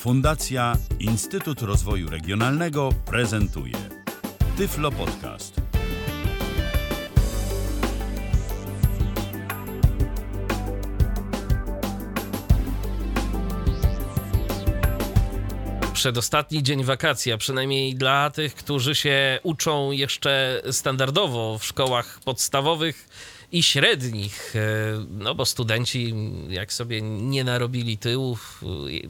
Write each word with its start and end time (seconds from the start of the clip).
Fundacja 0.00 0.76
Instytut 1.00 1.62
Rozwoju 1.62 2.10
Regionalnego 2.10 2.88
prezentuje 3.06 3.74
Tyflo 4.56 4.90
Podcast. 4.90 5.60
Przedostatni 15.92 16.62
dzień 16.62 16.84
wakacji, 16.84 17.32
a 17.32 17.38
przynajmniej 17.38 17.94
dla 17.94 18.30
tych, 18.30 18.54
którzy 18.54 18.94
się 18.94 19.38
uczą 19.42 19.90
jeszcze 19.90 20.62
standardowo 20.70 21.58
w 21.58 21.64
szkołach 21.64 22.20
podstawowych 22.24 23.08
i 23.52 23.62
średnich, 23.62 24.56
e, 24.56 24.60
no 25.10 25.34
bo 25.34 25.46
studenci 25.46 26.14
jak 26.48 26.72
sobie 26.72 27.02
nie 27.02 27.44
narobili 27.44 27.98
tyłów, 27.98 28.64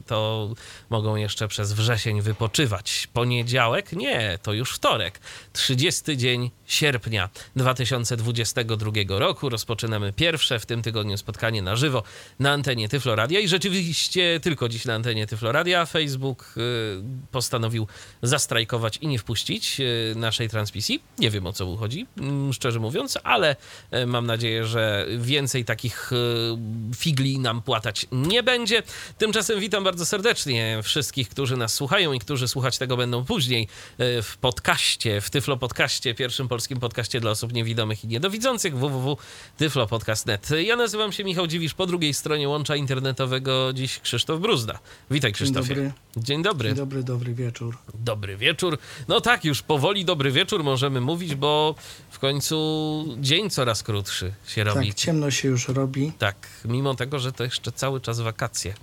to 0.07 0.49
mogą 0.89 1.15
jeszcze 1.15 1.47
przez 1.47 1.73
wrzesień 1.73 2.21
wypoczywać. 2.21 3.07
Poniedziałek? 3.13 3.93
Nie, 3.93 4.39
to 4.43 4.53
już 4.53 4.71
wtorek. 4.71 5.19
30 5.53 6.17
dzień 6.17 6.51
sierpnia 6.65 7.29
2022 7.55 8.91
roku. 9.19 9.49
Rozpoczynamy 9.49 10.13
pierwsze 10.13 10.59
w 10.59 10.65
tym 10.65 10.81
tygodniu 10.81 11.17
spotkanie 11.17 11.61
na 11.61 11.75
żywo 11.75 12.03
na 12.39 12.51
antenie 12.51 12.89
Tyfloradia 12.89 13.39
i 13.39 13.47
rzeczywiście 13.47 14.39
tylko 14.39 14.69
dziś 14.69 14.85
na 14.85 14.93
antenie 14.93 15.27
Tyfloradia 15.27 15.85
Facebook 15.85 16.55
e, 16.57 16.61
postanowił 17.31 17.87
zastrajkować 18.21 18.97
i 18.97 19.07
nie 19.07 19.19
wpuścić 19.19 19.81
e, 19.81 19.83
naszej 20.15 20.49
transmisji. 20.49 21.01
Nie 21.19 21.29
wiem 21.29 21.47
o 21.47 21.53
co 21.53 21.65
mu 21.65 21.77
chodzi, 21.77 22.07
szczerze 22.51 22.79
mówiąc, 22.79 23.17
ale 23.23 23.55
mam 24.07 24.25
nadzieję, 24.25 24.30
że 24.63 25.05
więcej 25.17 25.65
takich 25.65 26.11
e, 26.13 26.15
figli 26.95 27.39
nam 27.39 27.61
płatać 27.61 28.05
nie 28.11 28.43
będzie. 28.43 28.83
Tymczasem 29.17 29.59
witam 29.59 29.83
bardzo 29.83 30.05
serdecznie 30.05 30.79
wszystkich, 30.83 31.29
którzy 31.29 31.57
nas 31.57 31.73
słuchają 31.73 32.13
i 32.13 32.19
którzy 32.19 32.47
słuchać 32.47 32.77
tego 32.77 32.97
będą 32.97 33.25
później 33.25 33.67
e, 33.97 34.21
w 34.21 34.37
podcaście, 34.37 35.21
w 35.21 35.29
Tyflo 35.29 35.57
Podcaście, 35.57 36.15
pierwszym 36.15 36.47
polskim 36.47 36.79
podcaście 36.79 37.19
dla 37.19 37.31
osób 37.31 37.53
niewidomych 37.53 38.03
i 38.03 38.07
niedowidzących 38.07 38.77
www.tyflopodcast.net. 38.77 40.49
Ja 40.65 40.75
nazywam 40.75 41.11
się 41.11 41.23
Michał 41.23 41.47
Dziwisz, 41.47 41.73
po 41.73 41.85
drugiej 41.85 42.13
stronie 42.13 42.49
łącza 42.49 42.75
internetowego 42.75 43.73
dziś 43.73 43.99
Krzysztof 43.99 44.39
Bruzda. 44.39 44.79
Witaj 45.11 45.33
Krzysztofie. 45.33 45.75
Dzień 45.75 45.75
dobry. 45.75 45.93
Dzień 46.17 46.43
dobry. 46.43 46.69
Dzień 46.69 46.77
dobry, 46.77 47.03
dobry 47.03 47.33
wieczór. 47.33 47.77
Dobry 47.93 48.37
wieczór. 48.37 48.77
No 49.07 49.21
tak, 49.21 49.45
już 49.45 49.61
powoli 49.61 50.05
dobry 50.05 50.31
wieczór 50.31 50.63
możemy 50.63 51.01
mówić, 51.01 51.35
bo 51.35 51.75
w 52.11 52.19
końcu 52.19 53.05
dzień 53.19 53.49
coraz 53.49 53.83
krótszy 53.83 54.33
się 54.47 54.63
robi. 54.63 54.87
Tak, 54.87 54.95
ciemno 54.97 55.31
się 55.31 55.47
już 55.47 55.67
robi. 55.67 56.11
Tak, 56.19 56.35
mimo 56.65 56.95
tego, 56.95 57.19
że 57.19 57.31
to 57.31 57.43
jeszcze 57.43 57.71
cały 57.71 58.01
czas 58.01 58.19
wakacje. 58.19 58.73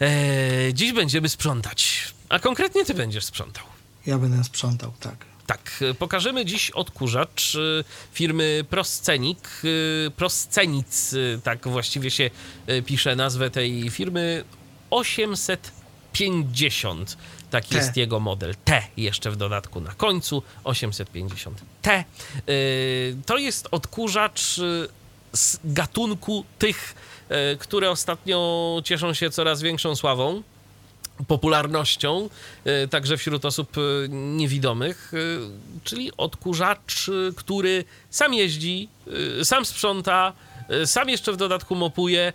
Eee, 0.00 0.74
dziś 0.74 0.92
będziemy 0.92 1.28
sprzątać, 1.28 2.12
a 2.28 2.38
konkretnie 2.38 2.84
ty 2.84 2.94
będziesz 2.94 3.24
sprzątał. 3.24 3.64
Ja 4.06 4.18
będę 4.18 4.44
sprzątał, 4.44 4.92
tak. 5.00 5.16
Tak, 5.46 5.80
pokażemy 5.98 6.44
dziś 6.44 6.70
odkurzacz 6.70 7.54
y, 7.54 7.84
firmy 8.12 8.64
Proscenik. 8.70 9.48
y, 9.64 10.10
Proscenic, 10.16 11.12
y, 11.12 11.40
tak 11.44 11.68
właściwie 11.68 12.10
się 12.10 12.30
pisze 12.86 13.16
nazwę 13.16 13.50
tej 13.50 13.90
firmy. 13.90 14.44
850. 16.12 17.16
Taki 17.50 17.68
T. 17.68 17.76
jest 17.76 17.96
jego 17.96 18.20
model. 18.20 18.54
T 18.64 18.82
jeszcze 18.96 19.30
w 19.30 19.36
dodatku 19.36 19.80
na 19.80 19.92
końcu. 19.92 20.42
850. 20.64 21.60
T. 21.82 22.04
Y, 22.48 23.16
To 23.26 23.38
jest 23.38 23.68
odkurzacz 23.70 24.58
y, 24.58 24.88
z 25.32 25.58
gatunku 25.64 26.44
tych, 26.58 26.94
y, 27.54 27.56
które 27.56 27.90
ostatnio 27.90 28.82
cieszą 28.84 29.14
się 29.14 29.30
coraz 29.30 29.62
większą 29.62 29.96
sławą 29.96 30.42
popularnością, 31.28 32.28
także 32.90 33.16
wśród 33.16 33.44
osób 33.44 33.76
niewidomych, 34.08 35.12
czyli 35.84 36.10
odkurzacz, 36.16 37.10
który 37.36 37.84
sam 38.10 38.34
jeździ, 38.34 38.88
sam 39.42 39.64
sprząta, 39.64 40.32
sam 40.84 41.08
jeszcze 41.08 41.32
w 41.32 41.36
dodatku 41.36 41.74
mopuje, 41.74 42.32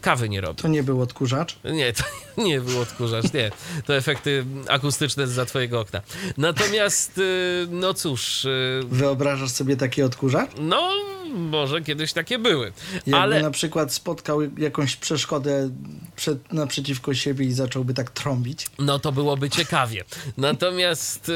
kawy 0.00 0.28
nie 0.28 0.40
robi. 0.40 0.62
To 0.62 0.68
nie 0.68 0.82
był 0.82 1.02
odkurzacz. 1.02 1.56
Nie, 1.64 1.92
to 1.92 2.04
nie 2.42 2.60
był 2.60 2.80
odkurzacz, 2.80 3.32
nie. 3.32 3.50
To 3.86 3.96
efekty 3.96 4.44
akustyczne 4.68 5.26
za 5.26 5.46
twojego 5.46 5.80
okna. 5.80 6.00
Natomiast, 6.36 7.18
y, 7.18 7.66
no 7.70 7.94
cóż, 7.94 8.44
y, 8.44 8.80
Wyobrażasz 8.86 9.50
sobie 9.50 9.76
taki 9.76 10.02
odkurzacz? 10.02 10.50
no 10.58 10.90
może 11.34 11.80
kiedyś 11.80 12.12
takie 12.12 12.38
były, 12.38 12.72
Jakby 12.94 13.16
ale... 13.16 13.42
na 13.42 13.50
przykład 13.50 13.94
spotkał 13.94 14.40
jakąś 14.58 14.96
przeszkodę 14.96 15.70
przed, 16.16 16.52
naprzeciwko 16.52 17.14
siebie 17.14 17.46
i 17.46 17.52
zacząłby 17.52 17.94
tak 17.94 18.10
trąbić. 18.10 18.66
No 18.78 18.98
to 18.98 19.12
byłoby 19.12 19.50
ciekawie. 19.50 20.04
Natomiast 20.36 21.30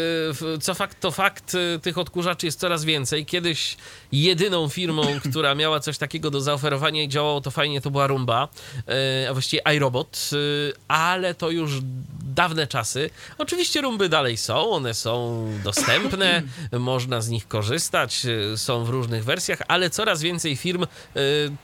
co 0.60 0.74
fakt, 0.74 1.00
to 1.00 1.10
fakt, 1.10 1.56
tych 1.82 1.98
odkurzaczy 1.98 2.46
jest 2.46 2.60
coraz 2.60 2.84
więcej. 2.84 3.26
Kiedyś 3.26 3.76
jedyną 4.12 4.68
firmą, 4.68 5.02
która 5.30 5.54
miała 5.54 5.80
coś 5.80 5.98
takiego 5.98 6.30
do 6.30 6.40
zaoferowania 6.40 7.02
i 7.02 7.08
działało 7.08 7.40
to 7.40 7.50
fajnie, 7.50 7.80
to 7.80 7.90
była 7.90 8.06
Rumba, 8.06 8.33
y, 9.22 9.28
a 9.28 9.32
właściwie 9.32 9.62
iRobot, 9.76 10.30
y, 10.32 10.72
ale 10.88 11.34
to 11.34 11.50
już 11.50 11.72
dawne 12.34 12.66
czasy. 12.66 13.10
Oczywiście 13.38 13.80
Rumby 13.80 14.08
dalej 14.08 14.36
są, 14.36 14.70
one 14.70 14.94
są 14.94 15.46
dostępne, 15.64 16.42
można 16.78 17.20
z 17.20 17.28
nich 17.28 17.48
korzystać, 17.48 18.26
y, 18.26 18.58
są 18.58 18.84
w 18.84 18.88
różnych 18.88 19.24
wersjach, 19.24 19.58
ale 19.68 19.90
coraz 19.90 20.22
więcej 20.22 20.56
firm 20.56 20.86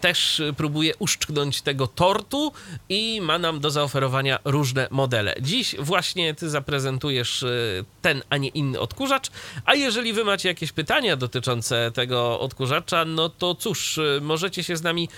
też 0.01 0.43
próbuje 0.57 0.97
uszczknąć 0.97 1.63
tego 1.63 1.87
tortu 1.87 2.53
i 2.89 3.21
ma 3.21 3.39
nam 3.39 3.61
do 3.61 3.71
zaoferowania 3.71 4.39
różne 4.45 4.89
modele. 4.91 5.35
Dziś 5.41 5.77
właśnie 5.79 6.35
ty 6.35 6.51
zaprezentujesz 6.51 7.45
ten, 8.03 8.23
a 8.31 8.37
nie 8.37 8.49
inny 8.49 8.81
odkurzacz, 8.81 9.31
a 9.65 9.75
jeżeli 9.75 10.13
wy 10.13 10.25
macie 10.25 10.49
jakieś 10.49 10.73
pytania 10.73 11.17
dotyczące 11.17 11.91
tego 11.95 12.41
odkurzacza, 12.41 13.05
no 13.05 13.29
to 13.29 13.55
cóż, 13.55 14.01
możecie 14.21 14.65
się 14.65 14.77
z 14.77 14.83
nami 14.83 15.09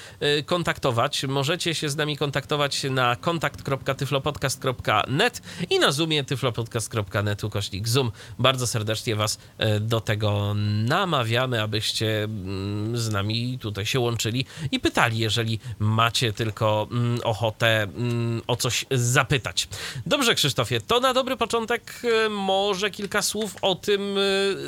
kontaktować, 0.47 1.25
możecie 1.33 1.75
się 1.75 1.89
z 1.89 1.97
nami 1.97 2.17
kontaktować 2.17 2.85
na 2.85 3.17
kontakt.tyflopodcast.net 3.17 5.43
i 5.71 5.79
na 5.79 5.93
zoomie 5.93 6.25
tyflopodcast.net 6.25 7.45
ukośnik 7.45 7.89
zoom. 7.89 8.13
Bardzo 8.39 8.67
serdecznie 8.67 9.17
was 9.17 9.39
y, 9.77 9.81
do 9.81 10.01
tego 10.01 10.55
namawiamy, 10.87 11.63
abyście 11.63 12.25
mm, 12.25 12.97
z 12.97 13.11
nami 13.11 13.59
tutaj 13.59 13.87
się 13.87 14.01
łączyli 14.01 14.45
i 14.73 14.81
pytali, 14.81 15.19
jeżeli 15.19 15.59
macie 15.79 16.33
tylko 16.33 16.89
mm, 16.91 17.21
ochotę 17.25 17.83
mm, 17.83 18.43
o 18.47 18.57
coś 18.57 18.87
zapytać. 18.91 19.69
Dobrze, 20.07 20.35
Krzysztofie, 20.35 20.81
to 20.81 21.01
na 21.01 21.15
dobry 21.15 21.37
początek 21.37 22.03
e, 22.27 22.29
może 22.29 22.91
kilka 22.91 23.23
słów 23.23 23.57
o 23.63 23.75
tym, 23.75 24.17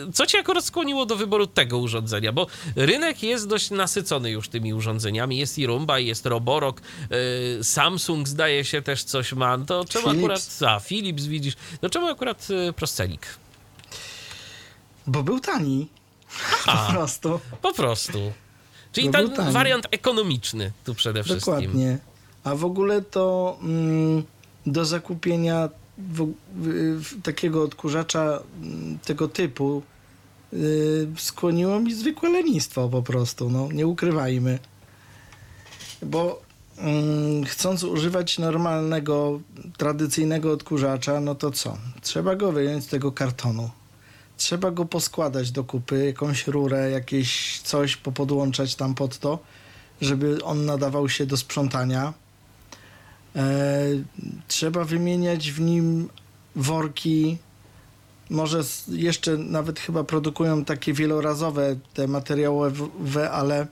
e, 0.09 0.13
co 0.13 0.27
cię 0.27 0.39
akurat 0.39 0.65
skłoniło 0.65 1.07
do 1.07 1.17
wyboru 1.17 1.47
tego 1.47 1.79
urządzenia, 1.79 2.33
bo 2.33 2.47
rynek 2.77 3.23
jest 3.23 3.49
dość 3.49 3.71
nasycony 3.71 4.31
już 4.31 4.49
tymi 4.49 4.75
urządzeniami. 4.75 5.39
Jest 5.39 5.59
i 5.59 5.67
Rumba, 5.67 5.99
jest 5.99 6.27
Roborok, 6.27 6.54
e, 6.61 7.65
Samsung 7.65 8.29
zdaje 8.29 8.65
się 8.65 8.83
też 8.83 9.05
coś 9.05 9.33
ma. 9.33 9.59
To 9.59 9.85
czemu 9.85 10.05
Philips. 10.05 10.25
akurat... 10.25 10.59
A, 10.67 10.81
Philips 10.81 11.25
widzisz. 11.25 11.55
No 11.83 11.91
czemu 11.91 12.07
akurat 12.07 12.49
e, 12.69 12.73
Proscenik? 12.73 13.27
Bo 15.07 15.23
był 15.23 15.41
tani. 15.41 15.89
A. 16.67 16.87
Po 16.87 16.93
prostu. 16.93 17.41
Po 17.63 17.73
prostu. 17.75 18.33
Czyli 18.93 19.11
ten 19.11 19.31
wariant 19.53 19.87
ekonomiczny 19.91 20.73
tu 20.85 20.95
przede 20.95 21.25
wszystkim. 21.25 21.55
Dokładnie. 21.55 21.99
A 22.45 22.55
w 22.55 22.65
ogóle 22.65 23.03
to 23.03 23.59
mm, 23.63 24.23
do 24.67 24.85
zakupienia 24.85 25.69
w, 25.99 26.33
w, 26.55 27.23
takiego 27.23 27.63
odkurzacza 27.63 28.43
mm, 28.63 28.99
tego 28.99 29.29
typu 29.29 29.83
y, 30.53 31.09
skłoniło 31.17 31.81
mi 31.81 31.95
zwykłe 31.95 32.31
lenistwo 32.31 32.89
po 32.89 33.03
prostu, 33.03 33.51
no 33.51 33.69
nie 33.73 33.87
ukrywajmy. 33.87 34.59
Bo 36.03 36.43
chcąc 37.47 37.85
używać 37.85 38.39
normalnego, 38.39 39.41
tradycyjnego 39.77 40.53
odkurzacza, 40.53 41.21
no 41.21 41.35
to 41.35 41.51
co? 41.51 41.79
Trzeba 42.03 42.37
go 42.37 42.53
wyjąć 42.53 42.85
z 42.85 42.87
tego 42.87 43.13
kartonu. 43.13 43.71
Trzeba 44.37 44.71
go 44.71 44.85
poskładać 44.85 45.51
do 45.51 45.65
kupy, 45.65 46.07
jakąś 46.07 46.47
rurę, 46.47 46.91
jakieś 46.91 47.61
coś 47.61 47.97
popodłączać 47.97 48.75
tam 48.75 48.95
pod 48.95 49.19
to, 49.19 49.39
żeby 50.01 50.45
on 50.45 50.65
nadawał 50.65 51.09
się 51.09 51.27
do 51.27 51.37
sprzątania. 51.37 52.13
E, 53.37 53.85
trzeba 54.49 54.85
wymieniać 54.85 55.53
w 55.53 55.61
nim 55.61 56.09
worki. 56.57 57.39
Może 58.31 58.61
jeszcze 58.89 59.37
nawet 59.37 59.81
chyba 59.81 60.05
produkują 60.05 60.65
takie 60.65 60.93
wielorazowe, 60.93 61.77
te 61.95 62.09
materiałowe, 62.09 63.31
ale, 63.31 63.67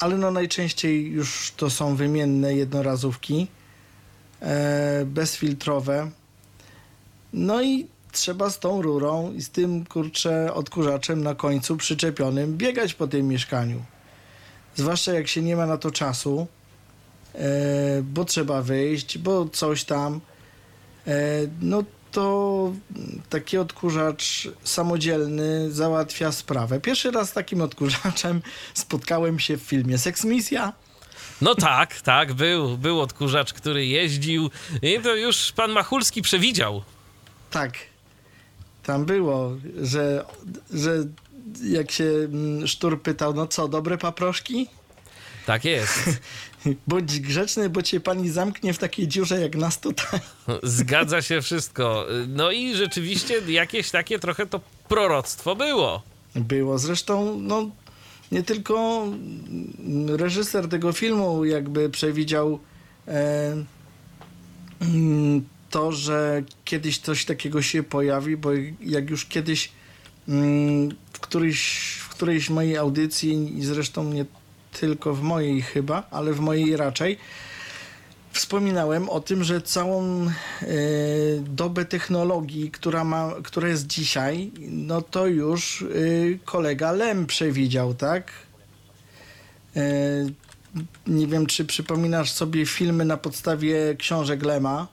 ale 0.00 0.16
no 0.18 0.30
najczęściej 0.30 1.06
już 1.06 1.52
to 1.56 1.70
są 1.70 1.96
wymienne 1.96 2.54
jednorazówki, 2.54 3.46
e, 4.40 5.04
bezfiltrowe. 5.06 6.10
No 7.32 7.62
i 7.62 7.86
trzeba 8.12 8.50
z 8.50 8.58
tą 8.58 8.82
rurą 8.82 9.32
i 9.32 9.42
z 9.42 9.50
tym 9.50 9.86
kurczę 9.86 10.54
odkurzaczem 10.54 11.22
na 11.22 11.34
końcu 11.34 11.76
przyczepionym 11.76 12.56
biegać 12.56 12.94
po 12.94 13.06
tym 13.06 13.28
mieszkaniu. 13.28 13.82
Zwłaszcza 14.76 15.12
jak 15.12 15.28
się 15.28 15.42
nie 15.42 15.56
ma 15.56 15.66
na 15.66 15.78
to 15.78 15.90
czasu, 15.90 16.46
e, 17.34 18.02
bo 18.02 18.24
trzeba 18.24 18.62
wyjść, 18.62 19.18
bo 19.18 19.48
coś 19.48 19.84
tam. 19.84 20.20
no 21.60 21.82
to 22.12 22.72
taki 23.30 23.58
odkurzacz 23.58 24.48
samodzielny 24.64 25.70
załatwia 25.72 26.32
sprawę. 26.32 26.80
Pierwszy 26.80 27.10
raz 27.10 27.30
z 27.30 27.32
takim 27.32 27.60
odkurzaczem 27.60 28.42
spotkałem 28.74 29.38
się 29.38 29.56
w 29.56 29.62
filmie 29.62 29.98
Sex 29.98 30.24
Misja. 30.24 30.72
No 31.40 31.54
tak, 31.54 32.00
tak, 32.00 32.32
był, 32.32 32.78
był 32.78 33.00
odkurzacz, 33.00 33.52
który 33.52 33.86
jeździł 33.86 34.50
i 34.82 34.98
to 35.02 35.16
już 35.16 35.52
pan 35.52 35.72
Machulski 35.72 36.22
przewidział. 36.22 36.82
Tak, 37.50 37.72
tam 38.82 39.04
było, 39.04 39.56
że, 39.82 40.24
że 40.72 41.04
jak 41.64 41.90
się 41.90 42.04
mm, 42.04 42.66
Sztur 42.66 43.02
pytał, 43.02 43.34
no 43.34 43.46
co, 43.46 43.68
dobre 43.68 43.98
paproszki? 43.98 44.66
Tak 45.46 45.64
jest. 45.64 45.98
Bądź 46.86 47.20
grzeczny, 47.20 47.70
bo 47.70 47.82
cię 47.82 48.00
pani 48.00 48.30
zamknie 48.30 48.74
w 48.74 48.78
takiej 48.78 49.08
dziurze 49.08 49.40
jak 49.40 49.56
nas 49.56 49.80
tutaj. 49.80 50.20
Zgadza 50.62 51.22
się 51.22 51.42
wszystko. 51.42 52.06
No 52.28 52.50
i 52.50 52.74
rzeczywiście 52.74 53.42
jakieś 53.48 53.90
takie 53.90 54.18
trochę 54.18 54.46
to 54.46 54.60
proroctwo 54.88 55.56
było. 55.56 56.02
Było. 56.34 56.78
Zresztą, 56.78 57.40
no, 57.40 57.70
nie 58.32 58.42
tylko 58.42 59.06
reżyser 60.08 60.68
tego 60.68 60.92
filmu 60.92 61.44
jakby 61.44 61.90
przewidział 61.90 62.58
e, 63.08 63.64
mm, 64.80 65.44
to, 65.70 65.92
że 65.92 66.42
kiedyś 66.64 66.98
coś 66.98 67.24
takiego 67.24 67.62
się 67.62 67.82
pojawi, 67.82 68.36
bo 68.36 68.50
jak 68.80 69.10
już 69.10 69.26
kiedyś 69.26 69.72
mm, 70.28 70.88
w 71.12 71.20
którejś, 71.20 71.78
w 72.00 72.08
którejś 72.08 72.50
mojej 72.50 72.76
audycji 72.76 73.58
i 73.58 73.64
zresztą 73.64 74.12
nie 74.12 74.24
tylko 74.72 75.14
w 75.14 75.22
mojej 75.22 75.62
chyba, 75.62 76.02
ale 76.10 76.32
w 76.32 76.40
mojej 76.40 76.76
raczej, 76.76 77.18
wspominałem 78.32 79.08
o 79.08 79.20
tym, 79.20 79.44
że 79.44 79.60
całą 79.60 80.26
e, 80.26 80.30
dobę 81.40 81.84
technologii, 81.84 82.70
która, 82.70 83.04
ma, 83.04 83.30
która 83.44 83.68
jest 83.68 83.86
dzisiaj, 83.86 84.50
no 84.58 85.02
to 85.02 85.26
już 85.26 85.82
e, 85.82 85.86
kolega 86.44 86.92
Lem 86.92 87.26
przewidział, 87.26 87.94
tak? 87.94 88.32
E, 89.76 89.82
nie 91.06 91.26
wiem, 91.26 91.46
czy 91.46 91.64
przypominasz 91.64 92.32
sobie 92.32 92.66
filmy 92.66 93.04
na 93.04 93.16
podstawie 93.16 93.94
książek 93.98 94.42
Lema 94.42 94.86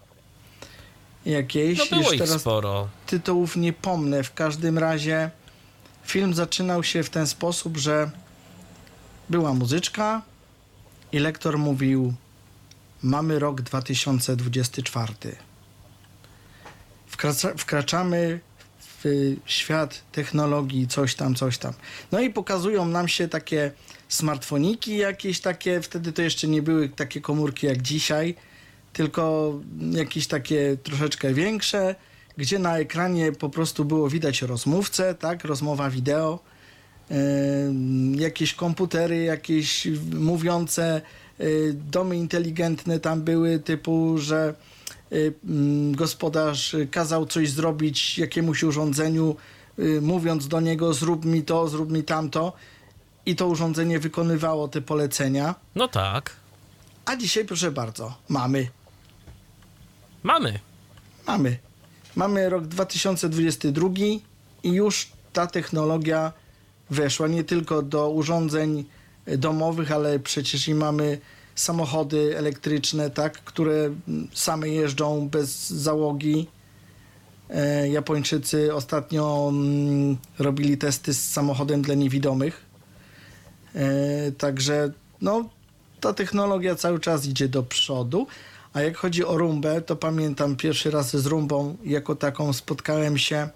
jakieś. 1.26 1.78
No 1.80 1.86
było 1.86 2.02
Już 2.02 2.14
ich 2.14 2.20
teraz 2.22 2.42
sporo. 2.42 2.88
tytułów 3.06 3.56
nie 3.56 3.74
pomnę. 3.74 4.24
W 4.24 4.34
każdym 4.34 4.78
razie 4.78 5.32
film 6.06 6.34
zaczynał 6.34 6.84
się 6.84 7.04
w 7.04 7.10
ten 7.10 7.28
sposób, 7.28 7.78
że 7.78 8.12
była 9.30 9.54
muzyczka 9.54 10.22
i 11.12 11.20
lektor 11.20 11.58
mówił 11.58 12.14
mamy 13.04 13.40
rok 13.40 13.62
2024. 13.62 15.14
Wkracza, 17.08 17.54
wkraczamy 17.58 18.40
w 19.04 19.36
świat 19.46 20.04
technologii, 20.12 20.88
coś 20.88 21.16
tam, 21.16 21.36
coś 21.36 21.58
tam. 21.58 21.74
No 22.12 22.20
i 22.20 22.30
pokazują 22.30 22.86
nam 22.86 23.08
się 23.08 23.28
takie 23.28 23.72
smartfoniki 24.10 24.98
jakieś 24.98 25.42
takie, 25.42 25.82
wtedy 25.82 26.14
to 26.14 26.22
jeszcze 26.22 26.48
nie 26.48 26.62
były 26.62 26.90
takie 26.90 27.22
komórki 27.22 27.68
jak 27.68 27.82
dzisiaj, 27.82 28.36
tylko 28.94 29.54
jakieś 29.92 30.28
takie 30.28 30.78
troszeczkę 30.84 31.34
większe, 31.34 31.96
gdzie 32.38 32.60
na 32.60 32.78
ekranie 32.78 33.32
po 33.32 33.50
prostu 33.50 33.86
było 33.86 34.10
widać 34.10 34.42
rozmówcę, 34.42 35.16
tak, 35.16 35.44
rozmowa 35.44 35.90
wideo, 35.90 36.40
jakieś 38.16 38.54
komputery, 38.54 39.24
jakieś 39.24 39.88
mówiące, 40.14 41.02
yy, 41.40 41.76
domy 41.92 42.18
inteligentne 42.18 43.00
tam 43.00 43.22
były, 43.22 43.60
typu, 43.60 44.18
że 44.18 44.54
yy, 45.12 45.34
gospodarz 45.92 46.76
kazał 46.92 47.26
coś 47.26 47.50
zrobić 47.50 48.18
jakiemuś 48.18 48.64
urządzeniu, 48.64 49.36
mówiąc 50.02 50.48
do 50.48 50.62
niego 50.62 50.94
zrób 50.94 51.26
mi 51.26 51.44
to, 51.44 51.68
zrób 51.68 51.92
mi 51.92 52.04
tamto 52.04 52.54
i 53.26 53.36
to 53.36 53.48
urządzenie 53.48 54.00
wykonywało 54.00 54.68
te 54.68 54.82
polecenia. 54.82 55.56
No 55.76 55.88
tak. 55.88 56.36
A 57.06 57.16
dzisiaj, 57.16 57.46
proszę 57.46 57.72
bardzo, 57.72 58.18
mamy. 58.30 58.68
Mamy. 60.24 60.60
Mamy. 61.28 61.58
Mamy 62.16 62.50
rok 62.50 62.68
2022 62.68 63.90
i 64.64 64.72
już 64.72 65.12
ta 65.34 65.48
technologia 65.48 66.34
weszła 66.90 67.28
nie 67.28 67.44
tylko 67.44 67.82
do 67.82 68.10
urządzeń 68.10 68.86
domowych, 69.38 69.92
ale 69.92 70.20
przecież 70.20 70.68
i 70.68 70.76
mamy 70.76 71.20
samochody 71.56 72.38
elektryczne, 72.38 73.10
tak, 73.10 73.34
które 73.44 73.96
same 74.34 74.70
jeżdżą 74.70 75.30
bez 75.30 75.70
załogi. 75.70 76.48
E, 77.50 77.90
Japończycy 77.90 78.76
ostatnio 78.76 79.48
mm, 79.50 80.18
robili 80.40 80.78
testy 80.78 81.14
z 81.14 81.32
samochodem 81.32 81.82
dla 81.82 81.96
niewidomych. 81.96 82.66
E, 83.76 84.32
także 84.32 84.92
no, 85.22 85.50
ta 86.00 86.14
technologia 86.14 86.76
cały 86.76 87.00
czas 87.00 87.26
idzie 87.26 87.48
do 87.48 87.64
przodu. 87.64 88.28
A 88.74 88.82
jak 88.82 88.98
chodzi 88.98 89.26
o 89.26 89.38
rumbę, 89.38 89.82
to 89.82 89.96
pamiętam 89.96 90.56
pierwszy 90.56 90.92
raz 90.92 91.16
z 91.16 91.26
rumbą 91.26 91.78
jako 91.84 92.16
taką 92.16 92.54
spotkałem 92.54 93.18
się 93.18 93.50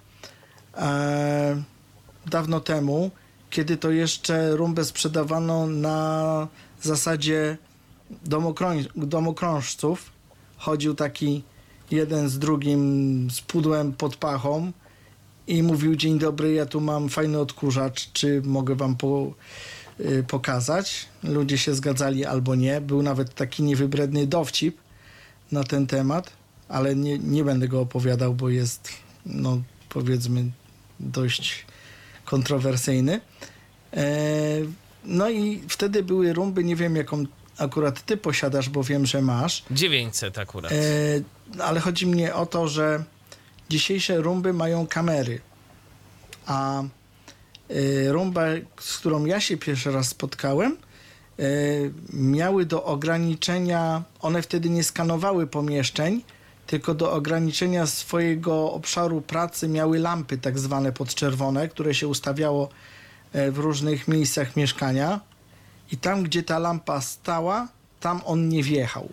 e, 0.78 1.64
dawno 2.26 2.60
temu, 2.60 3.12
kiedy 3.52 3.78
to 3.78 3.92
jeszcze 3.92 4.56
rumbę 4.56 4.86
sprzedawano 4.86 5.68
na 5.68 6.48
zasadzie 6.82 7.58
domokrąż, 8.26 8.86
domokrążców. 8.96 10.12
Chodził 10.58 10.96
taki 10.96 11.44
jeden 11.92 12.30
z 12.30 12.40
drugim 12.40 13.28
z 13.32 13.42
pudłem 13.42 13.94
pod 13.94 14.16
pachą 14.16 14.72
i 15.48 15.64
mówił 15.64 15.96
dzień 15.96 16.20
dobry, 16.20 16.54
ja 16.54 16.66
tu 16.66 16.82
mam 16.82 17.10
fajny 17.10 17.40
odkurzacz, 17.40 18.12
czy 18.12 18.42
mogę 18.46 18.76
wam 18.76 18.96
po, 18.96 19.34
y, 20.00 20.24
pokazać. 20.28 21.06
Ludzie 21.24 21.58
się 21.58 21.76
zgadzali 21.76 22.26
albo 22.26 22.56
nie. 22.56 22.82
Był 22.82 23.04
nawet 23.04 23.36
taki 23.36 23.64
niewybredny 23.64 24.28
dowcip 24.28 24.78
na 25.52 25.64
ten 25.64 25.88
temat, 25.88 26.32
ale 26.70 26.96
nie, 26.96 27.20
nie 27.20 27.44
będę 27.44 27.68
go 27.68 27.82
opowiadał, 27.82 28.34
bo 28.34 28.50
jest, 28.50 28.90
no 29.26 29.62
powiedzmy, 29.90 30.46
dość 31.00 31.66
kontrowersyjny. 32.26 33.22
E, 33.94 34.04
no 35.06 35.30
i 35.30 35.64
wtedy 35.70 36.04
były 36.04 36.34
rumby, 36.34 36.64
nie 36.64 36.76
wiem 36.76 36.96
jaką 36.96 37.26
akurat 37.58 38.06
ty 38.06 38.18
posiadasz, 38.18 38.70
bo 38.70 38.84
wiem, 38.84 39.06
że 39.06 39.22
masz. 39.22 39.64
900 39.72 40.38
akurat. 40.38 40.72
E, 40.72 40.76
ale 41.64 41.80
chodzi 41.80 42.08
mnie 42.08 42.36
o 42.36 42.46
to, 42.46 42.68
że 42.68 43.04
dzisiejsze 43.70 44.18
rumby 44.18 44.54
mają 44.54 44.88
kamery, 44.88 45.42
a 46.46 46.82
e, 46.82 48.12
rumba, 48.12 48.42
z 48.80 48.98
którą 48.98 49.26
ja 49.26 49.40
się 49.40 49.58
pierwszy 49.58 49.92
raz 49.92 50.08
spotkałem, 50.08 50.78
miały 52.14 52.66
do 52.66 52.84
ograniczenia, 52.84 54.04
one 54.20 54.42
wtedy 54.42 54.70
nie 54.70 54.84
skanowały 54.84 55.48
pomieszczeń, 55.48 56.22
tylko 56.68 56.94
do 56.94 57.12
ograniczenia 57.14 57.86
swojego 57.86 58.74
obszaru 58.74 59.22
pracy 59.22 59.68
miały 59.68 60.00
lampy 60.00 60.38
tak 60.38 60.60
zwane 60.60 60.92
podczerwone, 60.92 61.68
które 61.68 61.94
się 61.94 62.08
ustawiało 62.08 62.70
w 63.34 63.58
różnych 63.58 64.08
miejscach 64.08 64.56
mieszkania 64.56 65.20
i 65.92 65.98
tam, 65.98 66.24
gdzie 66.24 66.44
ta 66.44 66.60
lampa 66.60 67.02
stała, 67.02 67.68
tam 68.00 68.22
on 68.26 68.50
nie 68.50 68.64
wjechał. 68.64 69.10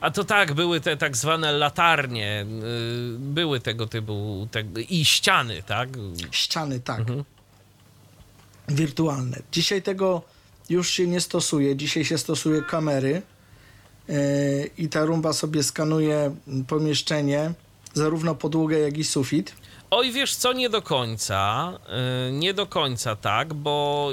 A 0.00 0.10
to 0.10 0.24
tak, 0.24 0.54
były 0.54 0.80
te 0.80 0.96
tak 0.96 1.16
zwane 1.16 1.52
latarnie, 1.52 2.46
y, 3.14 3.18
były 3.18 3.60
tego 3.60 3.86
typu 3.86 4.48
te, 4.50 4.62
i 4.82 5.04
ściany, 5.04 5.62
tak? 5.62 5.88
Ściany, 6.30 6.80
tak. 6.80 7.02
Wirtualne. 8.68 9.42
Dzisiaj 9.52 9.82
tego 9.82 10.22
już 10.68 10.90
się 10.90 11.06
nie 11.06 11.20
stosuje. 11.20 11.76
Dzisiaj 11.76 12.04
się 12.04 12.18
stosuje 12.18 12.62
kamery 12.62 13.22
yy, 14.08 14.16
i 14.78 14.88
ta 14.88 15.04
rumba 15.04 15.32
sobie 15.32 15.62
skanuje 15.62 16.34
pomieszczenie, 16.68 17.52
zarówno 17.94 18.34
podłogę, 18.34 18.78
jak 18.78 18.98
i 18.98 19.04
sufit. 19.04 19.54
Oj, 19.90 20.12
wiesz 20.12 20.34
co, 20.36 20.52
nie 20.52 20.70
do 20.70 20.82
końca. 20.82 21.72
y, 22.28 22.32
Nie 22.32 22.54
do 22.54 22.66
końca 22.66 23.16
tak, 23.16 23.54
bo 23.54 24.10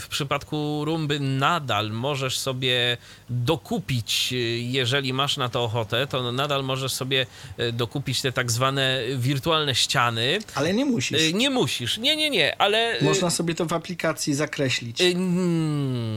w 0.00 0.08
przypadku 0.08 0.84
rumby 0.84 1.20
nadal 1.20 1.90
możesz 1.90 2.38
sobie 2.38 2.96
dokupić, 3.30 4.28
y, 4.32 4.36
jeżeli 4.60 5.12
masz 5.12 5.36
na 5.36 5.48
to 5.48 5.64
ochotę, 5.64 6.06
to 6.06 6.32
nadal 6.32 6.64
możesz 6.64 6.92
sobie 6.92 7.26
y, 7.60 7.72
dokupić 7.72 8.22
te 8.22 8.32
tak 8.32 8.50
zwane 8.52 9.00
wirtualne 9.16 9.74
ściany. 9.74 10.38
Ale 10.54 10.74
nie 10.74 10.84
musisz. 10.84 11.32
Nie 11.32 11.50
musisz, 11.50 11.98
nie, 11.98 12.16
nie, 12.16 12.30
nie, 12.30 12.60
ale. 12.60 12.98
Można 13.02 13.30
sobie 13.30 13.54
to 13.54 13.66
w 13.66 13.72
aplikacji 13.72 14.34
zakreślić. 14.34 14.98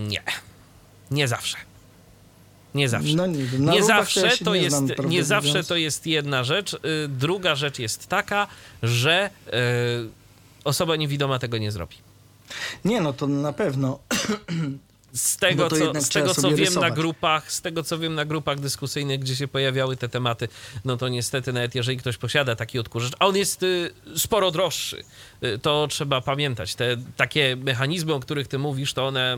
Nie. 0.08 0.24
Nie 1.12 1.28
zawsze. 1.28 1.58
Nie 2.76 2.90
zawsze. 2.90 3.16
No 3.60 3.72
nie 3.74 3.84
zawsze 3.84 4.28
ja 4.28 4.38
to 4.46 4.56
nie 4.56 4.62
jest, 4.62 4.78
znam, 4.78 5.10
nie 5.10 5.24
zawsze 5.24 5.48
mówiąc. 5.50 5.68
to 5.68 5.76
jest 5.76 6.08
jedna 6.08 6.44
rzecz. 6.44 6.74
Y, 6.74 6.78
Druga 7.08 7.56
rzecz 7.56 7.80
jest 7.80 8.08
taka, 8.08 8.48
że 8.84 9.30
y, 9.48 9.52
osoba 10.64 10.96
niewidoma 10.96 11.40
tego 11.40 11.58
nie 11.58 11.72
zrobi. 11.72 11.96
Nie, 12.86 13.02
no 13.02 13.14
to 13.14 13.28
na 13.28 13.54
pewno. 13.54 14.00
z 15.14 15.38
tego, 15.38 15.70
co, 15.70 16.02
z 16.02 16.10
tego 16.10 16.34
co 16.34 16.50
wiem 16.50 16.58
na 16.60 16.66
rysować. 16.66 16.94
grupach, 16.94 17.52
z 17.52 17.62
tego 17.62 17.84
co 17.84 17.98
wiem 18.00 18.16
na 18.16 18.26
grupach 18.26 18.60
dyskusyjnych, 18.60 19.20
gdzie 19.20 19.36
się 19.36 19.48
pojawiały 19.48 19.98
te 19.98 20.10
tematy, 20.10 20.48
no 20.86 20.98
to 20.98 21.08
niestety 21.10 21.54
nawet 21.54 21.76
jeżeli 21.76 21.98
ktoś 21.98 22.18
posiada 22.18 22.56
taki 22.56 22.80
odkurzacz, 22.80 23.14
a 23.20 23.26
on 23.28 23.36
jest 23.36 23.64
y, 23.64 23.92
sporo 24.18 24.52
droższy, 24.52 25.04
y, 25.44 25.60
to 25.60 25.88
trzeba 25.90 26.22
pamiętać. 26.22 26.76
Te 26.76 26.98
takie 27.18 27.56
mechanizmy, 27.56 28.14
o 28.14 28.20
których 28.20 28.48
ty 28.48 28.58
mówisz, 28.60 28.94
to 28.94 29.08
one 29.08 29.38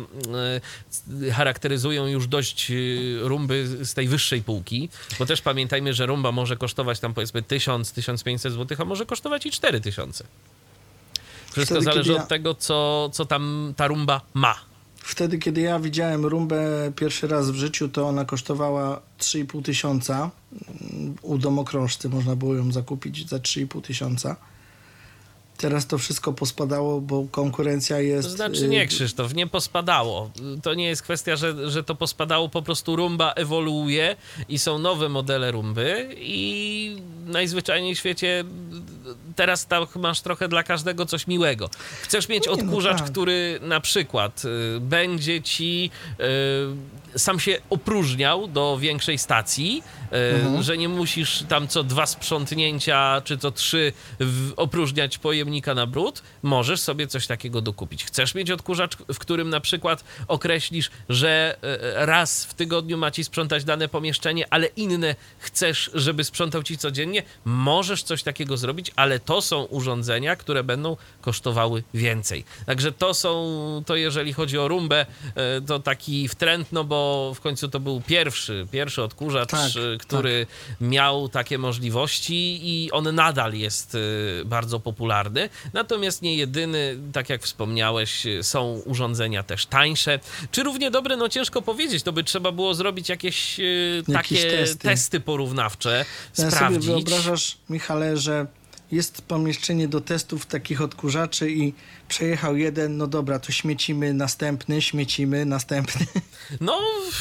y, 1.22 1.32
charakteryzują 1.32 2.08
już 2.08 2.28
dość 2.28 2.72
y, 2.72 3.20
rumby 3.22 3.86
z 3.86 3.94
tej 3.94 4.08
wyższej 4.08 4.42
półki, 4.44 4.90
bo 5.20 5.26
też 5.26 5.42
pamiętajmy, 5.42 5.94
że 5.94 6.06
rumba 6.06 6.32
może 6.32 6.58
kosztować 6.58 7.00
tam 7.00 7.14
powiedzmy 7.14 7.42
1000-1500 7.42 8.38
zł, 8.38 8.78
a 8.82 8.86
może 8.86 9.06
kosztować 9.06 9.46
i 9.46 9.52
4000. 9.52 10.24
Wszystko 11.52 11.76
Wtedy, 11.76 11.86
zależy 11.94 12.14
ja- 12.14 12.22
od 12.22 12.28
tego, 12.28 12.56
co, 12.56 13.10
co 13.14 13.26
tam 13.26 13.74
ta 13.78 13.88
rumba 13.88 14.22
ma. 14.34 14.71
Wtedy, 15.04 15.38
kiedy 15.38 15.62
ja 15.62 15.80
widziałem 15.80 16.26
rumbę 16.26 16.92
pierwszy 16.96 17.28
raz 17.28 17.52
w 17.52 17.56
życiu, 17.56 17.90
to 17.90 18.08
ona 18.08 18.26
kosztowała 18.26 19.02
3,5 19.20 19.64
tysiąca. 19.64 20.32
U 21.22 21.38
domokrążcy 21.38 22.10
można 22.10 22.36
było 22.36 22.56
ją 22.56 22.72
zakupić 22.72 23.30
za 23.30 23.38
3,5 23.38 23.82
tysiąca. 23.82 24.36
Teraz 25.62 25.88
to 25.88 25.98
wszystko 25.98 26.34
pospadało, 26.34 27.02
bo 27.02 27.26
konkurencja 27.32 28.00
jest... 28.00 28.28
To 28.28 28.36
znaczy 28.36 28.68
nie, 28.68 28.84
y, 28.84 28.88
Krzysztof, 28.88 29.34
nie 29.34 29.48
pospadało. 29.48 30.32
To 30.64 30.74
nie 30.74 30.88
jest 30.88 31.02
kwestia, 31.02 31.36
że, 31.36 31.72
że 31.72 31.84
to 31.84 31.96
pospadało, 31.96 32.50
po 32.50 32.62
prostu 32.62 32.96
rumba 32.96 33.32
ewoluuje 33.32 34.16
i 34.50 34.60
są 34.60 34.80
nowe 34.80 35.10
modele 35.10 35.52
rumby 35.52 36.16
i 36.18 36.98
najzwyczajniej 37.26 37.96
w 37.96 38.00
świecie 38.00 38.44
teraz 39.36 39.68
tak 39.68 39.96
masz 39.96 40.22
trochę 40.22 40.48
dla 40.48 40.64
każdego 40.64 41.06
coś 41.06 41.28
miłego. 41.28 41.70
Chcesz 42.02 42.30
mieć 42.30 42.48
Nie, 42.48 42.54
no 42.56 42.62
odkurzacz, 42.62 42.98
tak. 42.98 43.12
który 43.12 43.60
na 43.62 43.80
przykład 43.80 44.44
y, 44.46 44.80
będzie 44.80 45.42
ci 45.42 45.92
y, 46.20 46.24
sam 47.18 47.40
się 47.40 47.58
opróżniał 47.70 48.48
do 48.48 48.78
większej 48.78 49.18
stacji, 49.18 49.84
y, 50.14 50.16
Mhm. 50.16 50.64
że 50.64 50.78
nie 50.78 50.90
musisz 50.90 51.44
tam 51.50 51.68
co 51.68 51.84
dwa 51.84 52.06
sprzątnięcia 52.06 53.22
czy 53.26 53.38
co 53.38 53.52
trzy 53.52 53.94
opróżniać 54.56 55.18
pojemnika 55.18 55.74
na 55.74 55.88
brud, 55.88 56.22
możesz 56.44 56.80
sobie 56.82 57.08
coś 57.08 57.28
takiego 57.28 57.62
dokupić. 57.62 58.06
Chcesz 58.06 58.36
mieć 58.36 58.52
odkurzacz, 58.52 58.96
w 59.14 59.20
którym 59.20 59.50
na 59.50 59.60
przykład 59.60 60.04
określisz, 60.28 60.92
że 61.10 61.56
y, 62.02 62.06
raz 62.06 62.46
w 62.46 62.54
tygodniu 62.54 62.98
ma 62.98 63.12
ci 63.12 63.24
sprzątać 63.24 63.64
dane 63.64 63.88
pomieszczenie, 63.88 64.46
ale 64.50 64.68
inne 64.68 65.16
chcesz, 65.40 65.92
żeby 65.94 66.24
sprzątał 66.24 66.64
ci 66.64 66.78
codziennie, 66.78 67.24
możesz 67.46 68.04
coś 68.04 68.24
takiego 68.24 68.58
zrobić, 68.58 68.92
ale 68.96 69.20
to 69.20 69.42
są 69.42 69.64
urządzenia, 69.64 70.36
które 70.36 70.64
będą 70.64 70.98
kosztowały 71.22 71.84
więcej. 71.94 72.44
Także 72.66 72.92
to 72.92 73.14
są, 73.14 73.84
to 73.86 73.96
jeżeli 73.96 74.34
chodzi 74.34 74.58
o 74.58 74.68
rumbę, 74.68 75.06
e, 75.36 75.62
to 75.62 75.80
taki 75.80 76.28
wtręt, 76.28 76.72
no 76.72 76.84
bo 76.84 77.32
w 77.36 77.42
końcu 77.42 77.68
to 77.70 77.80
był 77.80 78.02
pierwszy, 78.02 78.68
pierwszy 78.72 79.04
odkurzacz, 79.04 79.50
Tak, 79.50 79.72
e, 79.94 79.98
który 79.98 80.48
miał 80.82 81.30
takie 81.30 81.58
możliwości 81.58 82.60
i 82.64 82.92
on 82.92 83.16
nadal 83.16 83.54
jest 83.54 83.96
e, 83.96 84.46
bardzo 84.46 84.80
popularny. 84.80 85.50
Natomiast 85.74 86.22
nie 86.22 86.36
jedyny, 86.36 86.98
tak 87.14 87.30
jak 87.30 87.44
wspomniałeś, 87.44 88.24
są 88.42 88.82
urządzenia 88.86 89.44
też 89.44 89.66
tańsze. 89.66 90.20
Czy 90.52 90.64
równie 90.64 90.92
dobre, 90.92 91.16
no 91.18 91.30
ciężko 91.30 91.62
powiedzieć, 91.62 92.04
to 92.04 92.12
by 92.14 92.24
trzeba 92.24 92.52
było 92.52 92.74
zrobić 92.74 93.10
jakieś 93.10 93.60
e, 93.60 93.64
takie 94.14 94.36
testy. 94.52 94.78
testy 94.78 95.20
porównawcze, 95.20 96.06
Ja 96.30 96.36
sobie 96.36 96.52
sprawdzić. 96.52 96.86
wyobrażasz, 96.86 97.58
Michale, 97.70 98.18
że 98.18 98.46
jest 98.92 99.22
pomieszczenie 99.22 99.88
do 99.88 100.02
testów 100.02 100.46
takich 100.46 100.82
odkurzaczy 100.82 101.52
i 101.52 101.74
przejechał 102.08 102.58
jeden, 102.58 102.98
no 102.98 103.08
dobra, 103.08 103.40
to 103.40 103.52
śmiecimy 103.52 104.14
następny, 104.14 104.82
śmiecimy 104.82 105.46
następny. 105.46 106.06
No 106.62 106.80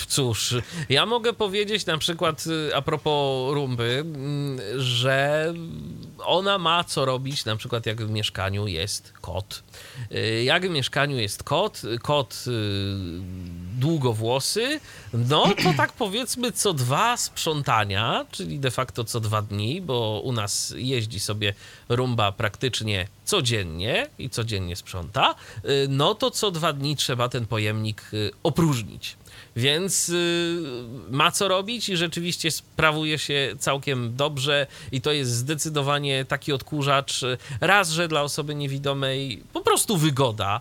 cóż, 0.09 0.55
ja 0.89 1.07
mogę 1.07 1.33
powiedzieć 1.33 1.87
na 1.87 1.99
przykład 1.99 2.45
y, 2.47 2.77
a 2.77 2.83
propos 2.83 3.55
rumby, 3.55 4.05
mm, 4.07 4.59
że 4.81 5.55
ona 6.19 6.59
ma 6.59 6.85
co 6.85 7.05
robić, 7.05 7.45
na 7.45 7.57
przykład 7.57 7.87
jak 7.87 8.03
w 8.03 8.11
mieszkaniu 8.11 8.67
jest 8.67 9.13
kot. 9.21 9.63
Y, 10.13 10.45
Jak 10.45 10.67
w 10.67 10.71
mieszkaniu 10.71 11.17
jest 11.19 11.43
kot, 11.43 11.83
kot 12.03 12.45
y, 12.47 12.51
długowłosy, 13.81 14.81
no 15.13 15.55
to 15.63 15.75
tak 15.83 15.93
powiedzmy 15.93 16.53
co 16.53 16.73
dwa 16.75 17.17
sprzątania, 17.17 18.27
czyli 18.31 18.59
de 18.59 18.71
facto 18.71 19.05
co 19.05 19.21
dwa 19.21 19.43
dni, 19.43 19.81
bo 19.81 20.21
u 20.25 20.33
nas 20.33 20.75
jeździ 20.77 21.21
sobie 21.21 21.55
rumba 21.89 22.33
praktycznie 22.33 23.09
codziennie 23.25 24.07
i 24.19 24.31
codziennie 24.31 24.77
sprząta, 24.77 25.35
y, 25.65 25.87
no 25.89 26.15
to 26.15 26.31
co 26.31 26.51
dwa 26.51 26.73
dni 26.73 26.97
trzeba 26.97 27.29
ten 27.29 27.47
pojemnik 27.47 28.03
y, 28.15 28.31
opróżnić. 28.43 29.17
Więc 29.57 30.09
y, 30.09 30.63
ma 31.11 31.31
co 31.31 31.49
robić 31.49 31.89
i 31.89 31.97
rzeczywiście 31.97 32.51
sprawuje 32.51 33.19
się 33.19 33.55
całkiem 33.59 34.17
dobrze 34.17 34.67
i 34.93 35.01
to 35.01 35.13
jest 35.13 35.31
zdecydowanie 35.31 36.25
taki 36.25 36.53
odkurzacz, 36.53 37.21
raz, 37.61 37.91
że 37.91 38.09
dla 38.09 38.23
osoby 38.23 38.55
niewidomej 38.55 39.43
po 39.53 39.61
prostu 39.61 39.97
wygoda, 39.97 40.61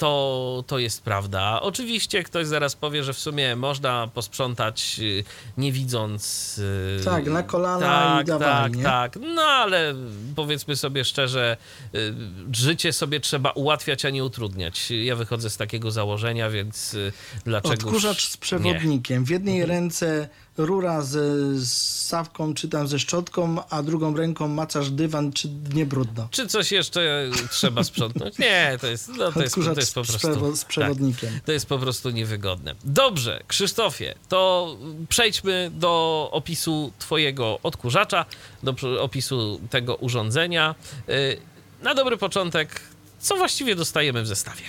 to, 0.00 0.64
to 0.66 0.78
jest 0.78 1.02
prawda. 1.02 1.60
Oczywiście 1.62 2.22
ktoś 2.22 2.46
zaraz 2.46 2.76
powie, 2.76 3.04
że 3.04 3.12
w 3.12 3.18
sumie 3.18 3.56
można 3.56 4.08
posprzątać 4.14 4.96
y, 5.00 5.24
nie 5.56 5.72
widząc. 5.72 6.58
y, 7.00 7.04
Tak, 7.04 7.26
na 7.26 7.42
kolana 7.42 7.86
tak, 7.86 8.22
i 8.22 8.28
dawaj, 8.28 8.48
tak, 8.48 8.76
nie? 8.76 8.82
tak. 8.82 9.18
No 9.34 9.42
ale 9.42 9.94
powiedzmy 10.36 10.76
sobie 10.76 11.04
szczerze, 11.04 11.56
y, 11.94 12.14
życie 12.52 12.92
sobie 12.92 13.20
trzeba 13.20 13.50
ułatwiać, 13.50 14.04
a 14.04 14.10
nie 14.10 14.24
utrudniać. 14.24 14.90
Ja 14.90 15.16
wychodzę 15.16 15.50
z 15.50 15.56
takiego 15.56 15.90
założenia, 15.90 16.50
więc 16.50 16.96
dlaczego 17.44 17.74
Odkurzacz 17.74 18.28
z 18.28 18.36
przewodnikiem. 18.36 19.24
W 19.24 19.30
jednej 19.30 19.66
ręce 19.66 20.28
rura 20.66 21.02
ze 21.02 21.20
z 21.56 22.00
sawką 22.06 22.54
czy 22.54 22.68
tam 22.68 22.88
ze 22.88 22.98
szczotką, 22.98 23.68
a 23.68 23.82
drugą 23.82 24.16
ręką 24.16 24.48
macasz 24.48 24.90
dywan 24.90 25.32
czy 25.32 25.48
nie 25.74 25.86
brudno. 25.86 26.28
Czy 26.30 26.46
coś 26.46 26.72
jeszcze 26.72 27.30
trzeba 27.50 27.84
sprzątnąć? 27.84 28.38
Nie, 28.38 28.78
to 28.80 28.86
jest, 28.86 29.08
no, 29.08 29.32
to 29.32 29.42
jest, 29.42 29.54
to 29.54 29.80
jest 29.80 29.94
po 29.94 30.04
z, 30.04 30.06
prostu. 30.06 30.56
z 30.56 30.60
tak. 30.60 30.68
przewodnikiem. 30.68 31.40
To 31.44 31.52
jest 31.52 31.66
po 31.66 31.78
prostu 31.78 32.10
niewygodne. 32.10 32.74
Dobrze, 32.84 33.42
Krzysztofie, 33.46 34.14
to 34.28 34.76
przejdźmy 35.08 35.70
do 35.74 36.28
opisu 36.32 36.92
Twojego 36.98 37.58
odkurzacza, 37.62 38.24
do 38.62 38.74
opisu 39.00 39.60
tego 39.70 39.94
urządzenia. 39.94 40.74
Y, 41.08 41.36
Na 41.82 41.94
dobry 41.94 42.16
początek, 42.16 42.80
co 43.20 43.36
właściwie 43.36 43.76
dostajemy 43.76 44.22
w 44.22 44.26
zestawie? 44.26 44.62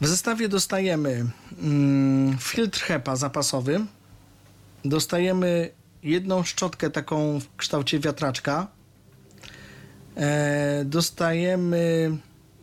W 0.00 0.06
zestawie 0.06 0.48
dostajemy 0.48 1.26
mm, 1.62 2.38
filtr 2.38 2.80
HEPA 2.80 3.16
zapasowy, 3.16 3.86
dostajemy 4.88 5.70
jedną 6.02 6.42
szczotkę 6.42 6.90
taką 6.90 7.40
w 7.40 7.56
kształcie 7.56 8.00
wiatraczka, 8.00 8.66
e, 10.16 10.84
dostajemy 10.84 12.16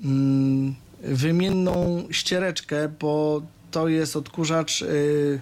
mm, 0.03 0.75
wymienną 1.03 2.07
ściereczkę, 2.11 2.89
bo 2.89 3.41
to 3.71 3.87
jest 3.87 4.15
odkurzacz 4.15 4.81
y, 4.81 5.41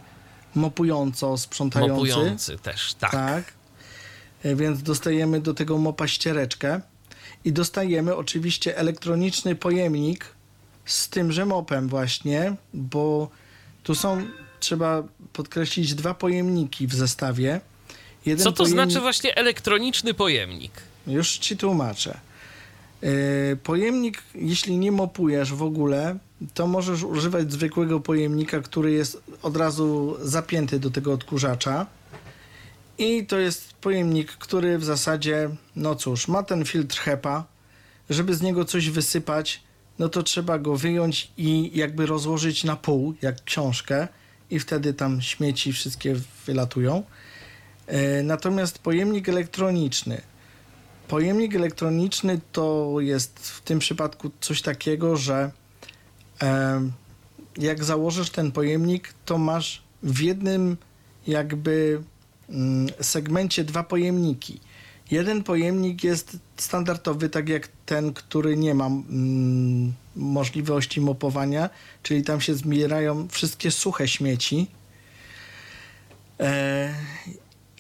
mopująco 0.56 1.38
sprzątający. 1.38 1.94
Mopujący 1.94 2.58
też, 2.58 2.94
tak. 2.94 3.12
Tak. 3.12 3.44
E, 4.44 4.56
Więc 4.56 4.84
dostajemy 4.84 5.42
do 5.42 5.54
tego 5.54 5.78
mopa 5.78 6.08
ściereczkę 6.08 6.82
i 7.46 7.54
dostajemy 7.54 8.16
oczywiście 8.16 8.78
elektroniczny 8.78 9.56
pojemnik 9.56 10.26
z 10.86 11.10
tymże 11.10 11.46
mopem 11.46 11.88
właśnie, 11.88 12.56
bo 12.74 13.30
tu 13.84 13.96
są, 13.96 14.26
trzeba 14.60 15.04
podkreślić, 15.34 15.94
dwa 15.96 16.14
pojemniki 16.14 16.88
w 16.88 16.94
zestawie. 16.96 17.62
Jeden 18.26 18.44
Co 18.44 18.52
to 18.52 18.64
pojemnik- 18.64 18.72
znaczy 18.72 19.00
właśnie 19.02 19.36
elektroniczny 19.36 20.14
pojemnik? 20.14 20.72
Już 21.08 21.38
ci 21.38 21.58
tłumaczę. 21.58 22.20
E, 23.04 23.56
Pojemnik, 23.56 24.24
jeśli 24.36 24.78
nie 24.78 24.92
mopujesz 24.92 25.54
w 25.54 25.64
ogóle, 25.64 26.18
to 26.54 26.68
możesz 26.68 27.04
używać 27.04 27.52
zwykłego 27.52 28.00
pojemnika, 28.00 28.60
który 28.60 28.92
jest 28.92 29.22
od 29.42 29.58
razu 29.58 30.18
zapięty 30.22 30.80
do 30.80 30.92
tego 30.92 31.14
odkurzacza. 31.14 31.86
I 32.98 33.26
to 33.26 33.40
jest 33.40 33.74
pojemnik, 33.74 34.32
który 34.32 34.78
w 34.78 34.84
zasadzie, 34.84 35.50
no 35.76 35.96
cóż, 35.96 36.28
ma 36.28 36.44
ten 36.44 36.66
filtr 36.66 36.98
HEPA. 37.00 37.44
Żeby 38.10 38.36
z 38.36 38.42
niego 38.42 38.66
coś 38.66 38.90
wysypać, 38.90 39.64
no 40.00 40.10
to 40.10 40.24
trzeba 40.24 40.60
go 40.60 40.76
wyjąć 40.76 41.32
i 41.38 41.72
jakby 41.74 42.06
rozłożyć 42.06 42.64
na 42.64 42.76
pół, 42.76 43.14
jak 43.22 43.44
książkę, 43.44 44.08
i 44.52 44.60
wtedy 44.60 44.94
tam 44.94 45.22
śmieci 45.22 45.74
wszystkie 45.74 46.16
wylatują. 46.46 47.04
E, 47.88 48.24
Natomiast 48.24 48.80
pojemnik 48.80 49.30
elektroniczny, 49.30 50.22
Pojemnik 51.12 51.56
elektroniczny 51.56 52.40
to 52.52 52.96
jest 53.00 53.40
w 53.40 53.62
tym 53.62 53.80
przypadku 53.80 54.32
coś 54.42 54.62
takiego, 54.62 55.18
że 55.18 55.52
em, 56.40 56.92
jak 57.58 57.84
założysz 57.84 58.30
ten 58.30 58.52
pojemnik, 58.52 59.14
to 59.26 59.38
masz 59.38 59.84
w 60.04 60.20
jednym 60.20 60.78
jakby 61.28 62.02
mm, 62.50 62.88
segmencie 63.02 63.64
dwa 63.64 63.84
pojemniki. 63.84 64.60
Jeden 65.12 65.44
pojemnik 65.44 66.04
jest 66.04 66.38
standardowy, 66.58 67.30
tak 67.30 67.50
jak 67.50 67.68
ten, 67.86 68.14
który 68.14 68.58
nie 68.58 68.74
ma 68.74 68.86
mm, 68.86 69.94
możliwości 70.16 71.02
mopowania, 71.02 71.70
czyli 72.04 72.24
tam 72.24 72.42
się 72.42 72.54
zbierają 72.56 73.28
wszystkie 73.28 73.72
suche 73.72 74.08
śmieci. 74.08 74.68
E, 76.40 76.94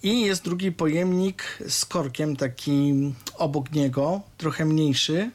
I 0.03 0.21
jest 0.21 0.43
drugi 0.43 0.71
pojemnik 0.71 1.43
z 1.69 1.85
korkiem, 1.85 2.35
taki 2.35 2.93
obok 3.37 3.71
niego, 3.71 4.21
trochę 4.37 4.65
mniejszy, 4.65 5.31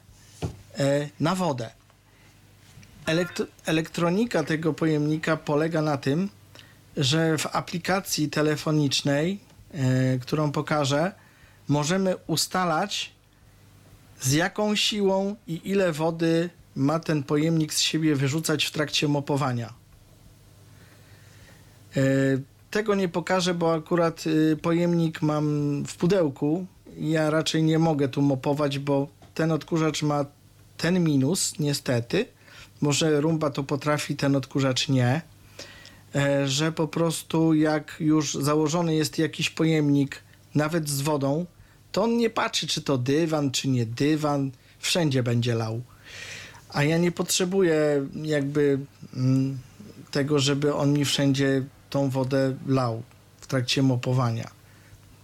e, 0.78 1.08
na 1.20 1.34
wodę. 1.34 1.70
Elektro- 3.06 3.46
elektronika 3.66 4.44
tego 4.44 4.72
pojemnika 4.72 5.36
polega 5.36 5.82
na 5.82 5.96
tym, 5.96 6.28
że 6.96 7.38
w 7.38 7.46
aplikacji 7.46 8.28
telefonicznej, 8.28 9.38
e, 9.72 10.18
którą 10.18 10.52
pokażę, 10.52 11.12
możemy 11.68 12.16
ustalać 12.26 13.12
z 14.20 14.32
jaką 14.32 14.76
siłą 14.76 15.36
i 15.46 15.60
ile 15.64 15.92
wody 15.92 16.50
ma 16.76 17.00
ten 17.00 17.22
pojemnik 17.22 17.74
z 17.74 17.80
siebie 17.80 18.16
wyrzucać 18.16 18.64
w 18.64 18.70
trakcie 18.70 19.08
mopowania. 19.08 19.72
E, 21.96 22.00
Tego 22.70 22.94
nie 22.94 23.08
pokażę, 23.08 23.54
bo 23.54 23.74
akurat 23.74 24.26
y, 24.26 24.56
pojemnik 24.62 25.22
mam 25.22 25.46
w 25.86 25.96
pudełku. 25.96 26.66
Ja 26.98 27.30
raczej 27.30 27.62
nie 27.62 27.78
mogę 27.78 28.08
tu 28.08 28.22
mopować, 28.22 28.78
bo 28.78 29.08
ten 29.34 29.52
odkurzacz 29.52 30.02
ma 30.02 30.24
ten 30.76 31.04
minus, 31.04 31.58
niestety. 31.58 32.26
Może 32.80 33.20
rumba 33.20 33.50
to 33.50 33.62
potrafi, 33.64 34.16
ten 34.16 34.36
odkurzacz 34.36 34.88
nie. 34.88 35.22
E, 36.14 36.48
Że 36.48 36.72
po 36.72 36.88
prostu 36.88 37.54
jak 37.54 37.96
już 38.00 38.34
założony 38.34 38.94
jest 38.94 39.18
jakiś 39.18 39.50
pojemnik, 39.50 40.22
nawet 40.54 40.88
z 40.88 41.00
wodą, 41.00 41.46
to 41.96 42.02
on 42.02 42.16
nie 42.16 42.30
patrzy, 42.30 42.66
czy 42.66 42.82
to 42.82 42.98
dywan, 42.98 43.50
czy 43.50 43.68
nie 43.68 43.86
dywan, 43.86 44.50
wszędzie 44.78 45.22
będzie 45.22 45.54
lał. 45.54 45.82
A 46.68 46.84
ja 46.84 46.98
nie 46.98 47.12
potrzebuję 47.12 48.06
jakby 48.22 48.78
mm, 49.14 49.58
tego, 50.10 50.38
żeby 50.38 50.74
on 50.74 50.92
mi 50.92 51.04
wszędzie 51.04 51.62
tą 51.90 52.10
wodę 52.10 52.56
lał 52.66 53.02
w 53.40 53.46
trakcie 53.46 53.82
mopowania, 53.82 54.50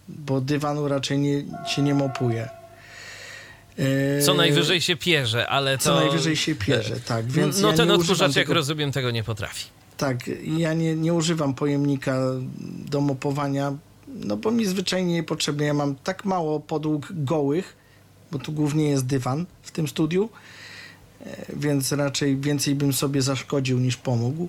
bo 0.08 0.40
dywanu 0.40 0.88
raczej 0.88 1.18
nie, 1.18 1.44
się 1.66 1.82
nie 1.82 1.94
mopuje. 1.94 2.48
Co 4.26 4.34
najwyżej 4.34 4.80
się 4.80 4.96
pierze, 4.96 5.48
ale 5.48 5.78
to... 5.78 5.84
Co 5.84 5.94
najwyżej 5.94 6.36
się 6.36 6.54
pierze, 6.54 7.00
tak. 7.00 7.26
Więc 7.26 7.60
no 7.60 7.70
ja 7.70 7.76
ten 7.76 7.90
odkurzacz, 7.90 8.36
jak 8.36 8.46
tego- 8.46 8.54
rozumiem, 8.54 8.92
tego 8.92 9.10
nie 9.10 9.24
potrafi. 9.24 9.66
Tak, 9.96 10.18
ja 10.42 10.74
nie, 10.74 10.94
nie 10.94 11.14
używam 11.14 11.54
pojemnika 11.54 12.18
do 12.86 13.00
mopowania, 13.00 13.72
no 14.14 14.36
bo 14.36 14.50
mi 14.50 14.64
zwyczajnie 14.66 15.14
niepotrzebne. 15.14 15.64
Ja 15.64 15.74
mam 15.74 15.94
tak 15.94 16.24
mało 16.24 16.60
podłóg 16.60 17.08
gołych, 17.10 17.76
bo 18.32 18.38
tu 18.38 18.52
głównie 18.52 18.90
jest 18.90 19.06
dywan 19.06 19.46
w 19.62 19.70
tym 19.70 19.88
studiu, 19.88 20.28
e, 21.20 21.46
więc 21.56 21.92
raczej 21.92 22.36
więcej 22.36 22.74
bym 22.74 22.92
sobie 22.92 23.22
zaszkodził 23.22 23.78
niż 23.78 23.96
pomógł. 23.96 24.48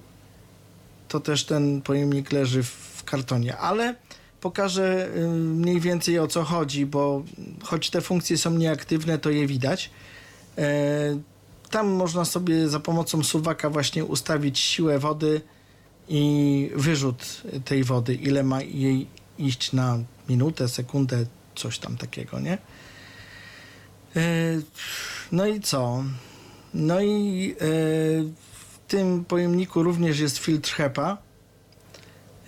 To 1.07 1.19
też 1.19 1.45
ten 1.45 1.81
pojemnik 1.81 2.31
leży 2.31 2.63
w 2.63 3.03
kartonie, 3.05 3.57
ale 3.57 3.95
pokażę 4.41 5.09
y, 5.17 5.27
mniej 5.29 5.79
więcej 5.79 6.19
o 6.19 6.27
co 6.27 6.43
chodzi, 6.43 6.85
bo 6.85 7.23
choć 7.63 7.89
te 7.89 8.01
funkcje 8.01 8.37
są 8.37 8.51
nieaktywne, 8.51 9.17
to 9.19 9.29
je 9.29 9.47
widać. 9.47 9.89
E, 10.57 11.19
Tam 11.69 11.89
można 11.89 12.25
sobie 12.25 12.69
za 12.69 12.79
pomocą 12.79 13.23
suwaka 13.23 13.69
właśnie 13.69 14.05
ustawić 14.05 14.59
siłę 14.59 14.99
wody 14.99 15.41
i 16.09 16.69
wyrzut 16.75 17.41
tej 17.65 17.83
wody, 17.83 18.13
ile 18.15 18.43
ma 18.43 18.61
jej 18.61 19.07
iść 19.45 19.73
na 19.73 19.99
minutę, 20.29 20.69
sekundę, 20.69 21.25
coś 21.55 21.79
tam 21.79 21.97
takiego, 21.97 22.39
nie? 22.39 22.57
E, 24.15 24.61
No 25.31 25.47
i 25.47 25.61
co? 25.61 26.03
No 26.73 27.01
i 27.01 27.51
e, 27.51 27.65
w 28.53 28.79
tym 28.87 29.25
pojemniku 29.25 29.83
również 29.83 30.19
jest 30.19 30.37
filtr 30.37 30.71
HEPA 30.71 31.17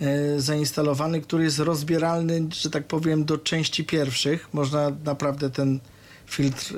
e, 0.00 0.40
zainstalowany, 0.40 1.20
który 1.20 1.44
jest 1.44 1.58
rozbieralny, 1.58 2.48
że 2.52 2.70
tak 2.70 2.86
powiem, 2.86 3.24
do 3.24 3.38
części 3.38 3.84
pierwszych. 3.84 4.54
Można 4.54 4.90
naprawdę 5.04 5.50
ten 5.50 5.80
filtr 6.26 6.74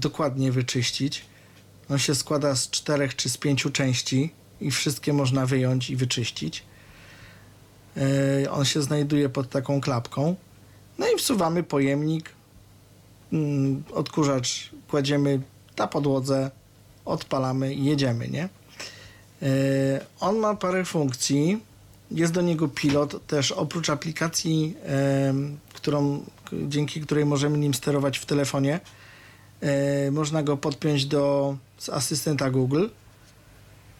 dokładnie 0.00 0.52
wyczyścić. 0.52 1.24
On 1.90 1.98
się 1.98 2.14
składa 2.14 2.56
z 2.56 2.70
czterech 2.70 3.16
czy 3.16 3.30
z 3.30 3.36
pięciu 3.36 3.70
części 3.70 4.32
i 4.60 4.70
wszystkie 4.70 5.12
można 5.12 5.46
wyjąć 5.46 5.90
i 5.90 5.96
wyczyścić. 5.96 6.62
E, 7.96 8.50
On 8.50 8.64
się 8.64 8.82
znajduje 8.82 9.28
pod 9.28 9.50
taką 9.50 9.80
klapką. 9.80 10.36
No 10.98 11.06
i 11.08 11.18
wsuwamy 11.18 11.62
pojemnik, 11.62 12.30
mm, 13.32 13.82
odkurzacz 13.92 14.70
kładziemy 14.88 15.40
na 15.78 15.86
podłodze, 15.86 16.50
odpalamy 17.04 17.74
i 17.74 17.84
jedziemy, 17.84 18.28
nie? 18.28 18.48
E, 19.42 19.48
On 20.20 20.36
ma 20.36 20.54
parę 20.54 20.84
funkcji. 20.84 21.60
Jest 22.10 22.32
do 22.32 22.42
niego 22.42 22.68
pilot 22.68 23.26
też 23.26 23.52
oprócz 23.52 23.90
aplikacji, 23.90 24.76
którą, 25.74 26.24
dzięki 26.52 27.00
której 27.00 27.24
możemy 27.24 27.58
nim 27.58 27.74
sterować 27.74 28.18
w 28.18 28.26
telefonie. 28.26 28.80
E, 29.60 30.10
można 30.10 30.42
go 30.42 30.56
podpiąć 30.56 31.06
do 31.06 31.56
asystenta 31.92 32.50
Google, 32.50 32.86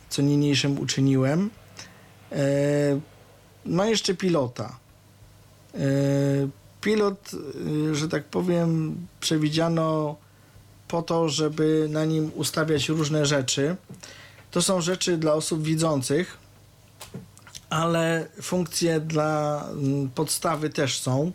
co 0.09 0.23
niniejszym 0.23 0.79
uczyniłem. 0.79 1.51
Ma 3.67 3.87
jeszcze 3.87 4.15
pilota. 4.15 4.79
E, 5.75 5.79
pilot, 6.81 7.31
e, 7.91 7.95
że 7.95 8.09
tak 8.09 8.25
powiem, 8.25 8.97
przewidziano 9.21 10.17
po 10.89 11.03
to, 11.03 11.29
żeby 11.29 11.87
na 11.91 12.05
nim 12.05 12.31
ustawiać 12.35 12.89
różne 12.89 13.27
rzeczy. 13.27 13.77
To 14.51 14.63
są 14.63 14.81
rzeczy 14.81 15.17
dla 15.17 15.33
osób 15.33 15.63
widzących, 15.63 16.39
ale 17.71 18.27
funkcje 18.43 19.01
dla 19.01 19.65
podstawy 20.15 20.71
też 20.71 21.01
są. 21.01 21.33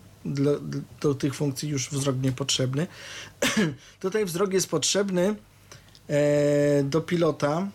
Do 1.01 1.15
tych 1.15 1.35
funkcji 1.35 1.69
już 1.69 1.89
wzrok 1.89 2.15
niepotrzebny. 2.21 2.87
Tutaj 3.99 4.25
wzrok 4.25 4.53
jest 4.53 4.69
potrzebny 4.69 5.35
e, 6.07 6.83
do 6.83 7.01
pilota, 7.01 7.67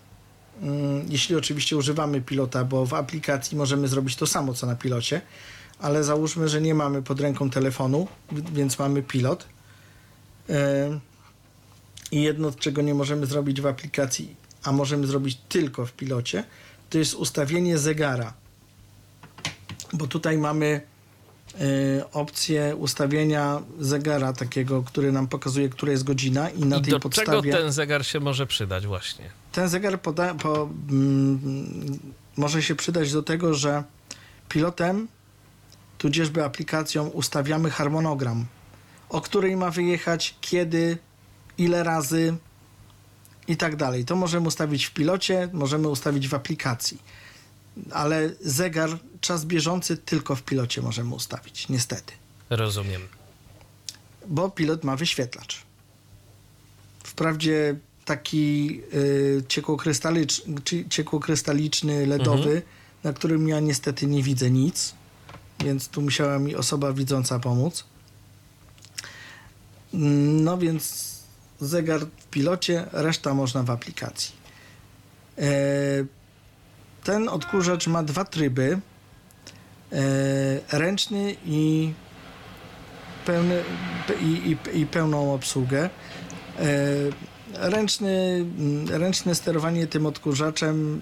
jeśli 1.09 1.37
oczywiście 1.37 1.77
używamy 1.77 2.21
pilota, 2.21 2.65
bo 2.65 2.87
w 2.87 2.95
aplikacji 2.95 3.57
możemy 3.57 3.89
zrobić 3.89 4.17
to 4.17 4.27
samo 4.27 4.55
co 4.55 4.67
na 4.67 4.77
pilocie, 4.77 5.21
ale 5.79 6.05
załóżmy, 6.05 6.49
że 6.49 6.61
nie 6.61 6.75
mamy 6.75 7.03
pod 7.03 7.21
ręką 7.21 7.51
telefonu, 7.51 8.09
więc 8.33 8.79
mamy 8.79 9.03
pilot. 9.03 9.47
I 12.11 12.23
jedno, 12.23 12.53
czego 12.53 12.83
nie 12.83 12.95
możemy 12.95 13.27
zrobić 13.27 13.61
w 13.61 13.67
aplikacji, 13.67 14.37
a 14.63 14.73
możemy 14.73 15.07
zrobić 15.07 15.39
tylko 15.49 15.87
w 15.87 15.93
pilocie, 15.93 16.45
to 16.91 16.99
jest 16.99 17.15
ustawienie 17.15 17.79
zegara. 17.79 18.35
Bo 19.93 20.07
tutaj 20.07 20.39
mamy 20.39 20.81
e, 21.61 22.11
opcję 22.13 22.77
ustawienia 22.77 23.63
zegara 23.81 24.33
takiego, 24.33 24.83
który 24.83 25.13
nam 25.13 25.29
pokazuje, 25.29 25.69
która 25.69 25.93
jest 25.93 26.05
godzina 26.05 26.51
i 26.51 26.61
na 26.61 26.77
I 26.77 26.83
tej 26.83 26.91
do 26.91 27.01
podstawie... 27.01 27.53
czego 27.53 27.59
ten 27.59 27.73
zegar 27.73 28.07
się 28.07 28.21
może 28.21 28.47
przydać 28.47 28.87
właśnie? 28.87 29.31
Ten 29.57 29.69
zegar 29.69 30.01
poda, 30.01 30.35
po, 30.35 30.69
mm, 30.91 31.99
może 32.37 32.63
się 32.63 32.75
przydać 32.75 33.13
do 33.13 33.23
tego, 33.23 33.55
że 33.55 33.85
pilotem, 34.49 35.09
tudzieżby 35.99 36.45
aplikacją 36.45 37.09
ustawiamy 37.09 37.71
harmonogram, 37.71 38.47
o 39.09 39.21
której 39.21 39.57
ma 39.57 39.71
wyjechać, 39.71 40.35
kiedy, 40.41 40.99
ile 41.59 41.83
razy 41.83 42.37
i 43.49 43.57
tak 43.57 43.77
dalej. 43.77 44.05
To 44.05 44.17
możemy 44.17 44.49
ustawić 44.49 44.85
w 44.85 44.93
pilocie, 44.93 45.49
możemy 45.53 45.89
ustawić 45.89 46.29
w 46.29 46.35
aplikacji. 46.35 47.03
Ale 47.93 48.31
zegar, 48.41 48.91
czas 49.21 49.45
bieżący 49.45 49.97
tylko 49.97 50.37
w 50.37 50.43
pilocie 50.43 50.83
możemy 50.83 51.15
ustawić, 51.15 51.69
niestety. 51.69 52.13
Rozumiem. 52.51 53.03
Bo 54.27 54.51
pilot 54.51 54.85
ma 54.85 54.97
wyświetlacz. 54.97 55.63
Wprawdzie 57.05 57.77
taki 58.07 58.81
y, 58.95 59.43
ciekłokrystaliczny, 59.49 60.55
ciekłokrystaliczny 60.91 62.07
LEDowy, 62.07 62.63
na 63.05 63.13
którym 63.13 63.49
ja 63.49 63.61
niestety 63.61 64.07
nie 64.07 64.23
widzę 64.23 64.51
nic, 64.51 64.95
więc 65.65 65.89
tu 65.89 66.03
musiała 66.03 66.39
mi 66.39 66.55
osoba 66.57 66.93
widząca 66.93 67.39
pomóc. 67.39 67.85
No 69.93 70.59
więc 70.59 71.15
zegar 71.61 72.01
w 72.01 72.27
pilocie, 72.27 72.87
reszta 72.93 73.35
można 73.35 73.63
w 73.63 73.71
aplikacji. 73.71 74.35
E, 75.39 75.51
ten 77.05 77.29
odkurzacz 77.29 77.87
ma 77.87 78.03
dwa 78.03 78.25
tryby. 78.25 78.79
E, 79.93 80.79
ręczny 80.79 81.37
i 81.47 81.93
pełny, 83.27 83.63
pe- 84.09 84.23
i, 84.23 84.57
i, 84.75 84.81
i 84.81 84.87
pełną 84.87 85.35
obsługę. 85.35 85.91
Ręczny, 87.59 88.45
mm, 88.59 88.89
ręczne 88.89 89.35
sterowanie 89.35 89.87
tym 89.87 90.07
odkurzaczem 90.07 91.01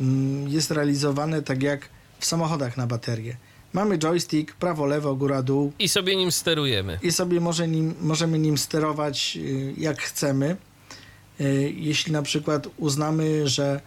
mm, 0.00 0.48
jest 0.48 0.70
realizowane 0.70 1.42
tak 1.42 1.62
jak 1.62 1.88
w 2.18 2.26
samochodach 2.26 2.76
na 2.76 2.86
baterię. 2.86 3.36
Mamy 3.72 3.98
joystick, 3.98 4.54
prawo, 4.54 4.86
lewo, 4.86 5.14
góra, 5.14 5.42
dół 5.42 5.72
I 5.78 5.88
sobie 5.88 6.16
nim 6.16 6.32
sterujemy. 6.32 6.98
i 7.02 7.12
sobie 7.12 7.40
może 7.40 7.68
nim, 7.68 7.94
możemy 8.00 8.38
nim 8.38 8.58
sterować 8.58 9.36
y, 9.36 9.74
jak 9.78 10.02
chcemy. 10.02 10.56
Y, 11.40 11.72
Jeśli 11.76 12.12
na 12.12 12.22
przykład 12.22 12.68
uznamy, 12.76 13.48
że 13.48 13.80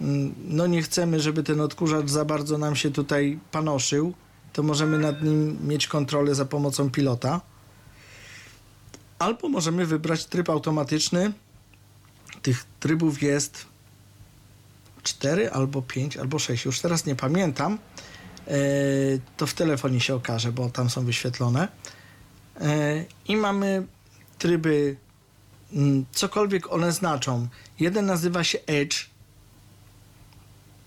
mm, 0.00 0.34
no 0.48 0.66
nie 0.66 0.82
chcemy, 0.82 1.20
żeby 1.20 1.42
ten 1.42 1.60
odkurzacz 1.60 2.10
za 2.10 2.24
bardzo 2.24 2.58
nam 2.58 2.76
się 2.76 2.90
tutaj 2.90 3.38
panoszył, 3.50 4.14
to 4.52 4.62
możemy 4.62 4.98
nad 4.98 5.22
nim 5.22 5.58
mieć 5.68 5.86
kontrolę 5.86 6.34
za 6.34 6.44
pomocą 6.44 6.90
pilota. 6.90 7.40
Albo 9.18 9.48
możemy 9.48 9.86
wybrać 9.86 10.24
tryb 10.24 10.50
automatyczny. 10.50 11.32
Tych 12.44 12.64
trybów 12.80 13.22
jest 13.22 13.66
4 15.02 15.50
albo 15.50 15.82
5 15.82 16.16
albo 16.16 16.38
6, 16.38 16.64
już 16.64 16.80
teraz 16.80 17.06
nie 17.06 17.14
pamiętam. 17.16 17.78
E, 18.48 18.52
To 19.36 19.46
w 19.46 19.54
telefonie 19.54 20.00
się 20.00 20.14
okaże, 20.14 20.52
bo 20.52 20.70
tam 20.70 20.90
są 20.90 21.04
wyświetlone. 21.04 21.68
E, 22.60 23.04
I 23.28 23.36
mamy 23.36 23.86
tryby, 24.38 24.96
mm, 25.72 26.04
cokolwiek 26.12 26.72
one 26.72 26.92
znaczą. 26.92 27.48
Jeden 27.80 28.06
nazywa 28.06 28.44
się 28.44 28.58
Edge, 28.66 28.96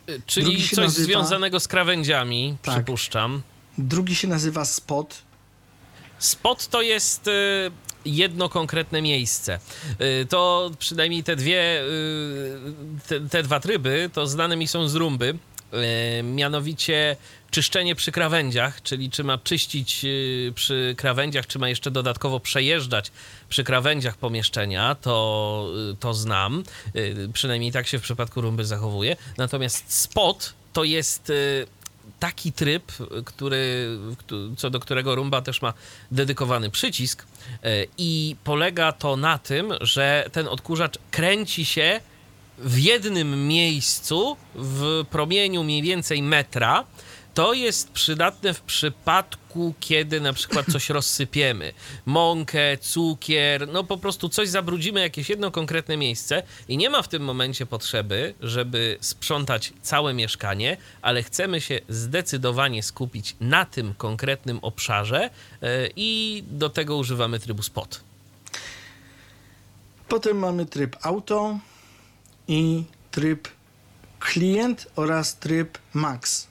Y, 0.09 0.21
Czyli 0.25 0.61
coś 0.69 0.77
nazywa- 0.77 1.05
związanego 1.05 1.59
z 1.59 1.67
krawędziami, 1.67 2.57
Tak. 2.61 2.75
przypuszczam. 2.75 3.41
drugi 3.77 4.15
się 4.15 4.27
nazywa 4.27 4.65
Spot. 4.65 5.21
Spot 6.19 6.67
to 6.67 6.81
jest 6.81 7.27
y, 7.27 7.31
jedno 8.15 8.49
konkretne 8.49 9.01
miejsce. 9.01 9.59
Y, 10.21 10.25
To 10.25 10.71
przynajmniej 10.79 11.23
te 11.23 11.35
dwie, 11.35 11.81
y, 11.81 12.59
te, 13.07 13.19
te 13.21 13.43
dwa 13.43 13.59
tryby, 13.59 14.09
to 14.13 14.27
znane 14.27 14.55
mi 14.55 14.67
są 14.67 14.87
z 14.87 14.95
rumby. 14.95 15.37
Y, 16.19 16.23
Mianowicie 16.23 17.15
czyszczenie 17.51 17.95
przy 17.95 18.11
krawędziach, 18.11 18.81
czyli 18.81 19.09
czy 19.09 19.23
ma 19.23 19.37
czyścić 19.37 20.05
przy 20.55 20.95
krawędziach, 20.97 21.47
czy 21.47 21.59
ma 21.59 21.69
jeszcze 21.69 21.91
dodatkowo 21.91 22.39
przejeżdżać 22.39 23.11
przy 23.49 23.63
krawędziach 23.63 24.17
pomieszczenia, 24.17 24.95
to, 24.95 25.69
to 25.99 26.13
znam. 26.13 26.63
Przynajmniej 27.33 27.71
tak 27.71 27.87
się 27.87 27.99
w 27.99 28.01
przypadku 28.01 28.41
rumby 28.41 28.65
zachowuje. 28.65 29.15
Natomiast 29.37 29.93
spot 29.93 30.53
to 30.73 30.83
jest 30.83 31.31
taki 32.19 32.51
tryb, 32.51 32.91
który, 33.25 33.89
któ- 34.17 34.55
co 34.57 34.69
do 34.69 34.79
którego 34.79 35.15
Rumba 35.15 35.41
też 35.41 35.61
ma 35.61 35.73
dedykowany 36.11 36.69
przycisk 36.69 37.25
e, 37.63 37.85
i 37.97 38.35
polega 38.43 38.91
to 38.91 39.15
na 39.15 39.37
tym, 39.37 39.73
że 39.81 40.29
ten 40.31 40.47
odkurzacz 40.47 40.97
kręci 41.11 41.65
się 41.65 41.99
w 42.57 42.79
jednym 42.79 43.47
miejscu 43.47 44.37
w 44.55 45.03
promieniu 45.09 45.63
mniej 45.63 45.81
więcej 45.81 46.23
metra. 46.23 46.83
To 47.37 47.53
jest 47.53 47.91
przydatne 47.91 48.53
w 48.53 48.61
przypadku, 48.61 49.73
kiedy 49.79 50.21
na 50.21 50.33
przykład 50.33 50.65
coś 50.65 50.89
rozsypiemy. 50.99 51.73
Mąkę, 52.05 52.77
cukier, 52.77 53.67
no 53.67 53.83
po 53.83 53.97
prostu 53.97 54.29
coś 54.29 54.49
zabrudzimy, 54.49 54.99
jakieś 54.99 55.29
jedno 55.29 55.51
konkretne 55.51 55.97
miejsce 55.97 56.43
i 56.67 56.77
nie 56.77 56.89
ma 56.89 57.01
w 57.01 57.07
tym 57.07 57.23
momencie 57.23 57.65
potrzeby, 57.65 58.33
żeby 58.41 58.97
sprzątać 59.01 59.73
całe 59.81 60.13
mieszkanie, 60.13 60.77
ale 61.01 61.23
chcemy 61.23 61.61
się 61.61 61.79
zdecydowanie 61.89 62.83
skupić 62.83 63.35
na 63.39 63.65
tym 63.65 63.93
konkretnym 63.93 64.59
obszarze 64.61 65.29
e, 65.61 65.89
i 65.95 66.43
do 66.51 66.69
tego 66.69 66.97
używamy 66.97 67.39
trybu 67.39 67.63
spot. 67.63 68.01
Potem 70.07 70.37
mamy 70.37 70.65
tryb 70.65 70.95
Auto 71.01 71.59
i 72.47 72.83
tryb 73.11 73.47
Klient 74.19 74.87
oraz 74.95 75.39
tryb 75.39 75.77
Max. 75.93 76.46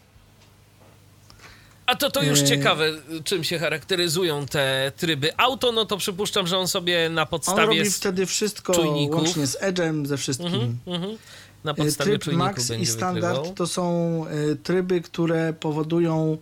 A 1.86 1.94
to 1.96 2.10
to 2.10 2.22
już 2.22 2.40
Yy. 2.40 2.46
ciekawe, 2.46 2.92
czym 3.24 3.44
się 3.44 3.58
charakteryzują 3.58 4.46
te 4.46 4.92
tryby. 4.96 5.30
Auto, 5.36 5.72
no 5.72 5.84
to 5.84 5.96
przypuszczam, 5.96 6.46
że 6.46 6.58
on 6.58 6.68
sobie 6.68 7.08
na 7.10 7.22
On 7.22 7.28
podstawie... 7.28 7.60
robi 7.62 7.78
s- 7.80 7.96
wtedy 7.96 8.26
wszystko 8.26 8.74
czujników. 8.74 9.16
łącznie 9.22 9.46
z 9.46 9.60
Edge'em, 9.60 10.06
ze 10.06 10.16
wszystkim. 10.16 10.46
Mhm, 10.46 10.78
mhm. 10.86 11.16
Na 11.64 11.72
E, 11.72 11.74
podstawie 11.74 12.10
Tryb 12.10 12.22
czujników 12.24 12.46
Max 12.46 12.70
i 12.70 12.86
Standard 12.86 13.34
wykrywał. 13.36 13.54
to 13.54 13.66
są 13.66 14.24
e, 14.26 14.56
tryby, 14.56 15.00
które 15.00 15.52
powodują 15.60 16.38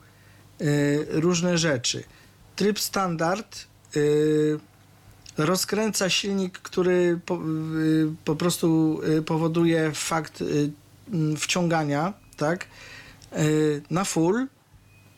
e, 0.61 0.65
różne 1.21 1.59
rzeczy. 1.59 2.05
Tryb 2.57 2.81
Standard 2.81 3.67
rozkręca 5.39 6.11
silnik, 6.11 6.59
który 6.59 7.21
po, 7.27 7.39
po 8.25 8.37
prostu 8.37 9.01
powoduje 9.27 9.93
fakt 9.95 10.45
wciągania, 11.39 12.13
tak, 12.37 12.67
na 13.91 14.05
full 14.05 14.47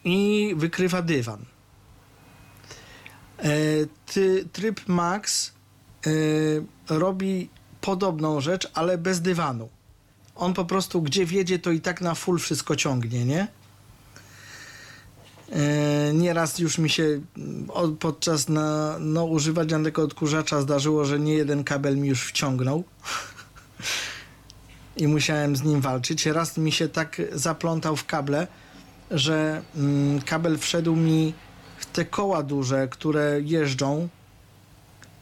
i 0.07 0.55
wykrywa 0.57 1.03
dywan. 1.03 1.45
E, 3.39 3.51
ty, 4.07 4.49
tryb 4.53 4.81
Max 4.89 5.53
e, 6.07 6.11
robi 6.99 7.51
podobną 7.81 8.41
rzecz, 8.41 8.71
ale 8.75 8.99
bez 8.99 9.21
dywanu. 9.21 9.69
On 10.37 10.55
po 10.55 10.65
prostu 10.65 11.03
gdzie 11.03 11.27
wiedzie, 11.27 11.59
to 11.59 11.71
i 11.71 11.81
tak 11.81 12.01
na 12.01 12.15
full 12.15 12.39
wszystko 12.39 12.77
ciągnie, 12.77 13.25
nie? 13.25 13.49
E, 15.53 16.13
Nieraz 16.15 16.59
już 16.59 16.79
mi 16.79 16.91
się 16.91 17.21
mm, 17.37 17.71
o- 17.71 17.89
podczas 17.89 18.49
na, 18.49 18.97
no, 19.01 19.25
używania 19.25 19.83
tego 19.85 20.03
odkurzacza 20.03 20.61
zdarzyło, 20.61 21.05
że 21.05 21.19
nie 21.21 21.35
jeden 21.35 21.65
kabel 21.65 21.97
mi 21.97 22.09
już 22.09 22.23
wciągnął 22.25 22.85
i 24.97 25.07
musiałem 25.09 25.57
z 25.57 25.63
nim 25.63 25.81
walczyć. 25.81 26.27
Raz 26.27 26.57
mi 26.57 26.73
się 26.73 26.89
tak 26.89 27.23
zaplątał 27.33 27.97
w 27.97 28.05
kable, 28.07 28.47
że 29.11 29.63
mm, 29.77 30.21
kabel 30.23 30.59
wszedł 30.59 30.97
mi 30.97 31.33
w 31.79 31.87
te 31.87 32.05
koła 32.05 32.43
duże, 32.43 32.89
które 32.89 33.41
jeżdżą 33.45 34.09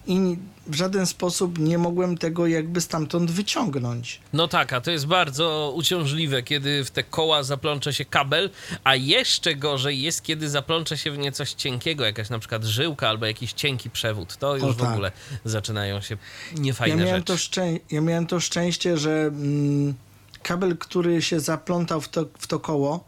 i 0.07 0.37
w 0.67 0.75
żaden 0.75 1.07
sposób 1.07 1.59
nie 1.59 1.79
mogłem 1.79 2.19
tego 2.19 2.47
jakby 2.47 2.81
stamtąd 2.81 3.31
wyciągnąć. 3.31 4.21
No 4.33 4.49
tak, 4.49 4.73
a 4.73 4.81
to 4.81 4.91
jest 4.91 5.07
bardzo 5.07 5.73
uciążliwe, 5.77 6.43
kiedy 6.43 6.85
w 6.85 6.91
te 6.91 7.03
koła 7.03 7.43
zaplącze 7.43 7.93
się 7.95 8.05
kabel, 8.05 8.51
a 8.85 8.95
jeszcze 8.95 9.55
gorzej 9.55 10.03
jest, 10.03 10.23
kiedy 10.23 10.49
zaplącze 10.51 10.99
się 10.99 11.11
w 11.11 11.19
nie 11.19 11.33
coś 11.33 11.53
cienkiego, 11.53 12.05
jakaś 12.05 12.31
na 12.31 12.39
przykład 12.39 12.65
żyłka 12.65 13.09
albo 13.09 13.27
jakiś 13.27 13.53
cienki 13.53 13.91
przewód. 13.91 14.37
To 14.37 14.55
już 14.57 14.65
O 14.65 14.73
w 14.73 14.77
tak. 14.77 14.93
ogóle 14.93 15.13
zaczynają 15.45 16.01
się 16.01 16.17
Ja 16.55 16.61
niefajne 16.61 16.97
miałem, 16.97 17.15
rzeczy. 17.15 17.25
to 17.27 17.35
szczę- 17.35 17.81
ja 17.91 18.01
miałem 18.01 18.27
to 18.27 18.41
szczęście, 18.41 18.99
że 18.99 19.11
mm, 19.27 19.95
kabel, 20.43 20.77
który 20.79 21.23
się 21.23 21.41
zaplątał 21.41 22.01
w 22.01 22.09
to, 22.09 22.27
w 22.39 22.47
to 22.47 22.61
koło, 22.61 23.05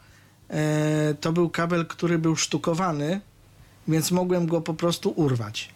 to 1.20 1.32
był 1.32 1.50
kabel, 1.50 1.86
który 1.86 2.18
był 2.18 2.36
sztukowany, 2.36 3.20
więc 3.88 4.10
mogłem 4.10 4.46
go 4.46 4.60
po 4.60 4.74
prostu 4.74 5.10
urwać 5.10 5.68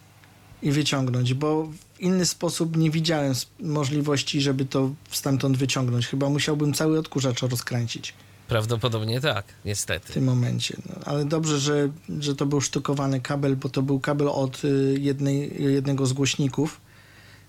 i 0.61 0.71
wyciągnąć, 0.71 1.33
bo 1.33 1.63
w 1.63 1.99
inny 1.99 2.25
sposób 2.25 2.77
nie 2.77 2.91
widziałem 2.91 3.33
możliwości, 3.59 4.41
żeby 4.41 4.65
to 4.65 4.91
stamtąd 5.11 5.57
wyciągnąć. 5.57 6.07
Chyba 6.07 6.29
musiałbym 6.29 6.73
cały 6.73 6.99
odkurzacz 6.99 7.41
rozkręcić 7.41 8.13
Prawdopodobnie 8.51 9.21
tak, 9.21 9.45
w 9.45 9.65
niestety. 9.65 10.13
tym 10.13 10.23
momencie. 10.23 10.77
No, 10.89 10.95
ale 11.05 11.25
dobrze, 11.25 11.59
że, 11.59 11.89
że 12.19 12.35
to 12.35 12.45
był 12.45 12.61
sztukowany 12.61 13.21
kabel, 13.21 13.55
bo 13.55 13.69
to 13.69 13.81
był 13.81 13.99
kabel 13.99 14.29
od 14.29 14.65
y, 14.65 14.97
jednej, 14.99 15.63
jednego 15.63 16.05
z 16.05 16.13
głośników. 16.13 16.81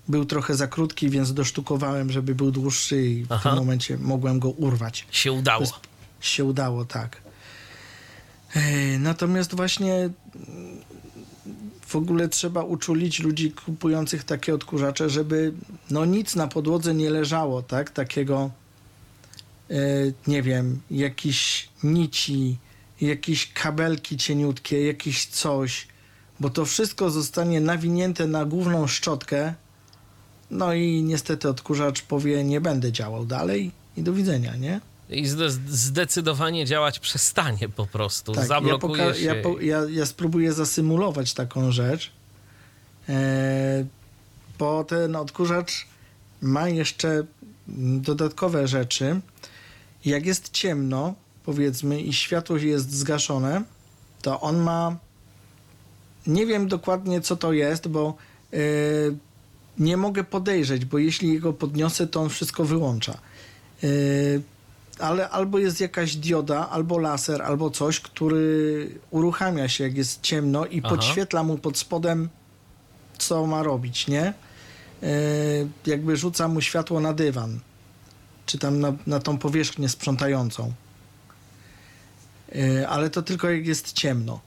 Był 0.07 0.25
trochę 0.25 0.55
za 0.55 0.67
krótki, 0.67 1.09
więc 1.09 1.33
dosztukowałem, 1.33 2.11
żeby 2.11 2.35
był 2.35 2.51
dłuższy 2.51 3.05
i 3.05 3.25
w 3.25 3.31
Aha. 3.31 3.49
tym 3.49 3.59
momencie 3.59 3.97
mogłem 3.97 4.39
go 4.39 4.49
urwać. 4.49 5.07
Się 5.11 5.31
udało. 5.31 5.65
Się 6.23 6.45
udało, 6.45 6.85
tak. 6.85 7.21
Ej, 8.55 8.99
Natomiast 8.99 9.55
właśnie 9.55 9.93
mm, 9.93 10.11
w 11.81 11.95
ogóle 11.95 12.29
trzeba 12.29 12.63
uczulić 12.63 13.19
ludzi 13.19 13.51
kupujących 13.51 14.23
takie 14.23 14.55
odkurzacze, 14.55 15.09
żeby 15.09 15.53
no 15.89 16.05
nic 16.05 16.35
na 16.35 16.47
podłodze 16.47 16.93
nie 16.93 17.09
leżało, 17.09 17.61
tak? 17.61 17.89
Takiego 17.89 18.51
e, 19.69 19.75
nie 20.27 20.41
wiem, 20.41 20.81
jakieś 20.91 21.69
nici, 21.83 22.57
jakieś 23.01 23.53
kabelki 23.53 24.17
cieniutkie, 24.17 24.85
jakieś 24.85 25.25
coś, 25.25 25.87
bo 26.39 26.49
to 26.49 26.65
wszystko 26.65 27.09
zostanie 27.09 27.61
nawinięte 27.61 28.27
na 28.27 28.45
główną 28.45 28.87
szczotkę. 28.87 29.53
No 30.51 30.73
i 30.73 31.03
niestety 31.03 31.49
odkurzacz 31.49 32.01
powie, 32.01 32.43
nie 32.43 32.61
będę 32.61 32.91
działał 32.91 33.25
dalej 33.25 33.71
i 33.97 34.03
do 34.03 34.13
widzenia, 34.13 34.55
nie? 34.55 34.92
I 35.09 35.25
zde- 35.27 35.49
zdecydowanie 35.67 36.65
działać 36.65 36.99
przestanie 36.99 37.69
po 37.69 37.85
prostu. 37.85 38.31
Tak, 38.31 38.41
ja, 38.41 38.47
Zablokuje 38.47 39.03
poka- 39.03 39.13
się. 39.13 39.23
ja, 39.25 39.35
po- 39.43 39.59
ja, 39.59 39.81
ja 39.89 40.05
spróbuję 40.05 40.53
zasymulować 40.53 41.33
taką 41.33 41.71
rzecz, 41.71 42.11
e, 43.09 43.85
bo 44.59 44.83
ten 44.83 45.15
odkurzacz 45.15 45.87
ma 46.41 46.69
jeszcze 46.69 47.23
dodatkowe 48.01 48.67
rzeczy. 48.67 49.19
Jak 50.05 50.25
jest 50.25 50.49
ciemno, 50.49 51.13
powiedzmy, 51.45 52.01
i 52.01 52.13
światło 52.13 52.57
jest 52.57 52.91
zgaszone, 52.91 53.63
to 54.21 54.41
on 54.41 54.57
ma. 54.57 54.97
Nie 56.27 56.45
wiem 56.45 56.67
dokładnie, 56.67 57.21
co 57.21 57.35
to 57.35 57.53
jest, 57.53 57.87
bo 57.87 58.15
e, 58.53 58.57
nie 59.79 59.97
mogę 59.97 60.23
podejrzeć, 60.23 60.85
bo 60.85 60.97
jeśli 60.97 61.39
go 61.39 61.53
podniosę, 61.53 62.07
to 62.07 62.21
on 62.21 62.29
wszystko 62.29 62.65
wyłącza. 62.65 63.13
E, 63.83 63.87
ale 64.99 65.29
albo 65.29 65.59
jest 65.59 65.81
jakaś 65.81 66.15
dioda, 66.15 66.69
albo 66.69 66.97
laser, 66.97 67.41
albo 67.41 67.69
coś, 67.69 67.99
który 67.99 68.99
uruchamia 69.09 69.67
się, 69.69 69.83
jak 69.83 69.97
jest 69.97 70.21
ciemno 70.21 70.65
i 70.65 70.79
Aha. 70.79 70.89
podświetla 70.89 71.43
mu 71.43 71.57
pod 71.57 71.77
spodem, 71.77 72.29
co 73.17 73.47
ma 73.47 73.63
robić, 73.63 74.07
nie? 74.07 74.33
E, 75.03 75.13
jakby 75.85 76.17
rzuca 76.17 76.47
mu 76.47 76.61
światło 76.61 76.99
na 76.99 77.13
dywan, 77.13 77.59
czy 78.45 78.57
tam 78.57 78.79
na, 78.79 78.93
na 79.07 79.19
tą 79.19 79.37
powierzchnię 79.37 79.89
sprzątającą. 79.89 80.73
E, 82.55 82.87
ale 82.87 83.09
to 83.09 83.21
tylko 83.21 83.49
jak 83.49 83.67
jest 83.67 83.93
ciemno. 83.93 84.39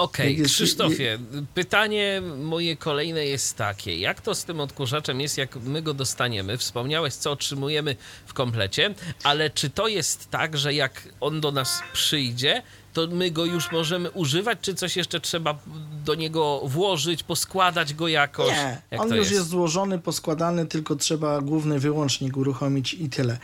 Okej, 0.00 0.38
jest- 0.38 0.54
Krzysztofie, 0.54 1.18
pytanie 1.54 2.22
moje 2.38 2.76
kolejne 2.76 3.26
jest 3.26 3.56
takie. 3.56 3.98
Jak 3.98 4.20
to 4.20 4.34
z 4.34 4.44
tym 4.44 4.60
odkurzaczem 4.60 5.20
jest, 5.20 5.38
jak 5.38 5.56
my 5.56 5.82
go 5.82 5.94
dostaniemy? 5.94 6.58
Wspomniałeś, 6.58 7.14
co 7.14 7.30
otrzymujemy 7.32 7.96
w 8.26 8.32
komplecie, 8.34 8.94
ale 9.22 9.50
czy 9.50 9.70
to 9.70 9.88
jest 9.88 10.30
tak, 10.30 10.58
że 10.58 10.74
jak 10.74 11.08
on 11.20 11.40
do 11.40 11.52
nas 11.52 11.82
przyjdzie, 11.92 12.62
to 12.92 13.06
my 13.06 13.30
go 13.30 13.44
już 13.44 13.72
możemy 13.72 14.10
używać, 14.10 14.58
czy 14.62 14.74
coś 14.74 14.96
jeszcze 14.96 15.20
trzeba 15.20 15.58
do 16.04 16.14
niego 16.14 16.60
włożyć, 16.64 17.22
poskładać 17.22 17.94
go 17.94 18.08
jakoś? 18.08 18.48
Nie, 18.48 18.80
Jak 18.90 19.00
on 19.00 19.14
już 19.14 19.30
jest? 19.30 19.48
złożony, 19.48 19.98
poskładany, 19.98 20.66
tylko 20.66 20.96
trzeba 20.96 21.40
główny 21.40 21.78
wyłącznik 21.78 22.36
uruchomić 22.36 22.94
i 22.94 23.08
tyle. 23.08 23.38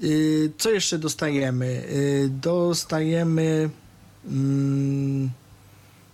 Yy, 0.00 0.52
Co 0.58 0.70
jeszcze 0.70 0.98
dostajemy? 0.98 1.66
Yy, 2.22 2.28
Dostajemy 2.28 3.70
mm, 4.26 5.30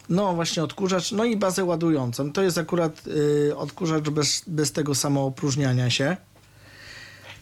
no 0.08 0.34
właśnie 0.34 0.62
odkurzacz, 0.62 1.12
no 1.12 1.24
i 1.24 1.36
bazę 1.36 1.64
ładującą. 1.64 2.32
To 2.32 2.42
jest 2.42 2.58
akurat 2.58 3.06
yy, 3.06 3.56
odkurzacz 3.56 4.10
bez, 4.10 4.42
bez 4.46 4.72
tego 4.72 4.94
samoopróżniania 4.94 5.90
się. 5.90 6.16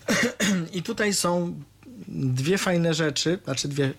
I 0.75 0.83
tutaj 0.83 1.15
są 1.15 1.55
dwie 2.09 2.59
fajne 2.59 2.95
rzeczy, 2.95 3.39
znaczy 3.45 3.69
dwie. 3.69 3.93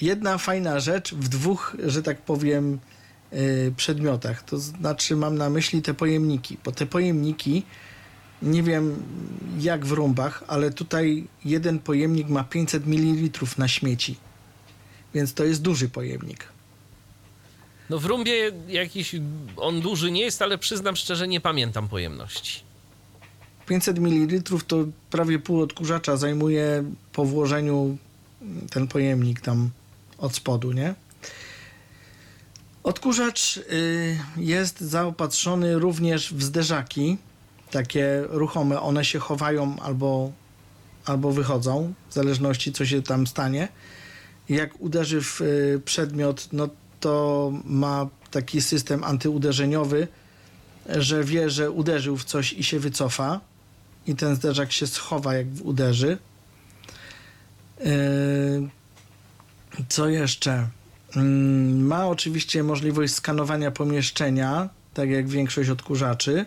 Jedna 0.00 0.38
fajna 0.38 0.80
rzecz 0.80 1.14
w 1.14 1.28
dwóch, 1.28 1.76
że 1.86 2.02
tak 2.02 2.22
powiem, 2.22 2.78
y, 3.32 3.72
przedmiotach. 3.76 4.42
To 4.42 4.58
znaczy 4.58 5.16
mam 5.16 5.38
na 5.38 5.50
myśli 5.50 5.82
te 5.82 5.94
pojemniki, 5.94 6.58
bo 6.64 6.72
te 6.72 6.86
pojemniki 6.86 7.62
nie 8.42 8.62
wiem 8.62 9.02
jak 9.58 9.86
w 9.86 9.92
rumbach, 9.92 10.44
ale 10.46 10.70
tutaj 10.70 11.28
jeden 11.44 11.78
pojemnik 11.78 12.28
ma 12.28 12.44
500 12.44 12.86
ml 12.86 13.46
na 13.58 13.68
śmieci. 13.68 14.16
Więc 15.14 15.34
to 15.34 15.44
jest 15.44 15.62
duży 15.62 15.88
pojemnik. 15.88 16.55
No 17.90 17.98
w 17.98 18.04
rumbie 18.04 18.32
jakiś 18.68 19.16
on 19.56 19.80
duży 19.80 20.10
nie 20.10 20.20
jest, 20.20 20.42
ale 20.42 20.58
przyznam 20.58 20.96
szczerze, 20.96 21.28
nie 21.28 21.40
pamiętam 21.40 21.88
pojemności. 21.88 22.60
500 23.66 23.98
ml 23.98 24.42
to 24.66 24.84
prawie 25.10 25.38
pół 25.38 25.60
odkurzacza 25.60 26.16
zajmuje 26.16 26.84
po 27.12 27.24
włożeniu 27.24 27.98
ten 28.70 28.88
pojemnik 28.88 29.40
tam 29.40 29.70
od 30.18 30.34
spodu, 30.34 30.72
nie? 30.72 30.94
Odkurzacz 32.82 33.56
y, 33.56 34.18
jest 34.36 34.80
zaopatrzony 34.80 35.78
również 35.78 36.34
w 36.34 36.42
zderzaki, 36.42 37.16
takie 37.70 38.24
ruchome, 38.28 38.80
one 38.80 39.04
się 39.04 39.18
chowają 39.18 39.76
albo, 39.80 40.32
albo 41.04 41.32
wychodzą, 41.32 41.92
w 42.08 42.14
zależności 42.14 42.72
co 42.72 42.86
się 42.86 43.02
tam 43.02 43.26
stanie. 43.26 43.68
Jak 44.48 44.80
uderzy 44.80 45.22
w 45.22 45.40
y, 45.40 45.80
przedmiot, 45.84 46.48
no 46.52 46.68
to 47.00 47.52
ma 47.64 48.08
taki 48.30 48.62
system 48.62 49.04
antyuderzeniowy, 49.04 50.08
że 50.88 51.24
wie, 51.24 51.50
że 51.50 51.70
uderzył 51.70 52.16
w 52.16 52.24
coś 52.24 52.52
i 52.52 52.64
się 52.64 52.78
wycofa 52.78 53.40
i 54.06 54.14
ten 54.14 54.36
zderzak 54.36 54.72
się 54.72 54.86
schowa 54.86 55.34
jak 55.34 55.46
uderzy. 55.64 56.18
Yy, 57.84 58.68
Co 59.88 60.08
jeszcze? 60.08 60.68
Mm, 61.16 61.86
Ma 61.86 62.06
oczywiście 62.06 62.62
możliwość 62.62 63.14
skanowania 63.14 63.70
pomieszczenia, 63.70 64.68
tak 64.94 65.10
jak 65.10 65.28
większość 65.28 65.70
odkurzaczy, 65.70 66.46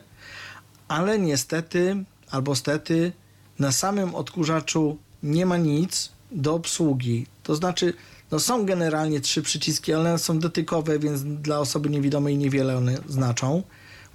ale 0.88 1.20
niestety 1.20 2.04
albo 2.32 2.56
stety 2.56 3.12
na 3.60 3.72
samym 3.72 4.16
odkurzaczu 4.16 4.98
nie 5.24 5.46
ma 5.46 5.58
nic 5.58 6.12
do 6.32 6.54
obsługi. 6.54 7.26
To 7.44 7.56
znaczy, 7.56 7.94
no 8.32 8.40
są 8.40 8.66
generalnie 8.66 9.22
trzy 9.22 9.42
przyciski, 9.42 9.94
ale 9.94 10.10
one 10.10 10.20
są 10.20 10.40
dotykowe, 10.40 11.00
więc 11.00 11.22
dla 11.24 11.60
osoby 11.60 11.90
niewidomej 11.90 12.38
niewiele 12.38 12.78
one 12.78 12.98
znaczą, 13.08 13.64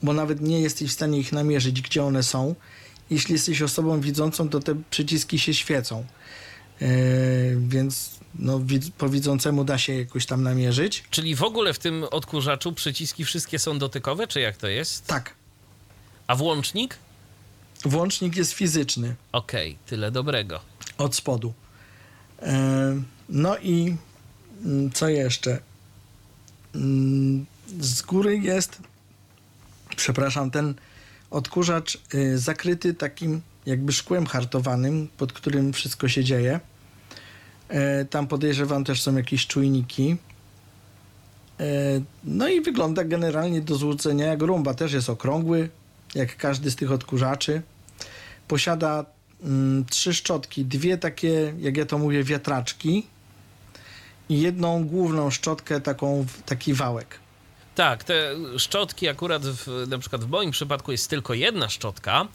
bo 0.02 0.12
nawet 0.12 0.40
nie 0.40 0.60
jesteś 0.60 0.90
w 0.90 0.94
stanie 0.94 1.18
ich 1.18 1.32
namierzyć, 1.32 1.80
gdzie 1.82 2.04
one 2.04 2.22
są. 2.22 2.54
Jeśli 3.10 3.32
jesteś 3.32 3.62
osobą 3.62 4.00
widzącą, 4.00 4.48
to 4.48 4.60
te 4.60 4.74
przyciski 4.90 5.38
się 5.38 5.54
świecą. 5.54 6.04
Yy, 6.80 6.88
więc 7.68 8.10
no, 8.38 8.58
widz- 8.60 8.90
po 8.98 9.08
widzącemu 9.08 9.64
da 9.64 9.78
się 9.78 9.94
jakoś 9.94 10.26
tam 10.26 10.42
namierzyć. 10.42 11.04
Czyli 11.10 11.36
w 11.36 11.42
ogóle 11.42 11.74
w 11.74 11.78
tym 11.78 12.04
odkurzaczu 12.10 12.72
przyciski 12.72 13.24
wszystkie 13.24 13.58
są 13.58 13.78
dotykowe, 13.78 14.26
czy 14.26 14.40
jak 14.40 14.56
to 14.56 14.68
jest? 14.68 15.06
Tak, 15.06 15.34
A 16.26 16.36
włącznik? 16.36 16.96
włącznik 17.84 18.36
jest 18.36 18.52
fizyczny 18.52 19.14
Okej, 19.32 19.76
tyle 19.86 20.10
dobrego. 20.10 20.60
od 20.98 21.16
spodu. 21.16 21.52
Yy, 22.42 22.48
No 23.28 23.58
i 23.58 23.96
mm, 24.64 24.90
co 24.90 25.08
jeszcze? 25.08 25.58
Mm, 26.74 27.46
Z 27.80 28.02
góry 28.02 28.38
jest, 28.38 28.78
przepraszam, 29.96 30.50
ten 30.50 30.74
odkurzacz 31.30 31.98
y, 32.14 32.38
zakryty 32.38 32.94
takim 32.94 33.40
jakby 33.66 33.92
szkłem 33.92 34.26
hartowanym, 34.26 35.08
pod 35.16 35.32
którym 35.32 35.72
wszystko 35.72 36.08
się 36.08 36.24
dzieje. 36.24 36.60
E, 37.68 38.04
Tam 38.04 38.26
podejrzewam 38.26 38.84
też 38.84 39.02
są 39.02 39.16
jakieś 39.16 39.46
czujniki. 39.46 40.16
E, 41.60 41.64
No 42.24 42.48
i 42.48 42.60
wygląda 42.60 43.04
generalnie 43.04 43.60
do 43.60 43.76
złudzenia 43.76 44.26
jak 44.26 44.42
rumba. 44.42 44.74
Też 44.74 44.92
jest 44.92 45.10
okrągły, 45.10 45.68
jak 46.14 46.36
każdy 46.36 46.70
z 46.70 46.76
tych 46.76 46.92
odkurzaczy. 46.92 47.62
Posiada 48.48 49.06
mm, 49.42 49.84
trzy 49.84 50.14
szczotki, 50.14 50.64
dwie 50.64 50.98
takie, 50.98 51.54
jak 51.58 51.76
ja 51.76 51.86
to 51.86 51.98
mówię, 51.98 52.24
wiatraczki 52.24 53.06
i 54.28 54.40
jedną 54.40 54.84
główną 54.84 55.30
szczotkę, 55.30 55.80
taką, 55.80 56.26
taki 56.46 56.74
wałek. 56.74 57.24
Tak, 57.74 58.04
te 58.04 58.34
szczotki 58.58 59.08
akurat 59.08 59.46
w, 59.46 59.86
na 59.88 59.98
przykład 59.98 60.24
w 60.24 60.28
moim 60.28 60.50
przypadku 60.50 60.92
jest 60.92 61.10
tylko 61.10 61.34
jedna 61.34 61.68
szczotka 61.68 62.20
e, 62.22 62.26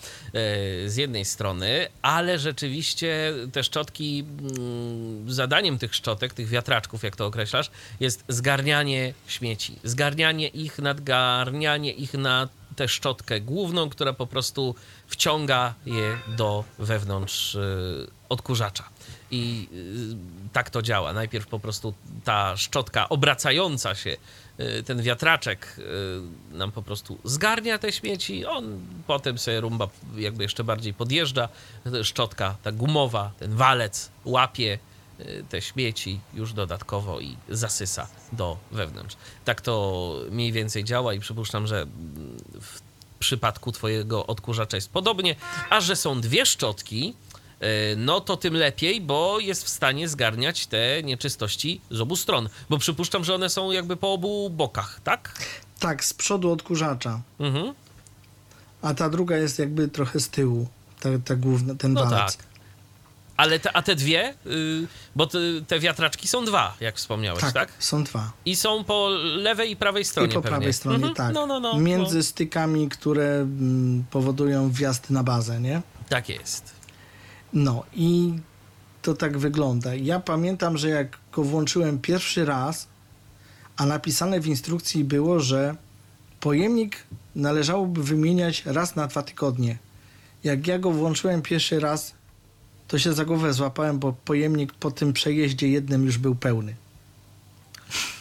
z 0.90 0.96
jednej 0.96 1.26
strony, 1.26 1.88
ale 2.02 2.40
rzeczywiście 2.40 3.34
te 3.52 3.64
szczotki, 3.64 4.26
mm, 4.40 5.32
zadaniem 5.32 5.78
tych 5.78 5.96
szczotek, 5.96 6.34
tych 6.34 6.48
wiatraczków, 6.48 7.04
jak 7.04 7.16
to 7.16 7.26
określasz, 7.26 7.72
jest 8.00 8.24
zgarnianie 8.28 9.14
śmieci. 9.28 9.80
Zgarnianie 9.84 10.48
ich, 10.48 10.80
nadgarnianie 10.80 11.92
ich 11.92 12.14
na 12.14 12.50
tę 12.76 12.88
szczotkę 12.88 13.42
główną, 13.42 13.90
która 13.90 14.14
po 14.14 14.28
prostu 14.28 14.76
wciąga 15.08 15.74
je 15.86 16.18
do 16.28 16.64
wewnątrz 16.80 17.56
e, 17.56 17.60
odkurzacza. 18.30 18.84
I 19.32 19.68
y, 19.74 20.54
tak 20.54 20.70
to 20.70 20.82
działa. 20.82 21.14
Najpierw 21.14 21.48
po 21.48 21.60
prostu 21.60 21.94
ta 22.24 22.58
szczotka 22.58 23.10
obracająca 23.10 23.96
się, 23.96 24.18
y, 24.60 24.84
ten 24.84 25.02
wiatraczek 25.02 25.76
y, 26.54 26.58
nam 26.58 26.72
po 26.72 26.82
prostu 26.82 27.18
zgarnia 27.24 27.78
te 27.78 27.92
śmieci, 27.92 28.46
on 28.46 28.80
potem 29.08 29.38
sobie 29.38 29.62
rumba 29.62 29.88
jakby 30.18 30.44
jeszcze 30.44 30.64
bardziej 30.64 30.94
podjeżdża, 30.94 31.50
szczotka 32.04 32.56
ta 32.64 32.72
gumowa, 32.72 33.32
ten 33.40 33.56
walec 33.56 34.10
łapie 34.26 34.80
te 35.50 35.62
śmieci 35.62 36.20
już 36.34 36.54
dodatkowo 36.54 37.20
i 37.20 37.38
zasysa 37.50 38.08
do 38.32 38.58
wewnątrz. 38.72 39.16
Tak 39.46 39.62
to 39.62 40.16
mniej 40.32 40.52
więcej 40.52 40.84
działa 40.84 41.14
i 41.14 41.20
przypuszczam, 41.20 41.68
że 41.68 41.82
mm, 41.82 42.38
w 42.62 42.82
przypadku 43.20 43.72
twojego 43.72 44.28
odkurzacza 44.28 44.78
jest 44.78 44.92
podobnie, 44.92 45.36
a 45.70 45.82
że 45.82 45.96
są 45.96 46.22
dwie 46.22 46.46
szczotki, 46.46 47.14
no 47.98 48.22
to 48.22 48.38
tym 48.38 48.54
lepiej, 48.54 49.02
bo 49.02 49.40
jest 49.40 49.64
w 49.66 49.70
stanie 49.70 50.10
zgarniać 50.10 50.68
te 50.68 51.04
nieczystości 51.04 51.82
z 51.92 52.02
obu 52.02 52.16
stron. 52.16 52.50
Bo 52.70 52.78
przypuszczam, 52.78 53.24
że 53.24 53.36
one 53.36 53.50
są 53.50 53.72
jakby 53.72 53.98
po 53.98 54.14
obu 54.14 54.50
bokach, 54.50 55.00
tak? 55.04 55.34
Tak, 55.80 56.04
z 56.06 56.14
przodu 56.14 56.52
odkurzacza, 56.52 57.22
Mhm. 57.40 57.74
a 58.82 58.94
ta 58.94 59.10
druga 59.10 59.38
jest 59.38 59.60
jakby 59.60 59.88
trochę 59.88 60.20
z 60.20 60.30
tyłu, 60.30 60.68
ta, 61.00 61.10
ta 61.26 61.36
główna, 61.36 61.76
ten 61.76 61.94
No 61.94 62.10
tak. 62.10 62.32
Ale 63.38 63.60
te, 63.60 63.72
a 63.76 63.82
te 63.82 63.96
dwie, 63.96 64.34
y, 64.46 64.88
bo 65.16 65.28
te, 65.28 65.38
te 65.68 65.80
wiatraczki 65.80 66.28
są 66.28 66.46
dwa, 66.46 66.76
jak 66.80 66.96
wspomniałeś, 66.96 67.42
tak? 67.42 67.54
Tak, 67.54 67.72
są 67.80 68.04
dwa. 68.04 68.32
I 68.46 68.56
są 68.56 68.84
po 68.84 69.10
lewej 69.36 69.72
i 69.72 69.76
prawej 69.76 70.06
stronie 70.06 70.30
I 70.32 70.34
po 70.34 70.42
pewnie. 70.42 70.58
prawej 70.58 70.74
stronie, 70.74 70.96
Mhm. 70.96 71.14
tak. 71.16 71.34
No, 71.34 71.48
no, 71.48 71.60
no. 71.60 71.78
Między 71.80 72.18
no. 72.18 72.24
stykami, 72.24 72.90
które 72.90 73.36
mm, 73.36 74.04
powodują 74.12 74.72
wjazd 74.72 75.10
na 75.10 75.24
bazę, 75.24 75.60
nie? 75.62 75.82
Tak 76.10 76.30
jest. 76.30 76.79
No 77.54 77.84
i 77.94 78.34
to 79.02 79.14
tak 79.14 79.38
wygląda. 79.38 79.96
Ja 79.96 80.20
pamiętam, 80.20 80.78
że 80.78 80.90
jak 80.90 81.18
go 81.32 81.44
włączyłem 81.44 82.00
pierwszy 82.00 82.46
raz, 82.46 82.88
a 83.78 83.86
napisane 83.86 84.40
w 84.40 84.48
instrukcji 84.48 85.04
było, 85.04 85.40
że 85.40 85.76
pojemnik 86.40 87.04
należałoby 87.36 88.04
wymieniać 88.04 88.66
raz 88.66 88.96
na 88.96 89.08
dwa 89.08 89.24
tygodnie. 89.24 89.78
Jak 90.44 90.68
ja 90.68 90.80
go 90.80 90.92
włączyłem 90.92 91.42
pierwszy 91.42 91.80
raz, 91.80 92.14
to 92.88 93.00
się 93.00 93.14
za 93.14 93.26
głowę 93.26 93.54
złapałem, 93.54 94.00
bo 94.00 94.14
pojemnik 94.14 94.74
po 94.74 94.92
tym 94.92 95.14
przejeździe 95.14 95.68
jednym 95.70 96.06
już 96.06 96.18
był 96.18 96.36
pełny. 96.36 96.76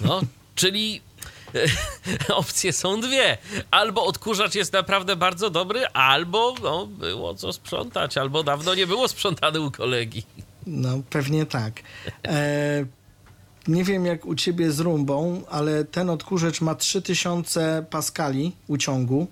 No, 0.01 0.21
czyli 0.55 1.01
opcje 2.29 2.73
są 2.73 3.01
dwie. 3.01 3.39
Albo 3.71 4.05
odkurzacz 4.05 4.55
jest 4.55 4.73
naprawdę 4.73 5.17
bardzo 5.17 5.51
dobry, 5.51 5.87
albo 5.87 6.55
no, 6.63 6.87
było 6.87 7.35
co 7.35 7.53
sprzątać, 7.53 8.19
albo 8.19 8.43
dawno 8.43 8.75
nie 8.75 8.87
było 8.87 9.09
sprzątane 9.09 9.61
u 9.61 9.71
kolegi. 9.71 10.23
No, 10.67 11.03
pewnie 11.11 11.47
tak. 11.47 11.83
E, 12.25 12.85
nie 13.69 13.85
wiem 13.85 14.07
jak 14.07 14.27
u 14.27 14.35
ciebie 14.35 14.73
z 14.73 14.81
rumbą, 14.81 15.43
ale 15.51 15.85
ten 15.85 16.11
odkurzacz 16.11 16.61
ma 16.61 16.75
3000 16.75 17.85
paskali 17.91 18.53
uciągu. 18.67 19.27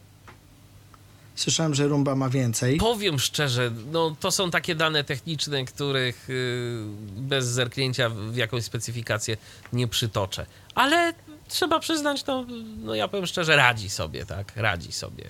Słyszałem, 1.34 1.74
że 1.74 1.86
rumba 1.86 2.14
ma 2.14 2.28
więcej. 2.28 2.76
Powiem 2.76 3.18
szczerze, 3.18 3.70
no 3.92 4.16
to 4.20 4.30
są 4.30 4.50
takie 4.50 4.74
dane 4.74 5.04
techniczne, 5.04 5.64
których 5.64 6.30
y, 6.30 6.84
bez 7.16 7.46
zerknięcia 7.46 8.08
w 8.08 8.36
jakąś 8.36 8.64
specyfikację 8.64 9.36
nie 9.72 9.88
przytoczę. 9.88 10.46
Ale 10.74 11.14
trzeba 11.48 11.78
przyznać, 11.78 12.26
no, 12.26 12.46
no 12.78 12.94
ja 12.94 13.08
powiem 13.08 13.26
szczerze, 13.26 13.56
radzi 13.56 13.90
sobie, 13.90 14.26
tak? 14.26 14.52
Radzi 14.56 14.92
sobie 14.92 15.24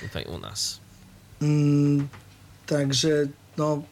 tutaj 0.00 0.24
u 0.24 0.38
nas. 0.38 0.80
Mm, 1.42 2.08
także 2.66 3.26
no 3.56 3.82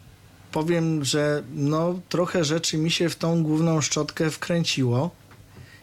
powiem, 0.52 1.04
że 1.04 1.42
no 1.54 2.00
trochę 2.08 2.44
rzeczy 2.44 2.78
mi 2.78 2.90
się 2.90 3.08
w 3.08 3.16
tą 3.16 3.42
główną 3.42 3.80
szczotkę 3.80 4.30
wkręciło 4.30 5.10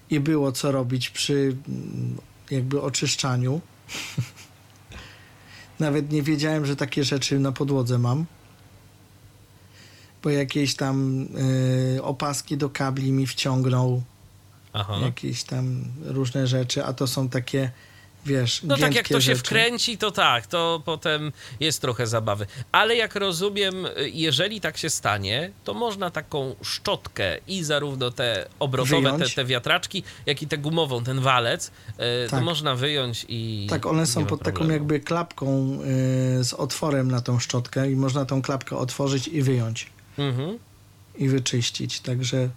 i 0.09 0.19
było 0.19 0.51
co 0.51 0.71
robić 0.71 1.09
przy 1.09 1.55
mm, 1.67 2.17
jakby 2.51 2.81
oczyszczaniu. 2.81 3.61
Nawet 5.79 6.11
nie 6.11 6.23
wiedziałem, 6.23 6.65
że 6.65 6.75
takie 6.75 7.03
rzeczy 7.03 7.39
na 7.39 7.51
podłodze 7.51 7.99
mam. 7.99 8.25
Bo 10.23 10.29
jakieś 10.29 10.75
tam 10.75 11.27
y, 11.95 12.03
opaski 12.03 12.57
do 12.57 12.69
kabli 12.69 13.11
mi 13.11 13.27
wciągnął, 13.27 14.01
Aha. 14.73 14.99
jakieś 15.05 15.43
tam 15.43 15.83
różne 16.05 16.47
rzeczy, 16.47 16.83
a 16.85 16.93
to 16.93 17.07
są 17.07 17.29
takie, 17.29 17.71
wiesz, 18.25 18.63
No 18.63 18.77
tak 18.77 18.95
jak 18.95 19.07
to 19.07 19.13
się 19.13 19.35
rzeczy. 19.35 19.39
wkręci, 19.39 19.97
to 19.97 20.11
tak, 20.11 20.47
to 20.47 20.81
potem 20.85 21.31
jest 21.59 21.81
trochę 21.81 22.07
zabawy. 22.07 22.47
Ale 22.71 22.95
jak 22.95 23.15
rozumiem, 23.15 23.75
jeżeli 24.13 24.61
tak 24.61 24.77
się 24.77 24.89
stanie, 24.89 25.51
to 25.63 25.73
można 25.73 26.09
taką 26.11 26.55
szczotkę 26.63 27.37
i 27.47 27.63
zarówno 27.63 28.11
te 28.11 28.47
obrotowe, 28.59 29.17
te, 29.19 29.29
te 29.29 29.45
wiatraczki, 29.45 30.03
jak 30.25 30.41
i 30.41 30.47
tę 30.47 30.57
gumową, 30.57 31.03
ten 31.03 31.19
walec, 31.19 31.71
e, 31.97 32.25
to 32.25 32.31
Tak. 32.31 32.43
można 32.43 32.75
wyjąć 32.75 33.25
i. 33.29 33.67
Tak, 33.69 33.85
one 33.85 34.05
są 34.05 34.25
pod 34.25 34.39
taką 34.39 34.51
problemu. 34.57 34.73
jakby 34.73 34.99
klapką 34.99 35.79
y, 36.39 36.43
z 36.43 36.53
otworem 36.53 37.11
na 37.11 37.21
tą 37.21 37.39
szczotkę 37.39 37.91
i 37.91 37.95
można 37.95 38.25
tą 38.25 38.41
klapkę 38.41 38.77
otworzyć 38.77 39.27
i 39.27 39.41
wyjąć 39.41 39.87
Mhm. 40.17 40.57
i 41.17 41.29
wyczyścić, 41.29 41.99
także 41.99 42.49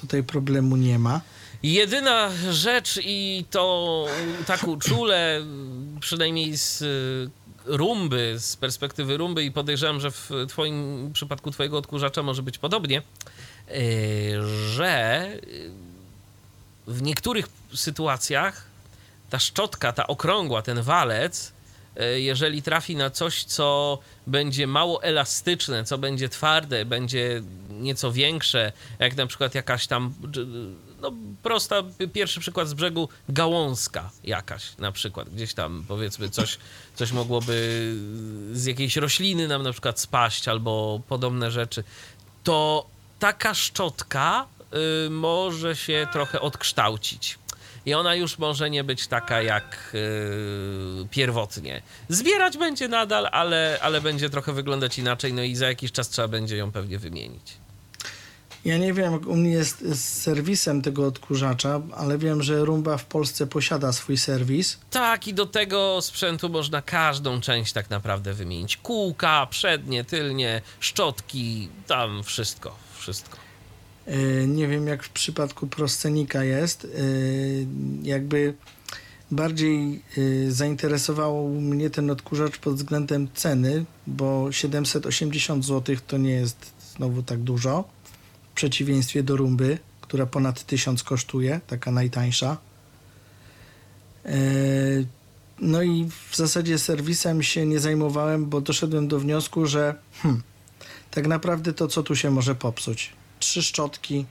tutaj 0.00 0.22
problemu 0.22 0.76
nie 0.76 0.98
ma. 0.98 1.20
Jedyna 1.62 2.30
rzecz 2.50 3.00
i 3.04 3.44
to 3.50 4.06
tak 4.46 4.68
uczule, 4.68 5.44
przynajmniej 6.00 6.58
z 6.58 6.82
y, 6.82 7.30
rumby, 7.64 8.36
z 8.38 8.56
perspektywy 8.56 9.16
rumby 9.16 9.44
i 9.44 9.52
podejrzewam, 9.52 10.00
że 10.00 10.10
w 10.10 10.30
twoim 10.48 11.10
przypadku 11.12 11.50
twojego 11.50 11.78
odkurzacza 11.78 12.22
może 12.22 12.42
być 12.42 12.58
podobnie, 12.58 13.02
y, 13.70 14.32
że 14.68 15.26
y, 15.44 15.70
w 16.86 17.02
niektórych 17.02 17.48
sytuacjach 17.74 18.66
ta 19.30 19.38
szczotka, 19.38 19.92
ta 19.92 20.06
okrągła, 20.06 20.62
ten 20.62 20.82
walec, 20.82 21.52
jeżeli 22.16 22.62
trafi 22.62 22.96
na 22.96 23.10
coś, 23.10 23.44
co 23.44 23.98
będzie 24.26 24.66
mało 24.66 25.02
elastyczne, 25.02 25.84
co 25.84 25.98
będzie 25.98 26.28
twarde, 26.28 26.84
będzie 26.84 27.42
nieco 27.70 28.12
większe, 28.12 28.72
jak 28.98 29.16
na 29.16 29.26
przykład 29.26 29.54
jakaś 29.54 29.86
tam, 29.86 30.14
no 31.00 31.12
prosta, 31.42 31.82
pierwszy 32.12 32.40
przykład 32.40 32.68
z 32.68 32.74
brzegu, 32.74 33.08
gałązka 33.28 34.10
jakaś 34.24 34.76
na 34.78 34.92
przykład, 34.92 35.28
gdzieś 35.30 35.54
tam 35.54 35.84
powiedzmy 35.88 36.30
coś, 36.30 36.58
coś 36.94 37.12
mogłoby 37.12 37.94
z 38.52 38.64
jakiejś 38.64 38.96
rośliny 38.96 39.48
nam 39.48 39.62
na 39.62 39.72
przykład 39.72 40.00
spaść 40.00 40.48
albo 40.48 41.00
podobne 41.08 41.50
rzeczy, 41.50 41.84
to 42.44 42.86
taka 43.18 43.54
szczotka 43.54 44.46
y, 45.06 45.10
może 45.10 45.76
się 45.76 46.06
trochę 46.12 46.40
odkształcić. 46.40 47.38
I 47.88 47.94
ona 47.94 48.14
już 48.14 48.38
może 48.38 48.70
nie 48.70 48.84
być 48.84 49.06
taka 49.06 49.42
jak 49.42 49.90
y, 49.94 51.08
pierwotnie. 51.10 51.82
Zbierać 52.08 52.58
będzie 52.58 52.88
nadal, 52.88 53.28
ale, 53.32 53.78
ale 53.82 54.00
będzie 54.00 54.30
trochę 54.30 54.52
wyglądać 54.52 54.98
inaczej, 54.98 55.32
no 55.32 55.42
i 55.42 55.54
za 55.54 55.66
jakiś 55.66 55.92
czas 55.92 56.08
trzeba 56.08 56.28
będzie 56.28 56.56
ją 56.56 56.72
pewnie 56.72 56.98
wymienić. 56.98 57.56
Ja 58.64 58.78
nie 58.78 58.92
wiem, 58.92 59.12
jak 59.12 59.26
u 59.26 59.36
mnie 59.36 59.50
jest 59.50 59.80
z 59.80 60.22
serwisem 60.22 60.82
tego 60.82 61.06
odkurzacza, 61.06 61.80
ale 61.96 62.18
wiem, 62.18 62.42
że 62.42 62.64
Rumba 62.64 62.96
w 62.96 63.04
Polsce 63.04 63.46
posiada 63.46 63.92
swój 63.92 64.16
serwis. 64.16 64.78
Tak, 64.90 65.28
i 65.28 65.34
do 65.34 65.46
tego 65.46 66.02
sprzętu 66.02 66.48
można 66.48 66.82
każdą 66.82 67.40
część 67.40 67.72
tak 67.72 67.90
naprawdę 67.90 68.34
wymienić. 68.34 68.76
Kółka, 68.76 69.46
przednie, 69.50 70.04
tylnie, 70.04 70.62
szczotki, 70.80 71.68
tam 71.86 72.22
wszystko, 72.24 72.76
wszystko. 72.98 73.47
Y, 74.08 74.46
Nie 74.48 74.68
wiem, 74.68 74.86
jak 74.86 75.02
w 75.02 75.10
przypadku 75.10 75.66
proscenika 75.66 76.44
jest. 76.44 76.84
Y, 76.84 77.66
Jakby 78.02 78.54
bardziej 79.30 80.02
y, 80.18 80.52
zainteresował 80.52 81.48
mnie 81.48 81.90
ten 81.90 82.10
odkurzacz 82.10 82.58
pod 82.58 82.74
względem 82.74 83.28
ceny, 83.34 83.84
bo 84.06 84.52
780 84.52 85.64
zł 85.64 85.96
to 86.06 86.18
nie 86.18 86.30
jest 86.30 86.72
znowu 86.96 87.22
tak 87.22 87.38
dużo. 87.38 87.84
W 88.52 88.54
przeciwieństwie 88.54 89.22
do 89.22 89.36
Rumby, 89.36 89.78
która 90.00 90.26
ponad 90.26 90.64
1000 90.66 91.02
kosztuje, 91.02 91.60
taka 91.66 91.90
najtańsza. 91.90 92.56
No 95.60 95.82
i 95.82 96.08
w 96.30 96.36
zasadzie 96.36 96.78
serwisem 96.78 97.42
się 97.42 97.66
nie 97.66 97.80
zajmowałem, 97.80 98.46
bo 98.46 98.60
doszedłem 98.60 99.08
do 99.08 99.20
wniosku, 99.20 99.66
że 99.66 99.94
hmm, 100.22 100.42
tak 101.10 101.26
naprawdę 101.26 101.72
to 101.72 101.88
co 101.88 102.02
tu 102.02 102.16
się 102.16 102.30
może 102.30 102.54
popsuć? 102.54 103.12
Trzy 103.38 103.62
szczotki, 103.62 104.26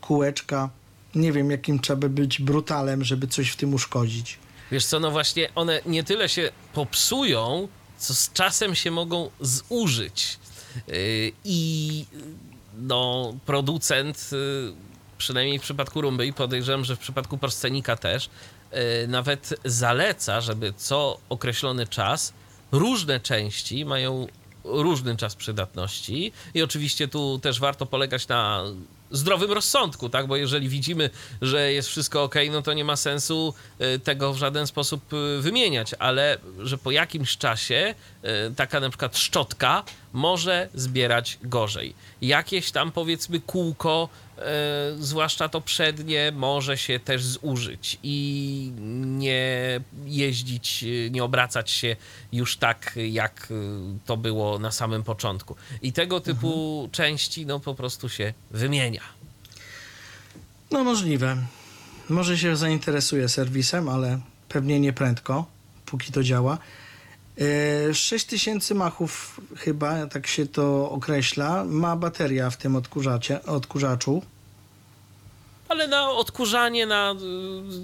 kółeczka. 0.00 0.70
Nie 1.14 1.32
wiem, 1.32 1.50
jakim 1.50 1.80
trzeba 1.80 2.08
być 2.08 2.40
brutalem, 2.42 3.04
żeby 3.04 3.26
coś 3.26 3.50
w 3.50 3.56
tym 3.56 3.74
uszkodzić. 3.74 4.38
Wiesz 4.72 4.86
co, 4.86 5.00
no 5.00 5.10
właśnie 5.10 5.48
one 5.54 5.80
nie 5.86 6.04
tyle 6.04 6.28
się 6.28 6.50
popsują, 6.74 7.68
co 7.98 8.14
z 8.14 8.32
czasem 8.32 8.74
się 8.74 8.90
mogą 8.90 9.30
zużyć. 9.40 10.38
Yy, 10.88 11.32
I 11.44 12.04
no, 12.78 13.34
producent, 13.46 14.28
yy, 14.32 14.74
przynajmniej 15.18 15.58
w 15.58 15.62
przypadku 15.62 16.00
Rumby 16.00 16.26
i 16.26 16.32
podejrzewam, 16.32 16.84
że 16.84 16.96
w 16.96 16.98
przypadku 16.98 17.38
Porscenika 17.38 17.96
też, 17.96 18.30
yy, 18.72 18.78
nawet 19.08 19.54
zaleca, 19.64 20.40
żeby 20.40 20.72
co 20.76 21.18
określony 21.28 21.86
czas 21.86 22.32
różne 22.72 23.20
części 23.20 23.84
mają 23.84 24.26
różny 24.66 25.16
czas 25.16 25.34
przydatności 25.34 26.32
i 26.54 26.62
oczywiście 26.62 27.08
tu 27.08 27.38
też 27.38 27.60
warto 27.60 27.86
polegać 27.86 28.28
na 28.28 28.64
zdrowym 29.10 29.52
rozsądku, 29.52 30.08
tak? 30.08 30.26
Bo 30.26 30.36
jeżeli 30.36 30.68
widzimy, 30.68 31.10
że 31.42 31.72
jest 31.72 31.88
wszystko 31.88 32.22
ok, 32.22 32.34
no 32.50 32.62
to 32.62 32.72
nie 32.72 32.84
ma 32.84 32.96
sensu 32.96 33.54
y, 33.80 33.98
tego 33.98 34.32
w 34.32 34.36
żaden 34.36 34.66
sposób 34.66 35.12
y, 35.12 35.40
wymieniać, 35.40 35.94
ale 35.98 36.38
że 36.62 36.78
po 36.78 36.90
jakimś 36.90 37.36
czasie 37.36 37.94
y, 38.50 38.54
taka 38.54 38.80
na 38.80 38.88
przykład 38.88 39.18
szczotka 39.18 39.84
może 40.16 40.68
zbierać 40.74 41.38
gorzej. 41.42 41.94
Jakieś 42.22 42.70
tam 42.70 42.92
powiedzmy 42.92 43.40
kółko, 43.40 44.08
y, 44.38 44.42
zwłaszcza 45.04 45.48
to 45.48 45.60
przednie, 45.60 46.32
może 46.34 46.78
się 46.78 47.00
też 47.00 47.24
zużyć 47.24 47.98
i 48.02 48.72
nie 49.00 49.80
jeździć, 50.04 50.84
y, 50.84 51.10
nie 51.12 51.24
obracać 51.24 51.70
się 51.70 51.96
już 52.32 52.56
tak, 52.56 52.98
jak 53.10 53.48
y, 53.50 53.54
to 54.06 54.16
było 54.16 54.58
na 54.58 54.72
samym 54.72 55.02
początku. 55.02 55.56
I 55.82 55.92
tego 55.92 56.20
typu 56.20 56.88
części, 56.92 57.46
no 57.46 57.60
po 57.60 57.74
prostu 57.74 58.08
się 58.08 58.34
wymienia. 58.50 59.02
No 60.70 60.84
możliwe. 60.84 61.36
Może 62.08 62.38
się 62.38 62.56
zainteresuje 62.56 63.28
serwisem, 63.28 63.88
ale 63.88 64.20
pewnie 64.48 64.80
nie 64.80 64.92
prędko, 64.92 65.46
póki 65.86 66.12
to 66.12 66.22
działa. 66.22 66.58
E, 67.40 67.94
6000 67.94 68.74
machów 68.74 69.40
chyba, 69.56 70.06
tak 70.06 70.26
się 70.26 70.46
to 70.46 70.90
określa, 70.90 71.64
ma 71.64 71.96
bateria 71.96 72.50
w 72.50 72.56
tym 72.56 72.76
odkurzacie, 72.76 73.42
odkurzaczu. 73.42 74.22
Ale 75.68 75.88
na 75.88 76.10
odkurzanie, 76.10 76.86
na 76.86 77.14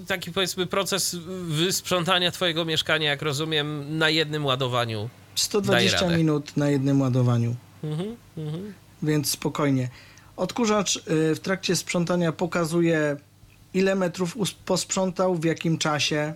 y, 0.03 0.05
taki 0.05 0.31
powiedzmy 0.31 0.67
proces 0.67 1.15
wysprzątania 1.47 2.31
twojego 2.31 2.65
mieszkania, 2.65 3.09
jak 3.09 3.21
rozumiem, 3.21 3.97
na 3.97 4.09
jednym 4.09 4.45
ładowaniu. 4.45 5.09
120 5.35 6.01
radę. 6.01 6.17
minut 6.17 6.57
na 6.57 6.69
jednym 6.69 7.01
ładowaniu. 7.01 7.55
Mhm, 7.83 8.15
mhm. 8.37 8.73
więc 9.03 9.29
spokojnie. 9.29 9.89
Odkurzacz 10.37 10.95
y, 10.95 11.35
w 11.35 11.39
trakcie 11.39 11.75
sprzątania 11.75 12.31
pokazuje, 12.31 13.17
ile 13.73 13.95
metrów 13.95 14.37
posprzątał, 14.65 15.35
w 15.35 15.43
jakim 15.43 15.77
czasie. 15.77 16.33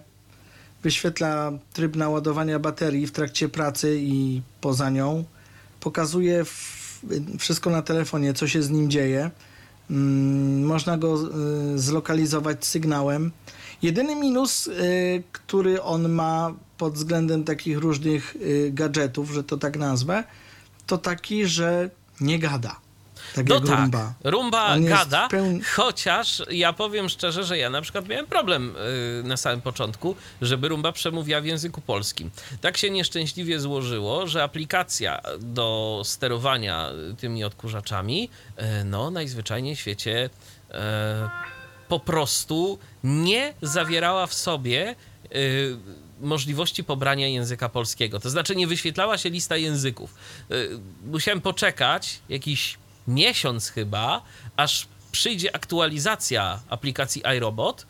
Wyświetla 0.88 1.52
tryb 1.74 1.96
naładowania 1.96 2.60
baterii 2.60 3.08
w 3.08 3.12
trakcie 3.12 3.50
pracy 3.50 3.98
i 4.02 4.42
poza 4.62 4.90
nią. 4.90 5.24
pokazuje 5.80 6.46
wszystko 7.40 7.70
na 7.70 7.82
telefonie, 7.82 8.34
co 8.34 8.48
się 8.48 8.64
z 8.64 8.70
nim 8.70 8.90
dzieje. 8.90 9.32
Mm, 9.90 10.66
można 10.66 10.98
go 10.98 11.20
y, 11.74 11.80
zlokalizować 11.80 12.66
sygnałem. 12.66 13.32
Jedyny 13.82 14.16
minus, 14.16 14.68
y, 14.68 15.24
który 15.32 15.82
on 15.82 16.10
ma 16.10 16.54
pod 16.78 16.94
względem 16.94 17.44
takich 17.44 17.78
różnych 17.78 18.36
y, 18.36 18.72
gadżetów, 18.74 19.32
że 19.32 19.44
to 19.44 19.58
tak 19.58 19.78
nazwę, 19.78 20.24
to 20.86 20.98
taki, 20.98 21.46
że 21.46 21.90
nie 22.22 22.40
gada. 22.40 22.76
Tak 23.36 23.48
No 23.50 23.60
tak, 23.62 23.80
rumba. 23.80 24.14
rumba 24.24 24.80
gada, 24.80 25.28
pełni- 25.32 25.62
chociaż 25.76 26.44
ja 26.52 26.74
powiem 26.74 27.10
szczerze, 27.10 27.44
że 27.44 27.58
ja 27.58 27.70
na 27.70 27.82
przykład 27.82 28.08
miałem 28.08 28.28
problem 28.28 28.76
y, 29.20 29.24
na 29.24 29.38
samym 29.38 29.62
początku, 29.62 30.16
żeby 30.42 30.68
rumba 30.68 30.92
przemówiła 30.92 31.42
w 31.42 31.46
języku 31.46 31.82
polskim. 31.82 32.32
Tak 32.62 32.78
się 32.78 32.90
nieszczęśliwie 32.90 33.60
złożyło, 33.60 34.28
że 34.28 34.44
aplikacja 34.44 35.22
do 35.40 36.02
sterowania 36.06 36.90
tymi 37.20 37.44
odkurzaczami, 37.44 38.30
y, 38.82 38.84
no 38.86 39.12
najzwyczajniej 39.12 39.76
w 39.76 39.80
świecie 39.80 40.30
y, 40.70 40.74
po 41.88 42.00
prostu 42.00 42.80
nie 43.04 43.54
zawierała 43.62 44.28
w 44.28 44.34
sobie 44.34 44.96
możliwości 46.22 46.84
pobrania 46.84 47.28
języka 47.28 47.70
polskiego. 47.70 48.20
To 48.20 48.30
znaczy 48.30 48.56
nie 48.56 48.68
wyświetlała 48.68 49.18
się 49.18 49.30
lista 49.30 49.58
języków. 49.58 50.16
Musiałem 51.06 51.42
poczekać 51.42 52.20
jakiś 52.30 52.78
miesiąc 53.08 53.70
chyba, 53.70 54.22
aż 54.58 54.88
przyjdzie 55.12 55.56
aktualizacja 55.56 56.60
aplikacji 56.70 57.24
iRobot, 57.38 57.86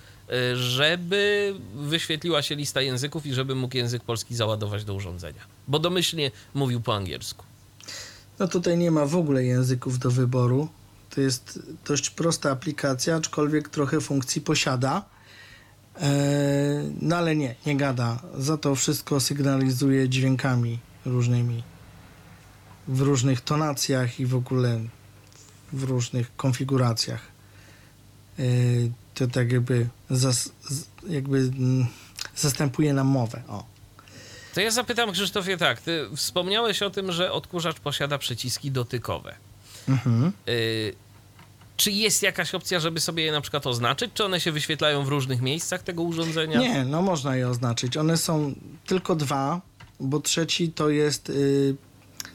y, 0.52 0.56
żeby 0.56 1.56
wyświetliła 1.76 2.42
się 2.42 2.56
lista 2.56 2.82
języków 2.82 3.26
i 3.26 3.34
żeby 3.34 3.56
mógł 3.56 3.78
język 3.78 4.04
polski 4.04 4.36
załadować 4.36 4.84
do 4.84 4.94
urządzenia. 4.94 5.42
Bo 5.68 5.80
domyślnie 5.80 6.32
mówił 6.54 6.82
po 6.82 6.96
angielsku. 6.96 7.46
No 8.40 8.48
tutaj 8.48 8.78
nie 8.78 8.92
ma 8.92 9.06
w 9.06 9.16
ogóle 9.16 9.44
języków 9.44 10.00
do 10.00 10.12
wyboru. 10.12 10.70
To 11.10 11.22
jest 11.22 11.60
dość 11.86 12.10
prosta 12.10 12.52
aplikacja, 12.52 13.16
aczkolwiek 13.16 13.70
trochę 13.70 14.02
funkcji 14.02 14.42
posiada. 14.42 15.06
Eee, 16.02 16.94
no 17.02 17.16
ale 17.16 17.36
nie, 17.36 17.56
nie 17.66 17.78
gada. 17.78 18.20
Za 18.38 18.58
to 18.58 18.76
wszystko 18.76 19.20
sygnalizuje 19.20 20.10
dźwiękami 20.10 20.80
różnymi. 21.06 21.64
W 22.88 23.02
różnych 23.02 23.42
tonacjach 23.42 24.20
i 24.20 24.26
w 24.26 24.36
ogóle 24.36 24.80
w 25.74 25.84
różnych 25.84 26.36
konfiguracjach. 26.36 27.22
Eee, 28.40 28.92
to 29.14 29.28
tak 29.28 29.52
jakby, 29.52 29.88
zas, 30.10 30.52
jakby 31.10 31.38
mm, 31.38 31.88
zastępuje 32.36 32.94
nam 32.94 33.08
mowę. 33.08 33.42
O. 33.48 33.64
To 34.54 34.62
ja 34.62 34.72
zapytam 34.72 35.12
Krzysztofie 35.12 35.58
tak, 35.58 35.82
ty 35.82 36.08
wspomniałeś 36.16 36.82
o 36.82 36.90
tym, 36.90 37.12
że 37.12 37.32
odkurzacz 37.32 37.80
posiada 37.80 38.18
przyciski 38.18 38.72
dotykowe. 38.72 39.36
Mhm. 39.90 40.32
Y, 40.50 40.96
czy 41.78 41.92
jest 41.92 42.24
jakaś 42.24 42.56
opcja, 42.56 42.80
żeby 42.80 43.00
sobie 43.00 43.24
je 43.24 43.32
na 43.32 43.42
przykład 43.42 43.68
oznaczyć? 43.68 44.12
Czy 44.14 44.26
one 44.26 44.40
się 44.40 44.52
wyświetlają 44.52 45.04
w 45.04 45.08
różnych 45.08 45.42
miejscach 45.42 45.84
tego 45.84 46.04
urządzenia? 46.04 46.60
Nie, 46.60 46.86
no 46.86 47.02
można 47.02 47.36
je 47.36 47.48
oznaczyć. 47.48 47.98
One 47.98 48.18
są 48.18 48.54
tylko 48.86 49.16
dwa, 49.16 49.62
bo 50.00 50.20
trzeci 50.20 50.72
to 50.72 50.90
jest. 50.90 51.30
Yy, 51.30 51.76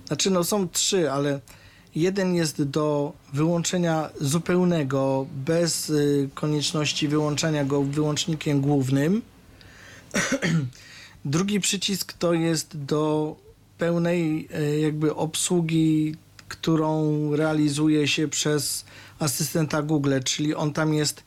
znaczy, 0.06 0.30
no 0.30 0.44
są 0.44 0.68
trzy, 0.68 1.12
ale 1.12 1.40
jeden 1.94 2.34
jest 2.34 2.62
do 2.62 3.12
wyłączenia 3.32 4.10
zupełnego, 4.20 5.26
bez 5.34 5.90
y, 5.90 6.28
konieczności 6.34 7.08
wyłączania 7.08 7.64
go 7.64 7.82
wyłącznikiem 7.82 8.60
głównym. 8.60 9.22
Drugi 11.24 11.60
przycisk 11.60 12.12
to 12.12 12.32
jest 12.32 12.76
do 12.84 13.36
pełnej 13.78 14.48
y, 14.54 14.80
jakby 14.80 15.14
obsługi, 15.14 16.16
którą 16.48 17.36
realizuje 17.36 18.08
się 18.08 18.28
przez 18.28 18.84
asystenta 19.18 19.82
Google, 19.82 20.12
czyli 20.24 20.54
on 20.54 20.72
tam 20.72 20.94
jest 20.94 21.22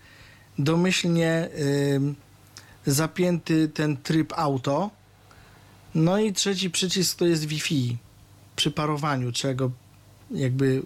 domyślnie 0.59 1.49
ym, 1.95 2.15
zapięty 2.85 3.69
ten 3.69 3.97
tryb 3.97 4.33
auto. 4.35 4.91
No 5.95 6.19
i 6.19 6.33
trzeci 6.33 6.69
przycisk 6.69 7.17
to 7.17 7.25
jest 7.25 7.45
Wi-Fi. 7.45 7.97
Przy 8.55 8.71
parowaniu 8.71 9.31
trzeba 9.31 9.53
go 9.53 9.71
jakby 10.31 10.81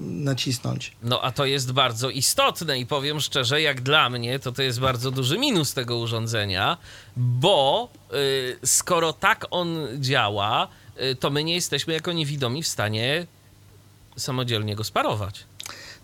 nacisnąć. 0.00 0.92
No 1.02 1.22
a 1.22 1.32
to 1.32 1.44
jest 1.44 1.72
bardzo 1.72 2.10
istotne 2.10 2.78
i 2.78 2.86
powiem 2.86 3.20
szczerze, 3.20 3.62
jak 3.62 3.80
dla 3.80 4.10
mnie, 4.10 4.38
to 4.38 4.52
to 4.52 4.62
jest 4.62 4.80
bardzo 4.80 5.10
duży 5.10 5.38
minus 5.38 5.74
tego 5.74 5.98
urządzenia, 5.98 6.76
bo 7.16 7.88
y, 8.14 8.66
skoro 8.66 9.12
tak 9.12 9.46
on 9.50 9.76
działa, 10.00 10.68
y, 11.02 11.14
to 11.14 11.30
my 11.30 11.44
nie 11.44 11.54
jesteśmy 11.54 11.94
jako 11.94 12.12
niewidomi 12.12 12.62
w 12.62 12.68
stanie 12.68 13.26
samodzielnie 14.16 14.76
go 14.76 14.84
sparować. 14.84 15.44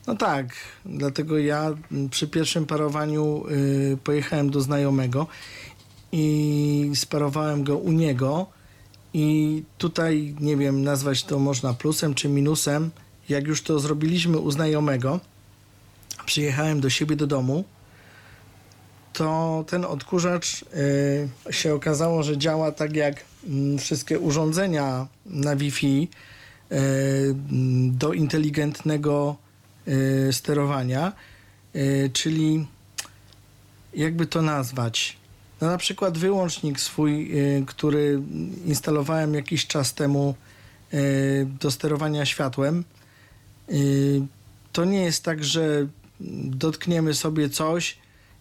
No 0.07 0.17
tak, 0.17 0.47
dlatego 0.85 1.39
ja 1.39 1.75
mm, 1.93 2.09
przy 2.09 2.29
pierwszym 2.29 2.67
parowaniu 2.67 3.45
y, 3.51 3.99
pojechałem 4.05 4.51
do 4.51 4.61
znajomego 4.61 5.27
i 6.13 6.91
sparowałem 6.95 7.65
go 7.65 7.77
u 7.77 7.93
niego 7.93 8.47
i 9.15 9.63
tutaj 9.79 10.35
nie 10.41 10.57
wiem 10.57 10.85
nazwać 10.85 11.25
to 11.25 11.39
można 11.39 11.75
plusem 11.75 12.15
czy 12.15 12.29
minusem. 12.29 12.91
Jak 13.29 13.47
już 13.47 13.63
to 13.63 13.79
zrobiliśmy 13.79 14.39
u 14.39 14.51
znajomego, 14.51 15.21
przyjechałem 16.27 16.81
do 16.81 16.91
siebie 16.91 17.17
do 17.17 17.27
domu, 17.27 17.65
to 19.13 19.65
ten 19.69 19.85
odkurzacz 19.85 20.63
y, 21.49 21.53
się 21.53 21.75
okazało, 21.75 22.23
że 22.23 22.39
działa 22.39 22.73
tak 22.73 22.97
jak 22.97 23.25
mm, 23.47 23.79
wszystkie 23.79 24.19
urządzenia 24.19 25.07
na 25.27 25.57
Wi-Fi 25.57 26.09
y, 26.73 26.77
do 27.89 28.13
inteligentnego 28.13 29.37
y, 29.89 30.33
sterowania, 30.33 31.13
czyli 32.13 32.67
jakby 33.95 34.27
to 34.27 34.43
nazwać. 34.43 35.17
No 35.61 35.69
na 35.69 35.79
przykład 35.79 36.19
wyłącznik 36.19 36.81
swój, 36.81 37.39
y, 37.39 37.65
który 37.67 38.23
instalowałem 38.67 39.35
jakiś 39.35 39.67
czas 39.67 39.95
temu 39.95 40.35
y, 40.95 41.47
do 41.61 41.71
sterowania 41.71 42.27
światłem, 42.27 42.85
y, 43.71 44.21
to 44.73 44.85
nie 44.85 45.03
jest 45.03 45.25
tak, 45.25 45.45
że 45.45 45.87
dotkniemy 46.45 47.15
sobie 47.15 47.51
coś 47.51 47.99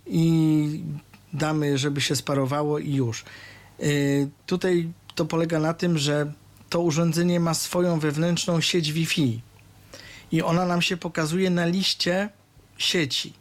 i 0.07 0.83
damy, 1.33 1.77
żeby 1.77 2.01
się 2.01 2.15
sparowało 2.15 2.79
i 2.79 2.93
już. 2.93 3.25
Tutaj 4.45 4.89
to 5.15 5.25
polega 5.25 5.59
na 5.59 5.73
tym, 5.73 5.97
że 5.97 6.33
to 6.69 6.81
urządzenie 6.81 7.39
ma 7.39 7.53
swoją 7.53 7.99
wewnętrzną 7.99 8.61
sieć 8.61 8.91
Wi-Fi 8.91 9.41
i 10.31 10.41
ona 10.41 10.65
nam 10.65 10.81
się 10.81 10.97
pokazuje 10.97 11.49
na 11.49 11.65
liście 11.65 12.29
sieci. 12.77 13.33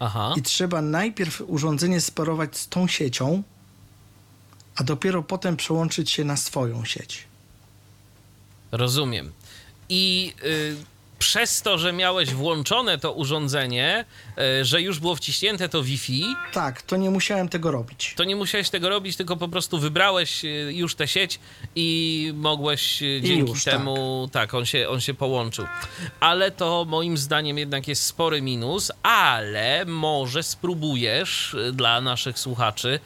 Aha. 0.00 0.34
I 0.36 0.42
trzeba 0.42 0.82
najpierw 0.82 1.42
urządzenie 1.46 2.00
sparować 2.00 2.56
z 2.56 2.68
tą 2.68 2.86
siecią, 2.88 3.42
a 4.76 4.84
dopiero 4.84 5.22
potem 5.22 5.56
przełączyć 5.56 6.10
się 6.10 6.24
na 6.24 6.36
swoją 6.36 6.84
sieć. 6.84 7.24
Rozumiem. 8.72 9.32
I 9.88 10.34
y, 10.44 10.76
przez 11.20 11.62
to, 11.62 11.78
że 11.78 11.92
miałeś 11.92 12.34
włączone 12.34 12.98
to 12.98 13.12
urządzenie, 13.12 14.04
y, 14.60 14.64
że 14.64 14.82
już 14.82 14.98
było 14.98 15.16
wciśnięte 15.16 15.68
to 15.68 15.82
Wi-Fi, 15.82 16.24
Tak, 16.52 16.82
to 16.82 16.96
nie 16.96 17.10
musiałem 17.10 17.48
tego 17.48 17.70
robić. 17.70 18.14
to 18.16 18.24
nie 18.24 18.36
musiałeś 18.36 18.70
tego 18.70 18.88
robić, 18.88 19.16
tylko 19.16 19.36
po 19.36 19.48
prostu 19.48 19.78
wybrałeś 19.78 20.44
y, 20.44 20.48
już 20.74 20.94
tę 20.94 21.08
sieć 21.08 21.40
i 21.76 22.32
mogłeś 22.36 23.02
y, 23.02 23.20
dzięki 23.24 23.50
już, 23.52 23.64
temu, 23.64 24.28
tak, 24.32 24.54
on, 24.54 24.66
się, 24.66 24.88
on 24.88 25.00
się 25.00 25.14
połączył. 25.14 25.64
Ale 26.20 26.50
to 26.50 26.84
moim 26.88 27.16
zdaniem 27.18 27.58
jednak 27.58 27.88
jest 27.88 28.02
spory 28.06 28.42
minus, 28.42 28.92
ale 29.02 29.84
może 29.86 30.42
spróbujesz 30.42 31.56
dla 31.72 32.00
naszych 32.00 32.38
słuchaczy 32.38 33.00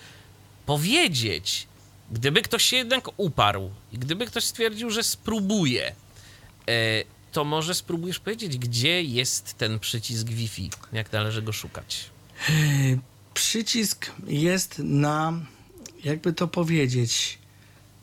powiedzieć, 0.66 1.66
gdyby 2.10 2.42
ktoś 2.42 2.64
się 2.64 2.76
jednak 2.76 3.08
uparł 3.16 3.70
i 3.92 3.98
gdyby 3.98 4.26
ktoś 4.26 4.44
stwierdził, 4.44 4.90
że 4.90 5.02
spróbuje, 5.02 5.86
e, 5.88 7.13
to 7.34 7.44
może 7.44 7.74
spróbujesz 7.74 8.18
powiedzieć, 8.18 8.58
gdzie 8.58 9.02
jest 9.02 9.54
ten 9.54 9.78
przycisk 9.78 10.28
Wi-Fi, 10.28 10.70
jak 10.92 11.12
należy 11.12 11.42
go 11.42 11.52
szukać. 11.52 12.10
Przycisk 13.34 14.10
jest 14.26 14.78
na, 14.78 15.32
jakby 16.04 16.32
to 16.32 16.48
powiedzieć, 16.48 17.38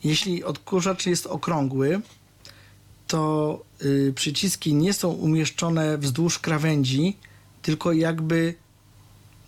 jeśli 0.04 0.44
odkurzacz 0.44 1.06
jest 1.06 1.28
okrągły, 1.28 2.02
to 3.08 3.64
y, 3.86 4.14
przyciski 4.16 4.74
nie 4.74 4.94
są 4.94 5.10
umieszczone 5.10 5.98
wzdłuż 5.98 6.40
krawędzi, 6.40 7.18
tylko 7.62 7.94
jakby 7.94 8.56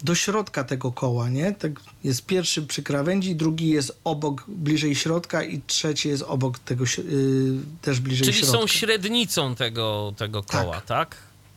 do 0.04 0.16
środka 0.16 0.64
tego 0.64 0.92
koła, 0.92 1.30
nie? 1.30 1.52
Tak 1.52 1.72
jest 2.04 2.26
pierwszy 2.26 2.62
przy 2.62 2.84
krawędzi, 2.84 3.36
drugi 3.36 3.70
jest 3.70 4.00
obok, 4.04 4.44
bliżej 4.48 4.96
środka 4.96 5.44
i 5.44 5.62
trzeci 5.68 6.10
jest 6.10 6.24
obok 6.24 6.60
tego, 6.60 6.86
si- 6.86 7.02
y, 7.02 7.60
też 7.82 8.00
bliżej 8.00 8.26
Czyli 8.28 8.38
środka. 8.38 8.58
są 8.58 8.68
średnicą 8.68 9.56
tego, 9.56 10.14
tego 10.18 10.44
koła, 10.44 10.82
tak? 10.82 11.16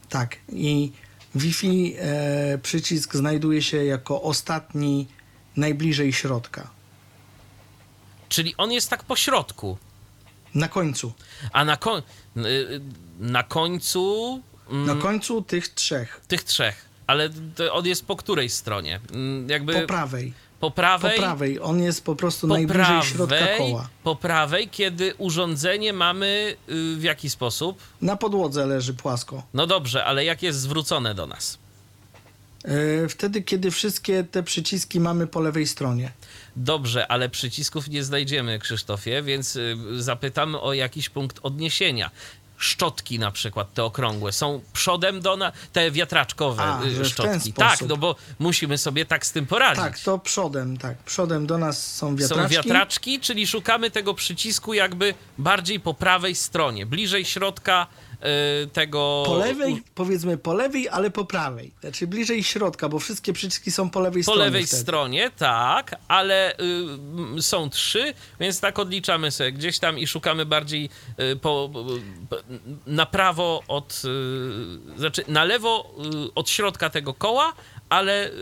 Tak. 0.09 0.37
I 0.53 0.93
Wi-Fi 1.35 1.95
e, 1.99 2.59
przycisk 2.63 3.15
znajduje 3.17 3.63
się 3.63 3.85
jako 3.85 4.23
ostatni 4.23 5.07
najbliżej 5.57 6.13
środka. 6.13 6.71
Czyli 8.29 8.55
on 8.57 8.73
jest 8.73 8.91
tak 8.91 9.05
po 9.05 9.17
środku. 9.17 9.79
Na 10.55 10.69
końcu. 10.69 11.13
A 11.53 11.65
na, 11.65 11.77
koń, 11.77 12.03
y, 12.37 12.43
na 13.19 13.43
końcu 13.43 14.43
mm, 14.71 14.87
Na 14.87 14.95
końcu 14.95 15.43
tych 15.43 15.69
trzech. 15.69 16.21
tych 16.29 16.45
trzech. 16.45 16.86
Ale 17.07 17.31
on 17.73 17.87
jest 17.87 18.07
po 18.07 18.17
której 18.17 18.49
stronie? 18.51 19.01
Mm, 19.13 19.49
Jakby 19.49 19.73
Po 19.81 19.87
prawej. 19.87 20.33
po 20.61 20.71
Po 20.71 20.75
prawej? 20.75 21.19
prawej. 21.19 21.61
On 21.61 21.83
jest 21.83 22.05
po 22.05 22.17
prostu 22.17 22.49
po 22.49 22.55
najbliżej 22.55 23.03
środka 23.03 23.37
prawej, 23.37 23.59
koła. 23.59 23.89
po 24.05 24.17
prawej, 24.17 24.69
kiedy 24.69 25.15
urządzenie 25.19 25.93
mamy 25.93 26.57
y, 26.69 26.97
w 26.97 27.03
jaki 27.03 27.31
sposób? 27.31 27.79
Na 28.03 28.17
podłodze 28.17 28.67
leży 28.67 28.95
płasko. 28.95 29.43
No 29.55 29.67
dobrze, 29.67 30.05
ale 30.05 30.25
jak 30.25 30.43
jest 30.43 30.61
zwrócone 30.61 31.15
do 31.15 31.27
nas? 31.27 31.59
E, 32.65 33.09
Wtedy, 33.09 33.43
kiedy 33.43 33.71
wszystkie 33.71 34.25
te 34.25 34.43
przyciski 34.43 35.01
mamy 35.01 35.27
po 35.27 35.41
lewej 35.41 35.67
stronie. 35.67 36.13
Dobrze, 36.57 37.09
ale 37.09 37.29
przycisków 37.29 37.89
nie 37.89 38.05
znajdziemy, 38.05 38.59
Krzysztofie, 38.59 39.23
więc 39.23 39.57
y, 39.57 39.77
zapytamy 40.03 40.61
o 40.61 40.73
jakiś 40.73 41.09
punkt 41.09 41.39
odniesienia. 41.43 42.11
Szczotki 42.59 43.19
na 43.19 43.31
przykład, 43.31 43.75
te 43.75 43.85
okrągłe, 43.85 44.33
są 44.33 44.61
przodem 44.73 45.21
do 45.21 45.37
nas, 45.37 45.53
te 45.73 45.91
wiatraczkowe 45.91 46.63
A, 46.63 46.83
y, 46.85 47.05
szczotki. 47.05 47.53
Tak, 47.53 47.81
no 47.89 47.97
bo 47.97 48.17
musimy 48.39 48.79
sobie 48.79 49.05
tak 49.05 49.27
z 49.27 49.33
tym 49.33 49.47
poradzić. 49.47 49.85
Tak, 49.85 49.99
to 49.99 50.19
przodem, 50.19 50.77
tak. 50.77 50.99
Przodem 50.99 51.47
do 51.47 51.59
nas 51.59 51.95
są 51.95 52.17
wiatraczki. 52.17 52.55
Są 52.55 52.63
wiatraczki, 52.63 53.21
czyli 53.21 53.47
szukamy 53.47 53.91
tego 53.91 54.15
przycisku 54.15 54.75
jakby 54.75 55.15
bardziej 55.39 55.81
po 55.81 55.95
prawej 55.95 56.35
stronie, 56.35 56.87
bliżej 56.87 57.25
środka 57.25 57.87
tego... 58.73 59.23
Po 59.27 59.37
lewej, 59.37 59.83
powiedzmy 59.95 60.39
po 60.39 60.55
lewej, 60.55 60.89
ale 60.89 61.11
po 61.11 61.25
prawej. 61.25 61.73
Znaczy 61.81 62.07
bliżej 62.07 62.43
środka, 62.45 62.89
bo 62.89 62.99
wszystkie 62.99 63.33
przyciski 63.33 63.71
są 63.71 63.91
po 63.91 64.01
lewej 64.01 64.23
Po 64.25 64.31
stronie. 64.33 64.45
lewej 64.45 64.67
wtedy. 64.67 64.83
stronie, 64.83 65.31
tak, 65.39 65.97
ale 66.09 66.55
y, 67.39 67.43
są 67.43 67.71
trzy, 67.71 68.15
więc 68.41 68.61
tak 68.61 68.79
odliczamy 68.79 69.31
sobie 69.31 69.53
gdzieś 69.53 69.79
tam 69.79 69.99
i 69.99 70.07
szukamy 70.07 70.47
bardziej 70.47 70.91
y, 71.33 71.37
po, 71.37 71.71
po, 72.31 72.37
na 72.87 73.07
prawo 73.07 73.63
od, 73.69 74.03
y, 74.95 74.99
znaczy 74.99 75.25
na 75.29 75.45
lewo 75.45 75.95
y, 76.29 76.35
od 76.35 76.51
środka 76.51 76.91
tego 76.91 77.15
koła, 77.15 77.53
ale 77.89 78.29
y, 78.31 78.33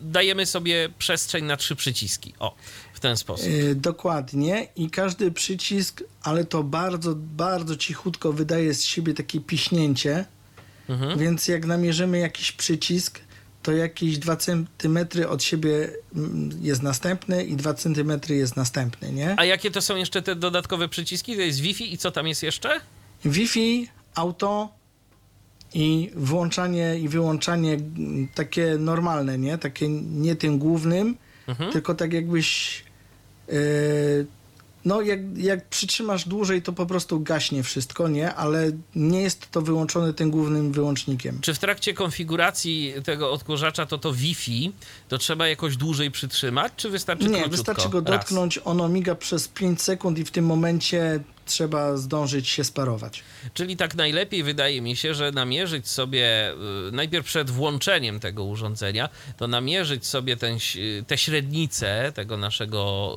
dajemy 0.00 0.46
sobie 0.46 0.88
przestrzeń 0.98 1.44
na 1.44 1.56
trzy 1.56 1.76
przyciski. 1.76 2.34
O, 2.38 2.54
w 2.96 3.00
ten 3.00 3.16
sposób. 3.16 3.46
Y, 3.48 3.74
dokładnie 3.74 4.68
i 4.76 4.90
każdy 4.90 5.30
przycisk, 5.30 6.02
ale 6.22 6.44
to 6.44 6.62
bardzo, 6.64 7.14
bardzo 7.16 7.76
cichutko 7.76 8.32
wydaje 8.32 8.74
z 8.74 8.84
siebie 8.84 9.14
takie 9.14 9.40
piśnięcie, 9.40 10.24
Mhm. 10.88 11.18
więc 11.18 11.48
jak 11.48 11.66
namierzymy 11.66 12.18
jakiś 12.18 12.52
przycisk, 12.52 13.20
to 13.62 13.72
jakieś 13.72 14.18
2 14.18 14.36
cm 14.36 14.98
od 15.28 15.42
siebie 15.42 15.88
mm, 16.14 16.50
jest 16.62 16.82
następny 16.82 17.44
i 17.44 17.56
2 17.56 17.74
cm 17.74 18.12
jest 18.28 18.56
następny, 18.56 19.12
nie? 19.12 19.34
A 19.38 19.44
jakie 19.44 19.70
to 19.70 19.80
są 19.82 19.96
jeszcze 19.96 20.22
te 20.22 20.36
dodatkowe 20.36 20.88
przyciski? 20.88 21.34
To 21.36 21.40
jest 21.40 21.60
Wi-Fi 21.60 21.92
i 21.94 21.98
co 21.98 22.10
tam 22.10 22.26
jest 22.26 22.42
jeszcze? 22.42 22.80
Wi-Fi, 23.24 23.88
auto 24.14 24.68
i 25.74 26.10
włączanie 26.16 26.98
i 26.98 27.08
wyłączanie 27.08 27.72
mm, 27.74 28.28
takie 28.34 28.76
normalne, 28.78 29.38
nie? 29.38 29.58
Takie 29.58 29.88
nie 30.02 30.36
tym 30.36 30.58
głównym, 30.58 31.16
Mhm. 31.48 31.72
tylko 31.72 31.94
tak 31.94 32.12
jakbyś 32.12 32.78
yy, 32.80 32.85
no 34.84 35.00
jak, 35.00 35.20
jak 35.36 35.68
przytrzymasz 35.68 36.28
dłużej, 36.28 36.62
to 36.62 36.72
po 36.72 36.86
prostu 36.86 37.20
gaśnie 37.20 37.62
wszystko, 37.62 38.08
nie? 38.08 38.34
Ale 38.34 38.70
nie 38.94 39.22
jest 39.22 39.50
to 39.50 39.62
wyłączone 39.62 40.14
tym 40.14 40.30
głównym 40.30 40.72
wyłącznikiem. 40.72 41.38
Czy 41.40 41.54
w 41.54 41.58
trakcie 41.58 41.94
konfiguracji 41.94 42.94
tego 43.04 43.32
odkurzacza 43.32 43.86
to 43.86 43.98
to 43.98 44.12
Wi-Fi, 44.12 44.72
to 45.08 45.18
trzeba 45.18 45.48
jakoś 45.48 45.76
dłużej 45.76 46.10
przytrzymać, 46.10 46.72
czy 46.76 46.90
wystarczy 46.90 47.24
Nie, 47.24 47.30
króciutko? 47.30 47.50
wystarczy 47.50 47.88
go 47.88 48.00
Raz. 48.00 48.06
dotknąć, 48.06 48.60
ono 48.64 48.88
miga 48.88 49.14
przez 49.14 49.48
5 49.48 49.82
sekund 49.82 50.18
i 50.18 50.24
w 50.24 50.30
tym 50.30 50.46
momencie 50.46 51.20
trzeba 51.46 51.96
zdążyć 51.96 52.48
się 52.48 52.64
sparować. 52.64 53.22
Czyli 53.54 53.76
tak 53.76 53.94
najlepiej 53.94 54.42
wydaje 54.42 54.80
mi 54.80 54.96
się, 54.96 55.14
że 55.14 55.32
namierzyć 55.32 55.88
sobie 55.88 56.52
y, 56.88 56.92
najpierw 56.92 57.26
przed 57.26 57.50
włączeniem 57.50 58.20
tego 58.20 58.44
urządzenia, 58.44 59.08
to 59.36 59.48
namierzyć 59.48 60.06
sobie 60.06 60.36
ten, 60.36 60.58
tę 61.06 61.18
średnicę 61.18 62.12
tego 62.14 62.36
naszego 62.36 63.12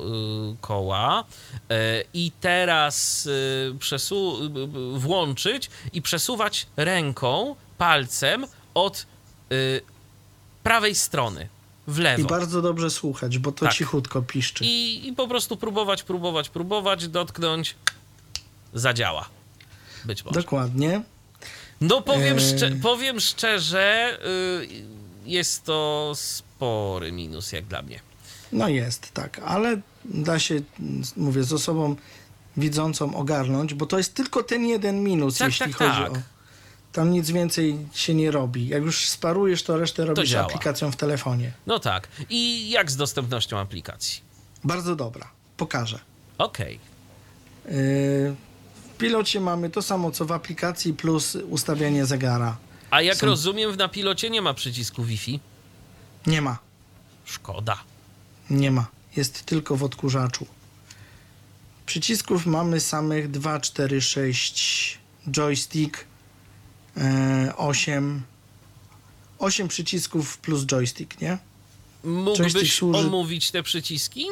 y, 0.52 0.56
koła 0.60 1.24
y, 1.24 1.74
i 2.14 2.32
teraz 2.40 3.26
y, 3.26 3.74
przesu- 3.78 4.50
włączyć 4.98 5.70
i 5.92 6.02
przesuwać 6.02 6.66
ręką, 6.76 7.56
palcem 7.78 8.46
od 8.74 9.06
prawej 10.62 10.94
strony 10.94 11.48
w 11.86 11.98
lewo. 11.98 12.22
I 12.22 12.26
bardzo 12.26 12.62
dobrze 12.62 12.90
słuchać, 12.90 13.38
bo 13.38 13.52
to 13.52 13.64
Tak. 13.66 13.74
cichutko 13.74 14.22
piszczy. 14.22 14.64
I, 14.64 15.08
I 15.08 15.12
po 15.12 15.28
prostu 15.28 15.56
próbować, 15.56 16.02
próbować, 16.02 16.48
próbować, 16.48 17.08
dotknąć, 17.08 17.74
zadziała. 18.74 19.28
Być 20.04 20.24
może. 20.24 20.40
Dokładnie. 20.40 21.02
No 21.80 22.02
powiem, 22.02 22.38
Eee. 22.38 22.44
szcze- 22.44 22.80
powiem 22.82 23.20
szczerze, 23.20 24.18
y, 24.62 24.68
jest 25.24 25.64
to 25.64 26.12
spory 26.14 27.12
minus 27.12 27.52
jak 27.52 27.64
dla 27.64 27.82
mnie. 27.82 28.00
No 28.52 28.68
jest, 28.68 29.12
tak, 29.12 29.40
ale 29.44 29.80
da 30.04 30.38
się, 30.38 30.60
mówię, 31.16 31.44
z 31.44 31.52
osobą 31.52 31.96
widzącą 32.56 33.14
ogarnąć, 33.16 33.74
bo 33.74 33.86
to 33.86 33.98
jest 33.98 34.14
tylko 34.14 34.42
ten 34.42 34.66
jeden 34.66 35.02
minus, 35.04 35.38
Tak, 35.38 35.48
jeśli 35.48 35.66
tak, 35.66 35.74
chodzi 35.74 36.02
tak. 36.02 36.12
o... 36.12 36.16
Tam 36.92 37.10
nic 37.12 37.30
więcej 37.30 37.78
się 37.94 38.14
nie 38.14 38.30
robi. 38.30 38.68
Jak 38.68 38.82
już 38.82 39.08
sparujesz, 39.08 39.62
to 39.62 39.76
resztę 39.76 40.04
robisz 40.04 40.30
działa. 40.30 40.46
aplikacją 40.46 40.90
w 40.92 40.96
telefonie. 40.96 41.52
No 41.66 41.78
tak. 41.78 42.08
I 42.30 42.70
jak 42.70 42.90
z 42.90 42.96
dostępnością 42.96 43.58
aplikacji? 43.58 44.20
Bardzo 44.64 44.96
dobra. 44.96 45.30
Pokażę. 45.56 45.98
Okej. 46.38 46.78
Yy, 47.64 47.70
W 47.72 48.36
pilocie 49.00 49.40
mamy 49.40 49.70
to 49.70 49.82
samo, 49.82 50.10
co 50.10 50.24
w 50.24 50.32
aplikacji, 50.32 50.94
plus 50.94 51.34
ustawianie 51.34 52.06
zegara. 52.06 52.56
A 52.90 53.02
jak 53.02 53.16
Są- 53.16 53.26
rozumiem, 53.26 53.72
w 53.72 53.76
napilocie 53.76 54.30
nie 54.30 54.42
ma 54.42 54.54
przycisku 54.54 55.04
Wi-Fi? 55.04 55.40
Nie 56.26 56.42
ma. 56.42 56.58
Szkoda. 57.24 57.76
Nie 58.50 58.70
ma. 58.70 58.86
Jest 59.16 59.42
tylko 59.46 59.76
w 59.76 59.84
odkurzaczu. 59.84 60.46
Przycisków 61.86 62.46
mamy 62.46 62.80
samych 62.80 63.30
2, 63.30 63.60
4, 63.60 64.00
6, 64.02 64.98
joystick, 65.30 66.04
e, 66.96 67.52
8. 67.56 68.22
8 69.38 69.68
przycisków 69.68 70.38
plus 70.38 70.66
joystick, 70.66 71.20
nie? 71.20 71.38
Mógłbyś 72.04 72.52
Joystick 72.52 72.74
służy- 72.78 72.98
omówić 73.06 73.50
te 73.50 73.62
przyciski? 73.62 74.26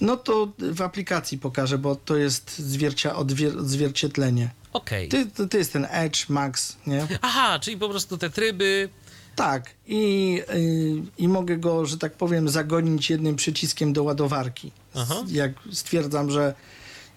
No 0.00 0.16
to 0.16 0.52
w 0.58 0.82
aplikacji 0.82 1.38
pokażę, 1.38 1.78
bo 1.78 1.96
to 1.96 2.16
jest 2.16 2.58
zwiercia, 2.58 3.12
odwier- 3.14 3.58
odzwierciedlenie. 3.60 4.50
Okej. 4.72 5.08
Ty, 5.08 5.26
to, 5.26 5.46
to 5.46 5.56
jest 5.56 5.72
ten 5.72 5.86
Edge, 5.90 6.28
Max, 6.28 6.76
nie? 6.86 7.06
Aha, 7.22 7.58
czyli 7.62 7.76
po 7.78 7.88
prostu 7.88 8.18
te 8.18 8.30
tryby. 8.30 8.88
Tak. 9.36 9.70
I, 9.86 10.42
y, 10.54 11.02
I 11.18 11.28
mogę 11.28 11.56
go, 11.56 11.86
że 11.86 11.98
tak 11.98 12.12
powiem, 12.12 12.48
zagonić 12.48 13.10
jednym 13.10 13.36
przyciskiem 13.36 13.92
do 13.92 14.02
ładowarki. 14.02 14.72
Aha. 14.94 15.14
Jak 15.28 15.52
stwierdzam, 15.72 16.30
że 16.30 16.54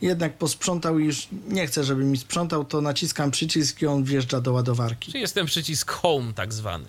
jednak 0.02 0.38
posprzątał 0.38 1.00
i 1.00 1.06
już 1.06 1.28
nie 1.48 1.68
chcę, 1.68 1.84
żeby 1.84 2.04
mi 2.04 2.18
sprzątał, 2.18 2.66
to 2.66 2.82
naciskam 2.82 3.32
przycisk 3.32 3.82
i 3.82 3.88
on 3.88 4.04
wjeżdża 4.04 4.42
do 4.42 4.54
ładowarki. 4.54 5.12
Czyli 5.12 5.22
jest 5.22 5.36
ten 5.36 5.46
przycisk 5.46 5.92
Home 5.92 6.34
tak 6.34 6.54
zwany. 6.54 6.86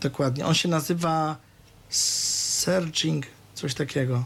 Dokładnie. 0.00 0.46
On 0.46 0.54
się 0.54 0.68
nazywa 0.68 1.36
Searching, 1.90 3.26
coś 3.54 3.74
takiego. 3.74 4.24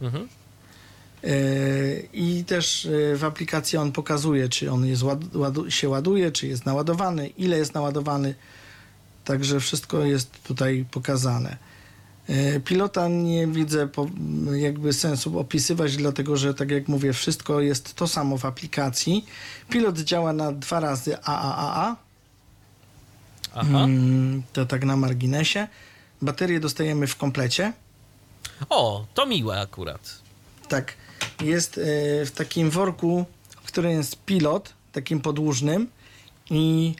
Mhm. 0.00 0.28
Yy, 1.22 2.08
I 2.12 2.44
też 2.44 2.84
yy, 2.84 3.16
w 3.16 3.24
aplikacji 3.24 3.78
on 3.78 3.92
pokazuje, 3.92 4.48
czy 4.48 4.72
on 4.72 4.86
jest 4.86 5.02
ład, 5.02 5.34
ładu, 5.34 5.70
się 5.70 5.88
ładuje, 5.88 6.32
czy 6.32 6.46
jest 6.46 6.66
naładowany, 6.66 7.28
ile 7.28 7.58
jest 7.58 7.74
naładowany. 7.74 8.34
Także 9.24 9.60
wszystko 9.60 10.04
jest 10.04 10.42
tutaj 10.42 10.84
pokazane. 10.90 11.56
Yy, 12.28 12.60
Pilota 12.60 13.08
nie 13.08 13.46
widzę 13.46 13.88
jakby 14.52 14.92
sensu 14.92 15.38
opisywać, 15.38 15.96
dlatego 15.96 16.36
że, 16.36 16.54
tak 16.54 16.70
jak 16.70 16.88
mówię, 16.88 17.12
wszystko 17.12 17.60
jest 17.60 17.94
to 17.94 18.08
samo 18.08 18.38
w 18.38 18.44
aplikacji. 18.44 19.26
Pilot 19.68 19.98
działa 19.98 20.32
na 20.32 20.52
dwa 20.52 20.80
razy 20.80 21.18
AAAA. 21.22 21.96
Aha. 23.54 23.84
Mm, 23.84 24.42
to 24.52 24.66
tak 24.66 24.84
na 24.84 24.96
marginesie. 24.96 25.68
Baterię 26.22 26.60
dostajemy 26.60 27.06
w 27.06 27.16
komplecie. 27.16 27.72
O, 28.70 29.06
to 29.14 29.26
miłe 29.26 29.60
akurat. 29.60 30.22
Tak, 30.68 30.94
jest 31.42 31.78
e, 31.78 31.80
w 32.26 32.30
takim 32.30 32.70
worku, 32.70 33.24
w 33.62 33.66
którym 33.66 33.90
jest 33.90 34.24
pilot, 34.24 34.74
takim 34.92 35.20
podłużnym 35.20 35.88
i 36.50 36.94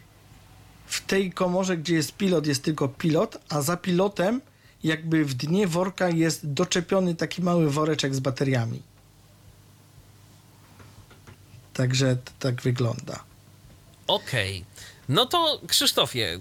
w 0.86 1.06
tej 1.06 1.32
komorze, 1.32 1.76
gdzie 1.76 1.94
jest 1.94 2.12
pilot, 2.12 2.46
jest 2.46 2.64
tylko 2.64 2.88
pilot, 2.88 3.38
a 3.48 3.62
za 3.62 3.76
pilotem 3.76 4.40
jakby 4.84 5.24
w 5.24 5.34
dnie 5.34 5.66
worka 5.66 6.08
jest 6.08 6.52
doczepiony 6.52 7.14
taki 7.14 7.42
mały 7.42 7.70
woreczek 7.70 8.14
z 8.14 8.20
bateriami. 8.20 8.82
Także 11.74 12.16
tak 12.38 12.62
wygląda. 12.62 13.24
Okej. 14.06 14.64
No 15.08 15.26
to 15.26 15.60
Krzysztofie, 15.68 16.38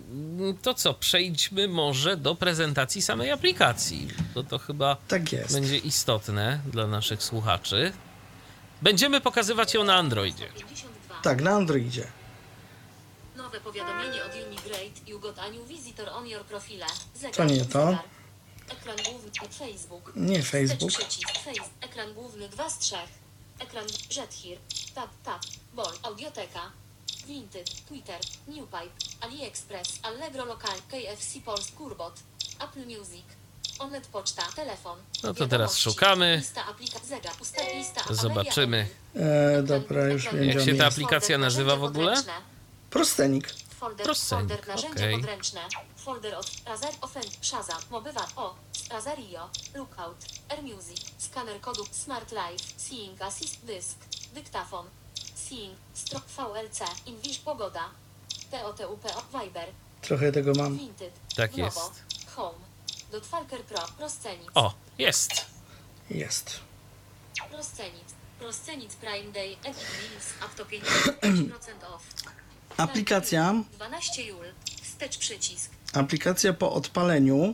to 0.62 0.74
co, 0.74 0.94
przejdźmy 0.94 1.68
może 1.68 2.18
do 2.18 2.36
prezentacji 2.36 3.02
samej 3.02 3.32
aplikacji. 3.32 4.08
To 4.34 4.44
to 4.44 4.58
chyba 4.60 4.96
Tak 5.08 5.32
jest. 5.34 5.54
będzie 5.54 5.78
istotne 5.78 6.60
dla 6.66 6.88
naszych 6.88 7.24
słuchaczy. 7.24 7.94
Będziemy 8.82 9.22
pokazywać 9.22 9.74
ją 9.74 9.84
na 9.84 9.96
Androidzie. 9.96 10.48
52. 10.58 11.22
Tak, 11.22 11.42
na 11.42 11.52
Androidzie. 11.52 12.08
Nowe 13.36 13.60
powiadomienie 13.62 14.24
od 14.26 14.32
Unigrade. 14.48 15.08
You 15.08 15.20
got 15.20 15.40
a 15.40 15.50
new 15.50 15.68
visitor 15.68 16.10
on 16.10 16.28
your 16.28 16.44
profile. 16.46 16.86
Zegar, 17.16 17.36
To 17.36 17.44
nie 17.46 17.66
to. 17.66 17.86
zegar. 17.88 18.00
Ekran 18.70 18.96
główny 19.06 19.32
Facebook. 19.60 20.12
Nie 20.16 20.44
Facebook. 20.44 20.92
Ekran 21.82 22.14
główny 22.14 22.50
2 22.50 22.70
z 22.70 22.80
3. 22.80 22.96
Ekran 23.60 23.86
Jet 24.16 24.34
here. 24.44 24.58
Tab, 24.96 25.10
tab. 25.24 25.42
Bol. 25.74 25.94
Audioteka. 26.04 26.60
Vinted. 27.28 27.70
Twitter. 27.88 28.20
Newpipe. 28.48 28.92
AliExpress. 29.22 30.00
Allegro 30.04 30.46
Local. 30.46 30.76
KFC 30.92 31.42
Polsk. 31.46 31.76
Kurbot. 31.76 32.20
Apple 32.60 32.86
Music. 32.86 33.26
Onet 33.80 34.08
Poczta. 34.08 34.44
Telefon. 34.56 35.00
No 35.24 35.34
to 35.34 35.48
teraz 35.48 35.78
szukamy. 35.78 36.42
Zobaczymy. 38.10 38.88
E, 39.16 39.64
dobra, 39.64 40.08
już 40.08 40.24
wiem, 40.24 40.44
Jak 40.44 40.62
się 40.66 40.76
ta 40.76 40.86
aplikacja 40.88 41.38
nazywa 41.38 41.76
w 41.76 41.84
ogóle? 41.84 42.24
Prostenik. 42.90 43.54
Folder, 43.80 44.06
Prostenik, 44.06 44.48
folder 44.50 44.68
narzędzia 44.68 45.04
okej. 45.06 45.16
podręczne. 45.16 45.62
Folder 45.98 46.36
od 46.36 46.52
Razer 46.66 46.90
Offend, 47.02 47.28
Shazam, 47.42 47.82
Mobywa, 47.92 48.28
O, 48.36 48.56
Razario, 48.92 49.50
Lookout, 49.76 50.18
AirMusic, 50.50 51.02
skaner 51.18 51.62
kodu 51.62 51.86
Smart 51.92 52.32
Life, 52.32 52.64
Seeing 52.78 53.22
Assist 53.22 53.66
Disk, 53.66 53.98
Dyktafon, 54.34 54.86
Seeing, 55.50 55.76
Strop 55.94 56.24
VLC, 56.28 56.80
Inwish 57.06 57.40
Pogoda, 57.40 57.90
TOTUPO, 58.52 59.10
Viber, 59.34 59.70
Trochę 60.02 60.32
tego 60.32 60.52
mam. 60.58 60.78
Vinted, 60.78 61.14
Tak 61.36 61.52
Glovo, 61.52 61.66
jest. 61.66 62.04
Home, 62.36 62.58
Dotfalker 63.12 63.64
Pro, 63.64 63.82
Proscenic, 63.98 64.48
O, 64.56 64.74
jest. 64.98 65.32
Jest. 66.10 66.60
Proscenic, 67.52 68.04
Proscenic 68.40 68.96
Prime 68.96 69.32
Day, 69.32 69.52
Epic 69.64 69.86
Deals, 70.00 70.34
up 70.46 70.56
to 70.58 70.66
55% 70.66 71.94
off. 71.96 72.04
Aplikacja, 72.78 73.64
12 73.74 74.24
jul, 74.24 74.46
wstecz 74.84 75.18
przycisk, 75.18 75.72
aplikacja 75.94 76.54
po 76.54 76.74
odpaleniu 76.74 77.54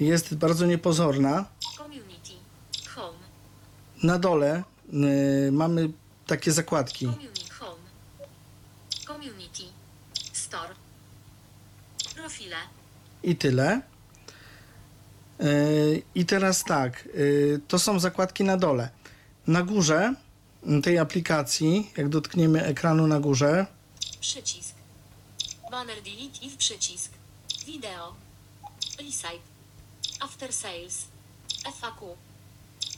jest 0.00 0.34
bardzo 0.34 0.66
niepozorna. 0.66 1.44
Community. 1.76 2.32
Home. 2.94 3.18
Na 4.02 4.18
dole 4.18 4.62
y, 5.48 5.52
mamy 5.52 5.88
takie 6.26 6.52
zakładki. 6.52 7.06
Community. 7.06 7.50
Home. 7.60 7.80
Community. 9.06 9.62
Store. 10.32 10.74
Profile. 12.16 12.56
I 13.22 13.36
tyle. 13.36 13.80
Y, 15.40 16.02
I 16.14 16.26
teraz 16.26 16.64
tak, 16.64 17.06
y, 17.14 17.60
to 17.68 17.78
są 17.78 18.00
zakładki 18.00 18.44
na 18.44 18.56
dole. 18.56 18.90
Na 19.46 19.62
górze 19.62 20.14
tej 20.82 20.98
aplikacji, 20.98 21.90
jak 21.96 22.08
dotkniemy 22.08 22.64
ekranu 22.64 23.06
na 23.06 23.20
górze, 23.20 23.66
Przycisk. 24.20 24.74
Banner 25.70 25.96
delete 26.02 26.38
if 26.46 26.56
przycisk. 26.56 27.10
Wideo. 27.66 28.14
Recipe. 28.98 29.38
After 30.20 30.52
sales. 30.52 31.04
FAQ. 31.80 32.16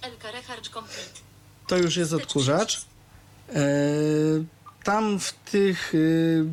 LK 0.03 0.23
Recharge 0.33 0.71
Complete. 0.71 1.21
to 1.67 1.77
już 1.77 1.97
jest 1.97 2.13
odkurzacz. 2.13 2.85
Y, 3.51 4.45
Tam 4.85 5.19
w 5.21 5.33
tych 5.33 5.95
y, 5.95 6.45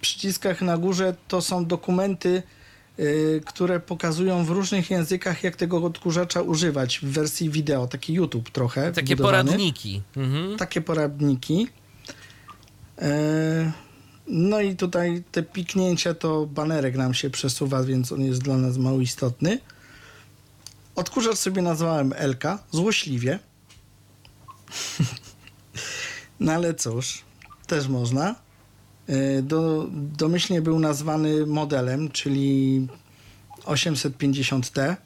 przyciskach 0.00 0.62
na 0.62 0.78
górze 0.78 1.14
to 1.28 1.42
są 1.42 1.64
dokumenty, 1.66 2.42
y, 2.98 3.42
które 3.46 3.80
pokazują 3.80 4.44
w 4.44 4.50
różnych 4.50 4.90
językach, 4.90 5.44
jak 5.44 5.56
tego 5.56 5.76
odkurzacza 5.84 6.42
używać 6.42 6.98
w 6.98 7.04
wersji 7.04 7.50
wideo. 7.50 7.86
Taki 7.86 8.12
YouTube 8.12 8.50
trochę. 8.50 8.92
Takie 8.92 9.14
wbudowany. 9.14 9.44
poradniki. 9.44 10.02
Mhm. 10.16 10.56
takie 10.58 10.80
poradniki. 10.80 11.68
E, 12.98 13.72
No 14.26 14.60
i 14.60 14.76
tutaj 14.76 15.22
te 15.32 15.42
piknięcia 15.42 16.14
to 16.14 16.46
banerek 16.46 16.96
nam 16.96 17.14
się 17.14 17.30
przesuwa, 17.30 17.82
więc 17.82 18.12
on 18.12 18.20
jest 18.20 18.42
dla 18.42 18.56
nas 18.56 18.76
mało 18.78 19.00
istotny. 19.00 19.58
Odkurzacz 20.94 21.38
sobie 21.38 21.62
nazwałem 21.62 22.12
Elka, 22.16 22.58
złośliwie. 22.70 23.38
no 26.40 26.52
ale 26.52 26.74
cóż, 26.74 27.24
też 27.66 27.88
można. 27.88 28.34
E, 29.06 29.42
Do, 29.42 29.86
domyślnie 29.92 30.62
był 30.62 30.78
nazwany 30.78 31.46
modelem, 31.46 32.10
czyli 32.10 32.86
850T. 33.64 34.96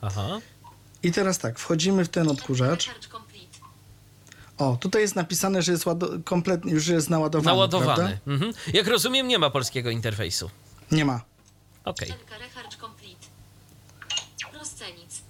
Aha. 0.00 0.40
I 1.02 1.12
teraz 1.12 1.38
tak, 1.38 1.58
wchodzimy 1.58 2.04
w 2.04 2.08
ten 2.08 2.28
odkurzacz. 2.28 2.90
O, 4.58 4.76
tutaj 4.80 5.02
jest 5.02 5.16
napisane, 5.16 5.62
że 5.62 5.72
jest 5.72 5.84
kompletnie, 6.24 6.72
już 6.72 6.86
jest 6.86 7.10
naładowany. 7.10 7.56
Naładowany. 7.56 7.94
Prawda? 7.94 8.18
Mhm. 8.26 8.52
Jak 8.72 8.86
rozumiem, 8.86 9.28
nie 9.28 9.38
ma 9.38 9.50
polskiego 9.50 9.90
interfejsu. 9.90 10.50
Nie 10.90 11.04
ma. 11.04 11.20
Okej. 11.84 12.12
Proscenic. 14.52 15.22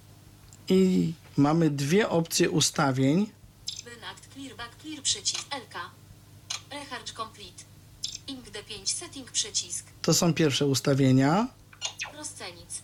I 0.69 1.13
mamy 1.37 1.69
dwie 1.69 2.09
opcje 2.09 2.49
ustawień. 2.49 3.29
Clearback 4.33 4.76
Clear 4.97 5.03
przycisk. 5.03 5.45
LK. 5.55 5.75
Recharge 6.71 7.13
Complete. 7.13 7.63
Ink 8.27 8.45
D5 8.45 8.85
Setting 8.87 9.31
przycisk. 9.31 9.85
To 10.01 10.13
są 10.13 10.33
pierwsze 10.33 10.65
ustawienia. 10.65 11.47
Proscenic. 12.13 12.81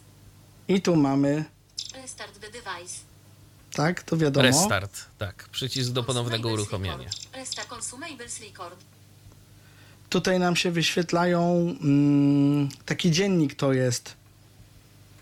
I 0.67 0.81
tu 0.81 0.95
mamy, 0.95 1.45
Restart 1.95 2.39
the 2.39 2.47
device. 2.51 2.95
tak, 3.73 4.03
to 4.03 4.17
wiadomo. 4.17 4.43
Restart. 4.47 5.05
Tak. 5.17 5.49
Przycisk 5.51 5.91
do 5.91 6.03
ponownego 6.03 6.49
uruchomienia. 6.49 7.09
Resta 7.33 7.61
Consumables 7.75 8.39
Record. 8.41 8.79
Tutaj 10.09 10.39
nam 10.39 10.55
się 10.55 10.71
wyświetlają 10.71 11.41
mm, 11.81 12.69
taki 12.85 13.11
dziennik 13.11 13.55
to 13.55 13.73
jest. 13.73 14.13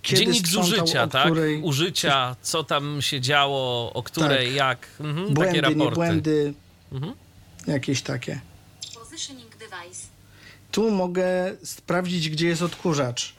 Kiedy 0.02 0.22
Dziennik 0.22 0.48
sprzątał, 0.48 0.70
zużycia, 0.78 1.04
o 1.04 1.08
tak? 1.08 1.26
której 1.26 1.62
Użycia, 1.62 2.36
co 2.42 2.64
tam 2.64 3.02
się 3.02 3.22
działo, 3.22 3.94
o 3.94 4.04
której, 4.04 4.48
Tak. 4.48 4.56
jak. 4.56 4.88
Mhm. 5.00 5.18
Takie 5.28 5.34
błędy, 5.34 5.56
nie 5.56 5.62
raporty. 5.62 5.96
błędy, 5.96 6.54
Mhm. 6.92 7.14
jakieś 7.68 8.02
takie. 8.02 8.42
Positioning 8.94 9.56
device. 9.58 10.08
Tu 10.72 10.92
mogę 10.92 11.56
sprawdzić, 11.64 12.30
gdzie 12.30 12.48
jest 12.48 12.62
odkurzacz. 12.62 13.34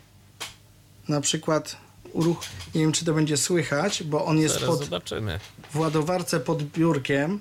Na 1.08 1.20
przykład 1.20 1.76
uruch... 2.12 2.40
Nie 2.74 2.80
wiem, 2.80 2.92
czy 2.92 3.04
to 3.04 3.14
będzie 3.14 3.36
słychać, 3.36 4.02
bo 4.02 4.24
on 4.24 4.38
jest 4.38 4.54
Zaraz 4.54 4.68
pod, 4.70 4.84
zobaczymy. 4.84 5.40
w 5.70 5.76
ładowarce 5.78 6.40
pod 6.40 6.62
biurkiem, 6.62 7.40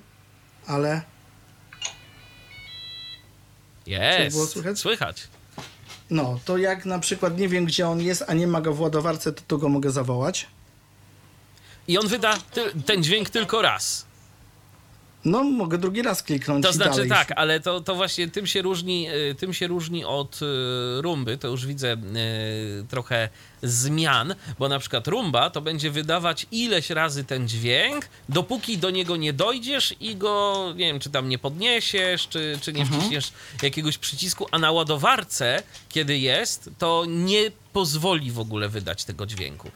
ale 0.68 1.02
Jest. 3.86 4.52
słychać? 4.52 4.80
Słychać. 4.80 5.28
no, 6.10 6.40
to 6.46 6.58
jak 6.58 6.86
na 6.86 7.00
przykład 7.00 7.38
nie 7.38 7.48
wiem, 7.50 7.66
gdzie 7.66 7.88
on 7.88 8.02
jest, 8.02 8.24
a 8.28 8.34
nie 8.34 8.48
ma 8.48 8.62
go 8.62 8.74
w 8.74 8.82
ładowarce, 8.82 9.34
to 9.34 9.42
tu 9.48 9.58
go 9.60 9.70
mogę 9.70 9.92
zawołać. 9.92 10.48
I 11.88 11.98
on 11.98 12.08
wyda 12.08 12.38
ty, 12.38 12.62
ten 12.86 13.04
dźwięk 13.04 13.30
tylko 13.30 13.62
raz. 13.62 14.06
No, 15.26 15.44
mogę 15.44 15.78
drugi 15.78 16.02
raz 16.02 16.24
kliknąć 16.24 16.66
To 16.66 16.74
znaczy 16.74 16.92
dalej. 16.92 17.10
tak, 17.10 17.32
ale 17.36 17.60
to, 17.60 17.82
to 17.82 17.96
właśnie 17.96 18.28
tym 18.28 18.48
się 18.48 18.62
różni, 18.62 19.10
y, 19.10 19.36
tym 19.36 19.54
się 19.54 19.68
różni 19.68 20.06
od 20.06 20.40
y, 20.42 21.02
rumby. 21.02 21.38
To 21.38 21.48
już 21.48 21.66
widzę 21.66 21.94
y, 21.94 21.98
trochę 22.90 23.30
zmian, 23.64 24.36
bo 24.60 24.70
na 24.70 24.80
przykład 24.80 25.08
rumba 25.08 25.50
to 25.50 25.62
będzie 25.62 25.92
wydawać 25.92 26.46
ileś 26.52 26.90
razy 26.90 27.24
ten 27.24 27.48
dźwięk, 27.48 28.08
dopóki 28.30 28.78
do 28.78 28.90
niego 28.90 29.16
nie 29.18 29.34
dojdziesz 29.34 29.96
i 30.00 30.16
go, 30.16 30.66
nie 30.76 30.86
wiem, 30.86 31.00
czy 31.00 31.10
tam 31.10 31.30
nie 31.30 31.38
podniesiesz, 31.40 32.28
czy, 32.28 32.60
czy 32.62 32.74
nie 32.74 32.86
wciśniesz 32.86 33.32
jakiegoś 33.62 33.98
przycisku, 33.98 34.48
a 34.52 34.60
na 34.60 34.72
ładowarce, 34.72 35.64
kiedy 35.90 36.18
jest, 36.18 36.70
to 36.78 37.06
nie 37.08 37.52
pozwoli 37.74 38.32
w 38.32 38.40
ogóle 38.40 38.70
wydać 38.70 39.04
tego 39.06 39.26
dźwięku. 39.26 39.72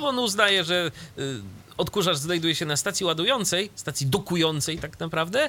Bo 0.00 0.08
on 0.08 0.18
uznaje, 0.18 0.64
że 0.64 0.90
y, 1.18 1.40
odkurzacz 1.76 2.16
znajduje 2.16 2.54
się 2.54 2.66
na 2.66 2.76
stacji 2.76 3.06
ładującej, 3.06 3.70
stacji 3.74 4.06
dokującej 4.06 4.78
tak 4.78 5.00
naprawdę 5.00 5.48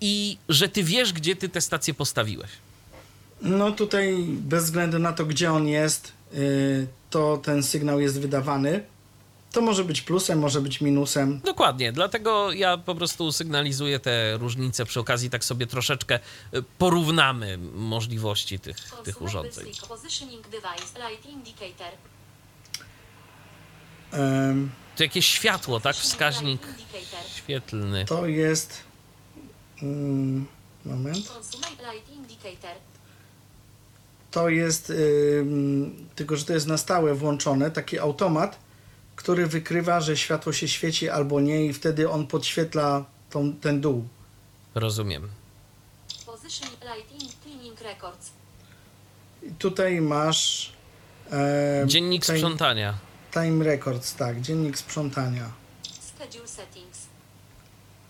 i 0.00 0.38
że 0.48 0.68
ty 0.68 0.84
wiesz, 0.84 1.12
gdzie 1.12 1.36
ty 1.36 1.48
tę 1.48 1.60
stację 1.60 1.94
postawiłeś. 1.94 2.50
No 3.42 3.72
tutaj 3.72 4.16
bez 4.28 4.64
względu 4.64 4.98
na 4.98 5.12
to, 5.12 5.26
gdzie 5.26 5.52
on 5.52 5.68
jest, 5.68 6.12
yy, 6.32 6.86
to 7.10 7.36
ten 7.36 7.62
sygnał 7.62 8.00
jest 8.00 8.20
wydawany. 8.20 8.84
To 9.52 9.60
może 9.60 9.84
być 9.84 10.02
plusem, 10.02 10.38
może 10.38 10.60
być 10.60 10.80
minusem. 10.80 11.40
Dokładnie, 11.44 11.92
dlatego 11.92 12.52
ja 12.52 12.78
po 12.78 12.94
prostu 12.94 13.32
sygnalizuję 13.32 14.00
te 14.00 14.36
różnice 14.36 14.84
przy 14.84 15.00
okazji, 15.00 15.30
tak 15.30 15.44
sobie 15.44 15.66
troszeczkę 15.66 16.20
y, 16.54 16.62
porównamy 16.78 17.58
możliwości 17.74 18.58
tych, 18.58 18.76
tych 19.04 19.22
urządzeń. 19.22 19.64
record. 19.64 19.78
To 24.96 25.02
jakieś 25.02 25.26
światło, 25.26 25.80
tak? 25.80 25.96
Wskaźnik 25.96 26.62
świetlny. 27.34 28.04
to 28.04 28.26
jest. 28.26 28.80
mm, 29.82 30.46
moment. 30.84 31.28
Consumate 31.28 31.92
light 31.94 32.12
indicator. 32.12 32.76
To 34.30 34.48
jest. 34.48 34.90
ym, 34.90 36.08
tylko, 36.14 36.36
że 36.36 36.44
to 36.44 36.52
jest 36.52 36.66
na 36.66 36.76
stałe 36.78 37.14
włączone, 37.14 37.70
taki 37.70 37.98
automat, 37.98 38.58
który 39.16 39.46
wykrywa, 39.46 40.00
że 40.00 40.16
światło 40.16 40.52
się 40.52 40.68
świeci 40.68 41.08
albo 41.08 41.40
nie, 41.40 41.66
i 41.66 41.72
wtedy 41.72 42.10
on 42.10 42.26
podświetla 42.26 43.04
tą, 43.30 43.52
ten 43.52 43.80
dół. 43.80 44.04
Rozumiem. 44.74 45.28
Position 46.26 46.68
Lighting 46.68 47.32
Cleaning 47.42 47.80
Records. 47.80 48.30
I 49.42 49.50
tutaj 49.50 50.00
masz 50.00 50.72
e, 51.32 51.84
Dziennik 51.86 52.26
sprzątania. 52.26 52.94
Time 53.34 53.64
Records, 53.64 54.14
tak, 54.14 54.40
dziennik 54.40 54.78
sprzątania. 54.78 55.50
Schedule 56.00 56.48
Settings. 56.48 56.98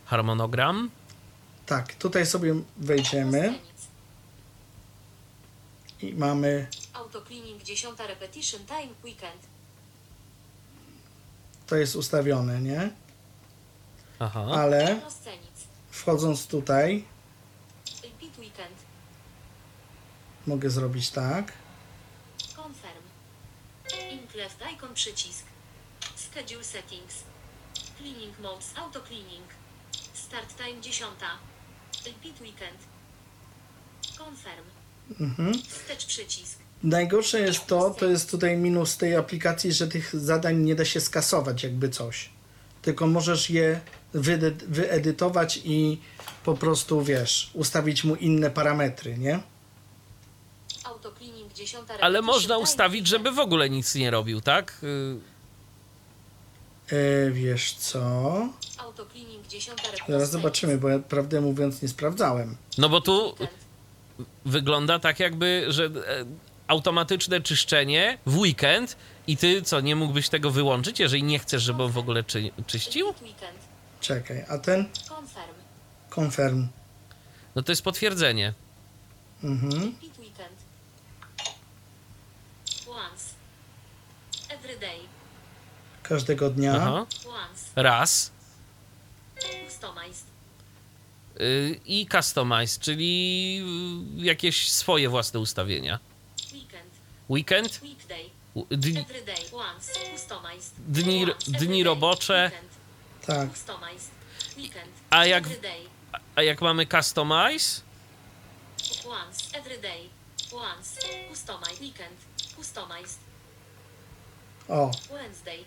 Harmonogram. 0.04 0.90
Tak, 1.66 1.94
tutaj 1.94 2.26
sobie 2.26 2.54
wejdziemy 2.76 3.58
i 6.02 6.14
mamy, 6.14 6.66
Auto 6.92 7.20
Cleaning 7.22 7.62
10 7.62 7.98
Repetition 7.98 8.60
Time 8.66 8.94
Weekend. 9.04 9.54
to 11.66 11.76
jest 11.76 11.96
ustawione, 11.96 12.60
nie? 12.60 12.90
Aha. 14.18 14.46
Ale 14.54 15.00
wchodząc 15.90 16.46
tutaj, 16.46 17.04
Repeat 18.02 18.38
Weekend. 18.38 18.76
mogę 20.46 20.70
zrobić 20.70 21.10
tak. 21.10 21.52
Left 24.34 24.58
icon 24.72 24.94
przycisk. 24.94 25.44
Schedule 26.16 26.64
settings. 26.64 27.14
Cleaning 27.98 28.38
modes 28.42 28.72
auto 28.76 29.00
cleaning. 29.00 29.46
Start 30.14 30.56
time 30.56 30.80
10. 30.80 31.10
Repeat 32.06 32.40
weekend. 32.40 32.78
Confirm. 34.18 34.64
Mhm. 35.20 35.62
Wstecz 35.62 36.06
przycisk. 36.06 36.58
Najgorsze 36.82 37.40
jest 37.40 37.66
to, 37.66 37.90
to 37.90 38.06
jest 38.06 38.30
tutaj 38.30 38.56
minus 38.56 38.96
tej 38.96 39.16
aplikacji, 39.16 39.72
że 39.72 39.88
tych 39.88 40.16
zadań 40.16 40.56
nie 40.56 40.74
da 40.74 40.84
się 40.84 41.00
skasować 41.00 41.62
jakby 41.62 41.88
coś. 41.88 42.30
Tylko 42.82 43.06
możesz 43.06 43.50
je 43.50 43.80
wyedytować 44.68 45.60
i 45.64 46.00
po 46.44 46.54
prostu, 46.54 47.02
wiesz, 47.02 47.50
ustawić 47.54 48.04
mu 48.04 48.14
inne 48.14 48.50
parametry, 48.50 49.18
nie? 49.18 49.40
Auto 50.84 51.12
cleaning 51.12 51.43
10. 51.43 51.43
Ale 52.00 52.22
można 52.22 52.58
ustawić, 52.58 53.06
żeby 53.06 53.32
w 53.32 53.38
ogóle 53.38 53.70
nic 53.70 53.94
nie 53.94 54.10
robił, 54.10 54.40
tak? 54.40 54.80
E, 56.92 57.30
wiesz 57.30 57.72
co? 57.72 58.00
Auto 58.78 59.06
cleaning 59.06 59.46
10. 59.46 59.82
repetition 59.82 60.06
Zaraz 60.08 60.30
zobaczymy, 60.30 60.78
bo 60.78 60.88
ja 60.88 60.98
prawdę 60.98 61.40
mówiąc 61.40 61.82
nie 61.82 61.88
sprawdzałem. 61.88 62.56
No 62.78 62.88
bo 62.88 63.00
tu 63.00 63.34
wygląda 64.44 64.98
tak 64.98 65.20
jakby, 65.20 65.64
że 65.68 65.84
e, 65.84 65.90
automatyczne 66.68 67.40
czyszczenie 67.40 68.18
w 68.26 68.38
weekend 68.38 68.96
i 69.26 69.36
ty 69.36 69.62
co, 69.62 69.80
nie 69.80 69.96
mógłbyś 69.96 70.28
tego 70.28 70.50
wyłączyć, 70.50 71.00
jeżeli 71.00 71.22
nie 71.22 71.38
chcesz, 71.38 71.62
żeby 71.62 71.82
on 71.82 71.92
w 71.92 71.98
ogóle 71.98 72.24
czy, 72.24 72.50
czyścił? 72.66 73.14
Czekaj, 74.00 74.44
a 74.48 74.58
ten 74.58 74.88
Confirm. 75.08 75.54
confirm. 76.16 76.68
No 77.54 77.62
to 77.62 77.72
jest 77.72 77.82
potwierdzenie. 77.82 78.54
Mhm. 79.42 79.72
Repeat 79.72 80.18
weekend. 80.18 80.56
Once. 82.88 83.34
Every 84.48 84.78
day. 84.78 84.98
Każdego 86.08 86.50
dnia. 86.50 86.74
Aha. 86.76 87.06
Raz. 87.76 88.30
Customized. 89.68 90.26
Y, 91.40 91.80
I 91.86 92.06
customize, 92.12 92.80
czyli 92.80 93.60
y, 94.20 94.24
jakieś 94.24 94.70
swoje 94.72 95.08
własne 95.08 95.40
ustawienia. 95.40 95.98
Weekend. 97.30 97.80
Dni. 98.70 99.04
Dni- 100.90 101.34
dni 101.58 101.84
robocze. 101.84 102.50
Tak. 103.26 103.48
A 105.10 105.26
jak- 105.26 105.44
a 106.34 106.42
jak 106.42 106.60
mamy 106.62 106.86
customize, 106.86 107.80
Once. 109.06 109.58
Every 109.58 109.78
day. 109.80 110.08
Once. 110.52 111.00
Customized. 111.30 111.80
Weekend. 111.80 112.16
Customized. 112.56 113.18
O, 114.68 114.90
Wednesday. 115.10 115.64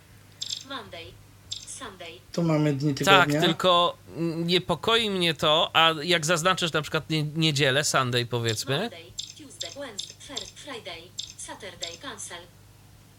Monday. 0.69 1.05
Sunday. 1.67 2.19
tu 2.33 2.43
mamy 2.43 2.73
dni 2.73 2.93
tak, 2.95 3.25
tygodnia. 3.25 3.41
tylko 3.41 3.97
niepokoi 4.45 5.09
mnie 5.09 5.33
to, 5.33 5.69
a 5.73 5.93
jak 6.03 6.25
zaznaczysz 6.25 6.73
na 6.73 6.81
przykład 6.81 7.09
nie, 7.09 7.23
niedzielę, 7.23 7.83
Sunday 7.83 8.25
powiedzmy, 8.25 8.79
Monday. 8.79 9.03
Tuesday. 9.37 9.69
Wednesday. 9.87 10.37
Friday. 10.55 11.01
Saturday. 11.37 11.97
Cancel. 12.01 12.37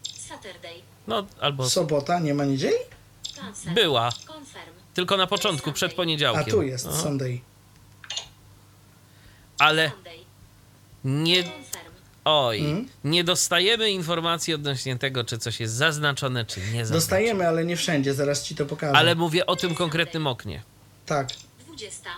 Saturday. 0.03 0.81
no 1.07 1.25
albo 1.41 1.69
Sobota, 1.69 2.19
nie 2.19 2.33
ma 2.33 2.45
niedzieli? 2.45 2.75
Cancel. 3.35 3.73
była, 3.73 4.09
Confirm. 4.27 4.73
tylko 4.93 5.17
na 5.17 5.27
początku, 5.27 5.71
przed 5.71 5.91
A 5.91 5.95
poniedziałkiem. 5.95 6.45
tu 6.53 6.61
jest 6.61 6.87
Aha. 6.89 7.01
Sunday. 7.01 7.39
Ale 9.59 9.89
Sunday. 9.91 10.19
nie. 11.03 11.43
Oj, 12.25 12.59
Mm. 12.59 12.89
nie 13.03 13.23
dostajemy 13.23 13.91
informacji 13.91 14.53
odnośnie 14.53 14.97
tego, 14.97 15.23
czy 15.23 15.37
coś 15.37 15.59
jest 15.59 15.73
zaznaczone, 15.73 16.45
czy 16.45 16.59
nie 16.59 16.65
zaznaczone. 16.65 16.91
Dostajemy, 16.99 17.47
ale 17.47 17.65
nie 17.65 17.77
wszędzie, 17.77 18.13
zaraz 18.13 18.43
ci 18.43 18.55
to 18.55 18.65
pokażę. 18.65 18.97
Ale 18.97 19.15
mówię 19.15 19.45
o 19.45 19.55
tym 19.55 19.75
konkretnym 19.75 20.27
oknie. 20.27 20.63
Tak, 21.05 21.27
20. 21.67 22.09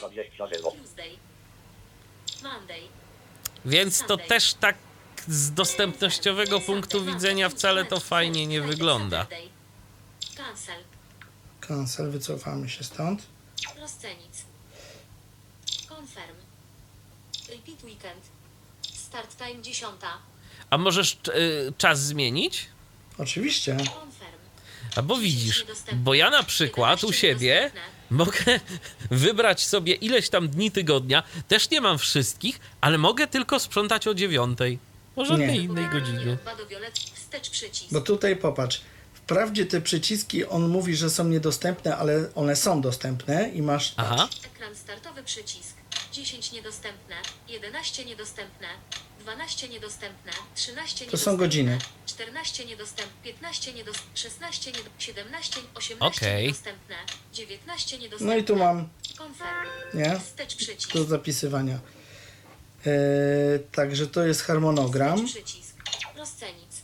20 0.00 0.46
0. 0.46 0.70
Tuesday. 0.70 1.10
Monday. 2.42 2.80
Więc 3.64 4.04
to 4.06 4.16
też 4.16 4.54
tak 4.54 4.76
z 5.28 5.52
dostępnościowego 5.52 6.60
punktu 6.60 7.04
widzenia 7.04 7.48
wcale 7.48 7.84
to 7.84 8.00
fajnie 8.00 8.46
nie 8.46 8.60
wygląda. 8.60 9.26
Cancel. 10.36 10.74
cancel, 11.60 12.10
wycofamy 12.10 12.68
się 12.68 12.84
stąd. 12.84 13.22
Rozcenic. 13.80 14.44
Confirm. 15.88 16.36
Repeat 17.48 17.84
weekend. 17.84 18.31
Start 19.12 19.36
time 19.36 19.62
10. 19.62 19.92
A 20.70 20.78
możesz 20.78 21.12
y, 21.12 21.72
czas 21.78 22.02
zmienić? 22.02 22.66
Oczywiście. 23.18 23.72
Confirm. 23.76 24.32
A 24.96 25.02
bo 25.02 25.16
widzisz, 25.16 25.66
bo 25.94 26.14
ja 26.14 26.30
na 26.30 26.42
przykład 26.42 27.04
u 27.04 27.12
siebie 27.12 27.70
mogę 28.10 28.60
wybrać 29.10 29.66
sobie 29.66 29.94
ileś 29.94 30.28
tam 30.28 30.48
dni 30.48 30.70
tygodnia, 30.70 31.22
też 31.48 31.70
nie 31.70 31.80
mam 31.80 31.98
wszystkich, 31.98 32.60
ale 32.80 32.98
mogę 32.98 33.26
tylko 33.26 33.58
sprzątać 33.58 34.06
o 34.08 34.14
dziewiątej. 34.14 34.78
O 35.16 35.24
żadnej 35.24 35.48
Nie. 35.48 35.56
innej 35.56 35.88
godzinie. 35.88 36.36
Bo 37.90 38.00
tutaj 38.00 38.36
popatrz. 38.36 38.80
Wprawdzie 39.14 39.66
te 39.66 39.80
przyciski, 39.80 40.44
on 40.44 40.68
mówi, 40.68 40.96
że 40.96 41.10
są 41.10 41.24
niedostępne, 41.24 41.96
ale 41.96 42.34
one 42.34 42.56
są 42.56 42.80
dostępne 42.80 43.48
i 43.48 43.62
masz. 43.62 43.94
Aha. 43.96 44.28
Ekran 44.44 44.76
startowy 44.76 45.22
przycisk. 45.22 45.81
10 46.12 46.52
niedostępne. 46.52 47.16
11 47.48 48.04
niedostępne. 48.04 48.68
12 49.20 49.68
niedostępne. 49.68 50.32
13 50.54 51.06
To 51.06 51.18
są 51.18 51.36
godziny. 51.36 51.78
14 52.06 52.64
niedostępne. 52.64 53.12
15 53.22 53.72
niedostępne. 53.72 54.16
16 54.16 54.70
niedostępne. 54.72 55.02
17, 55.02 55.60
18 55.74 56.20
Okej. 56.20 56.46
niedostępne. 56.46 56.96
19 57.32 57.98
niedostępne. 57.98 58.34
No 58.34 58.40
i 58.40 58.44
tu 58.44 58.56
mam. 58.56 58.88
Nie? 59.94 60.20
Wstecz 60.20 60.54
przycisk. 60.56 60.92
do 60.92 61.04
zapisywania. 61.04 61.78
E, 62.86 62.90
także 63.58 64.06
to 64.06 64.26
jest 64.26 64.42
harmonogram. 64.42 65.26
Wstecz 65.26 65.44
przycisk. 65.44 65.76
Rozcenic. 66.16 66.80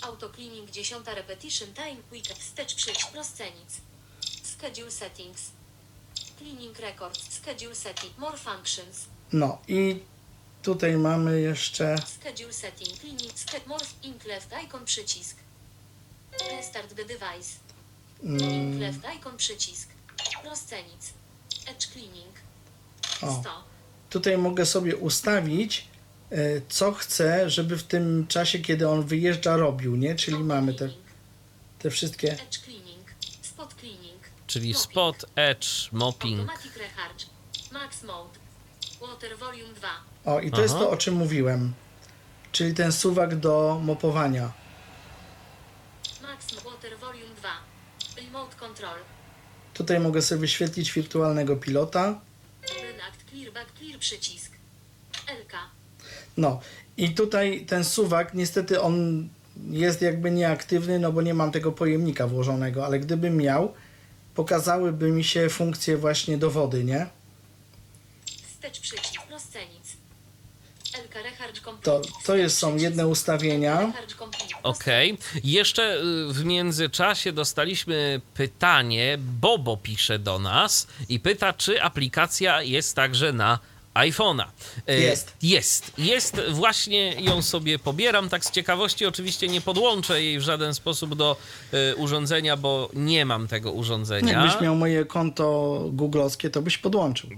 Auto 0.00 0.30
cleaning 0.30 0.70
10 0.70 1.06
repetition 1.06 1.74
time 1.74 1.96
weekend. 2.12 2.38
Wstecz 2.38 2.74
przycisk. 2.74 3.14
Rozcenic. 3.14 3.80
Schedule 4.42 4.90
settings. 4.90 5.57
Cleaning 6.38 6.76
records. 6.80 7.32
Schedule 7.34 7.74
setting. 7.74 8.18
More 8.18 8.36
functions. 8.36 9.06
No 9.32 9.58
i 9.68 10.00
tutaj 10.62 10.96
mamy 10.96 11.40
jeszcze. 11.40 11.96
Schedule 12.20 12.52
setting. 12.52 12.98
Cleaning. 13.00 13.32
Schedule. 13.38 13.68
More. 13.68 13.84
Ink 14.02 14.24
left 14.24 14.50
icon 14.64 14.84
przycisk. 14.84 15.36
Restart 16.50 16.88
the 16.96 17.04
device. 17.04 17.58
Ink 18.22 18.40
Mm, 18.42 18.80
left 18.80 19.00
icon 19.16 19.36
przycisk. 19.36 19.88
Rozcenic. 20.44 21.12
Edge 21.66 21.86
cleaning. 21.92 22.34
o, 23.22 23.40
100. 23.40 23.50
tutaj 24.10 24.38
mogę 24.38 24.66
sobie 24.66 24.96
ustawić, 24.96 25.86
e, 26.30 26.36
co 26.68 26.92
chcę, 26.92 27.50
żeby 27.50 27.76
w 27.76 27.82
tym 27.82 28.26
czasie, 28.26 28.58
kiedy 28.58 28.88
on 28.88 29.02
wyjeżdża, 29.06 29.56
robił, 29.56 29.96
nie? 29.96 30.14
Czyli 30.14 30.38
mamy 30.38 30.74
te, 30.74 30.88
te 31.78 31.90
wszystkie. 31.90 32.32
Edge 32.32 32.58
cleaning. 32.64 32.87
Czyli 34.48 34.68
Mopping. 34.68 34.90
spot, 34.90 35.24
edge, 35.36 35.66
mopping. 35.92 36.46
Max 37.72 38.02
mode. 38.02 38.38
Water 39.00 39.38
volume 39.38 39.74
2. 39.74 39.88
O, 40.24 40.40
i 40.40 40.50
to 40.50 40.56
Aha. 40.56 40.62
jest 40.62 40.74
to, 40.74 40.90
o 40.90 40.96
czym 40.96 41.14
mówiłem. 41.14 41.72
Czyli 42.52 42.74
ten 42.74 42.92
suwak 42.92 43.36
do 43.36 43.80
mopowania. 43.84 44.52
Max 46.22 46.54
water 46.64 46.98
volume 46.98 47.34
2. 47.36 47.48
Remote 48.24 48.56
control. 48.56 48.98
Tutaj 49.74 50.00
mogę 50.00 50.22
sobie 50.22 50.40
wyświetlić 50.40 50.92
wirtualnego 50.92 51.56
pilota. 51.56 52.20
Renact 52.62 53.30
clear 53.30 53.52
back 53.52 53.72
clear 53.78 53.98
przycisk. 53.98 54.52
LK. 55.42 55.52
No 56.36 56.60
i 56.96 57.14
tutaj 57.14 57.66
ten 57.66 57.84
suwak, 57.84 58.34
niestety 58.34 58.80
on 58.80 59.28
jest 59.70 60.02
jakby 60.02 60.30
nieaktywny, 60.30 60.98
no 60.98 61.12
bo 61.12 61.22
nie 61.22 61.34
mam 61.34 61.52
tego 61.52 61.72
pojemnika 61.72 62.26
włożonego, 62.26 62.86
ale 62.86 63.00
gdybym 63.00 63.36
miał, 63.36 63.74
pokazałyby 64.38 65.10
mi 65.10 65.24
się 65.24 65.48
funkcje 65.48 65.96
właśnie 65.96 66.38
do 66.38 66.50
wody, 66.50 66.84
nie? 66.84 67.06
Wstecz 68.26 68.80
przycisk. 68.80 69.30
Rozcenic. 69.30 69.96
LK 71.04 71.14
Recharge. 71.14 71.60
To, 71.82 72.00
to 72.24 72.36
jest, 72.36 72.58
są 72.58 72.76
jedne 72.76 73.08
ustawienia. 73.08 73.92
Okej. 74.62 75.18
Jeszcze 75.44 75.96
y, 75.96 76.32
w 76.32 76.44
międzyczasie 76.44 77.32
dostaliśmy 77.32 78.20
pytanie. 78.34 79.18
Bobo 79.40 79.76
pisze 79.76 80.18
do 80.18 80.38
nas 80.38 80.86
i 81.08 81.20
pyta, 81.20 81.52
czy 81.52 81.82
aplikacja 81.82 82.62
jest 82.62 82.96
także 82.96 83.32
na 83.32 83.58
iPhone'a. 83.98 84.44
Y, 84.90 85.00
Jest. 85.00 85.32
Jest. 85.42 85.92
Jest. 85.98 86.40
Właśnie 86.50 87.14
ją 87.20 87.42
sobie 87.42 87.78
pobieram. 87.78 88.28
Tak 88.28 88.44
z 88.44 88.50
ciekawości 88.50 89.06
oczywiście 89.06 89.48
nie 89.48 89.60
podłączę 89.60 90.22
jej 90.22 90.38
w 90.38 90.42
żaden 90.42 90.74
sposób 90.74 91.14
do 91.14 91.36
y, 91.92 91.96
urządzenia, 91.96 92.56
bo 92.56 92.90
nie 92.94 93.24
mam 93.26 93.48
tego 93.48 93.72
urządzenia. 93.72 94.32
Jakbyś 94.32 94.60
miał 94.60 94.76
moje 94.76 95.04
konto 95.04 95.84
googlowskie, 95.92 96.50
to 96.50 96.62
byś 96.62 96.78
podłączył. 96.78 97.30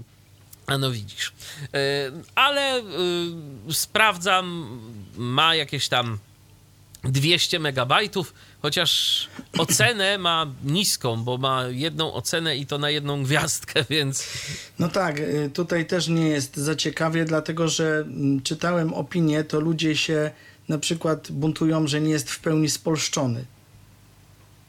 A 0.67 0.77
no 0.77 0.91
widzisz. 0.91 1.33
E, 1.73 1.77
Ale 2.35 2.81
sprawdzam, 3.71 4.79
ma 5.17 5.55
jakieś 5.55 5.87
tam 5.89 6.17
200 7.03 7.59
megabajtów, 7.59 8.33
chociaż 8.61 9.27
ocenę 9.57 10.17
ma 10.17 10.47
niską, 10.63 11.23
bo 11.23 11.37
ma 11.37 11.63
jedną 11.67 12.13
ocenę 12.13 12.57
i 12.57 12.65
to 12.65 12.77
na 12.77 12.89
jedną 12.89 13.23
gwiazdkę, 13.23 13.85
więc 13.89 14.27
No 14.79 14.87
tak, 14.89 15.19
y, 15.19 15.49
tutaj 15.53 15.85
też 15.85 16.07
nie 16.07 16.27
jest 16.27 16.57
za 16.57 16.75
ciekawie, 16.75 17.25
dlatego 17.25 17.67
że 17.67 17.97
mm, 18.07 18.41
czytałem 18.41 18.93
opinie, 18.93 19.43
to 19.43 19.59
ludzie 19.59 19.95
się 19.97 20.31
na 20.69 20.77
przykład 20.77 21.31
buntują, 21.31 21.87
że 21.87 22.01
nie 22.01 22.11
jest 22.11 22.29
w 22.31 22.39
pełni 22.39 22.69
spolszczony. 22.69 23.45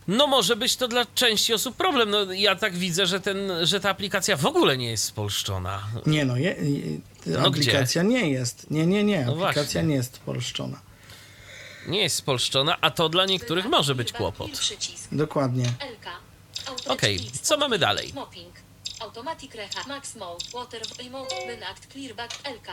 no 0.08 0.26
może 0.26 0.56
być 0.56 0.76
to 0.76 0.88
dla 0.88 1.06
części 1.14 1.54
osób 1.54 1.76
problem. 1.76 2.10
No 2.10 2.32
ja 2.32 2.56
tak 2.56 2.74
widzę, 2.76 3.06
że, 3.06 3.20
ten, 3.20 3.38
że 3.62 3.80
ta 3.80 3.90
aplikacja 3.90 4.36
w 4.36 4.46
ogóle 4.46 4.76
nie 4.78 4.90
jest 4.90 5.04
spolszczona. 5.04 5.82
Nie 6.06 6.24
no, 6.24 6.36
je, 6.36 6.50
je, 6.50 6.98
No 7.26 7.38
aplikacja 7.46 8.02
nie 8.02 8.30
jest. 8.30 8.70
Nie, 8.70 8.86
nie, 8.86 9.04
nie, 9.04 9.24
No 9.24 9.32
aplikacja 9.32 9.62
właśnie. 9.62 9.82
nie 9.82 9.94
jest 9.94 10.14
spolszczona. 10.16 10.80
Nie 11.86 12.02
jest 12.02 12.16
spolszczona, 12.16 12.80
a 12.80 12.90
to 12.90 13.08
dla 13.08 13.26
niektórych 13.26 13.66
może 13.66 13.94
być 13.94 14.12
kłopot. 14.12 14.50
Dokładnie. 15.12 15.72
Okej, 16.86 17.30
co 17.42 17.56
mamy 17.56 17.78
dalej? 17.78 18.12
Automatic 19.00 19.54
Recha. 19.54 19.88
Max 19.88 20.14
Mode. 20.14 20.44
Water 20.54 20.82
Remote. 20.98 21.34
Clearback. 21.92 22.32
LK. 22.48 22.68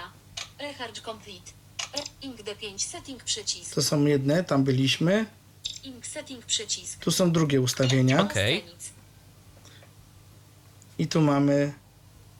Recharge 0.60 1.01
Complete. 1.01 1.51
E, 1.93 2.01
Ink 2.22 2.41
D5 2.41 2.80
Setting 2.80 3.24
przycisk. 3.24 3.76
To 3.76 3.84
są 3.84 4.05
jedne, 4.05 4.43
tam 4.43 4.64
byliśmy. 4.64 5.26
Ink 5.84 6.07
Setting 6.07 6.45
przycisk. 6.45 6.99
Tu 6.99 7.12
są 7.12 7.32
drugie 7.32 7.62
ustawienia. 7.62 8.22
Okej. 8.22 8.62
Rozcenic. 8.62 8.89
I 10.99 11.07
tu 11.07 11.22
mamy 11.22 11.74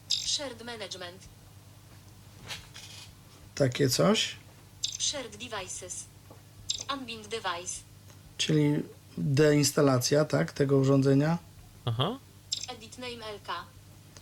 Shared 0.10 0.64
Management. 0.64 1.24
takie 3.56 3.90
coś, 3.90 4.36
Shared 5.00 5.38
Devices. 5.38 6.04
Unbind 6.94 7.28
Device. 7.28 7.80
czyli 8.38 8.84
deinstalacja, 9.18 10.26
tak, 10.26 10.52
tego 10.52 10.78
urządzenia. 10.78 11.38
Aha. 11.86 12.18
Edit 12.70 12.98
Name 12.98 13.14
LK. 13.34 13.48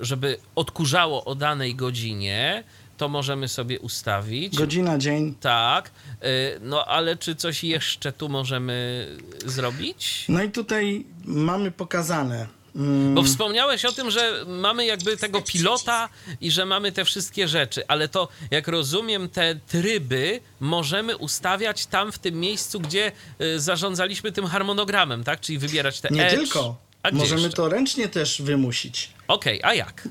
żeby 0.00 0.38
odkurzało 0.54 1.24
o 1.24 1.34
danej 1.34 1.74
godzinie, 1.74 2.64
to 2.96 3.08
możemy 3.08 3.48
sobie 3.48 3.80
ustawić. 3.80 4.56
Godzina, 4.56 4.98
dzień. 4.98 5.34
Tak, 5.40 5.90
e, 6.20 6.26
no 6.60 6.84
ale 6.84 7.16
czy 7.16 7.36
coś 7.36 7.64
jeszcze 7.64 8.12
tu 8.12 8.28
możemy 8.28 9.06
zrobić? 9.46 10.24
No 10.28 10.42
i 10.42 10.50
tutaj 10.50 11.04
mamy 11.24 11.70
pokazane. 11.70 12.46
Mm, 12.76 13.14
Bo 13.14 13.22
wspomniałeś 13.22 13.84
o 13.84 13.92
tym, 13.92 14.10
że 14.10 14.44
mamy 14.46 14.86
jakby 14.86 15.16
tego 15.16 15.42
pilota 15.42 16.08
i 16.40 16.50
że 16.50 16.66
mamy 16.66 16.92
te 16.92 17.04
wszystkie 17.04 17.48
rzeczy, 17.48 17.86
ale 17.88 18.08
to 18.08 18.28
jak 18.50 18.68
rozumiem, 18.68 19.28
te 19.28 19.54
tryby 19.54 20.40
możemy 20.60 21.16
ustawiać 21.16 21.86
tam 21.86 22.12
w 22.12 22.18
tym 22.18 22.40
miejscu, 22.40 22.80
gdzie 22.80 23.12
y, 23.40 23.60
zarządzaliśmy 23.60 24.32
tym 24.32 24.46
harmonogramem, 24.46 25.24
tak? 25.24 25.40
Czyli 25.40 25.58
wybierać 25.58 26.00
te 26.00 26.08
nie 26.10 26.26
edge. 26.26 26.36
tylko. 26.38 26.76
Możemy 27.12 27.42
jeszcze? 27.42 27.56
to 27.56 27.68
ręcznie 27.68 28.08
też 28.08 28.42
wymusić. 28.42 29.10
Okej, 29.28 29.60
a 29.62 29.74
jak? 29.74 30.08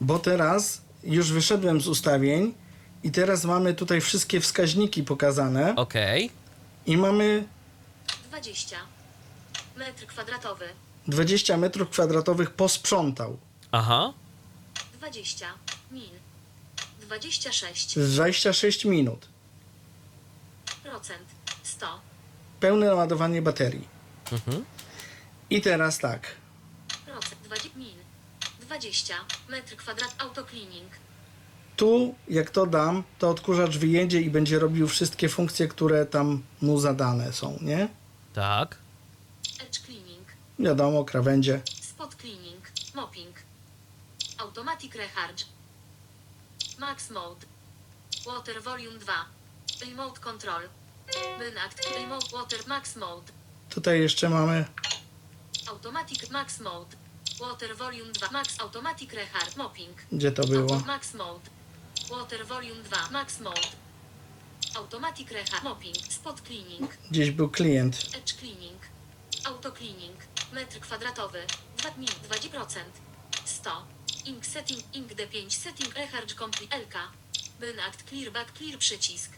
Bo 0.00 0.18
teraz 0.18 0.83
już 1.06 1.32
wyszedłem 1.32 1.80
z 1.80 1.88
ustawień 1.88 2.54
i 3.02 3.10
teraz 3.10 3.44
mamy 3.44 3.74
tutaj 3.74 4.00
wszystkie 4.00 4.40
wskaźniki 4.40 5.02
pokazane 5.02 5.76
Okej. 5.76 6.30
i 6.86 6.96
mamy 6.96 7.46
20 8.30 8.76
metr 9.76 10.06
kwadratowy 10.06 10.64
20 11.08 11.56
metrów 11.56 11.90
kwadratowych 11.90 12.50
posprzątał. 12.50 13.38
Aha. 13.72 14.12
20 14.98 15.46
min 15.90 16.10
26 17.00 17.98
26 17.98 18.84
minut. 18.84 19.28
procent 20.82 21.28
100 21.62 21.86
Pełne 22.60 22.86
naładowanie 22.86 23.42
baterii. 23.42 23.88
Mhm. 24.32 24.64
I 25.50 25.60
teraz 25.60 25.98
tak. 25.98 26.26
procent 27.06 27.42
20 27.44 27.68
min 27.78 27.93
20 28.78 29.14
metr 29.48 29.76
kwadrat 29.76 30.14
autocleaning 30.18 30.90
Tu, 31.76 32.14
jak 32.28 32.50
to 32.50 32.66
dam, 32.66 33.02
to 33.18 33.30
odkurzacz 33.30 33.78
wyjedzie 33.78 34.20
i 34.20 34.30
będzie 34.30 34.58
robił 34.58 34.88
wszystkie 34.88 35.28
funkcje, 35.28 35.68
które 35.68 36.06
tam 36.06 36.42
mu 36.62 36.80
zadane 36.80 37.32
są, 37.32 37.58
nie? 37.60 37.88
Tak. 38.32 38.78
edge 39.60 39.78
cleaning 39.78 40.28
Wiadomo, 40.58 41.04
krawędzie. 41.04 41.60
Spot 41.80 42.14
cleaning, 42.14 42.62
mopping. 42.94 43.36
Automatic 44.38 44.94
recharge. 44.94 45.44
Max 46.78 47.10
mode. 47.10 47.46
Water 48.26 48.62
volume 48.62 48.98
2. 48.98 49.12
Remote 49.86 50.20
control. 50.20 50.62
Bin 51.38 51.58
act. 51.66 51.88
Remote 52.00 52.26
water 52.32 52.58
max 52.66 52.96
mode. 52.96 53.32
Tutaj 53.70 54.00
jeszcze 54.00 54.28
mamy 54.28 54.64
Automatic 55.66 56.30
max 56.30 56.60
mode. 56.60 57.03
Water 57.40 57.76
volume 57.76 58.12
2. 58.12 58.30
Max 58.30 58.60
automatic 58.60 59.12
recharge. 59.12 59.56
Mopping. 59.56 60.06
Gdzie 60.12 60.32
to 60.32 60.44
było? 60.44 60.74
Auto 60.74 60.86
max 60.86 61.14
mode. 61.14 61.50
Water 62.10 62.46
volume 62.46 62.82
2. 62.82 63.10
Max 63.10 63.40
mode. 63.40 63.68
Automatic 64.76 65.30
recharge. 65.30 65.64
Mopping. 65.64 65.96
Spot 65.96 66.40
cleaning. 66.40 66.96
Gdzieś 67.10 67.30
był 67.30 67.48
klient. 67.48 67.96
Edge 68.16 68.32
cleaning. 68.32 68.80
Auto 69.44 69.72
cleaning. 69.72 70.16
Metr 70.52 70.80
kwadratowy. 70.80 71.46
2 71.76 71.90
min 71.96 72.08
20%. 72.08 72.80
100. 73.44 73.86
Ink 74.24 74.46
setting. 74.46 74.94
Ink 74.94 75.12
D5 75.12 75.50
setting. 75.50 75.94
Recharge 75.94 76.34
complete. 76.34 76.78
LK. 76.78 76.94
Bin 77.60 77.80
act 77.80 78.08
clear 78.08 78.32
back 78.32 78.52
clear 78.52 78.78
przycisk. 78.78 79.30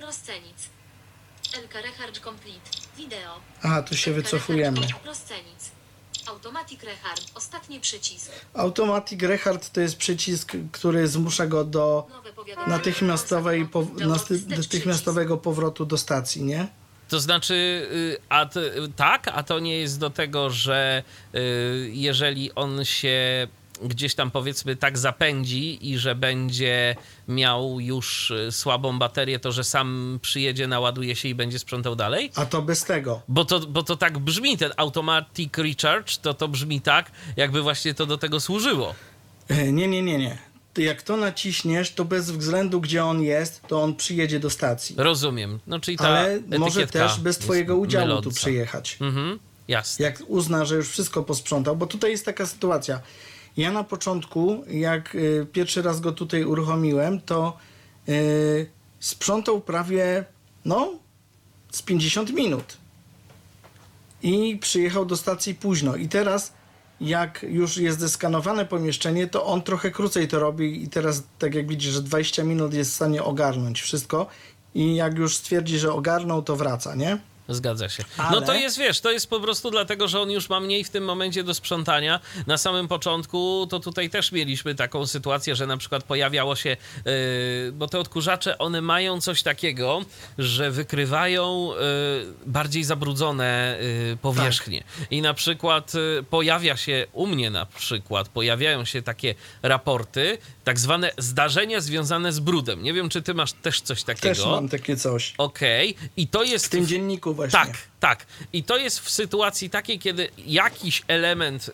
Rozcenic. 0.00 0.56
LK 1.64 1.74
recharge 1.74 2.20
complete. 2.20 2.70
Wideo. 2.96 3.40
Aha, 3.62 3.82
tu 3.82 3.96
się 3.96 4.12
wycofujemy. 4.12 4.80
Rozcenic. 5.04 5.70
Auto 6.26 6.44
Automatic 6.54 6.82
Rehard. 6.82 7.22
Ostatni 7.34 7.80
przycisk. 7.80 8.32
Automatic 8.54 9.22
Rehard 9.22 9.70
to 9.70 9.80
jest 9.80 9.96
przycisk, 9.96 10.52
który 10.72 11.08
zmusza 11.08 11.46
go 11.46 11.64
do 11.64 12.06
natychmiastowej, 12.66 13.66
po, 13.66 13.86
natychmiastowego 14.48 15.36
powrotu 15.36 15.86
do 15.86 15.98
stacji, 15.98 16.42
nie? 16.42 16.68
To 17.08 17.20
znaczy, 17.20 17.54
y, 17.92 18.18
a 18.28 18.46
t, 18.46 18.60
tak, 18.96 19.28
a 19.28 19.42
to 19.42 19.58
nie 19.58 19.78
jest 19.78 19.98
do 19.98 20.10
tego, 20.10 20.50
że 20.50 21.02
y, 21.34 21.90
jeżeli 21.92 22.54
on 22.54 22.84
się 22.84 23.48
gdzieś 23.82 24.14
tam 24.14 24.30
powiedzmy 24.30 24.76
tak 24.76 24.98
zapędzi 24.98 25.90
i 25.90 25.98
że 25.98 26.14
będzie 26.14 26.96
miał 27.28 27.80
już 27.80 28.30
y, 28.30 28.52
słabą 28.52 28.98
baterię, 28.98 29.38
to 29.38 29.52
że 29.52 29.64
sam 29.64 30.18
przyjedzie, 30.22 30.66
naładuje 30.66 31.16
się 31.16 31.28
i 31.28 31.34
będzie 31.34 31.58
sprzątał 31.58 31.96
dalej? 31.96 32.30
A 32.34 32.46
to 32.46 32.62
bez 32.62 32.84
tego. 32.84 33.22
Bo 33.28 33.44
to, 33.44 33.60
bo 33.60 33.82
to 33.82 33.96
tak 33.96 34.18
brzmi, 34.18 34.58
ten 34.58 34.72
automatic 34.76 35.52
recharge, 35.58 36.16
to 36.22 36.34
to 36.34 36.48
brzmi 36.48 36.80
tak, 36.80 37.10
jakby 37.36 37.62
właśnie 37.62 37.94
to 37.94 38.06
do 38.06 38.18
tego 38.18 38.40
służyło. 38.40 38.94
E, 39.48 39.72
Nie, 39.72 39.88
nie, 39.88 40.02
nie, 40.02 40.18
nie. 40.18 40.38
Jak 40.78 41.02
to 41.02 41.16
naciśniesz, 41.16 41.90
to 41.92 42.04
bez 42.04 42.30
względu 42.30 42.80
gdzie 42.80 43.04
on 43.04 43.22
jest, 43.22 43.62
to 43.68 43.82
on 43.82 43.94
przyjedzie 43.96 44.40
do 44.40 44.50
stacji. 44.50 44.94
Rozumiem. 44.98 45.58
No 45.66 45.80
czyli 45.80 45.96
ta 45.96 46.08
Ale 46.08 46.40
może 46.58 46.86
też 46.86 47.20
bez 47.20 47.38
twojego 47.38 47.76
udziału 47.76 48.22
tu 48.22 48.30
przyjechać. 48.30 48.96
Mhm, 49.00 49.38
jasne. 49.68 50.04
Jak 50.04 50.22
uzna, 50.26 50.64
że 50.64 50.74
już 50.74 50.88
wszystko 50.88 51.22
posprzątał, 51.22 51.76
bo 51.76 51.86
tutaj 51.86 52.10
jest 52.10 52.24
taka 52.24 52.46
sytuacja. 52.46 53.00
Ja 53.56 53.72
na 53.72 53.84
początku, 53.84 54.64
jak 54.68 55.14
y, 55.14 55.46
pierwszy 55.52 55.82
raz 55.82 56.00
go 56.00 56.12
tutaj 56.12 56.44
uruchomiłem, 56.44 57.20
to 57.20 57.56
y, 58.08 58.66
sprzątał 59.00 59.60
prawie, 59.60 60.24
no, 60.64 60.92
z 61.70 61.82
50 61.82 62.32
minut. 62.32 62.76
I 64.22 64.58
przyjechał 64.60 65.06
do 65.06 65.16
stacji 65.16 65.54
późno. 65.54 65.96
I 65.96 66.08
teraz, 66.08 66.52
jak 67.00 67.46
już 67.48 67.76
jest 67.76 68.00
zeskanowane 68.00 68.66
pomieszczenie, 68.66 69.26
to 69.26 69.46
on 69.46 69.62
trochę 69.62 69.90
krócej 69.90 70.28
to 70.28 70.38
robi 70.38 70.82
i 70.82 70.88
teraz, 70.88 71.22
tak 71.38 71.54
jak 71.54 71.68
widzisz, 71.68 71.92
że 71.92 72.02
20 72.02 72.44
minut 72.44 72.74
jest 72.74 72.90
w 72.90 72.94
stanie 72.94 73.22
ogarnąć 73.22 73.82
wszystko. 73.82 74.26
I 74.74 74.94
jak 74.94 75.18
już 75.18 75.36
stwierdzi, 75.36 75.78
że 75.78 75.92
ogarnął, 75.92 76.42
to 76.42 76.56
wraca, 76.56 76.94
nie? 76.94 77.18
Zgadza 77.48 77.88
się. 77.88 78.04
No 78.18 78.24
Ale- 78.24 78.46
to 78.46 78.54
jest, 78.54 78.78
wiesz, 78.78 79.00
to 79.00 79.10
jest 79.10 79.30
po 79.30 79.40
prostu 79.40 79.70
dlatego, 79.70 80.08
że 80.08 80.20
on 80.20 80.30
już 80.30 80.48
ma 80.48 80.60
mniej 80.60 80.84
w 80.84 80.90
tym 80.90 81.04
momencie 81.04 81.44
do 81.44 81.54
sprzątania. 81.54 82.20
Na 82.46 82.58
samym 82.58 82.88
początku 82.88 83.66
to 83.70 83.80
tutaj 83.80 84.10
też 84.10 84.32
mieliśmy 84.32 84.74
taką 84.74 85.06
sytuację, 85.06 85.56
że 85.56 85.66
na 85.66 85.76
przykład 85.76 86.04
pojawiało 86.04 86.56
się, 86.56 86.70
yy, 86.70 87.72
bo 87.72 87.88
te 87.88 87.98
odkurzacze, 87.98 88.58
one 88.58 88.80
mają 88.80 89.20
coś 89.20 89.42
takiego, 89.42 90.00
że 90.38 90.70
wykrywają 90.70 91.70
yy, 91.70 92.34
bardziej 92.46 92.84
zabrudzone 92.84 93.78
yy, 94.08 94.16
powierzchnie. 94.16 94.84
I 95.10 95.22
na 95.22 95.34
przykład 95.34 95.94
yy, 95.94 96.24
pojawia 96.30 96.76
się, 96.76 97.06
u 97.12 97.26
mnie 97.26 97.50
na 97.50 97.66
przykład, 97.66 98.28
pojawiają 98.28 98.84
się 98.84 99.02
takie 99.02 99.34
raporty, 99.62 100.38
tak 100.64 100.78
zwane 100.78 101.10
zdarzenia 101.18 101.80
związane 101.80 102.32
z 102.32 102.40
brudem. 102.40 102.82
Nie 102.82 102.92
wiem, 102.92 103.08
czy 103.08 103.22
ty 103.22 103.34
masz 103.34 103.52
też 103.52 103.80
coś 103.80 104.02
takiego. 104.04 104.34
Też 104.34 104.46
mam 104.46 104.68
takie 104.68 104.96
coś. 104.96 105.34
Okej, 105.38 105.94
i 106.16 106.28
to 106.28 106.44
jest 106.44 106.66
W 106.66 106.68
tym 106.68 106.86
dzienniku 106.86 107.34
właśnie. 107.34 107.58
tak, 107.58 107.78
tak. 108.00 108.26
I 108.52 108.64
to 108.64 108.76
jest 108.76 109.00
w 109.00 109.10
sytuacji 109.10 109.70
takiej, 109.70 109.98
kiedy 109.98 110.28
jakiś 110.46 111.02
element 111.08 111.70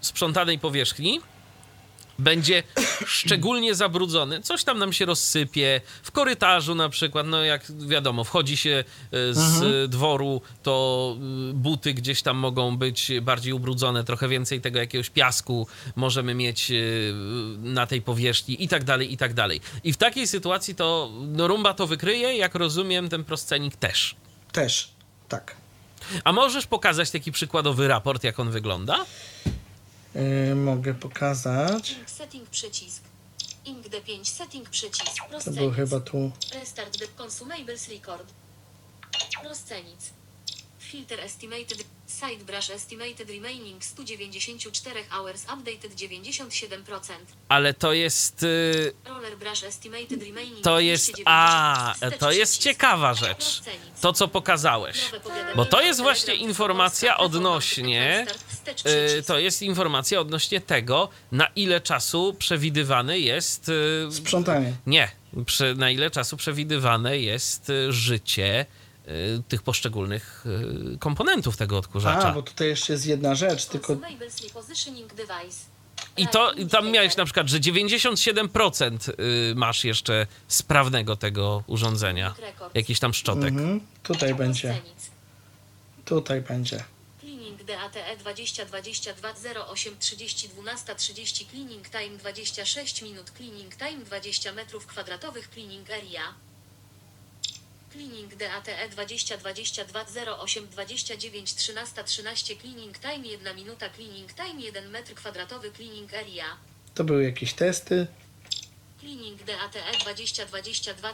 sprzątanej 0.00 0.58
powierzchni 0.58 1.20
będzie 2.18 2.62
szczególnie 3.06 3.74
zabrudzony, 3.74 4.42
coś 4.42 4.64
tam 4.64 4.78
nam 4.78 4.92
się 4.92 5.04
rozsypie, 5.04 5.80
w 6.02 6.10
korytarzu 6.10 6.74
na 6.74 6.88
przykład, 6.88 7.26
no 7.26 7.44
jak 7.44 7.72
wiadomo, 7.78 8.24
wchodzi 8.24 8.56
się 8.56 8.70
e, 8.70 9.34
z 9.34 9.90
dworu, 9.90 10.40
to 10.62 11.16
y, 11.50 11.54
buty 11.54 11.94
gdzieś 11.94 12.22
tam 12.22 12.36
mogą 12.36 12.76
być 12.76 13.12
bardziej 13.22 13.52
ubrudzone, 13.52 14.04
trochę 14.04 14.28
więcej 14.28 14.60
tego 14.60 14.78
jakiegoś 14.78 15.10
piasku 15.10 15.66
możemy 15.96 16.34
mieć 16.34 16.70
y, 16.70 17.14
na 17.58 17.86
tej 17.86 18.02
powierzchni 18.02 18.64
i 18.64 18.68
tak 18.68 18.84
dalej, 18.84 19.12
i 19.12 19.16
tak 19.16 19.34
dalej. 19.34 19.60
I 19.84 19.92
w 19.92 19.96
takiej 19.96 20.26
sytuacji 20.26 20.74
to 20.74 21.10
no, 21.20 21.48
Rumba 21.48 21.74
to 21.74 21.86
wykryje, 21.86 22.36
jak 22.36 22.54
rozumiem, 22.54 23.08
ten 23.08 23.24
proscenik 23.24 23.76
też. 23.76 24.16
Też, 24.52 24.90
tak. 25.28 25.56
A 26.24 26.32
możesz 26.32 26.66
pokazać 26.66 27.10
taki 27.10 27.32
przykładowy 27.32 27.88
raport, 27.88 28.24
jak 28.24 28.40
on 28.40 28.50
wygląda? 28.50 29.04
Yy, 30.14 30.54
mogę 30.54 30.94
pokazać. 30.94 31.96
Setting 32.06 32.48
przycisk. 32.50 33.02
Ink 33.64 33.86
D5 33.88 34.24
setting 34.24 34.70
przycisk. 34.70 35.14
To 35.16 35.22
było 35.28 35.32
Rozcenic. 35.32 35.74
chyba 35.76 36.00
tu. 36.00 36.30
Restart 36.54 36.98
the 36.98 37.06
consumables 37.22 37.88
record. 37.88 38.32
Rozcenic. 39.44 40.00
Filter 40.94 41.20
estimated. 41.20 41.84
Side 42.06 42.44
brush 42.46 42.70
estimated 42.70 43.28
remaining 43.28 43.82
194 43.84 45.00
hours 45.10 45.46
updated 45.46 45.94
97%. 45.96 47.12
Ale 47.48 47.74
to 47.74 47.92
jest. 47.92 48.42
y, 48.42 48.92
Roller 49.04 49.36
brush 49.38 49.64
estimated 49.64 50.22
remaining 50.22 50.60
To 50.64 50.80
jest. 50.80 51.12
290. 51.12 51.24
A, 51.26 51.94
to 52.18 52.32
jest 52.32 52.58
ciekawa 52.58 53.14
rzecz. 53.14 53.60
To, 54.00 54.12
co 54.12 54.28
pokazałeś. 54.28 54.98
Bo 55.56 55.64
to 55.64 55.80
jest 55.82 56.00
właśnie 56.00 56.34
informacja 56.34 57.16
odnośnie. 57.16 58.26
Y, 58.66 58.74
przycisk. 58.74 59.26
To 59.26 59.38
jest 59.38 59.62
informacja 59.62 60.20
odnośnie 60.20 60.60
tego, 60.60 61.08
na 61.32 61.46
ile 61.56 61.80
czasu 61.80 62.34
przewidywany 62.38 63.20
jest. 63.20 63.68
y, 63.68 64.08
Sprzątanie. 64.12 64.72
Nie, 64.86 65.10
przy, 65.46 65.74
na 65.74 65.90
ile 65.90 66.10
czasu 66.10 66.36
przewidywane 66.36 67.18
jest 67.18 67.70
y, 67.70 67.92
życie 67.92 68.66
tych 69.48 69.62
poszczególnych 69.62 70.44
y, 70.94 70.98
komponentów 70.98 71.56
tego 71.56 71.78
odkurzacza. 71.78 72.28
A, 72.28 72.32
bo 72.32 72.42
tutaj 72.42 72.68
jeszcze 72.68 72.92
jest 72.92 73.06
jedna 73.06 73.34
rzecz, 73.34 73.66
tylko. 73.66 73.96
I 76.16 76.28
to 76.28 76.52
i 76.52 76.66
tam 76.66 76.90
miałeś 76.90 77.16
na 77.16 77.24
przykład, 77.24 77.48
że 77.48 77.58
97% 77.60 79.10
y, 79.10 79.54
masz 79.54 79.84
jeszcze 79.84 80.26
sprawnego 80.48 81.16
tego 81.16 81.64
urządzenia. 81.66 82.34
Jakiś 82.74 83.00
tam 83.00 83.14
szczotek. 83.14 83.48
mhm, 83.48 83.80
tutaj 84.02 84.34
będzie. 84.34 84.80
Tutaj 86.04 86.40
będzie. 86.40 86.84
Cleaning 87.20 87.64
DATE 87.64 88.16
2022 88.16 89.66
08 89.66 89.98
30 89.98 90.48
12 90.48 90.94
30 90.94 91.46
Cleaning 91.46 91.88
time 91.88 92.18
26 92.18 93.02
minut 93.02 93.30
Cleaning 93.30 93.76
time 93.76 94.04
20 94.04 94.52
metrów 94.52 94.86
kwadratowych 94.86 95.50
Cleaning 95.50 95.90
area 95.90 96.34
Cleaning 97.94 98.36
DATE 98.36 98.88
2022 98.90 100.04
08 100.42 100.66
29 100.68 101.54
13 101.54 102.04
13 102.04 102.56
Cleaning 102.56 102.98
time 102.98 103.26
1 103.26 103.56
minuta 103.56 103.90
Cleaning 103.90 104.32
time 104.32 104.60
1 104.60 104.90
metr 104.90 105.14
kwadratowy 105.14 105.70
Cleaning 105.70 106.14
area 106.14 106.44
To 106.94 107.04
były 107.04 107.24
jakieś 107.24 107.52
testy. 107.52 108.06
Cleaning 109.00 109.44
DATE 109.44 109.98
2022 110.00 111.12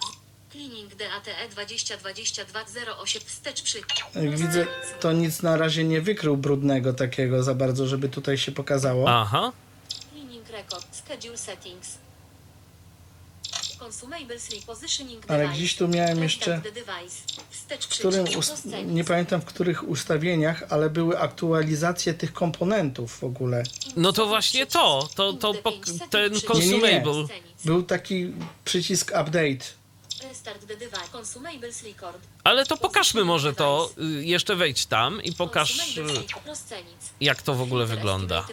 Cleaning 0.50 0.94
DATE 0.94 1.48
2022 1.50 2.64
08 3.02 3.22
wstecz 3.26 3.62
przy 3.62 3.78
Jak 4.14 4.38
widzę, 4.38 4.66
to 5.00 5.12
nic 5.12 5.42
na 5.42 5.56
razie 5.56 5.84
nie 5.84 6.00
wykrył 6.00 6.36
brudnego 6.36 6.92
takiego 6.92 7.42
za 7.42 7.54
bardzo, 7.54 7.86
żeby 7.86 8.08
tutaj 8.08 8.38
się 8.38 8.52
pokazało. 8.52 9.10
Aha. 9.10 9.52
Cleaning 10.10 10.48
record, 10.48 10.96
schedule 10.96 11.38
settings. 11.38 11.98
Ale 15.28 15.38
device. 15.38 15.58
gdzieś 15.58 15.76
tu 15.76 15.88
miałem 15.88 16.22
jeszcze- 16.22 16.62
W 17.80 17.88
którym, 17.88 18.26
nie 18.86 19.04
pamiętam 19.04 19.40
w 19.40 19.44
których 19.44 19.88
ustawieniach, 19.88 20.62
ale 20.68 20.90
były 20.90 21.18
aktualizacje 21.18 22.14
tych 22.14 22.32
komponentów 22.32 23.18
w 23.18 23.24
ogóle. 23.24 23.62
No 23.96 24.12
to 24.12 24.26
właśnie 24.26 24.66
to, 24.66 25.08
to, 25.14 25.32
to 25.32 25.54
ten 26.10 26.32
consumable. 26.48 27.26
Był 27.64 27.82
taki 27.82 28.32
przycisk 28.64 29.10
update. 29.10 29.80
Ale 32.44 32.66
to 32.66 32.76
pokażmy 32.76 33.24
może 33.24 33.52
to, 33.52 33.90
y, 34.20 34.24
jeszcze 34.24 34.56
wejdź 34.56 34.86
tam 34.86 35.22
i 35.22 35.32
pokaż, 35.32 35.78
y, 35.98 36.04
jak 37.20 37.42
to 37.42 37.54
w 37.54 37.62
ogóle 37.62 37.86
wygląda. 37.86 38.46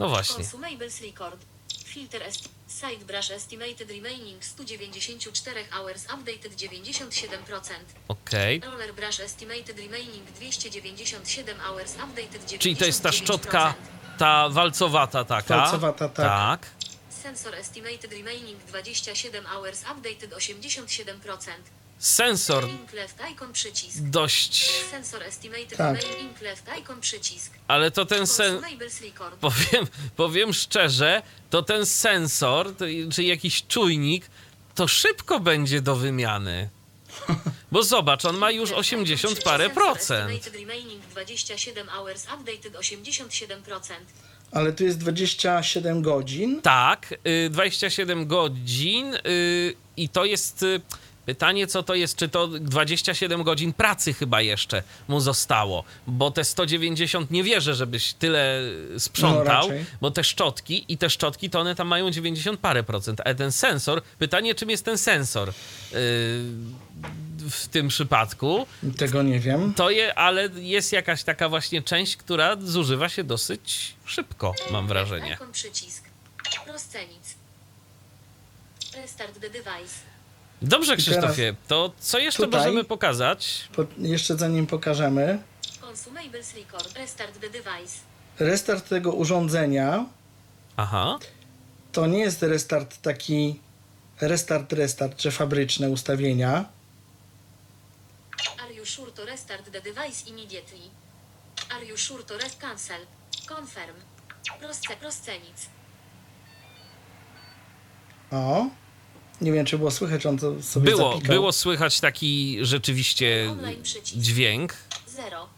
No 0.00 0.08
właśnie. 0.08 0.44
Consumables 0.44 1.00
record. 1.00 1.40
Filter 1.84 2.22
est 2.22 2.48
side 2.66 3.04
brush 3.04 3.30
estimated 3.30 3.90
remaining 3.90 4.42
194 4.42 5.54
hours 5.78 6.06
updated 6.06 6.54
97%. 6.54 7.72
Okej. 8.08 8.60
Roller 8.60 8.94
brush 8.94 9.20
estimated 9.20 9.78
remaining 9.78 10.26
297 10.38 11.60
hours 11.70 11.96
updated 11.96 12.44
99%. 12.46 12.58
Czyli 12.58 12.76
to 12.76 12.84
jest 12.84 13.02
ta 13.02 13.12
szczotka, 13.12 13.74
ta 14.18 14.48
walcowata 14.48 15.24
taka. 15.24 15.56
Walcowata, 15.56 16.08
tak. 16.08 16.60
Tak. 16.60 16.66
Sensor 17.22 17.54
estimated 17.54 18.12
remaining 18.12 18.58
27 18.64 19.46
hours 19.46 19.84
updated 19.84 20.30
87%. 20.30 21.50
Sensor 22.00 22.64
Ink 22.68 22.92
left 22.92 23.16
icon 23.32 23.52
przycisk. 23.52 23.98
dość, 24.02 24.70
Sensor 24.90 25.22
estimated 25.22 25.76
Tak. 25.78 26.02
remaining 26.02 26.40
left 26.40 26.64
icon 26.78 27.00
przycisk. 27.00 27.52
ale 27.68 27.90
to 27.90 28.04
ten 28.06 28.26
sen, 28.26 28.60
powiem, 29.40 29.86
powiem 30.16 30.52
szczerze, 30.52 31.22
to 31.50 31.62
ten 31.62 31.86
sensor, 31.86 32.76
to, 32.76 32.84
czy 33.12 33.24
jakiś 33.24 33.66
czujnik, 33.66 34.30
to 34.74 34.88
szybko 34.88 35.40
będzie 35.40 35.80
do 35.82 35.96
wymiany. 35.96 36.68
Bo 37.72 37.82
zobacz, 37.82 38.24
on 38.24 38.36
ma 38.36 38.50
już 38.50 38.70
80 38.72 39.42
parę 39.42 39.70
procent. 39.70 40.30
Estimated 40.30 40.54
remaining 40.60 41.02
27 41.06 41.88
hours 41.88 42.26
updated 42.26 42.72
87%. 42.72 43.92
Ale 44.52 44.72
tu 44.72 44.84
jest 44.84 44.98
27 44.98 46.02
godzin. 46.02 46.62
Tak, 46.62 47.14
y, 47.46 47.50
27 47.50 48.26
godzin 48.26 49.14
y, 49.14 49.74
i 49.96 50.08
to 50.08 50.24
jest 50.24 50.62
y, 50.62 50.80
pytanie, 51.26 51.66
co 51.66 51.82
to 51.82 51.94
jest, 51.94 52.16
czy 52.16 52.28
to 52.28 52.48
27 52.48 53.42
godzin 53.42 53.72
pracy 53.72 54.12
chyba 54.14 54.40
jeszcze 54.40 54.82
mu 55.08 55.20
zostało, 55.20 55.84
bo 56.06 56.30
te 56.30 56.44
190 56.44 57.30
nie 57.30 57.42
wierzę, 57.44 57.74
żebyś 57.74 58.12
tyle 58.14 58.60
No, 58.92 59.00
sprzątał, 59.00 59.44
raczej. 59.68 59.84
bo 60.00 60.10
te 60.10 60.24
szczotki 60.24 60.84
i 60.88 60.98
te 60.98 61.10
szczotki 61.10 61.50
to 61.50 61.60
one 61.60 61.74
tam 61.74 61.88
mają 61.88 62.10
90 62.10 62.60
parę 62.60 62.82
procent, 62.82 63.20
ale 63.24 63.34
ten 63.34 63.52
sensor, 63.52 64.02
pytanie 64.18 64.54
czym 64.54 64.70
jest 64.70 64.84
ten 64.84 64.98
sensor 64.98 65.48
y, 65.48 65.52
w 67.50 67.66
tym 67.70 67.88
przypadku, 67.88 68.66
Tego 68.98 69.22
nie 69.22 69.40
wiem. 69.40 69.74
to 69.74 69.90
je, 69.90 70.14
ale 70.14 70.48
jest 70.54 70.92
jakaś 70.92 71.22
taka 71.24 71.48
właśnie 71.48 71.82
część, 71.82 72.16
która 72.16 72.56
zużywa 72.60 73.08
się 73.08 73.24
dosyć 73.24 73.94
szybko, 74.04 74.54
mam 74.70 74.86
wrażenie. 74.88 75.32
Icon 75.34 75.52
przycisk. 75.52 76.04
Rozcenic. 76.66 77.34
Restart 78.96 79.40
the 79.40 79.50
device. 79.50 80.09
Dobrze, 80.62 80.96
Krzysztofie, 80.96 81.54
to 81.68 81.92
co 82.00 82.18
jeszcze 82.18 82.42
tutaj- 82.44 82.60
możemy 82.60 82.84
pokazać? 82.84 83.68
Po, 83.76 83.84
jeszcze 83.98 84.36
zanim 84.36 84.66
pokażemy, 84.66 85.42
Consumables 85.82 86.54
record. 86.54 86.96
Restart 86.98 87.40
the 87.40 87.50
device. 87.50 87.98
restart 88.38 88.88
tego 88.88 89.12
urządzenia 89.12 90.04
Aha, 90.76 91.18
to 91.92 92.06
nie 92.06 92.18
jest 92.18 92.42
restart 92.42 93.02
taki 93.02 93.60
restart, 94.20 94.72
restart, 94.72 95.20
że 95.22 95.30
fabryczne 95.30 95.90
ustawienia. 95.90 96.64
Are 98.64 98.74
you 98.74 98.86
sure 98.86 99.12
to 99.12 99.24
restart 99.24 99.64
the 99.72 99.80
device 99.80 100.30
immediately? 100.30 100.80
Are 101.76 101.84
you 101.84 101.96
sure 101.96 102.24
to 102.24 102.38
rest 102.38 102.58
cancel? 102.58 103.00
Confirm. 103.48 103.96
Rozce, 104.62 104.94
rozcenic. 105.02 105.56
O, 108.30 108.66
nie 109.40 109.52
wiem, 109.52 109.66
czy 109.66 109.78
było 109.78 109.90
słychać, 109.90 110.26
on 110.26 110.38
to 110.38 110.62
sobie 110.62 110.90
było, 110.90 111.12
zapikał. 111.12 111.34
było 111.34 111.52
słychać 111.52 112.00
taki 112.00 112.58
rzeczywiście 112.62 113.48
Online 113.50 113.82
przycisk. 113.82 114.16
dźwięk. 114.20 114.74
0. 115.08 115.48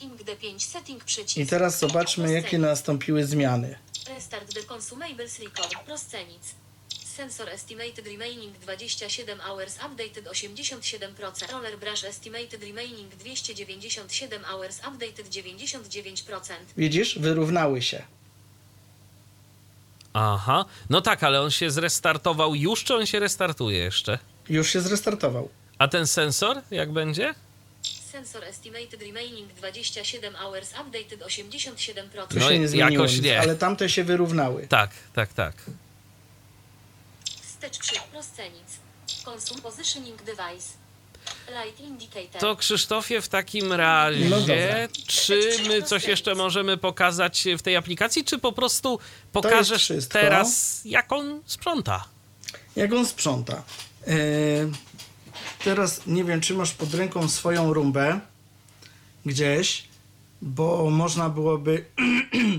ING-D5 0.00 0.58
setting 0.60 1.04
przycisk. 1.04 1.36
I 1.36 1.46
teraz 1.46 1.78
zobaczmy, 1.78 2.32
jakie 2.32 2.58
nastąpiły 2.58 3.26
zmiany. 3.26 3.78
Restart 4.08 4.54
the 4.54 4.62
consumables 4.74 5.38
record. 5.38 5.88
Rozcenic. 5.88 6.42
Sensor 7.16 7.48
estimated 7.48 8.06
remaining 8.06 8.58
27 8.58 9.40
hours 9.40 9.78
updated 9.78 10.24
87%. 10.28 11.52
Roller 11.52 11.78
brush 11.78 12.04
estimated 12.04 12.62
remaining 12.62 13.14
297 13.14 14.42
hours 14.44 14.80
updated 14.80 15.28
99%. 15.28 16.52
Widzisz, 16.76 17.18
wyrównały 17.18 17.82
się. 17.82 18.02
Aha, 20.18 20.64
no 20.90 21.00
tak, 21.00 21.22
ale 21.22 21.42
on 21.42 21.50
się 21.50 21.70
zrestartował 21.70 22.54
już, 22.54 22.84
czy 22.84 22.94
on 22.94 23.06
się 23.06 23.18
restartuje 23.20 23.78
jeszcze? 23.78 24.18
Już 24.48 24.70
się 24.70 24.80
zrestartował. 24.80 25.48
A 25.78 25.88
ten 25.88 26.06
sensor, 26.06 26.62
jak 26.70 26.92
będzie? 26.92 27.34
Sensor 28.12 28.44
estimated 28.44 29.02
remaining 29.02 29.52
27 29.52 30.34
hours 30.34 30.70
updated 30.80 31.20
87%. 31.20 32.26
Tu 32.28 32.38
No 32.38 32.48
się 32.48 32.58
nie 32.58 32.68
zmieniło 32.68 32.90
jakoś 33.04 33.12
nic, 33.16 33.24
nie. 33.24 33.40
ale 33.40 33.56
tamte 33.56 33.88
się 33.88 34.04
wyrównały. 34.04 34.66
Tak, 34.68 34.90
tak, 35.14 35.32
tak. 35.32 35.54
Wstecz 37.42 37.78
przy 37.78 37.94
rozcenic. 38.14 38.68
Consum 39.24 39.60
positioning 39.60 40.22
device. 40.22 40.68
To 42.40 42.56
Krzysztofie, 42.56 43.20
w 43.20 43.28
takim 43.28 43.72
razie, 43.72 44.28
No 44.28 44.36
czy 45.06 45.50
my 45.68 45.82
coś 45.82 46.04
jeszcze 46.04 46.34
możemy 46.34 46.76
pokazać 46.76 47.44
w 47.58 47.62
tej 47.62 47.76
aplikacji, 47.76 48.24
czy 48.24 48.38
po 48.38 48.52
prostu 48.52 48.98
pokażesz 49.32 49.92
teraz, 50.10 50.80
jak 50.84 51.12
on 51.12 51.40
sprząta? 51.46 52.04
Jak 52.76 52.92
on 52.92 53.06
sprząta? 53.06 53.62
E, 54.06 54.14
teraz 55.64 56.06
nie 56.06 56.24
wiem, 56.24 56.40
czy 56.40 56.54
masz 56.54 56.72
pod 56.72 56.94
ręką 56.94 57.28
swoją 57.28 57.72
rumbę 57.74 58.20
gdzieś, 59.26 59.84
bo 60.42 60.90
można 60.90 61.28
byłoby. 61.28 61.84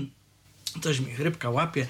Coś 0.82 1.00
mi 1.00 1.16
rybka 1.16 1.50
łapie. 1.50 1.86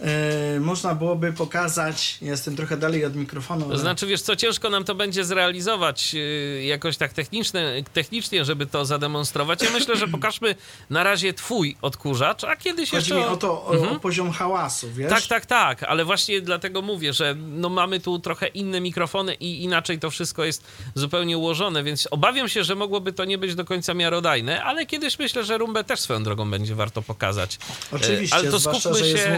E, 0.00 0.60
można 0.60 0.94
byłoby 0.94 1.32
pokazać. 1.32 2.18
Jestem 2.22 2.56
trochę 2.56 2.76
dalej 2.76 3.04
od 3.04 3.16
mikrofonu. 3.16 3.64
To 3.64 3.70
ale- 3.70 3.78
znaczy, 3.78 4.06
wiesz 4.06 4.22
co, 4.22 4.36
ciężko 4.36 4.70
nam 4.70 4.84
to 4.84 4.94
będzie 4.94 5.24
zrealizować 5.24 6.14
yy, 6.14 6.64
jakoś 6.64 6.96
tak 6.96 7.12
techniczne, 7.12 7.82
technicznie, 7.92 8.44
żeby 8.44 8.66
to 8.66 8.84
zademonstrować. 8.84 9.62
Ja 9.62 9.70
myślę, 9.70 9.96
że 9.96 10.08
pokażmy 10.18 10.54
na 10.90 11.02
razie 11.02 11.32
twój 11.32 11.76
odkurzacz, 11.82 12.44
a 12.44 12.56
kiedyś 12.56 12.90
Chodzi 12.90 13.12
jeszcze... 13.12 13.28
mi 13.28 13.34
o 13.34 13.36
to, 13.36 13.64
o, 13.64 13.90
o 13.90 14.00
poziom 14.00 14.30
hałasu, 14.32 14.90
wiesz? 14.92 15.10
Tak, 15.10 15.26
tak, 15.26 15.46
tak, 15.46 15.82
ale 15.82 16.04
właśnie 16.04 16.40
dlatego 16.40 16.82
mówię, 16.82 17.12
że 17.12 17.34
no 17.38 17.68
mamy 17.68 18.00
tu 18.00 18.18
trochę 18.18 18.46
inne 18.46 18.80
mikrofony 18.80 19.34
i 19.34 19.64
inaczej 19.64 19.98
to 19.98 20.10
wszystko 20.10 20.44
jest 20.44 20.64
zupełnie 20.94 21.38
ułożone, 21.38 21.82
więc 21.82 22.08
obawiam 22.10 22.48
się, 22.48 22.64
że 22.64 22.74
mogłoby 22.74 23.12
to 23.12 23.24
nie 23.24 23.38
być 23.38 23.54
do 23.54 23.64
końca 23.64 23.94
miarodajne, 23.94 24.64
ale 24.64 24.86
kiedyś 24.86 25.18
myślę, 25.18 25.44
że 25.44 25.58
rumbę 25.58 25.84
też 25.84 26.00
swoją 26.00 26.22
drogą 26.22 26.50
będzie 26.50 26.74
warto 26.74 27.02
pokazać. 27.02 27.58
E, 27.92 27.96
Oczywiście, 27.96 28.36
ale 28.36 28.50
to 28.50 28.58
zwłaszcza, 28.58 28.80
skupmy 28.80 28.98
że 28.98 29.06
jest 29.06 29.24
się... 29.24 29.30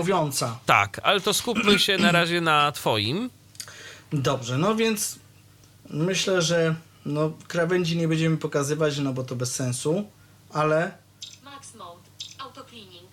Tak, 0.66 1.00
ale 1.02 1.20
to 1.20 1.34
skupmy 1.34 1.78
się 1.78 1.98
na 1.98 2.12
razie 2.12 2.40
na 2.40 2.72
twoim. 2.72 3.30
Dobrze, 4.12 4.58
no 4.58 4.74
więc 4.74 5.18
myślę, 5.90 6.42
że 6.42 6.74
no, 7.06 7.32
krawędzi 7.48 7.96
nie 7.96 8.08
będziemy 8.08 8.36
pokazywać, 8.36 8.98
no 8.98 9.12
bo 9.12 9.22
to 9.24 9.36
bez 9.36 9.54
sensu, 9.54 10.10
ale 10.52 10.92
Max 11.44 11.74
mode. 11.74 12.00
Auto 12.38 12.64
cleaning. 12.64 13.10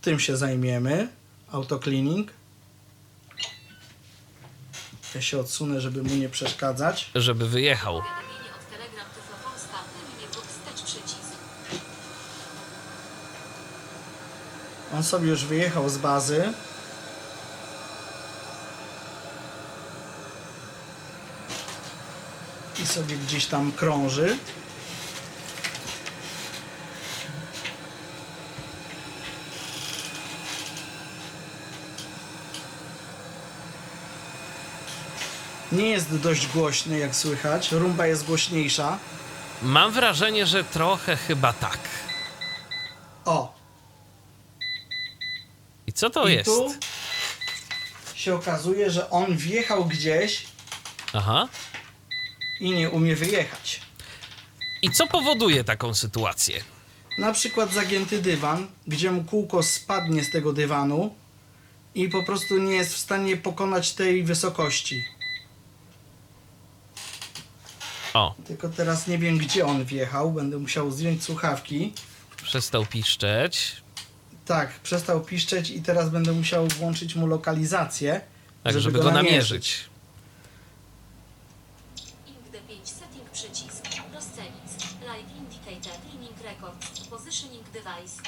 tym 0.00 0.20
się 0.20 0.36
zajmiemy. 0.36 1.08
Autocleaning. 1.52 2.30
Ja 5.14 5.20
się 5.22 5.38
odsunę, 5.38 5.80
żeby 5.80 6.02
mu 6.02 6.14
nie 6.14 6.28
przeszkadzać. 6.28 7.10
żeby 7.14 7.48
wyjechał. 7.48 8.02
On 14.94 15.02
sobie 15.02 15.28
już 15.28 15.44
wyjechał 15.44 15.88
z 15.88 15.98
bazy. 15.98 16.52
I 22.82 22.86
sobie 22.86 23.16
gdzieś 23.16 23.46
tam 23.46 23.72
krąży. 23.72 24.38
Nie 35.72 35.88
jest 35.90 36.16
dość 36.16 36.46
głośny, 36.46 36.98
jak 36.98 37.14
słychać. 37.14 37.72
Rumba 37.72 38.06
jest 38.06 38.26
głośniejsza. 38.26 38.98
Mam 39.62 39.92
wrażenie, 39.92 40.46
że 40.46 40.64
trochę 40.64 41.16
chyba 41.16 41.52
tak. 41.52 41.78
O, 43.24 43.57
co 45.98 46.10
to 46.10 46.28
i 46.28 46.32
jest? 46.34 46.46
tu 46.50 46.74
się 48.14 48.34
okazuje, 48.34 48.90
że 48.90 49.10
on 49.10 49.36
wjechał 49.36 49.84
gdzieś 49.84 50.44
Aha. 51.12 51.48
i 52.60 52.70
nie 52.70 52.90
umie 52.90 53.16
wyjechać. 53.16 53.80
I 54.82 54.90
co 54.90 55.06
powoduje 55.06 55.64
taką 55.64 55.94
sytuację? 55.94 56.60
Na 57.18 57.32
przykład 57.32 57.72
zagięty 57.72 58.22
dywan, 58.22 58.66
gdzie 58.86 59.10
mu 59.10 59.24
kółko 59.24 59.62
spadnie 59.62 60.24
z 60.24 60.30
tego 60.30 60.52
dywanu 60.52 61.14
i 61.94 62.08
po 62.08 62.22
prostu 62.22 62.58
nie 62.58 62.72
jest 62.74 62.94
w 62.94 62.98
stanie 62.98 63.36
pokonać 63.36 63.92
tej 63.92 64.24
wysokości. 64.24 65.04
O, 68.14 68.34
Tylko 68.46 68.68
teraz 68.68 69.06
nie 69.06 69.18
wiem, 69.18 69.38
gdzie 69.38 69.66
on 69.66 69.84
wjechał. 69.84 70.32
Będę 70.32 70.58
musiał 70.58 70.90
zdjąć 70.90 71.24
słuchawki. 71.24 71.92
przestał 72.42 72.86
piszczeć. 72.86 73.76
Tak, 74.48 74.70
przestał 74.70 75.20
piszczeć 75.20 75.70
i 75.70 75.82
teraz 75.82 76.10
będę 76.10 76.32
musiał 76.32 76.68
włączyć 76.68 77.14
mu 77.14 77.26
lokalizację, 77.26 78.20
Tak, 78.64 78.80
żeby, 78.80 78.98
go 78.98 79.10
namierzyć. 79.10 79.84
ING-D5 82.26 82.86
setting 82.86 83.30
przycisk. 83.30 83.84
Rozcenic. 84.14 84.70
Light 85.00 85.36
indicator. 85.36 85.92
Cleaning 86.10 86.40
record. 86.44 87.08
Positioning 87.10 87.64
device. 87.64 88.22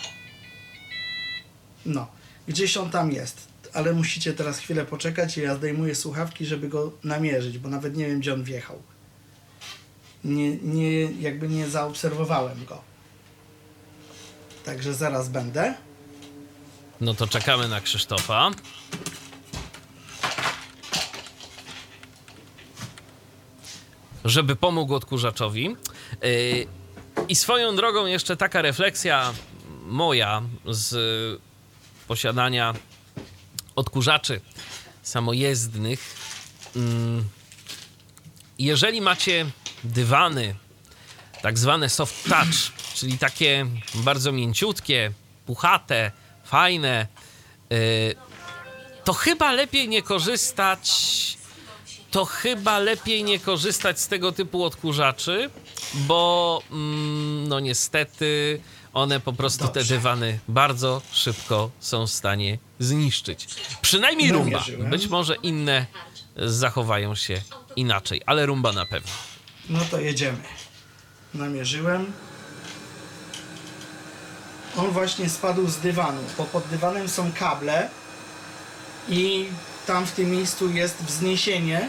No, 1.86 2.06
gdzieś 2.48 2.76
on 2.76 2.90
tam 2.90 3.12
jest. 3.12 3.48
Ale 3.74 3.92
musicie 3.92 4.32
teraz 4.32 4.58
chwilę 4.58 4.84
poczekać 4.84 5.38
i 5.38 5.40
ja 5.40 5.54
zdejmuję 5.54 5.94
słuchawki, 5.94 6.46
żeby 6.46 6.68
go 6.68 6.92
namierzyć, 7.04 7.58
bo 7.58 7.68
nawet 7.68 7.96
nie 7.96 8.06
wiem, 8.06 8.20
gdzie 8.20 8.34
on 8.34 8.44
wjechał. 8.44 8.82
Nie, 10.24 10.56
nie, 10.56 11.02
jakby 11.02 11.48
nie 11.48 11.68
zaobserwowałem 11.68 12.64
go. 12.64 12.82
Także 14.64 14.94
zaraz 14.94 15.28
będę. 15.28 15.74
No 17.00 17.14
to 17.14 17.26
czekamy 17.26 17.68
na 17.68 17.80
Krzysztofa. 17.80 18.50
żeby 24.24 24.56
pomógł 24.56 24.94
odkurzaczowi. 24.94 25.76
Yy, 26.22 26.66
I 27.28 27.34
swoją 27.36 27.76
drogą 27.76 28.06
jeszcze 28.06 28.36
taka 28.36 28.62
refleksja 28.62 29.32
moja 29.86 30.42
z 30.66 31.40
posiadania 32.08 32.74
odkurzaczy 33.76 34.40
samojezdnych. 35.02 36.14
Mm, 36.76 37.24
Jeżeli 38.58 39.00
macie 39.00 39.46
dywany, 39.84 40.54
tak 41.42 41.58
zwane 41.58 41.88
soft 41.88 42.24
touch, 42.28 42.72
czyli 42.94 43.18
takie 43.18 43.66
bardzo 43.94 44.32
mięciutkie, 44.32 45.12
puchate, 45.46 46.12
fajne, 46.50 47.06
yy, 47.70 48.14
to 49.04 49.12
chyba 49.12 49.52
lepiej 49.52 49.88
nie 49.88 50.02
korzystać. 50.02 50.90
To 52.10 52.24
chyba 52.24 52.78
lepiej 52.78 53.24
nie 53.24 53.38
korzystać 53.38 54.00
z 54.00 54.08
tego 54.08 54.32
typu 54.32 54.64
odkurzaczy, 54.64 55.50
bo 55.94 56.62
mm, 56.70 57.48
no 57.48 57.60
niestety 57.60 58.60
one 58.92 59.20
po 59.20 59.32
prostu 59.32 59.68
te 59.68 59.80
Dobrze. 59.80 59.94
dywany 59.94 60.38
bardzo 60.48 61.02
szybko 61.12 61.70
są 61.80 62.06
w 62.06 62.10
stanie 62.10 62.58
zniszczyć. 62.78 63.46
Przynajmniej 63.82 64.32
rumba. 64.32 64.58
Namierzyłem. 64.58 64.90
Być 64.90 65.08
może 65.08 65.36
inne 65.36 65.86
zachowają 66.36 67.14
się 67.14 67.40
inaczej, 67.76 68.22
ale 68.26 68.46
rumba 68.46 68.72
na 68.72 68.86
pewno. 68.86 69.12
No 69.68 69.80
to 69.90 70.00
jedziemy. 70.00 70.38
Namierzyłem. 71.34 72.12
On 74.76 74.90
właśnie 74.90 75.28
spadł 75.30 75.68
z 75.68 75.76
dywanu, 75.76 76.20
bo 76.38 76.44
pod 76.44 76.66
dywanem 76.66 77.08
są 77.08 77.32
kable 77.32 77.88
i 79.08 79.48
tam 79.86 80.06
w 80.06 80.12
tym 80.12 80.30
miejscu 80.30 80.70
jest 80.70 80.96
wzniesienie, 80.96 81.88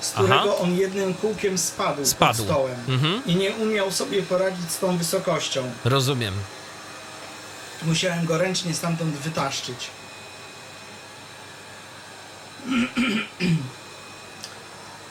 z 0.00 0.10
którego 0.10 0.34
Aha. 0.34 0.54
on 0.60 0.74
jednym 0.78 1.14
kółkiem 1.14 1.58
spadł, 1.58 2.06
Spadł. 2.06 2.36
pod 2.38 2.46
stołem 2.46 2.76
Mhm. 2.88 3.22
i 3.26 3.36
nie 3.36 3.52
umiał 3.52 3.90
sobie 3.92 4.22
poradzić 4.22 4.70
z 4.70 4.78
tą 4.78 4.96
wysokością. 4.98 5.70
Rozumiem. 5.84 6.34
Musiałem 7.82 8.26
go 8.26 8.38
ręcznie 8.38 8.74
stamtąd 8.74 9.14
wytaszczyć. 9.14 9.90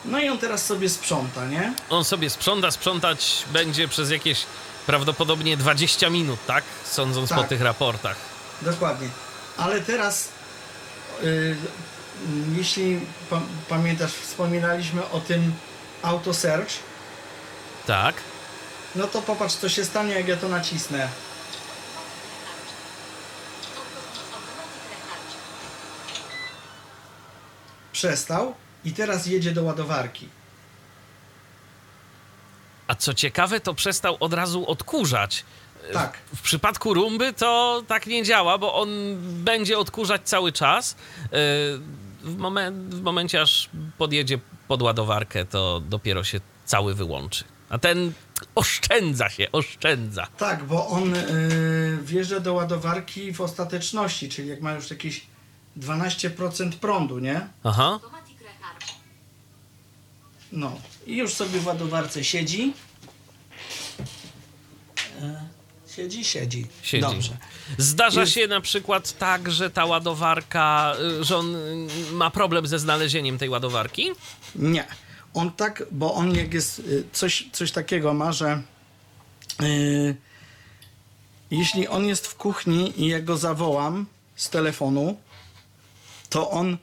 No 0.04 0.18
i 0.20 0.28
on 0.28 0.38
teraz 0.38 0.66
sobie 0.66 0.88
sprząta, 0.88 1.46
nie? 1.46 1.74
On 1.90 2.04
sobie 2.04 2.30
sprząta, 2.30 2.70
sprzątać 2.70 3.44
będzie 3.52 3.88
przez 3.88 4.10
jakieś 4.10 4.46
prawdopodobnie 4.86 5.56
20 5.56 6.10
minut, 6.10 6.38
tak? 6.46 6.64
Sądząc 6.84 7.30
po 7.30 7.36
Tak. 7.40 7.48
tych 7.48 7.60
raportach. 7.60 8.16
Dokładnie. 8.62 9.08
Ale 9.56 9.80
teraz, 9.80 10.28
y, 11.22 11.56
jeśli 12.56 13.00
pa, 13.30 13.40
pamiętasz, 13.68 14.12
wspominaliśmy 14.12 15.10
o 15.10 15.20
tym 15.20 15.52
auto 16.02 16.34
search, 16.34 16.72
Tak. 17.86 18.14
no 18.94 19.06
to 19.06 19.22
popatrz, 19.22 19.54
co 19.54 19.68
się 19.68 19.84
stanie, 19.84 20.14
jak 20.14 20.28
ja 20.28 20.36
to 20.36 20.48
nacisnę. 20.48 21.08
Przestał 27.92 28.54
i 28.84 28.92
teraz 28.92 29.26
jedzie 29.26 29.52
do 29.52 29.62
ładowarki. 29.62 30.28
A 32.88 32.94
co 32.94 33.14
ciekawe, 33.14 33.60
to 33.60 33.74
przestał 33.74 34.16
od 34.20 34.32
razu 34.32 34.66
odkurzać. 34.70 35.44
Tak. 35.92 36.18
W 36.36 36.42
przypadku 36.42 36.94
rumby 36.94 37.32
to 37.32 37.82
tak 37.88 38.06
nie 38.06 38.22
działa, 38.22 38.58
bo 38.58 38.74
on 38.74 38.88
będzie 39.44 39.78
odkurzać 39.78 40.22
cały 40.24 40.52
czas. 40.52 40.96
Yy, 41.22 41.28
W, 42.24 42.36
momen- 42.38 42.88
w 42.90 43.02
momencie, 43.02 43.40
aż 43.42 43.70
podjedzie 43.98 44.38
pod 44.68 44.82
ładowarkę, 44.82 45.44
to 45.44 45.80
dopiero 45.80 46.24
się 46.24 46.40
cały 46.64 46.94
wyłączy. 46.94 47.44
A 47.68 47.78
ten 47.78 48.12
oszczędza 48.54 49.28
się, 49.30 49.52
oszczędza. 49.52 50.26
Tak, 50.38 50.64
bo 50.64 50.86
on 50.88 51.14
y, 51.14 51.98
wjeżdża 52.02 52.40
do 52.40 52.54
ładowarki 52.54 53.32
w 53.32 53.40
ostateczności, 53.40 54.28
czyli 54.28 54.48
jak 54.48 54.60
ma 54.60 54.72
już 54.72 54.90
jakieś 54.90 55.26
12% 55.78 56.72
prądu, 56.72 57.18
nie? 57.18 57.46
Aha. 57.64 58.00
No 60.52 60.80
i 61.06 61.16
już 61.16 61.34
sobie 61.34 61.60
w 61.60 61.66
ładowarce 61.66 62.24
siedzi. 62.24 62.72
E, 65.20 65.48
siedzi, 65.96 66.24
siedzi. 66.24 66.66
Siedzi. 66.82 67.02
Dobrze. 67.06 67.36
Zdarza 67.78 68.20
Jest- 68.20 68.32
się 68.32 68.46
na 68.46 68.60
przykład 68.60 69.18
tak, 69.18 69.50
że 69.50 69.70
ta 69.70 69.84
ładowarka, 69.84 70.94
y, 71.20 71.24
że 71.24 71.36
on 71.36 71.56
y, 71.56 71.88
ma 72.12 72.30
problem 72.30 72.66
ze 72.66 72.78
znalezieniem 72.78 73.38
tej 73.38 73.48
ładowarki? 73.48 74.10
Nie. 74.56 74.86
On 75.34 75.52
tak, 75.52 75.82
bo 75.90 76.14
on 76.14 76.34
jak 76.36 76.54
jest, 76.54 76.78
y, 76.78 77.04
coś, 77.12 77.48
coś 77.52 77.72
takiego 77.72 78.14
ma, 78.14 78.32
że 78.32 78.62
y, 79.62 80.16
jeśli 81.50 81.88
on 81.88 82.06
jest 82.06 82.26
w 82.26 82.34
kuchni 82.34 83.00
i 83.02 83.08
ja 83.08 83.20
go 83.20 83.36
zawołam 83.36 84.06
z 84.36 84.50
telefonu, 84.50 85.16
to 86.30 86.50
on 86.50 86.72
y, 86.72 86.78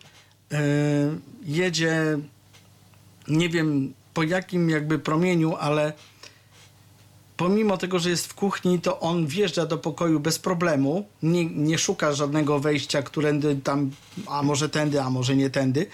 jedzie, 1.43 2.19
nie 3.27 3.49
wiem 3.49 3.93
po 4.13 4.23
jakim 4.23 4.69
jakby 4.69 4.99
promieniu, 4.99 5.55
ale 5.55 5.93
pomimo 7.37 7.77
tego, 7.77 7.99
że 7.99 8.09
jest 8.09 8.27
w 8.27 8.33
kuchni, 8.33 8.79
to 8.79 8.99
on 8.99 9.27
wjeżdża 9.27 9.65
do 9.65 9.77
pokoju 9.77 10.19
bez 10.19 10.39
problemu, 10.39 11.07
nie, 11.23 11.45
nie 11.45 11.77
szuka 11.77 12.13
żadnego 12.13 12.59
wejścia, 12.59 13.01
którędy 13.01 13.55
tam, 13.55 13.91
a 14.27 14.43
może 14.43 14.69
tędy, 14.69 15.01
a 15.01 15.09
może 15.09 15.35
nie 15.35 15.49
tędy, 15.49 15.87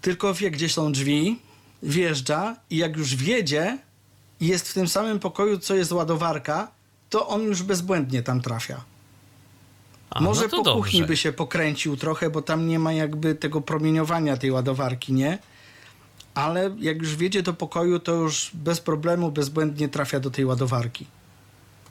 tylko 0.00 0.34
wie, 0.34 0.50
gdzie 0.50 0.68
są 0.68 0.92
drzwi, 0.92 1.38
wjeżdża 1.82 2.56
i 2.70 2.76
jak 2.76 2.96
już 2.96 3.16
wjedzie 3.16 3.78
i 4.40 4.46
jest 4.46 4.68
w 4.68 4.74
tym 4.74 4.88
samym 4.88 5.18
pokoju, 5.18 5.58
co 5.58 5.74
jest 5.74 5.92
ładowarka, 5.92 6.70
to 7.10 7.28
on 7.28 7.42
już 7.42 7.62
bezbłędnie 7.62 8.22
tam 8.22 8.40
trafia. 8.40 8.84
A, 10.10 10.20
Może 10.20 10.42
no 10.42 10.48
po 10.48 10.56
dobrze. 10.56 10.72
kuchni 10.72 11.04
by 11.04 11.16
się 11.16 11.32
pokręcił 11.32 11.96
trochę, 11.96 12.30
bo 12.30 12.42
tam 12.42 12.68
nie 12.68 12.78
ma 12.78 12.92
jakby 12.92 13.34
tego 13.34 13.60
promieniowania 13.60 14.36
tej 14.36 14.50
ładowarki, 14.50 15.12
nie? 15.12 15.38
Ale 16.36 16.70
jak 16.78 16.98
już 16.98 17.16
wjedzie 17.16 17.42
do 17.42 17.52
pokoju, 17.52 17.98
to 17.98 18.12
już 18.12 18.50
bez 18.54 18.80
problemu, 18.80 19.30
bezbłędnie 19.30 19.88
trafia 19.88 20.20
do 20.20 20.30
tej 20.30 20.44
ładowarki. 20.44 21.06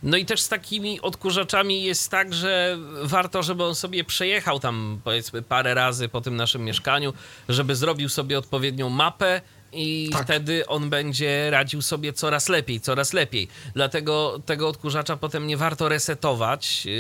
No 0.04 0.18
i 0.18 0.26
też 0.26 0.42
z 0.42 0.50
takimi 0.50 1.02
odkurzaczami 1.02 1.84
jest 1.84 2.12
tak, 2.12 2.34
że 2.34 2.78
warto, 3.04 3.44
żeby 3.44 3.64
on 3.64 3.76
sobie 3.76 4.04
przejechał 4.04 4.60
tam 4.60 5.00
powiedzmy 5.04 5.42
parę 5.42 5.74
razy 5.74 6.10
po 6.10 6.22
tym 6.22 6.36
naszym 6.36 6.66
mieszkaniu, 6.66 7.14
żeby 7.50 7.76
zrobił 7.76 8.10
sobie 8.10 8.38
odpowiednią 8.38 8.90
mapę 8.90 9.42
i 9.76 10.10
Tak. 10.14 10.24
wtedy 10.24 10.68
on 10.68 10.90
będzie 10.90 11.50
radził 11.50 11.82
sobie 11.82 12.14
coraz 12.14 12.50
lepiej, 12.50 12.82
coraz 12.82 13.14
lepiej. 13.14 13.48
Dlatego 13.74 14.40
tego 14.46 14.68
odkurzacza 14.68 15.18
potem 15.18 15.48
nie 15.48 15.58
warto 15.58 15.90
resetować 15.90 16.86
yy, 16.86 16.92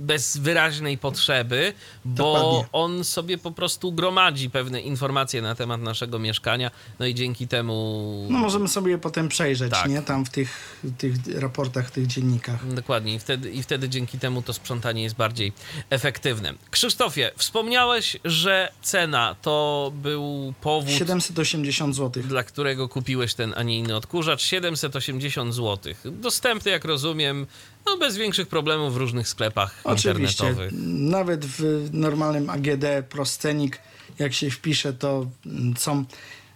bez 0.00 0.36
wyraźnej 0.36 0.98
potrzeby, 0.98 1.72
bo 2.04 2.34
Dokładnie. 2.34 2.68
on 2.72 3.04
sobie 3.04 3.38
po 3.38 3.50
prostu 3.50 3.92
gromadzi 3.92 4.50
pewne 4.50 4.80
informacje 4.80 5.42
na 5.42 5.54
temat 5.54 5.80
naszego 5.80 6.18
mieszkania, 6.18 6.70
no 6.98 7.06
i 7.06 7.14
dzięki 7.14 7.48
temu 7.48 8.26
No 8.30 8.38
możemy 8.38 8.68
sobie 8.68 8.90
je 8.90 8.98
potem 8.98 9.28
przejrzeć, 9.28 9.70
Tak. 9.70 9.88
nie? 9.88 10.02
Tam 10.02 10.24
w 10.24 10.30
tych, 10.30 10.78
tych 10.98 11.14
raportach, 11.40 11.90
tych 11.90 12.06
dziennikach. 12.06 12.74
Dokładnie, 12.74 13.14
i 13.14 13.18
wtedy, 13.18 13.50
i 13.50 13.62
wtedy 13.62 13.88
dzięki 13.88 14.18
temu 14.18 14.42
to 14.42 14.52
sprzątanie 14.52 15.02
jest 15.02 15.14
bardziej 15.16 15.52
efektywne. 15.90 16.54
Krzysztofie, 16.70 17.30
wspomniałeś, 17.36 18.16
że 18.24 18.72
cena 18.82 19.36
to 19.42 19.92
był 19.94 20.54
powód, 20.60 20.90
780 20.92 21.51
zł. 21.92 22.22
dla 22.22 22.42
którego 22.42 22.88
kupiłeś 22.88 23.34
ten, 23.34 23.54
a 23.56 23.62
nie 23.62 23.78
inny 23.78 23.96
odkurzacz. 23.96 24.42
780 24.42 25.54
zł. 25.54 25.94
Dostępny, 26.04 26.70
jak 26.70 26.84
rozumiem, 26.84 27.46
no 27.86 27.96
bez 27.96 28.16
większych 28.16 28.48
problemów 28.48 28.94
w 28.94 28.96
różnych 28.96 29.28
sklepach 29.28 29.80
Oczywiście. 29.84 30.46
internetowych. 30.46 30.72
Nawet 30.88 31.44
w 31.44 31.88
normalnym 31.92 32.50
AGD 32.50 32.84
Proscenik, 33.08 33.78
jak 34.18 34.32
się 34.32 34.50
wpisze, 34.50 34.92
to 34.92 35.26
mm, 35.46 35.74
są, 35.76 36.04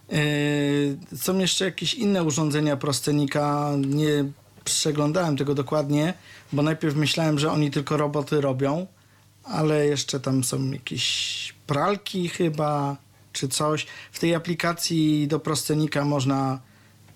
yy, 0.09 0.19
są 1.17 1.39
jeszcze 1.39 1.65
jakieś 1.65 1.95
inne 1.95 2.25
urządzenia 2.25 2.77
Proscenika. 2.77 3.73
Nie 3.87 4.25
przeglądałem 4.65 5.37
tego 5.37 5.55
dokładnie, 5.55 6.15
bo 6.53 6.63
najpierw 6.63 6.97
myślałem, 6.97 7.39
że 7.39 7.53
oni 7.53 7.71
tylko 7.71 7.97
roboty 7.97 8.41
robią, 8.41 8.87
ale 9.45 9.87
jeszcze 9.87 10.21
tam 10.21 10.45
są 10.45 10.71
jakieś 10.71 11.55
pralki 11.67 12.29
chyba, 12.29 12.97
czy 13.37 13.49
coś. 13.49 13.87
W 14.13 14.19
tej 14.19 14.35
aplikacji 14.35 15.29
do 15.29 15.41
Proscenika 15.41 16.05
można, 16.05 16.61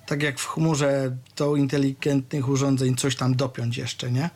tak 0.06 0.22
jak 0.22 0.38
w 0.38 0.46
chmurze 0.46 1.16
do 1.36 1.56
inteligentnych 1.56 2.48
urządzeń, 2.48 2.96
coś 2.96 3.16
tam 3.16 3.34
dopiąć 3.36 3.76
jeszcze, 3.76 4.10
nie? 4.10 4.30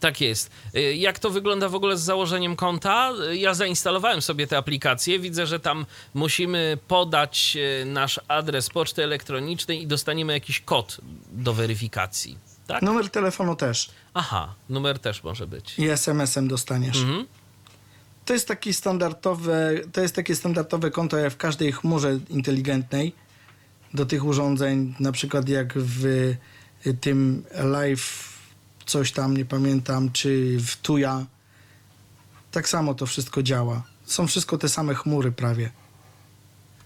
Tak 0.00 0.20
jest. 0.20 0.50
Y, 0.76 0.94
Jak 0.94 1.18
to 1.18 1.30
wygląda 1.30 1.68
w 1.68 1.74
ogóle 1.74 1.96
z 1.96 2.02
założeniem 2.02 2.56
konta? 2.56 3.12
Y, 3.32 3.36
Ja 3.36 3.54
zainstalowałem 3.54 4.22
sobie 4.22 4.46
tę 4.46 4.58
aplikację. 4.58 5.18
Widzę, 5.18 5.46
że 5.46 5.60
tam 5.60 5.86
musimy 6.14 6.78
podać 6.88 7.56
y, 7.82 7.84
nasz 7.84 8.20
adres 8.28 8.68
poczty 8.70 9.04
elektronicznej 9.04 9.82
i 9.82 9.86
dostaniemy 9.86 10.32
jakiś 10.32 10.60
kod 10.60 10.96
do 11.32 11.54
weryfikacji. 11.54 12.38
Tak? 12.66 12.82
Numer 12.82 13.10
telefonu 13.10 13.56
też. 13.56 13.90
Aha, 14.14 14.54
numer 14.68 14.98
też 14.98 15.22
może 15.24 15.46
być. 15.46 15.78
i 15.78 15.88
SMS-em 15.88 16.48
dostaniesz. 16.48 16.96
Mhm. 16.96 17.26
To 18.30 18.34
jest 18.34 18.48
taki 18.48 18.74
standardowe, 18.74 19.74
to 19.92 20.00
jest 20.00 20.14
takie 20.14 20.36
standardowe 20.36 20.90
konto 20.90 21.16
jak 21.16 21.32
w 21.32 21.36
każdej 21.36 21.72
chmurze 21.72 22.18
inteligentnej. 22.28 23.12
do 23.94 24.06
tych 24.06 24.24
urządzeń, 24.24 24.94
na 25.00 25.12
przykład 25.12 25.48
jak 25.48 25.72
w 25.78 26.04
y, 26.86 26.94
tym 27.00 27.44
live 27.52 28.38
coś 28.86 29.12
tam, 29.12 29.36
nie 29.36 29.44
pamiętam, 29.44 30.12
czy 30.12 30.58
w 30.60 30.76
Tuja. 30.76 31.26
Tak 32.50 32.68
samo 32.68 32.94
to 32.94 33.06
wszystko 33.06 33.42
działa. 33.42 33.82
Są 34.04 34.26
wszystko 34.26 34.58
te 34.58 34.68
same 34.68 34.94
chmury 34.94 35.32
prawie. 35.32 35.70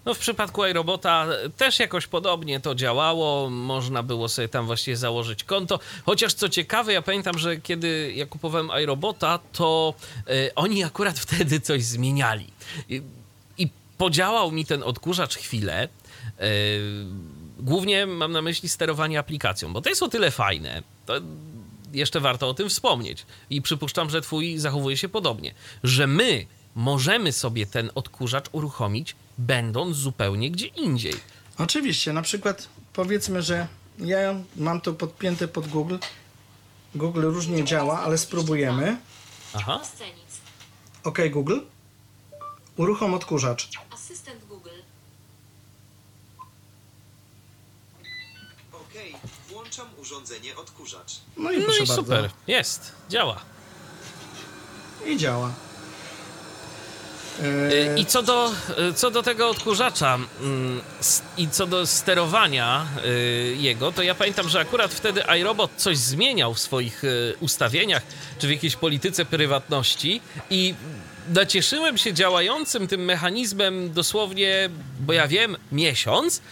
No 0.04 0.14
w 0.14 0.18
przypadku 0.18 0.66
iRobota 0.66 1.26
też 1.56 1.78
jakoś 1.78 2.06
podobnie 2.06 2.60
to 2.60 2.74
działało. 2.74 3.50
Można 3.50 4.02
było 4.02 4.28
sobie 4.28 4.48
tam 4.48 4.66
właściwie 4.66 4.96
założyć 4.96 5.44
konto. 5.44 5.80
Chociaż 6.06 6.34
co 6.34 6.48
ciekawe, 6.48 6.92
ja 6.92 7.02
pamiętam, 7.02 7.38
że 7.38 7.56
kiedy 7.56 8.12
ja 8.16 8.26
kupowałem 8.26 8.70
iRobota, 8.82 9.38
to 9.52 9.94
e, 10.26 10.54
oni 10.54 10.84
akurat 10.84 11.18
wtedy 11.18 11.60
coś 11.60 11.84
zmieniali. 11.84 12.46
I, 12.88 13.02
I 13.58 13.68
podziałał 13.98 14.52
mi 14.52 14.66
ten 14.66 14.82
odkurzacz 14.82 15.36
chwilę. 15.36 15.88
E, 16.38 16.48
głównie 17.58 18.06
mam 18.06 18.32
na 18.32 18.42
myśli 18.42 18.68
sterowanie 18.68 19.18
aplikacją, 19.18 19.72
bo 19.72 19.80
to 19.80 19.88
jest 19.88 20.02
o 20.02 20.08
tyle 20.08 20.30
fajne. 20.30 20.82
To 21.06 21.14
jeszcze 21.92 22.20
warto 22.20 22.48
o 22.48 22.54
tym 22.54 22.68
wspomnieć. 22.68 23.26
I 23.50 23.62
przypuszczam, 23.62 24.10
że 24.10 24.20
twój 24.20 24.58
zachowuje 24.58 24.96
się 24.96 25.08
podobnie, 25.08 25.54
że 25.82 26.06
my 26.06 26.46
możemy 26.74 27.32
sobie 27.32 27.66
ten 27.66 27.90
odkurzacz 27.94 28.44
uruchomić, 28.52 29.16
będąc 29.38 29.96
zupełnie 29.96 30.50
gdzie 30.50 30.66
indziej. 30.66 31.14
Oczywiście, 31.58 32.12
na 32.12 32.22
przykład 32.22 32.68
powiedzmy, 32.92 33.42
że 33.42 33.66
ja 33.98 34.34
mam 34.56 34.80
to 34.80 34.92
podpięte 34.92 35.48
pod 35.48 35.68
Google. 35.68 35.96
Google 36.94 37.22
różnie 37.22 37.64
działa, 37.64 38.00
ale 38.00 38.18
spróbujemy. 38.18 38.96
Aha. 39.54 39.80
OK 41.04 41.18
Google, 41.30 41.58
uruchom 42.76 43.14
odkurzacz. 43.14 43.68
Asystent 43.90 44.44
Google. 44.44 44.70
Okej, 48.72 49.14
włączam 49.48 49.86
urządzenie 49.98 50.56
odkurzacz. 50.56 51.20
No 51.36 51.50
i 51.52 51.58
No 51.58 51.64
proszę 51.64 51.84
i 51.84 51.86
bardzo. 51.86 52.02
super. 52.02 52.30
Jest. 52.46 52.92
Działa. 53.10 53.40
I 55.06 55.16
działa. 55.16 55.52
E, 57.42 58.00
I 58.00 58.06
co 58.06 58.22
do, 58.22 58.52
co 58.96 59.10
do 59.10 59.22
tego 59.22 59.50
odkurzacza 59.50 60.18
mm, 60.40 60.80
i 61.36 61.48
co 61.48 61.66
do 61.66 61.86
sterowania 61.86 62.86
y, 63.04 63.56
jego, 63.58 63.92
to 63.92 64.02
ja 64.02 64.14
pamiętam, 64.14 64.48
że 64.48 64.60
akurat 64.60 64.94
wtedy 64.94 65.22
iRobot 65.40 65.70
coś 65.76 65.98
zmieniał 65.98 66.54
w 66.54 66.60
swoich 66.60 67.04
y, 67.04 67.34
ustawieniach, 67.40 68.02
czy 68.38 68.46
w 68.46 68.50
jakiejś 68.50 68.76
polityce 68.76 69.24
prywatności 69.24 70.20
i 70.50 70.74
nacieszyłem 71.28 71.98
się 71.98 72.12
działającym 72.12 72.88
tym 72.88 73.04
mechanizmem 73.04 73.92
dosłownie, 73.92 74.70
bo 75.00 75.12
ja 75.12 75.28
wiem, 75.28 75.56
miesiąc 75.72 76.42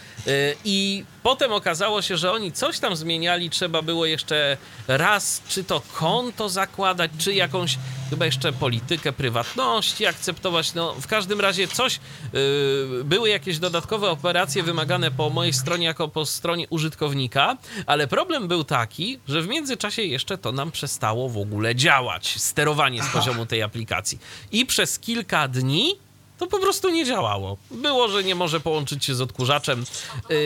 i 0.65 1.05
potem 1.23 1.51
okazało 1.51 2.01
się, 2.01 2.17
że 2.17 2.31
oni 2.31 2.51
coś 2.51 2.79
tam 2.79 2.95
zmieniali, 2.95 3.49
trzeba 3.49 3.81
było 3.81 4.05
jeszcze 4.05 4.57
raz, 4.87 5.41
czy 5.47 5.63
to 5.63 5.81
konto 5.93 6.49
zakładać, 6.49 7.11
czy 7.17 7.33
jakąś 7.33 7.77
chyba 8.13 8.25
jeszcze 8.25 8.53
politykę 8.53 9.13
prywatności 9.13 10.05
akceptować, 10.05 10.73
no 10.73 10.93
w 10.93 11.07
każdym 11.07 11.41
razie 11.41 11.67
coś, 11.67 11.99
y, 12.33 13.03
były 13.03 13.29
jakieś 13.29 13.59
dodatkowe 13.59 14.09
operacje 14.09 14.63
wymagane 14.63 15.11
po 15.11 15.29
mojej 15.29 15.53
stronie 15.53 15.85
jako 15.85 16.07
po 16.07 16.25
stronie 16.25 16.67
użytkownika, 16.69 17.57
ale 17.85 18.07
problem 18.07 18.47
był 18.47 18.63
taki, 18.63 19.19
że 19.27 19.41
w 19.41 19.47
międzyczasie 19.47 20.01
jeszcze 20.01 20.37
to 20.37 20.51
nam 20.51 20.71
przestało 20.71 21.29
w 21.29 21.37
ogóle 21.37 21.75
działać, 21.75 22.35
sterowanie 22.41 23.03
z 23.03 23.07
poziomu 23.07 23.45
tej 23.45 23.63
aplikacji. 23.63 24.19
I 24.51 24.65
przez 24.65 24.99
kilka 24.99 25.47
dni 25.47 25.95
to 26.37 26.47
po 26.47 26.59
prostu 26.59 26.89
nie 26.89 27.05
działało. 27.05 27.57
Było, 27.71 28.07
że 28.07 28.23
nie 28.23 28.35
może 28.35 28.59
połączyć 28.59 29.05
się 29.05 29.15
z 29.15 29.21
odkurzaczem, 29.21 29.85
yy, 30.29 30.37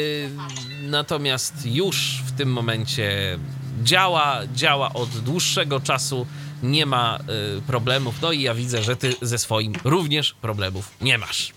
natomiast 0.82 1.54
już 1.66 2.22
w 2.26 2.38
tym 2.38 2.54
momencie 2.54 3.40
działa, 3.84 4.42
działa 4.56 4.94
od 4.94 5.10
dłuższego 5.10 5.80
czasu, 5.80 6.28
nie 6.64 6.86
ma 6.86 7.20
yy, 7.56 7.62
problemów. 7.62 8.22
No 8.22 8.32
i 8.32 8.42
ja 8.42 8.54
widzę, 8.54 8.84
że 8.84 8.96
ty 8.96 9.14
ze 9.22 9.38
swoim 9.38 9.74
również 9.84 10.34
problemów 10.34 10.92
nie 11.02 11.18
masz. 11.18 11.54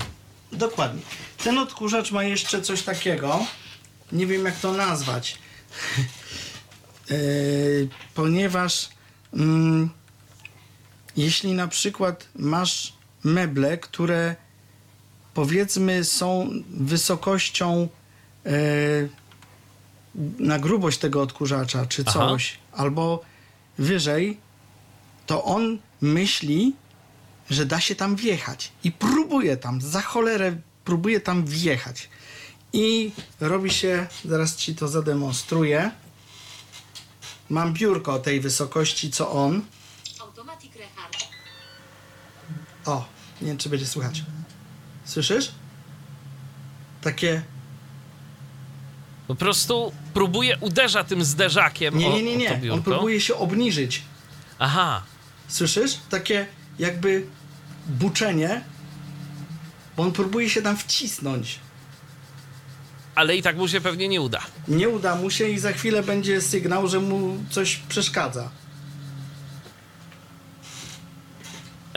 Dokładnie. 0.52 1.02
Ten 1.44 1.58
odkurzacz 1.58 2.12
ma 2.12 2.24
jeszcze 2.24 2.62
coś 2.62 2.82
takiego. 2.82 3.46
Nie 4.12 4.26
wiem 4.26 4.44
jak 4.44 4.60
to 4.60 4.72
nazwać. 4.72 5.38
E, 7.10 7.14
ponieważ 8.14 8.88
mm, 9.34 9.90
jeśli 11.16 11.52
na 11.52 11.68
przykład 11.68 12.28
masz 12.36 12.92
meble, 13.24 13.78
które 13.78 14.36
powiedzmy 15.34 16.04
są 16.04 16.50
wysokością 16.70 17.88
e, 18.46 18.50
na 20.38 20.58
grubość 20.58 20.98
tego 20.98 21.22
odkurzacza 21.22 21.86
czy 21.86 22.04
Aha. 22.06 22.12
coś, 22.12 22.58
albo 22.72 23.22
wyżej, 23.78 24.40
to 25.30 25.44
on 25.44 25.78
myśli, 26.00 26.72
że 27.50 27.66
da 27.66 27.80
się 27.80 27.94
tam 27.94 28.16
wjechać 28.16 28.72
i 28.84 28.92
próbuje 28.92 29.56
tam, 29.56 29.80
za 29.80 30.02
cholerę 30.02 30.56
próbuje 30.84 31.20
tam 31.20 31.46
wjechać. 31.46 32.08
I 32.72 33.12
robi 33.40 33.70
się, 33.70 34.06
zaraz 34.24 34.56
ci 34.56 34.74
to 34.74 34.88
zademonstruję. 34.88 35.90
Mam 37.50 37.74
biurko 37.74 38.14
o 38.14 38.18
tej 38.18 38.40
wysokości 38.40 39.10
co 39.10 39.32
on. 39.32 39.62
Automatic 40.20 40.72
Rehard. 40.74 41.16
O, 42.86 43.04
nie 43.40 43.48
wiem 43.48 43.58
czy 43.58 43.68
będzie 43.68 43.86
słychać. 43.86 44.22
Słyszysz? 45.04 45.52
Takie. 47.00 47.42
Po 49.26 49.34
prostu 49.34 49.92
próbuje, 50.14 50.58
uderza 50.58 51.04
tym 51.04 51.24
zderzakiem 51.24 51.98
Nie, 51.98 52.06
o, 52.06 52.20
nie, 52.20 52.36
nie, 52.36 52.50
o 52.50 52.54
to 52.54 52.58
nie. 52.58 52.72
On 52.72 52.82
próbuje 52.82 53.20
się 53.20 53.34
obniżyć. 53.34 54.02
Aha, 54.58 55.02
Słyszysz? 55.50 55.98
Takie 56.10 56.46
jakby 56.78 57.26
buczenie. 57.88 58.64
On 59.96 60.12
próbuje 60.12 60.50
się 60.50 60.62
tam 60.62 60.76
wcisnąć. 60.76 61.58
ale 63.14 63.36
i 63.36 63.42
tak 63.42 63.56
mu 63.56 63.68
się 63.68 63.80
pewnie 63.80 64.08
nie 64.08 64.20
uda. 64.20 64.40
Nie 64.68 64.88
uda 64.88 65.16
mu 65.16 65.30
się 65.30 65.48
i 65.48 65.58
za 65.58 65.72
chwilę 65.72 66.02
będzie 66.02 66.40
sygnał, 66.40 66.88
że 66.88 67.00
mu 67.00 67.36
coś 67.50 67.76
przeszkadza. 67.76 68.50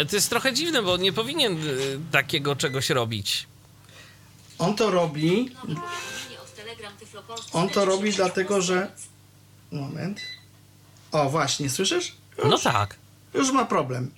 To 0.09 0.15
jest 0.15 0.29
trochę 0.29 0.53
dziwne, 0.53 0.81
bo 0.83 0.97
nie 0.97 1.13
powinien 1.13 1.67
y, 1.67 1.99
takiego 2.11 2.55
czegoś 2.55 2.89
robić. 2.89 3.47
On 4.59 4.75
to 4.75 4.91
robi. 4.91 5.55
On 7.53 7.69
to 7.69 7.85
robi 7.85 8.09
46 8.13 8.17
dlatego, 8.17 8.61
że-. 8.61 8.91
Moment. 9.71 10.19
O, 11.11 11.29
właśnie, 11.29 11.69
słyszysz? 11.69 12.15
Już, 12.37 12.47
No 12.49 12.57
tak. 12.57 12.95
Już 13.33 13.51
ma 13.51 13.65
problem. 13.65 14.11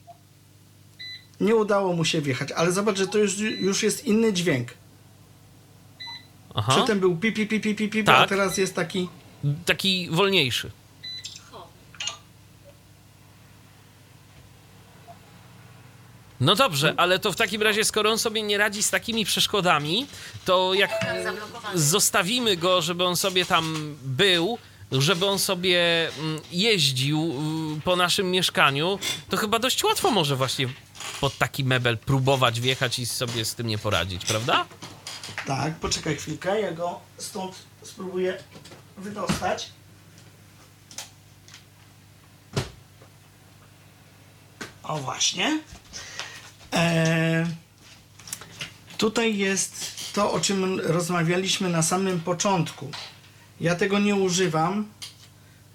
Nie 1.39 1.55
udało 1.55 1.93
mu 1.93 2.05
się 2.05 2.21
wjechać, 2.21 2.51
ale 2.51 2.71
zobacz, 2.71 2.97
że 2.97 3.07
to 3.07 3.17
już, 3.17 3.37
już 3.39 3.83
jest 3.83 4.05
inny 4.05 4.33
dźwięk. 4.33 4.73
Aha. 6.55 6.71
Przedtem 6.71 6.99
był 6.99 7.17
pi, 7.17 7.31
pi, 7.31 7.47
pi, 7.47 7.59
pi, 7.59 7.75
pi, 7.75 7.89
pi 7.89 7.99
a 7.99 8.03
Tak. 8.03 8.29
teraz 8.29 8.57
jest 8.57 8.75
taki... 8.75 9.09
Taki 9.65 10.09
wolniejszy. 10.11 10.71
No 16.39 16.55
dobrze, 16.55 16.93
ale 16.97 17.19
to 17.19 17.31
w 17.31 17.35
takim 17.35 17.61
razie, 17.61 17.83
skoro 17.83 18.11
on 18.11 18.17
sobie 18.19 18.43
nie 18.43 18.57
radzi 18.57 18.83
z 18.83 18.89
takimi 18.89 19.25
przeszkodami, 19.25 20.07
to 20.45 20.73
jak 20.73 20.91
zostawimy 21.73 22.57
go, 22.57 22.81
żeby 22.81 23.03
on 23.03 23.15
sobie 23.15 23.45
tam 23.45 23.95
był, 24.03 24.57
żeby 24.91 25.25
on 25.25 25.39
sobie 25.39 26.09
mm, 26.19 26.41
jeździł 26.51 27.33
y, 27.77 27.81
po 27.81 27.95
naszym 27.95 28.31
mieszkaniu, 28.31 28.99
to 29.29 29.37
chyba 29.37 29.59
dość 29.59 29.83
łatwo 29.83 30.11
może 30.11 30.35
właśnie 30.35 30.67
pod 31.21 31.37
taki 31.37 31.63
mebel 31.63 31.97
próbować 31.97 32.61
wjechać 32.61 32.99
i 32.99 33.05
sobie 33.05 33.45
z 33.45 33.55
tym 33.55 33.67
nie 33.67 33.77
poradzić, 33.77 34.25
prawda? 34.25 34.65
Tak, 35.45 35.75
poczekaj 35.75 36.15
chwilkę, 36.15 36.61
ja 36.61 36.71
go 36.71 36.99
stąd 37.17 37.55
spróbuję 37.83 38.37
wydostać. 38.97 39.69
O 44.83 44.97
właśnie. 44.97 45.59
Eee, 46.71 47.45
tutaj 48.97 49.37
jest 49.37 49.95
to, 50.13 50.31
o 50.31 50.39
czym 50.39 50.79
rozmawialiśmy 50.79 51.69
na 51.69 51.83
samym 51.83 52.19
początku. 52.19 52.91
Ja 53.59 53.75
tego 53.75 53.99
nie 53.99 54.15
używam. 54.15 54.89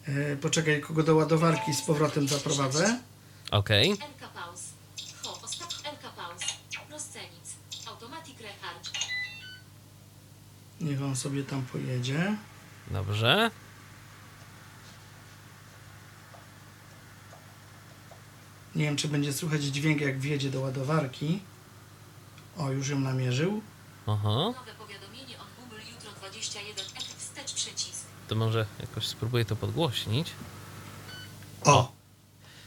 Eee, 0.09 0.37
poczekaj, 0.37 0.81
kogo 0.81 1.03
do 1.03 1.15
ładowarki 1.15 1.75
z 1.75 1.83
powrotem 1.83 2.29
zaprowadzę. 2.29 3.01
Okej. 3.51 3.97
Rehard. 8.41 8.91
Niech 10.81 11.03
on 11.03 11.17
sobie 11.17 11.43
tam 11.43 11.63
pojedzie. 11.63 12.37
Dobrze. 12.91 13.51
Nie 18.75 18.85
wiem, 18.85 18.97
czy 18.97 19.09
będzie 19.09 19.33
słychać 19.33 19.63
dźwięk, 19.63 20.01
jak 20.01 20.21
wjedzie 20.21 20.51
do 20.51 20.61
ładowarki. 20.61 21.41
O, 22.59 22.71
już 22.71 22.89
ją 22.89 23.01
namierzył. 23.01 23.63
Aha. 24.07 24.29
Nowe 24.29 24.75
powiadomienie 24.79 25.39
od 25.39 25.65
Google 25.65 25.81
jutro 25.95 26.11
20 26.13 26.61
21 26.61 26.85
F 26.97 27.05
wstecz 27.19 27.55
przycisk. 27.55 28.07
To 28.31 28.37
może 28.37 28.67
jakoś 28.81 29.07
spróbuję 29.07 29.45
to 29.45 29.57
podgłośnić. 29.57 30.31
O! 31.65 31.93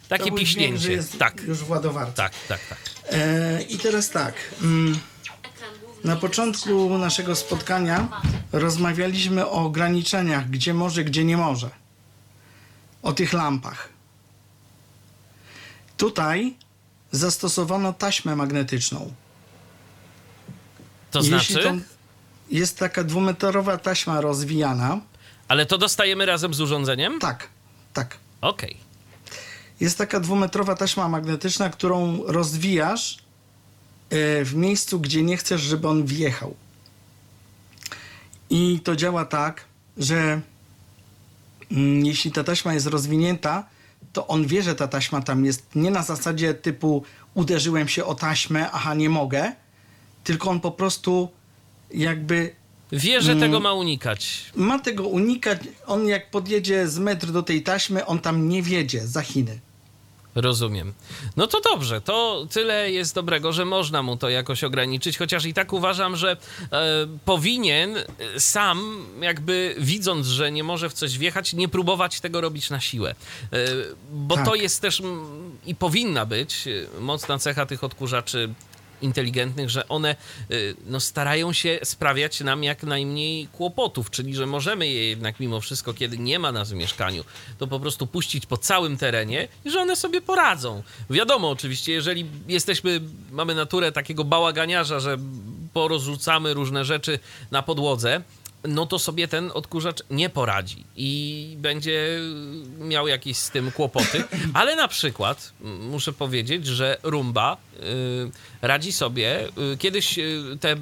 Takie 0.09 0.23
to 0.23 0.29
był 0.29 0.37
dźwięk, 0.37 0.49
piśnięcie. 0.49 0.91
jest 0.91 1.17
Tak, 1.19 1.41
już 1.41 1.57
w 1.57 1.69
ładowarce. 1.69 2.13
tak, 2.13 2.33
tak, 2.47 2.59
tak. 2.69 2.79
E, 3.11 3.61
I 3.61 3.77
teraz 3.77 4.09
tak. 4.09 4.35
Mm, 4.61 4.99
na 6.03 6.15
początku 6.15 6.97
naszego 6.97 7.35
spotkania 7.35 8.21
rozmawialiśmy 8.51 9.45
o 9.45 9.51
ograniczeniach, 9.51 10.49
gdzie 10.49 10.73
może, 10.73 11.03
gdzie 11.03 11.23
nie 11.23 11.37
może. 11.37 11.69
O 13.03 13.13
tych 13.13 13.33
lampach. 13.33 13.89
Tutaj 15.97 16.55
zastosowano 17.11 17.93
taśmę 17.93 18.35
magnetyczną. 18.35 19.13
To 21.11 21.19
Jeśli 21.19 21.29
znaczy, 21.29 21.63
to 21.63 21.73
jest 22.51 22.77
taka 22.77 23.03
dwumetrowa 23.03 23.77
taśma 23.77 24.21
rozwijana. 24.21 24.99
Ale 25.53 25.65
to 25.65 25.77
dostajemy 25.77 26.25
razem 26.25 26.53
z 26.53 26.61
urządzeniem? 26.61 27.19
Tak, 27.19 27.47
tak. 27.93 28.17
Okej. 28.41 28.77
Jest 29.79 29.97
taka 29.97 30.19
dwumetrowa 30.19 30.75
taśma 30.75 31.09
magnetyczna, 31.09 31.69
którą 31.69 32.23
rozwijasz 32.25 33.17
e, 34.09 34.45
w 34.45 34.55
miejscu, 34.55 34.99
gdzie 34.99 35.23
nie 35.23 35.37
chcesz, 35.37 35.61
żeby 35.61 35.87
on 35.87 36.05
wjechał. 36.05 36.55
I 38.49 38.79
to 38.83 38.95
działa 38.95 39.25
tak, 39.25 39.65
że 39.97 40.41
mm, 41.71 42.05
jeśli 42.05 42.31
ta 42.31 42.43
taśma 42.43 42.73
jest 42.73 42.87
rozwinięta, 42.87 43.65
to 44.13 44.27
on 44.27 44.47
wie, 44.47 44.63
że 44.63 44.75
ta 44.75 44.87
taśma 44.87 45.21
tam 45.21 45.45
jest 45.45 45.75
nie 45.75 45.91
na 45.91 46.03
zasadzie 46.03 46.53
typu 46.53 47.03
uderzyłem 47.33 47.87
się 47.87 48.05
o 48.05 48.15
taśmę, 48.15 48.71
aha, 48.71 48.93
nie 48.93 49.09
mogę, 49.09 49.51
tylko 50.23 50.49
on 50.49 50.59
po 50.59 50.71
prostu 50.71 51.29
jakby 51.91 52.55
Wie, 52.93 53.21
że 53.21 53.31
Mm. 53.31 53.41
tego 53.41 53.59
ma 53.59 53.73
unikać. 53.73 54.45
ma 54.55 54.79
tego 54.79 55.03
unikać. 55.07 55.59
On 55.85 56.07
jak 56.07 56.31
podjedzie 56.31 56.87
z 56.87 56.99
metr 56.99 57.27
do 57.27 57.43
tej 57.43 57.63
taśmy, 57.63 58.05
on 58.05 58.19
tam 58.19 58.49
nie 58.49 58.63
wiedzie 58.63 59.07
za 59.07 59.21
Chiny. 59.21 59.59
Rozumiem. 60.35 60.93
No 61.37 61.47
to 61.47 61.61
dobrze, 61.61 62.01
to 62.01 62.47
tyle 62.51 62.91
jest 62.91 63.15
dobrego, 63.15 63.53
że 63.53 63.65
można 63.65 64.01
mu 64.03 64.17
to 64.17 64.29
jakoś 64.29 64.63
ograniczyć, 64.63 65.17
chociaż 65.17 65.45
i 65.45 65.53
tak 65.53 65.73
uważam, 65.73 66.15
że 66.15 66.31
e, 66.31 66.37
powinien 67.25 67.97
e, 67.97 68.03
sam, 68.39 69.05
jakby 69.21 69.75
widząc, 69.77 70.27
że 70.27 70.51
nie 70.51 70.63
może 70.63 70.89
w 70.89 70.93
coś 70.93 71.17
wjechać, 71.17 71.53
nie 71.53 71.67
próbować 71.67 72.19
tego 72.21 72.41
robić 72.41 72.69
na 72.69 72.79
siłę. 72.81 73.15
E, 73.53 73.57
bo 74.11 74.35
Tak. 74.35 74.45
to 74.45 74.55
jest 74.55 74.81
też 74.81 74.99
mm, 75.01 75.57
i 75.65 75.75
powinna 75.75 76.25
być 76.25 76.67
e, 76.67 76.99
mocna 77.01 77.39
cecha 77.39 77.65
tych 77.65 77.83
odkurzaczy 77.83 78.49
inteligentnych, 79.03 79.69
że 79.69 79.87
one 79.87 80.15
y, 80.51 80.75
no, 80.85 80.99
starają 80.99 81.53
się 81.53 81.79
sprawiać 81.83 82.39
nam 82.41 82.63
jak 82.63 82.83
najmniej 82.83 83.47
kłopotów, 83.47 84.09
czyli 84.09 84.35
że 84.35 84.45
możemy 84.45 84.87
je 84.87 85.09
jednak 85.09 85.39
mimo 85.39 85.61
wszystko, 85.61 85.93
kiedy 85.93 86.17
nie 86.17 86.39
ma 86.39 86.51
nas 86.51 86.71
w 86.71 86.75
mieszkaniu, 86.75 87.23
to 87.57 87.67
po 87.67 87.79
prostu 87.79 88.07
puścić 88.07 88.45
po 88.45 88.57
całym 88.57 88.97
terenie 88.97 89.47
i 89.65 89.71
że 89.71 89.81
one 89.81 89.95
sobie 89.95 90.21
poradzą. 90.21 90.83
Wiadomo 91.09 91.49
oczywiście, 91.49 91.93
jeżeli 91.93 92.25
jesteśmy, 92.47 93.01
mamy 93.31 93.55
naturę 93.55 93.91
takiego 93.91 94.23
bałaganiarza, 94.23 94.99
że 94.99 95.17
porozrzucamy 95.73 96.53
różne 96.53 96.85
rzeczy 96.85 97.19
na 97.51 97.61
podłodze, 97.61 98.21
no 98.67 98.85
to 98.85 98.99
sobie 98.99 99.27
ten 99.27 99.51
odkurzacz 99.53 100.03
nie 100.09 100.29
poradzi 100.29 100.83
i 100.95 101.55
będzie 101.59 102.19
miał 102.79 103.07
jakieś 103.07 103.37
z 103.37 103.49
tym 103.49 103.71
kłopoty. 103.71 104.23
Ale 104.53 104.75
na 104.75 104.87
przykład 104.87 105.53
muszę 105.89 106.13
powiedzieć, 106.13 106.65
że 106.67 106.97
Rumba 107.03 107.57
y, 107.75 108.31
radzi 108.61 108.91
sobie. 108.91 109.47
Y, 109.73 109.77
kiedyś 109.77 110.17
y, 110.17 110.57
te 110.59 110.75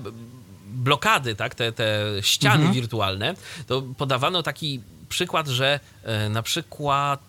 blokady, 0.68 1.36
tak, 1.36 1.56
te, 1.56 1.72
te 1.72 2.06
ściany 2.22 2.72
wirtualne, 2.74 3.34
to 3.68 3.82
podawano 3.98 4.44
taki 4.44 4.82
przykład, 5.10 5.48
że 5.48 5.80
y, 6.26 6.30
na 6.30 6.42
przykład 6.42 7.22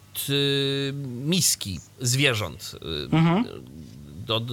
miski 1.24 1.81
zwierząt. 2.01 2.74
y, 2.74 3.09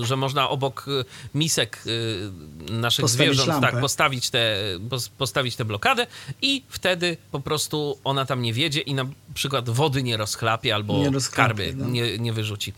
że 0.02 0.16
można 0.16 0.50
obok 0.50 0.86
y, 0.88 1.06
misek 1.34 1.84
y, 1.88 2.72
naszych 2.72 3.04
Postawić 3.04 3.28
zwierząt 3.28 3.48
lampę. 3.50 3.72
tak, 3.72 3.82
postawić 3.82 4.30
tę 4.30 4.56
pos- 4.90 5.10
postawić 5.18 5.56
tę 5.56 5.66
blokadę 5.66 6.08
i 6.42 6.64
wtedy 6.70 7.18
po 7.32 7.40
prostu 7.40 7.98
ona 8.04 8.26
tam 8.26 8.42
nie 8.42 8.54
wiedzie 8.54 8.82
i 8.82 8.94
na 8.94 9.06
przykład 9.34 9.70
wody 9.70 10.04
nie 10.04 10.18
rozchlapie 10.18 10.76
albo 10.76 10.98
Nie 10.98 11.10
rozchlapie, 11.10 11.48
karby 11.48 11.74
no. 11.76 11.90
nie, 11.90 12.18
nie 12.18 12.34
wyrzuci. 12.34 12.74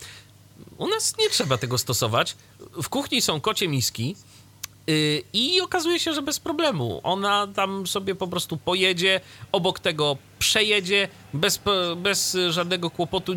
U 0.77 0.87
nas 0.87 1.17
nie 1.19 1.29
trzeba 1.29 1.57
tego 1.57 1.77
stosować. 1.77 2.35
W 2.83 2.89
kuchni 2.89 3.21
są 3.21 3.41
kocie 3.41 3.67
miski 3.67 4.15
i 5.33 5.61
okazuje 5.61 5.99
się, 5.99 6.13
że 6.13 6.21
bez 6.21 6.39
problemu. 6.39 7.01
Ona 7.03 7.47
tam 7.55 7.87
sobie 7.87 8.15
po 8.15 8.27
prostu 8.27 8.57
pojedzie, 8.57 9.21
obok 9.51 9.79
tego 9.79 10.17
przejedzie, 10.39 11.07
bez, 11.33 11.59
bez 11.97 12.37
żadnego 12.49 12.89
kłopotu 12.89 13.33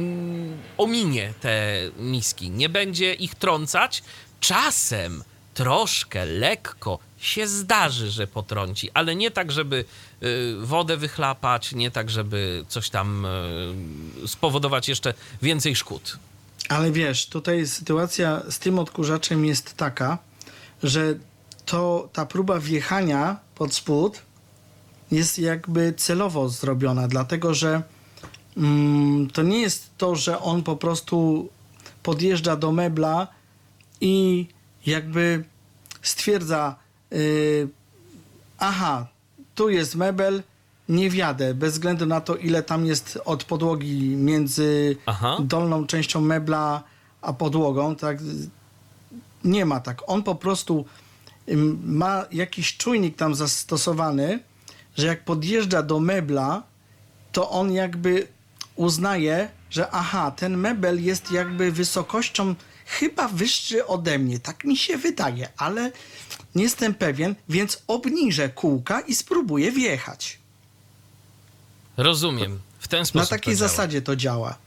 ominie 0.79 1.33
te 1.41 1.81
miski. 1.99 2.51
Nie 2.51 2.69
będzie 2.69 3.15
ich 3.15 3.35
trącać. 3.35 4.03
Czasem 4.41 5.25
troszkę, 5.55 6.27
lekko 6.27 6.99
się 7.19 7.49
zdarzy, 7.49 8.11
że 8.11 8.27
potrąci, 8.27 8.91
ale 8.95 9.17
nie 9.17 9.31
tak, 9.31 9.53
żeby 9.53 9.85
y, 10.23 10.55
wodę 10.61 10.97
wychlapać, 10.97 11.73
nie 11.73 11.91
tak, 11.91 12.11
żeby 12.11 12.65
coś 12.69 12.91
tam 12.91 13.27
y, 14.25 14.29
spowodować 14.29 14.89
jeszcze 14.89 15.15
więcej 15.43 15.77
szkód. 15.77 16.19
Ale 16.69 16.93
wiesz, 16.93 17.27
tutaj 17.27 17.67
sytuacja 17.67 18.43
z 18.51 18.59
tym 18.59 18.79
odkurzaczem 18.79 19.45
jest 19.45 19.77
taka, 19.77 20.19
że 20.83 21.15
to 21.67 22.09
ta 22.13 22.27
próba 22.27 22.61
wjechania 22.61 23.37
pod 23.55 23.75
spód 23.75 24.23
jest 25.11 25.39
jakby 25.39 25.95
celowo 25.97 26.49
zrobiona, 26.49 27.09
dlatego 27.09 27.55
że 27.55 27.83
mm, 28.57 29.31
to 29.31 29.43
nie 29.43 29.61
jest 29.61 29.91
to, 29.99 30.17
że 30.17 30.41
on 30.41 30.63
po 30.63 30.77
prostu 30.77 31.49
podjeżdża 32.03 32.57
do 32.57 32.73
mebla 32.73 33.27
i 34.01 34.47
jakby 34.87 35.45
stwierdza, 36.03 36.77
yy, 37.11 37.69
aha, 38.59 39.07
tu 39.55 39.71
jest 39.71 39.95
mebel, 39.95 40.43
nie 40.89 41.11
wjadę, 41.11 41.55
bez 41.55 41.73
względu 41.73 42.07
na 42.07 42.21
to, 42.21 42.37
ile 42.37 42.63
tam 42.63 42.87
jest 42.87 43.19
od 43.25 43.45
podłogi 43.45 44.17
między 44.17 44.97
Aha. 45.07 45.37
dolną 45.41 45.87
częścią 45.87 46.21
mebla 46.21 46.83
a 47.23 47.33
podłogą, 47.33 47.97
tak? 47.97 48.19
Nie 49.45 49.67
ma 49.67 49.81
tak. 49.81 50.03
On 50.07 50.23
po 50.23 50.35
prostu 50.35 50.85
ma 51.85 52.27
jakiś 52.33 52.77
czujnik 52.77 53.17
tam 53.17 53.35
zastosowany, 53.35 54.41
że 54.97 55.07
jak 55.07 55.25
podjeżdża 55.25 55.83
do 55.83 56.01
mebla, 56.01 56.63
to 57.33 57.51
on 57.51 57.73
jakby 57.73 58.29
uznaje, 58.77 59.49
że 59.71 59.91
aha, 59.91 60.31
ten 60.31 60.57
mebel 60.57 61.05
jest 61.05 61.33
jakby 61.33 61.73
wysokością 61.73 62.55
chyba 62.87 63.29
wyższy 63.29 63.87
ode 63.87 64.19
mnie. 64.19 64.39
Tak 64.39 64.65
mi 64.65 64.77
się 64.77 64.97
wydaje, 64.97 65.49
ale 65.57 65.93
nie 66.55 66.63
jestem 66.63 66.95
pewien, 66.95 67.35
więc 67.49 67.83
obniżę 67.87 68.49
kółka 68.49 69.01
i 69.01 69.15
spróbuję 69.15 69.73
wjechać. 69.73 70.39
Rozumiem. 71.97 72.61
W 72.79 72.89
ten 72.89 73.07
sposób. 73.07 73.31
Na 73.31 73.37
takiej 73.37 73.55
to 73.55 73.59
zasadzie 73.59 74.03
to 74.03 74.17
działa. 74.17 74.64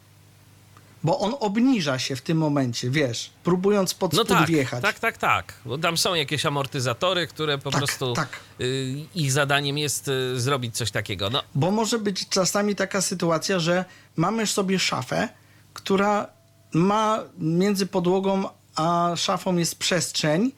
Bo 1.08 1.20
on 1.20 1.36
obniża 1.40 2.00
się 2.00 2.16
w 2.16 2.22
tym 2.22 2.38
momencie, 2.38 2.90
wiesz, 2.90 3.30
próbując 3.44 3.94
pod 3.94 4.14
No 4.14 4.26
tak, 4.26 4.48
wjechać. 4.48 4.82
tak, 4.82 5.00
tak, 5.00 5.18
tak. 5.18 5.54
Bo 5.66 5.78
tam 5.78 5.98
są 5.98 6.16
jakieś 6.16 6.46
amortyzatory, 6.46 7.28
które 7.28 7.58
po 7.58 7.72
Tak, 7.72 7.78
prostu 7.80 8.14
tak. 8.14 8.30
y, 8.62 8.96
ich 9.16 9.32
zadaniem 9.32 9.78
jest 9.78 10.08
y, 10.08 10.40
zrobić 10.40 10.78
coś 10.78 10.92
takiego. 10.92 11.30
No, 11.30 11.44
Bo 11.56 11.72
może 11.72 12.00
być 12.00 12.30
czasami 12.30 12.76
taka 12.76 13.02
sytuacja, 13.02 13.60
że 13.60 13.86
mamy 14.16 14.48
sobie 14.48 14.80
szafę, 14.80 15.30
która 15.74 16.28
ma 16.74 17.20
między 17.38 17.86
podłogą 17.88 18.44
a 18.76 19.12
szafą 19.16 19.58
jest 19.58 19.76
przestrzeń 19.76 20.52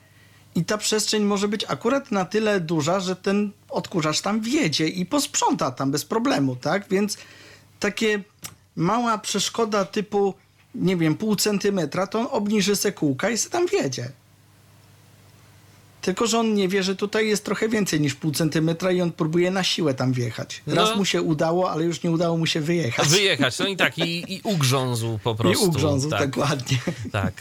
i 0.55 0.65
ta 0.65 0.77
przestrzeń 0.77 1.23
może 1.23 1.47
być 1.47 1.65
akurat 1.67 2.11
na 2.11 2.25
tyle 2.25 2.59
duża, 2.59 2.99
że 2.99 3.15
ten 3.15 3.51
odkurzacz 3.69 4.21
tam 4.21 4.41
wjedzie 4.41 4.87
i 4.87 5.05
posprząta 5.05 5.71
tam 5.71 5.91
bez 5.91 6.05
problemu, 6.05 6.55
tak? 6.55 6.89
Więc 6.89 7.17
takie 7.79 8.23
mała 8.75 9.17
przeszkoda 9.17 9.85
typu, 9.85 10.33
nie 10.75 10.97
wiem, 10.97 11.15
pół 11.15 11.35
centymetra, 11.35 12.07
to 12.07 12.19
on 12.19 12.27
obniży 12.31 12.75
se 12.75 12.91
kółka 12.91 13.29
i 13.29 13.37
se 13.37 13.49
tam 13.49 13.67
wjedzie. 13.67 14.11
Tylko, 16.01 16.27
że 16.27 16.39
on 16.39 16.53
nie 16.53 16.67
wie, 16.67 16.83
że 16.83 16.95
tutaj 16.95 17.27
jest 17.27 17.45
trochę 17.45 17.69
więcej 17.69 18.01
niż 18.01 18.15
pół 18.15 18.31
centymetra 18.31 18.91
i 18.91 19.01
on 19.01 19.11
próbuje 19.11 19.51
na 19.51 19.63
siłę 19.63 19.93
tam 19.93 20.13
wjechać. 20.13 20.61
Raz 20.67 20.89
No. 20.89 20.95
mu 20.95 21.05
się 21.05 21.21
udało, 21.21 21.71
ale 21.71 21.83
już 21.83 22.03
nie 22.03 22.11
udało 22.11 22.37
mu 22.37 22.45
się 22.45 22.61
wyjechać. 22.61 23.07
wyjechać, 23.07 23.59
no 23.59 23.67
i 23.67 23.77
tak, 23.77 23.97
i, 23.97 24.33
i 24.33 24.41
ugrzązł 24.43 25.19
po 25.23 25.31
I 25.33 25.35
prostu. 25.35 25.65
ugrzązł, 25.65 26.09
tak. 26.09 26.29
dokładnie. 26.29 26.77
Tak. 27.11 27.33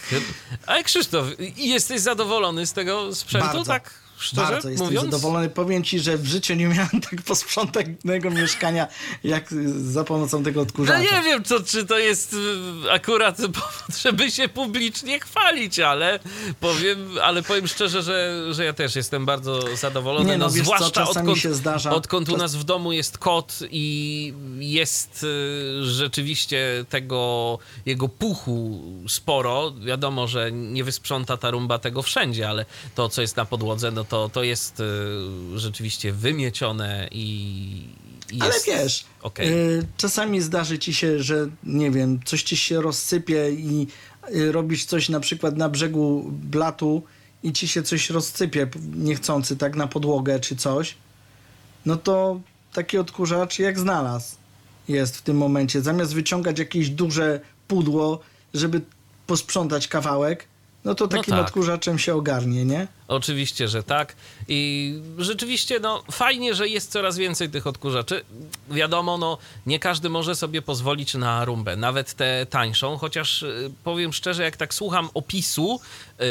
Ale 0.67 0.85
Krzysztof, 0.85 1.27
i 1.57 1.69
jesteś 1.69 2.01
zadowolony 2.01 2.67
z 2.67 2.73
tego 2.73 3.15
sprzętu? 3.15 3.47
Bardzo. 3.47 3.65
Tak 3.65 3.91
szczerze 4.19 4.43
Bardzo 4.53 4.69
jestem 4.71 4.87
mówiąc. 4.89 5.05
zadowolony. 5.05 5.49
Powiem 5.49 5.85
ci, 5.85 6.01
że 6.01 6.19
w 6.19 6.27
życiu 6.27 6.55
nie 6.55 6.67
miałem 6.69 7.01
tak 7.11 7.23
posprzątanego 7.23 8.31
mieszkania, 8.31 8.87
jak 9.25 9.49
za 9.77 10.05
pomocą 10.05 10.43
tego 10.43 10.61
No 10.61 10.63
odkurzacza. 10.63 10.99
nie 11.17 11.23
wiem, 11.23 11.45
co, 11.45 11.61
czy 11.61 11.87
to 11.87 11.99
jest 11.99 12.33
y, 12.85 12.93
akurat 12.93 13.37
powód, 13.61 13.97
żeby 14.03 14.31
się 14.31 14.49
publicznie 14.49 15.21
chwalić, 15.21 15.79
ale 15.79 16.19
powiem, 16.61 17.09
ale 17.23 17.43
powiem 17.43 17.67
szczerze, 17.69 18.03
że, 18.03 18.45
że 18.55 18.65
ja 18.65 18.73
też 18.73 18.97
jestem 18.97 19.27
bardzo 19.27 19.77
zadowolony. 19.77 20.31
Nie, 20.31 20.39
no 20.39 20.51
wiesz 20.51 20.59
co, 20.59 20.65
zwłaszcza 20.65 20.91
czasami 20.91 21.19
odkąd, 21.29 21.39
się 21.43 21.55
zdarza- 21.55 21.91
odkąd 21.91 22.29
u 22.29 22.37
nas 22.37 22.57
w 22.57 22.65
domu 22.65 22.93
jest 22.93 23.19
kot 23.19 23.59
i 23.71 24.35
jest 24.59 25.25
y, 25.25 25.85
rzeczywiście 25.85 26.85
tego 26.89 27.59
jego 27.87 28.09
puchu 28.09 28.81
sporo. 29.09 29.73
Wiadomo, 29.85 30.27
że 30.29 30.53
nie 30.53 30.85
wysprząta 30.85 31.37
ta 31.37 31.51
rumba 31.51 31.79
tego 31.79 32.03
wszędzie, 32.03 32.49
ale 32.49 32.65
to, 32.95 33.09
co 33.09 33.23
jest 33.23 33.37
na 33.37 33.45
podłodze, 33.45 33.91
no 33.91 34.05
to, 34.09 34.29
to 34.29 34.43
jest 34.43 34.81
y, 34.81 34.85
rzeczywiście 35.55 36.13
wymiecione 36.13 37.09
i, 37.13 37.25
i 38.33 38.41
Ale 38.41 38.55
jest... 38.55 38.67
wiesz, 38.67 39.05
okej. 39.23 39.49
y, 39.53 39.87
czasami 39.97 40.41
zdarzy 40.41 40.79
ci 40.79 40.95
się, 40.95 41.23
że 41.23 41.49
nie 41.65 41.91
wiem, 41.91 42.21
coś 42.25 42.43
ci 42.43 42.57
się 42.57 42.83
rozsypie 42.83 43.51
i 43.51 43.87
y, 44.35 44.53
robisz 44.53 44.85
coś 44.85 45.09
na 45.09 45.21
przykład 45.21 45.57
na 45.57 45.69
brzegu 45.69 46.25
blatu 46.31 47.03
i 47.43 47.53
ci 47.53 47.69
się 47.69 47.83
coś 47.83 48.11
rozsypie 48.11 48.69
niechcący 48.95 49.57
tak 49.57 49.77
na 49.77 49.87
podłogę 49.87 50.41
czy 50.41 50.57
coś, 50.57 50.95
no 51.87 51.97
to 51.97 52.41
taki 52.73 52.99
odkurzacz 52.99 53.59
jak 53.59 53.79
znalazł 53.79 54.37
jest 54.89 55.17
w 55.17 55.23
tym 55.23 55.37
momencie. 55.37 55.83
Zamiast 55.83 56.15
wyciągać 56.15 56.59
jakieś 56.59 56.91
duże 56.91 57.41
pudło, 57.69 58.21
żeby 58.55 58.81
posprzątać 59.27 59.89
kawałek, 59.89 60.47
no 60.85 60.95
to 60.95 61.09
takim 61.09 61.35
tak. 61.35 61.47
odkurzaczem 61.47 61.99
się 61.99 62.15
ogarnie, 62.15 62.65
nie? 62.65 62.87
Oczywiście, 63.09 63.69
że 63.69 63.83
tak. 63.83 64.17
I 64.49 64.95
rzeczywiście, 65.19 65.81
no, 65.81 66.03
fajnie, 66.11 66.55
że 66.55 66.69
jest 66.69 66.91
coraz 66.91 67.17
więcej 67.17 67.51
tych 67.51 67.67
odkurzaczy. 67.67 68.25
Wiadomo, 68.71 69.19
no, 69.19 69.39
nie 69.67 69.79
każdy 69.79 70.09
może 70.09 70.35
sobie 70.37 70.63
pozwolić 70.63 71.15
na 71.15 71.45
rumbę, 71.45 71.77
nawet 71.77 72.15
tę 72.15 72.47
tańszą, 72.51 72.99
chociaż 72.99 73.43
y, 73.43 73.71
powiem 73.85 74.13
szczerze, 74.13 74.43
jak 74.43 74.57
tak 74.57 74.75
słucham 74.75 75.09
opisu 75.15 75.81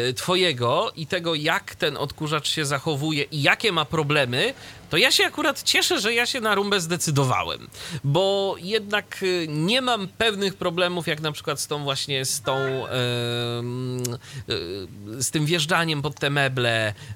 y, 0.09 0.13
twojego 0.13 0.91
i 0.95 1.07
tego, 1.07 1.35
jak 1.35 1.75
ten 1.75 1.97
odkurzacz 1.97 2.49
się 2.49 2.65
zachowuje 2.65 3.23
i 3.23 3.41
jakie 3.41 3.71
ma 3.71 3.85
problemy, 3.85 4.53
to 4.89 4.97
ja 4.97 5.11
się 5.11 5.25
akurat 5.25 5.63
cieszę, 5.63 6.01
że 6.01 6.13
ja 6.13 6.25
się 6.25 6.41
na 6.41 6.55
rumbę 6.55 6.79
zdecydowałem, 6.79 7.67
bo 8.03 8.55
jednak 8.59 9.23
y, 9.23 9.45
nie 9.49 9.81
mam 9.81 10.07
pewnych 10.07 10.55
problemów, 10.55 11.07
jak 11.07 11.21
na 11.21 11.31
przykład 11.31 11.59
z 11.59 11.67
tą 11.67 11.83
właśnie, 11.83 12.25
z 12.25 12.41
tą, 12.41 12.55
em, 12.55 14.03
y, 14.49 15.23
z 15.23 15.31
tym 15.31 15.45
wjeżdżaniem 15.45 16.01
pod 16.01 16.19
te 16.19 16.29
meble, 16.29 16.66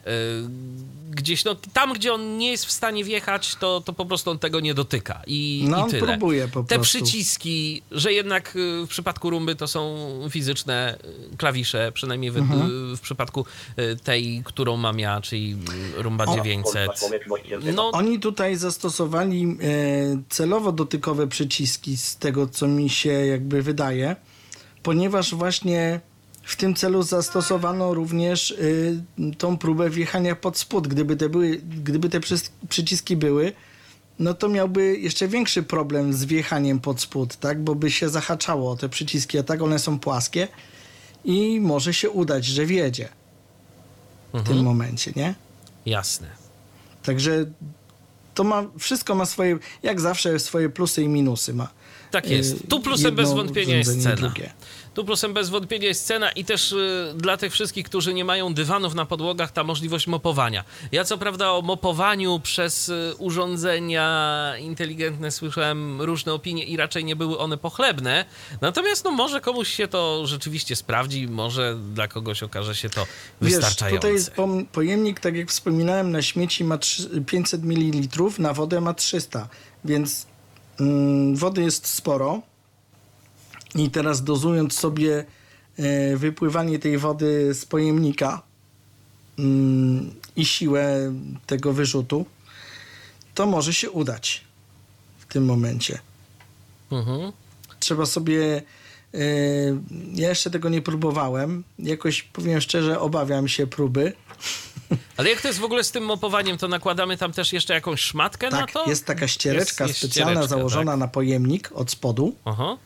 y, 0.08 0.82
gdzieś, 1.10 1.46
no 1.46 1.56
tam, 1.74 1.94
gdzie 1.94 2.14
on 2.14 2.38
nie 2.38 2.52
jest 2.52 2.66
w 2.66 2.72
stanie 2.72 3.04
wjechać, 3.04 3.56
to, 3.56 3.82
to 3.82 3.94
po 3.94 4.06
prostu 4.06 4.32
on 4.32 4.40
tego 4.40 4.60
nie 4.60 4.74
dotyka 4.74 5.22
i, 5.28 5.66
No, 5.70 5.78
i 5.78 5.82
on 5.82 5.90
tyle. 5.90 6.08
próbuje 6.08 6.48
po 6.48 6.64
Te 6.64 6.76
prostu. 6.76 6.84
przyciski, 7.04 7.82
że 7.92 8.14
jednak 8.14 8.56
y, 8.56 8.86
w 8.86 8.88
przypadku 8.90 9.30
rumby 9.30 9.56
to 9.56 9.68
są 9.68 9.98
fizyczne 10.30 10.98
y, 11.34 11.38
klawisze, 11.38 11.92
przynajmniej 11.94 12.32
w, 12.32 12.38
Mhm. 12.38 12.96
w 12.98 13.02
przypadku 13.02 13.46
tej, 14.04 14.42
którą 14.46 14.78
mam 14.78 15.00
ja, 15.00 15.22
czyli 15.22 15.58
rumba 15.96 16.26
O, 16.26 16.36
900. 16.36 16.92
No, 17.76 17.90
Oni 17.92 18.20
tutaj 18.20 18.56
zastosowali 18.56 19.44
e, 19.44 20.22
celowo 20.30 20.72
dotykowe 20.72 21.28
przyciski 21.28 21.98
z 21.98 22.18
tego, 22.18 22.48
co 22.48 22.68
mi 22.68 22.90
się 22.90 23.12
jakby 23.12 23.62
wydaje, 23.62 24.16
ponieważ 24.84 25.36
właśnie 25.36 26.02
w 26.44 26.56
tym 26.56 26.76
celu 26.76 27.04
zastosowano 27.04 27.94
również 27.94 28.52
y, 28.52 29.02
tą 29.38 29.58
próbę 29.58 29.90
wjechania 29.90 30.36
pod 30.36 30.58
spód. 30.58 30.88
Gdyby 30.88 31.16
te, 31.16 31.30
były, 31.30 31.62
gdyby 31.84 32.10
te 32.10 32.20
przyciski 32.70 33.16
były, 33.16 33.54
no 34.20 34.34
to 34.34 34.50
miałby 34.50 34.98
jeszcze 34.98 35.28
większy 35.28 35.64
problem 35.64 36.14
z 36.14 36.26
wjechaniem 36.26 36.80
pod 36.80 37.02
spód, 37.02 37.36
tak? 37.36 37.64
Bo 37.64 37.76
by 37.76 37.92
się 37.92 38.10
zahaczało 38.10 38.72
o 38.72 38.76
te 38.76 38.90
przyciski, 38.90 39.38
a 39.38 39.44
tak 39.44 39.62
one 39.62 39.80
są 39.80 40.00
płaskie 40.00 40.48
i 41.26 41.60
może 41.60 41.94
się 41.94 42.10
udać, 42.10 42.46
że 42.46 42.66
wjedzie 42.66 43.10
w 44.34 44.44
tym 44.44 44.64
momencie, 44.64 45.12
nie? 45.16 45.36
jasne. 45.86 46.28
Także 47.04 47.46
to 48.34 48.44
ma, 48.44 48.64
wszystko 48.80 49.16
ma 49.16 49.26
swoje, 49.26 49.60
jak 49.84 50.02
zawsze, 50.02 50.40
swoje 50.40 50.70
plusy 50.70 51.04
i 51.04 51.08
minusy 51.08 51.54
ma. 51.54 51.70
Tak 52.12 52.30
jest. 52.30 52.68
Tu 52.70 52.80
plusem 52.80 53.06
jedno 53.06 53.24
bez 53.24 53.34
wątpienia 53.34 53.78
jest 53.78 54.04
cena. 54.04 54.16
drugie. 54.16 54.54
Tu 54.94 55.06
plusem 55.06 55.34
bez 55.34 55.50
wątpienia 55.50 55.88
jest 55.88 56.06
cena 56.06 56.32
i 56.32 56.46
też 56.46 56.72
y, 56.72 57.14
dla 57.16 57.38
tych 57.38 57.54
wszystkich, 57.54 57.86
którzy 57.86 58.14
nie 58.14 58.26
mają 58.26 58.54
dywanów 58.54 58.94
na 58.96 59.06
podłogach, 59.06 59.52
ta 59.52 59.64
możliwość 59.64 60.08
mopowania. 60.08 60.64
Ja 60.92 61.04
co 61.04 61.18
prawda 61.18 61.52
o 61.52 61.62
mopowaniu 61.62 62.40
przez 62.40 62.90
y, 62.90 63.14
urządzenia 63.18 64.54
inteligentne 64.60 65.32
słyszałem 65.32 66.02
różne 66.02 66.34
opinie 66.34 66.64
i 66.64 66.78
raczej 66.78 67.06
nie 67.06 67.16
były 67.16 67.38
one 67.40 67.58
pochlebne. 67.58 68.26
Natomiast 68.62 69.04
no 69.06 69.12
może 69.12 69.42
komuś 69.42 69.68
się 69.70 69.88
to 69.88 70.28
rzeczywiście 70.28 70.76
sprawdzi, 70.76 71.28
może 71.28 71.76
dla 71.94 72.08
kogoś 72.08 72.44
okaże 72.44 72.76
się 72.76 72.90
to 72.90 73.06
Wiesz, 73.42 73.54
wystarczające. 73.54 73.98
tutaj 73.98 74.14
jest 74.14 74.32
pojemnik, 74.72 75.20
tak 75.20 75.36
jak 75.36 75.50
wspominałem, 75.50 76.12
na 76.12 76.22
śmieci 76.22 76.64
ma 76.64 76.78
trzy- 76.78 77.22
500 77.26 77.64
ml, 77.64 77.98
na 78.40 78.54
wodę 78.54 78.82
ma 78.82 78.94
300, 78.94 79.48
więc 79.86 80.26
mm, 80.80 81.36
wody 81.36 81.62
jest 81.64 81.88
sporo. 81.88 82.42
I 83.76 83.90
teraz 83.90 84.24
dozując 84.24 84.74
sobie 84.80 85.26
e, 85.78 86.18
wypływanie 86.18 86.80
tej 86.80 86.98
wody 86.98 87.54
z 87.54 87.66
pojemnika 87.66 88.42
mm, 89.40 90.14
i 90.36 90.46
siłę 90.46 91.14
tego 91.48 91.74
wyrzutu, 91.74 92.26
to 93.36 93.46
może 93.46 93.74
się 93.74 93.92
udać 93.92 94.44
w 95.20 95.26
tym 95.34 95.46
momencie. 95.46 96.00
Mhm. 96.92 97.32
trzeba 97.80 98.06
sobie. 98.06 98.62
e, 99.14 99.18
ja 100.14 100.30
jeszcze 100.30 100.50
tego 100.50 100.70
nie 100.70 100.82
próbowałem. 100.82 101.64
Jakoś 101.80 102.24
powiem 102.24 102.62
szczerze, 102.62 103.00
obawiam 103.00 103.48
się 103.48 103.68
próby. 103.68 104.14
Ale 105.18 105.30
jak 105.30 105.42
to 105.42 105.48
jest 105.48 105.60
w 105.60 105.64
ogóle 105.64 105.84
z 105.84 105.92
tym 105.92 106.04
mopowaniem, 106.06 106.58
to 106.58 106.68
nakładamy 106.68 107.18
tam 107.18 107.32
też 107.34 107.54
jeszcze 107.54 107.74
jakąś 107.74 108.02
szmatkę 108.02 108.50
na 108.50 108.58
Tak, 108.58 108.72
to? 108.72 108.90
jest 108.90 109.06
taka 109.06 109.28
ściereczka 109.28 109.84
Jest- 109.88 110.02
jest 110.02 110.12
specjalna 110.14 110.32
ściereczka, 110.32 110.56
założona 110.58 110.92
tak. 110.92 111.00
na 111.00 111.08
pojemnik 111.08 111.72
od 111.74 111.92
spodu, 111.92 112.36
Aha, 112.46 112.78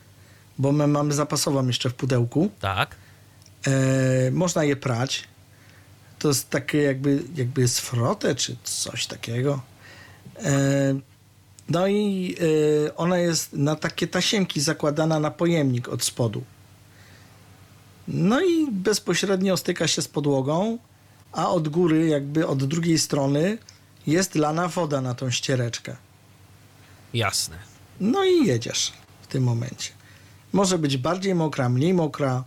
bo 0.58 0.72
my 0.72 0.86
mamy 0.86 1.14
zapasową 1.14 1.66
jeszcze 1.66 1.90
w 1.90 1.94
pudełku. 1.94 2.50
tak. 2.60 2.96
E, 3.66 4.30
można 4.30 4.64
je 4.64 4.76
prać. 4.76 5.24
To 6.18 6.28
jest 6.28 6.50
takie 6.50 6.82
jakby, 6.82 7.22
jakby 7.34 7.68
z 7.68 7.78
frotę, 7.80 8.34
czy 8.34 8.56
coś 8.64 9.06
takiego. 9.06 9.60
E, 10.44 10.94
no 11.68 11.86
i 11.86 12.36
e, 12.86 12.96
ona 12.96 13.18
jest 13.18 13.52
na 13.52 13.76
takie 13.76 14.06
tasiemki 14.06 14.60
zakładana 14.60 15.20
na 15.20 15.30
pojemnik 15.30 15.88
od 15.88 16.04
spodu. 16.04 16.44
No 18.08 18.40
i 18.40 18.70
bezpośrednio 18.70 19.56
styka 19.56 19.88
się 19.88 20.02
z 20.02 20.08
podłogą, 20.08 20.78
a 21.32 21.50
od 21.50 21.68
góry, 21.68 22.06
jakby 22.06 22.46
od 22.46 22.64
drugiej 22.64 22.98
strony, 22.98 23.58
jest 24.06 24.34
lana 24.34 24.68
woda 24.68 25.00
na 25.00 25.14
tą 25.14 25.30
ściereczkę. 25.30 25.96
Jasne. 27.14 27.56
No 28.00 28.24
i 28.24 28.46
jedziesz 28.46 28.92
w 29.22 29.26
tym 29.26 29.42
momencie. 29.42 29.90
Może 30.56 30.78
być 30.78 30.96
bardziej 30.96 31.34
mokra, 31.34 31.68
mniej 31.68 31.94
mokra, 31.94 32.44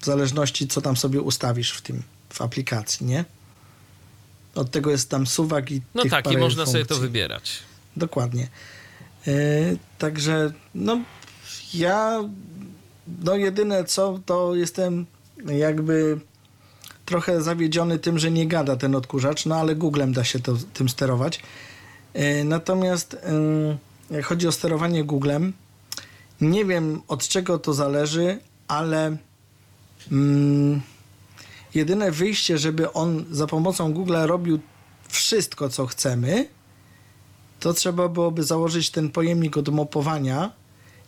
w 0.00 0.04
zależności 0.04 0.68
co 0.68 0.80
tam 0.80 0.96
sobie 0.96 1.20
ustawisz 1.20 1.72
w 1.72 1.82
tym, 1.82 2.02
w 2.32 2.42
aplikacji, 2.42 3.06
nie? 3.06 3.24
Od 4.54 4.70
tego 4.70 4.90
jest 4.90 5.10
tam 5.10 5.26
suwak 5.26 5.70
i 5.70 5.82
No 5.94 6.04
tak, 6.04 6.32
i 6.32 6.36
można 6.36 6.66
sobie 6.66 6.84
to 6.84 6.88
funkcji. 6.88 7.08
wybierać. 7.08 7.58
Dokładnie. 7.96 8.48
E, 9.26 9.32
także, 9.98 10.52
no, 10.74 11.00
ja, 11.74 12.24
no, 13.24 13.36
jedyne 13.36 13.84
co, 13.84 14.20
to 14.26 14.54
jestem 14.54 15.06
jakby 15.46 16.20
trochę 17.04 17.42
zawiedziony 17.42 17.98
tym, 17.98 18.18
że 18.18 18.30
nie 18.30 18.48
gada 18.48 18.76
ten 18.76 18.94
odkurzacz, 18.94 19.46
no 19.46 19.56
ale 19.56 19.74
Googlem 19.74 20.12
da 20.12 20.24
się 20.24 20.40
to, 20.40 20.56
tym 20.74 20.88
sterować. 20.88 21.40
E, 22.14 22.44
natomiast 22.44 23.16
jak 24.10 24.24
chodzi 24.24 24.48
o 24.48 24.52
sterowanie 24.52 25.04
Googlem, 25.04 25.52
nie 26.40 26.64
wiem 26.64 27.02
od 27.08 27.28
czego 27.28 27.58
to 27.58 27.74
zależy, 27.74 28.38
ale 28.68 29.16
mm, 30.12 30.80
jedyne 31.74 32.10
wyjście, 32.12 32.58
żeby 32.58 32.92
on 32.92 33.24
za 33.30 33.46
pomocą 33.46 33.94
Google'a 33.94 34.26
robił 34.26 34.58
wszystko, 35.08 35.68
co 35.68 35.86
chcemy, 35.86 36.48
to 37.60 37.72
trzeba 37.72 38.08
byłoby 38.08 38.44
założyć 38.44 38.90
ten 38.90 39.10
pojemnik 39.10 39.56
od 39.56 39.68
mopowania 39.68 40.52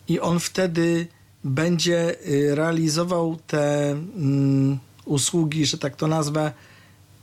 i 0.07 0.19
on 0.19 0.39
wtedy 0.39 1.07
będzie 1.43 2.15
y, 2.27 2.55
realizował 2.55 3.37
te 3.47 3.91
mm, 3.91 4.79
usługi, 5.05 5.65
że 5.65 5.77
tak 5.77 5.95
to 5.95 6.07
nazwę, 6.07 6.51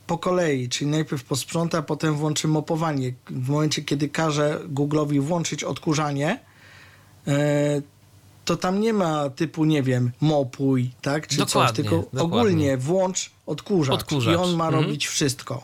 po 0.07 0.19
kolei, 0.19 0.69
czyli 0.69 0.91
najpierw 0.91 1.24
posprząta, 1.24 1.83
potem 1.83 2.15
włączy 2.15 2.49
mopowanie. 2.49 3.12
W 3.31 3.49
momencie, 3.49 3.83
kiedy 3.83 4.09
każe 4.09 4.61
Google'owi 4.74 5.20
włączyć 5.20 5.65
odkurzanie, 5.65 6.41
e, 7.27 7.83
to 8.47 8.56
tam 8.56 8.81
nie 8.81 8.93
ma 8.93 9.31
typu, 9.31 9.64
nie 9.64 9.82
wiem, 9.82 10.12
mopuj, 10.20 10.90
tak, 11.02 11.27
czy 11.27 11.36
Dokładnie, 11.36 11.68
coś, 11.68 11.77
tylko 11.77 11.97
dokładnie. 11.97 12.23
ogólnie 12.23 12.77
włącz 12.77 13.31
odkurzacz, 13.47 13.94
Odkurzacz. 13.94 14.32
i 14.35 14.36
on 14.36 14.56
ma 14.56 14.66
Mhm. 14.66 14.85
robić 14.85 15.06
wszystko. 15.06 15.62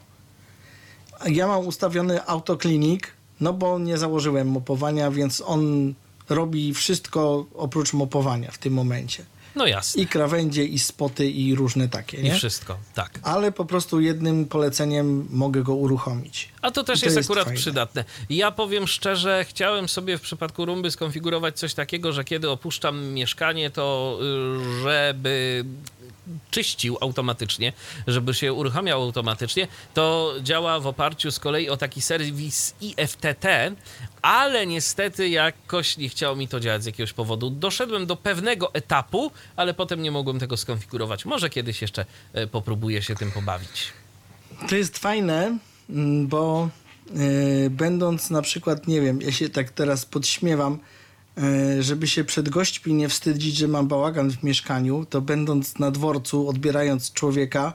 Ja 1.26 1.46
mam 1.46 1.66
ustawiony 1.66 2.26
autoklinik, 2.26 3.12
no 3.40 3.52
bo 3.52 3.78
nie 3.78 3.98
założyłem 3.98 4.48
mopowania, 4.48 5.10
więc 5.10 5.42
on 5.46 5.94
robi 6.28 6.74
wszystko 6.74 7.46
oprócz 7.54 7.92
mopowania 7.92 8.50
w 8.50 8.58
tym 8.58 8.72
momencie. 8.74 9.24
No 9.54 9.66
jasne. 9.66 10.02
I 10.02 10.06
krawędzie, 10.06 10.64
i 10.64 10.78
spoty, 10.78 11.30
i 11.30 11.54
różne 11.54 11.88
takie, 11.88 12.16
I 12.16 12.22
nie? 12.24 12.34
wszystko, 12.34 12.78
tak. 12.94 13.18
Ale 13.22 13.52
po 13.52 13.64
prostu 13.64 14.00
jednym 14.00 14.46
poleceniem 14.46 15.26
mogę 15.30 15.62
go 15.62 15.74
uruchomić. 15.74 16.48
A 16.62 16.70
to 16.70 16.84
też 16.84 16.98
I 16.98 17.00
to 17.00 17.06
jest, 17.06 17.16
jest 17.16 17.30
akurat 17.30 17.44
fajne. 17.44 17.60
przydatne. 17.60 18.04
Ja 18.30 18.50
powiem 18.50 18.86
szczerze, 18.86 19.44
chciałem 19.48 19.88
sobie 19.88 20.18
w 20.18 20.20
przypadku 20.20 20.64
rumby 20.66 20.90
skonfigurować 20.90 21.58
coś 21.58 21.74
takiego, 21.74 22.12
że 22.12 22.24
kiedy 22.24 22.50
opuszczam 22.50 23.04
mieszkanie, 23.06 23.70
to 23.70 24.18
y, 24.22 24.82
żeby 24.82 25.64
czyścił 26.50 26.98
automatycznie, 27.00 27.72
żeby 28.06 28.34
się 28.34 28.52
uruchamiał 28.52 29.02
automatycznie, 29.02 29.68
to 29.94 30.34
działa 30.42 30.80
w 30.80 30.86
oparciu 30.86 31.30
z 31.30 31.38
kolei 31.38 31.68
o 31.68 31.76
taki 31.76 32.02
serwis 32.02 32.74
IFTT, 32.80 33.46
ale 34.22 34.66
niestety 34.66 35.28
jakoś 35.28 35.96
nie 35.96 36.08
chciało 36.08 36.36
mi 36.36 36.48
to 36.48 36.60
działać 36.60 36.82
z 36.82 36.86
jakiegoś 36.86 37.12
powodu. 37.12 37.50
Doszedłem 37.50 38.06
do 38.06 38.16
pewnego 38.16 38.74
etapu, 38.74 39.30
ale 39.56 39.74
potem 39.74 40.02
nie 40.02 40.10
mogłem 40.10 40.38
tego 40.38 40.56
skonfigurować. 40.56 41.24
Może 41.24 41.50
kiedyś 41.50 41.82
jeszcze 41.82 42.06
e, 42.32 42.46
popróbuję 42.46 43.02
się 43.02 43.14
tym 43.14 43.30
pobawić. 43.30 43.92
To 44.68 44.76
jest 44.76 44.98
fajne, 44.98 45.58
mm, 45.90 46.28
bo 46.28 46.68
e, 47.66 47.70
będąc 47.70 48.30
na 48.30 48.42
przykład, 48.42 48.86
nie 48.86 49.00
wiem, 49.00 49.22
ja 49.22 49.32
się 49.32 49.48
tak 49.48 49.70
teraz 49.70 50.06
podśmiewam, 50.06 50.78
żeby 51.80 52.06
się 52.08 52.24
przed 52.24 52.48
gośćmi 52.48 52.94
nie 52.94 53.08
wstydzić, 53.08 53.56
że 53.56 53.68
mam 53.68 53.88
bałagan 53.88 54.30
w 54.30 54.42
mieszkaniu, 54.42 55.06
to 55.10 55.20
będąc 55.20 55.78
na 55.78 55.90
dworcu, 55.90 56.48
odbierając 56.48 57.12
człowieka, 57.12 57.72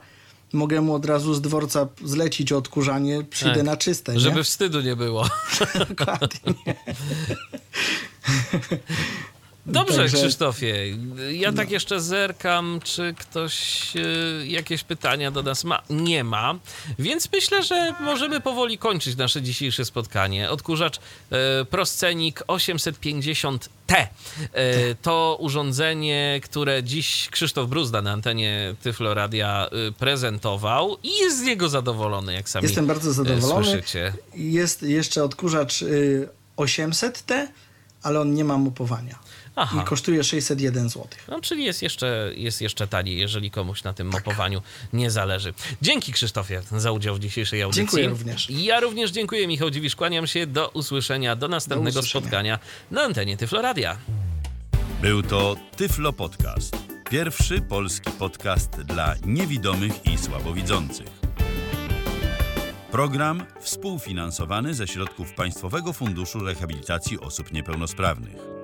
mogę 0.54 0.82
mu 0.82 0.94
od 0.94 1.06
razu 1.06 1.34
z 1.34 1.42
dworca 1.42 1.88
zlecić 2.04 2.52
odkurzanie, 2.52 3.24
przyjdę 3.30 3.56
Tak. 3.56 3.66
na 3.66 3.78
czyste, 3.78 4.14
nie? 4.14 4.20
Żeby 4.20 4.44
wstydu 4.44 4.82
nie 4.82 4.96
było. 4.96 5.30
Dokładnie. 5.90 6.54
Dobrze, 9.68 9.98
Także- 9.98 10.18
Krzysztofie. 10.18 10.76
Ja 11.32 11.54
tak 11.54 11.72
jeszcze 11.72 12.02
zerkam, 12.02 12.80
czy 12.84 13.14
ktoś 13.20 13.94
e, 13.96 14.48
jakieś 14.48 14.84
pytania 14.84 15.32
do 15.32 15.44
nas 15.44 15.64
ma. 15.64 15.82
Nie 15.90 16.24
ma, 16.24 16.56
więc 17.00 17.30
myślę, 17.34 17.64
że 17.64 17.94
możemy 18.02 18.42
powoli 18.42 18.78
kończyć 18.78 19.16
nasze 19.18 19.42
dzisiejsze 19.42 19.86
spotkanie. 19.86 20.50
Odkurzacz 20.50 20.98
e, 21.32 21.66
Proscenik 21.66 22.44
850T 22.48 23.60
e, 23.94 24.08
to 25.02 25.38
urządzenie, 25.40 26.40
które 26.44 26.84
dziś 26.84 27.30
Krzysztof 27.32 27.70
Bruzda 27.70 28.02
na 28.02 28.12
antenie 28.12 28.76
Tyflo 28.84 29.14
Radia 29.14 29.68
e, 29.88 29.92
prezentował 29.92 30.98
i 31.04 31.18
jest 31.18 31.38
z 31.40 31.42
niego 31.42 31.70
zadowolony, 31.70 32.34
jak 32.34 32.50
sami 32.50 32.64
Jestem 32.64 32.88
bardzo 32.88 33.14
zadowolony. 33.14 33.66
słyszycie. 33.66 34.14
Jest 34.36 34.84
jeszcze 34.84 35.24
odkurzacz 35.24 35.82
y, 35.82 36.30
800T, 36.58 37.48
ale 38.04 38.20
on 38.22 38.34
nie 38.34 38.44
ma 38.44 38.58
mopowania. 38.58 39.20
Aha. 39.60 39.82
I 39.82 39.86
kosztuje 39.86 40.24
601 40.24 40.90
zł. 40.90 41.08
No, 41.28 41.42
czyli 41.42 41.64
jest 41.66 41.82
jeszcze, 41.82 42.32
jest 42.36 42.62
jeszcze 42.62 42.88
taniej, 42.88 43.18
jeżeli 43.20 43.52
komuś 43.52 43.84
na 43.84 43.94
tym 43.94 44.08
mopowaniu 44.08 44.62
nie 44.94 45.12
zależy. 45.12 45.54
Dzięki 45.82 46.14
Krzysztofie 46.14 46.62
za 46.78 46.92
udział 46.92 47.16
w 47.16 47.20
dzisiejszej 47.20 47.62
audycji. 47.62 47.82
Dziękuję 47.84 48.08
również. 48.10 48.50
Ja 48.50 48.80
również 48.80 49.12
dziękuję, 49.12 49.48
Michał 49.48 49.70
Dziwisz, 49.70 49.96
kłaniam 49.96 50.28
się. 50.28 50.48
Do 50.48 50.70
usłyszenia, 50.70 51.36
do 51.36 51.48
następnego 51.48 51.94
Do 51.94 52.00
usłyszenia. 52.00 52.22
spotkania 52.22 52.60
na 52.92 53.02
antenie 53.02 53.38
Tyfloradia. 53.38 53.98
Był 55.02 55.24
to 55.24 55.56
Tyflo 55.76 56.14
Podcast. 56.14 56.78
Pierwszy 57.10 57.62
polski 57.62 58.12
podcast 58.12 58.70
dla 58.82 59.16
niewidomych 59.26 60.06
i 60.06 60.18
słabowidzących. 60.18 61.08
Program 62.92 63.44
współfinansowany 63.62 64.74
ze 64.74 64.88
środków 64.88 65.34
Państwowego 65.34 65.94
Funduszu 65.94 66.40
Rehabilitacji 66.40 67.20
Osób 67.20 67.52
Niepełnosprawnych. 67.54 68.57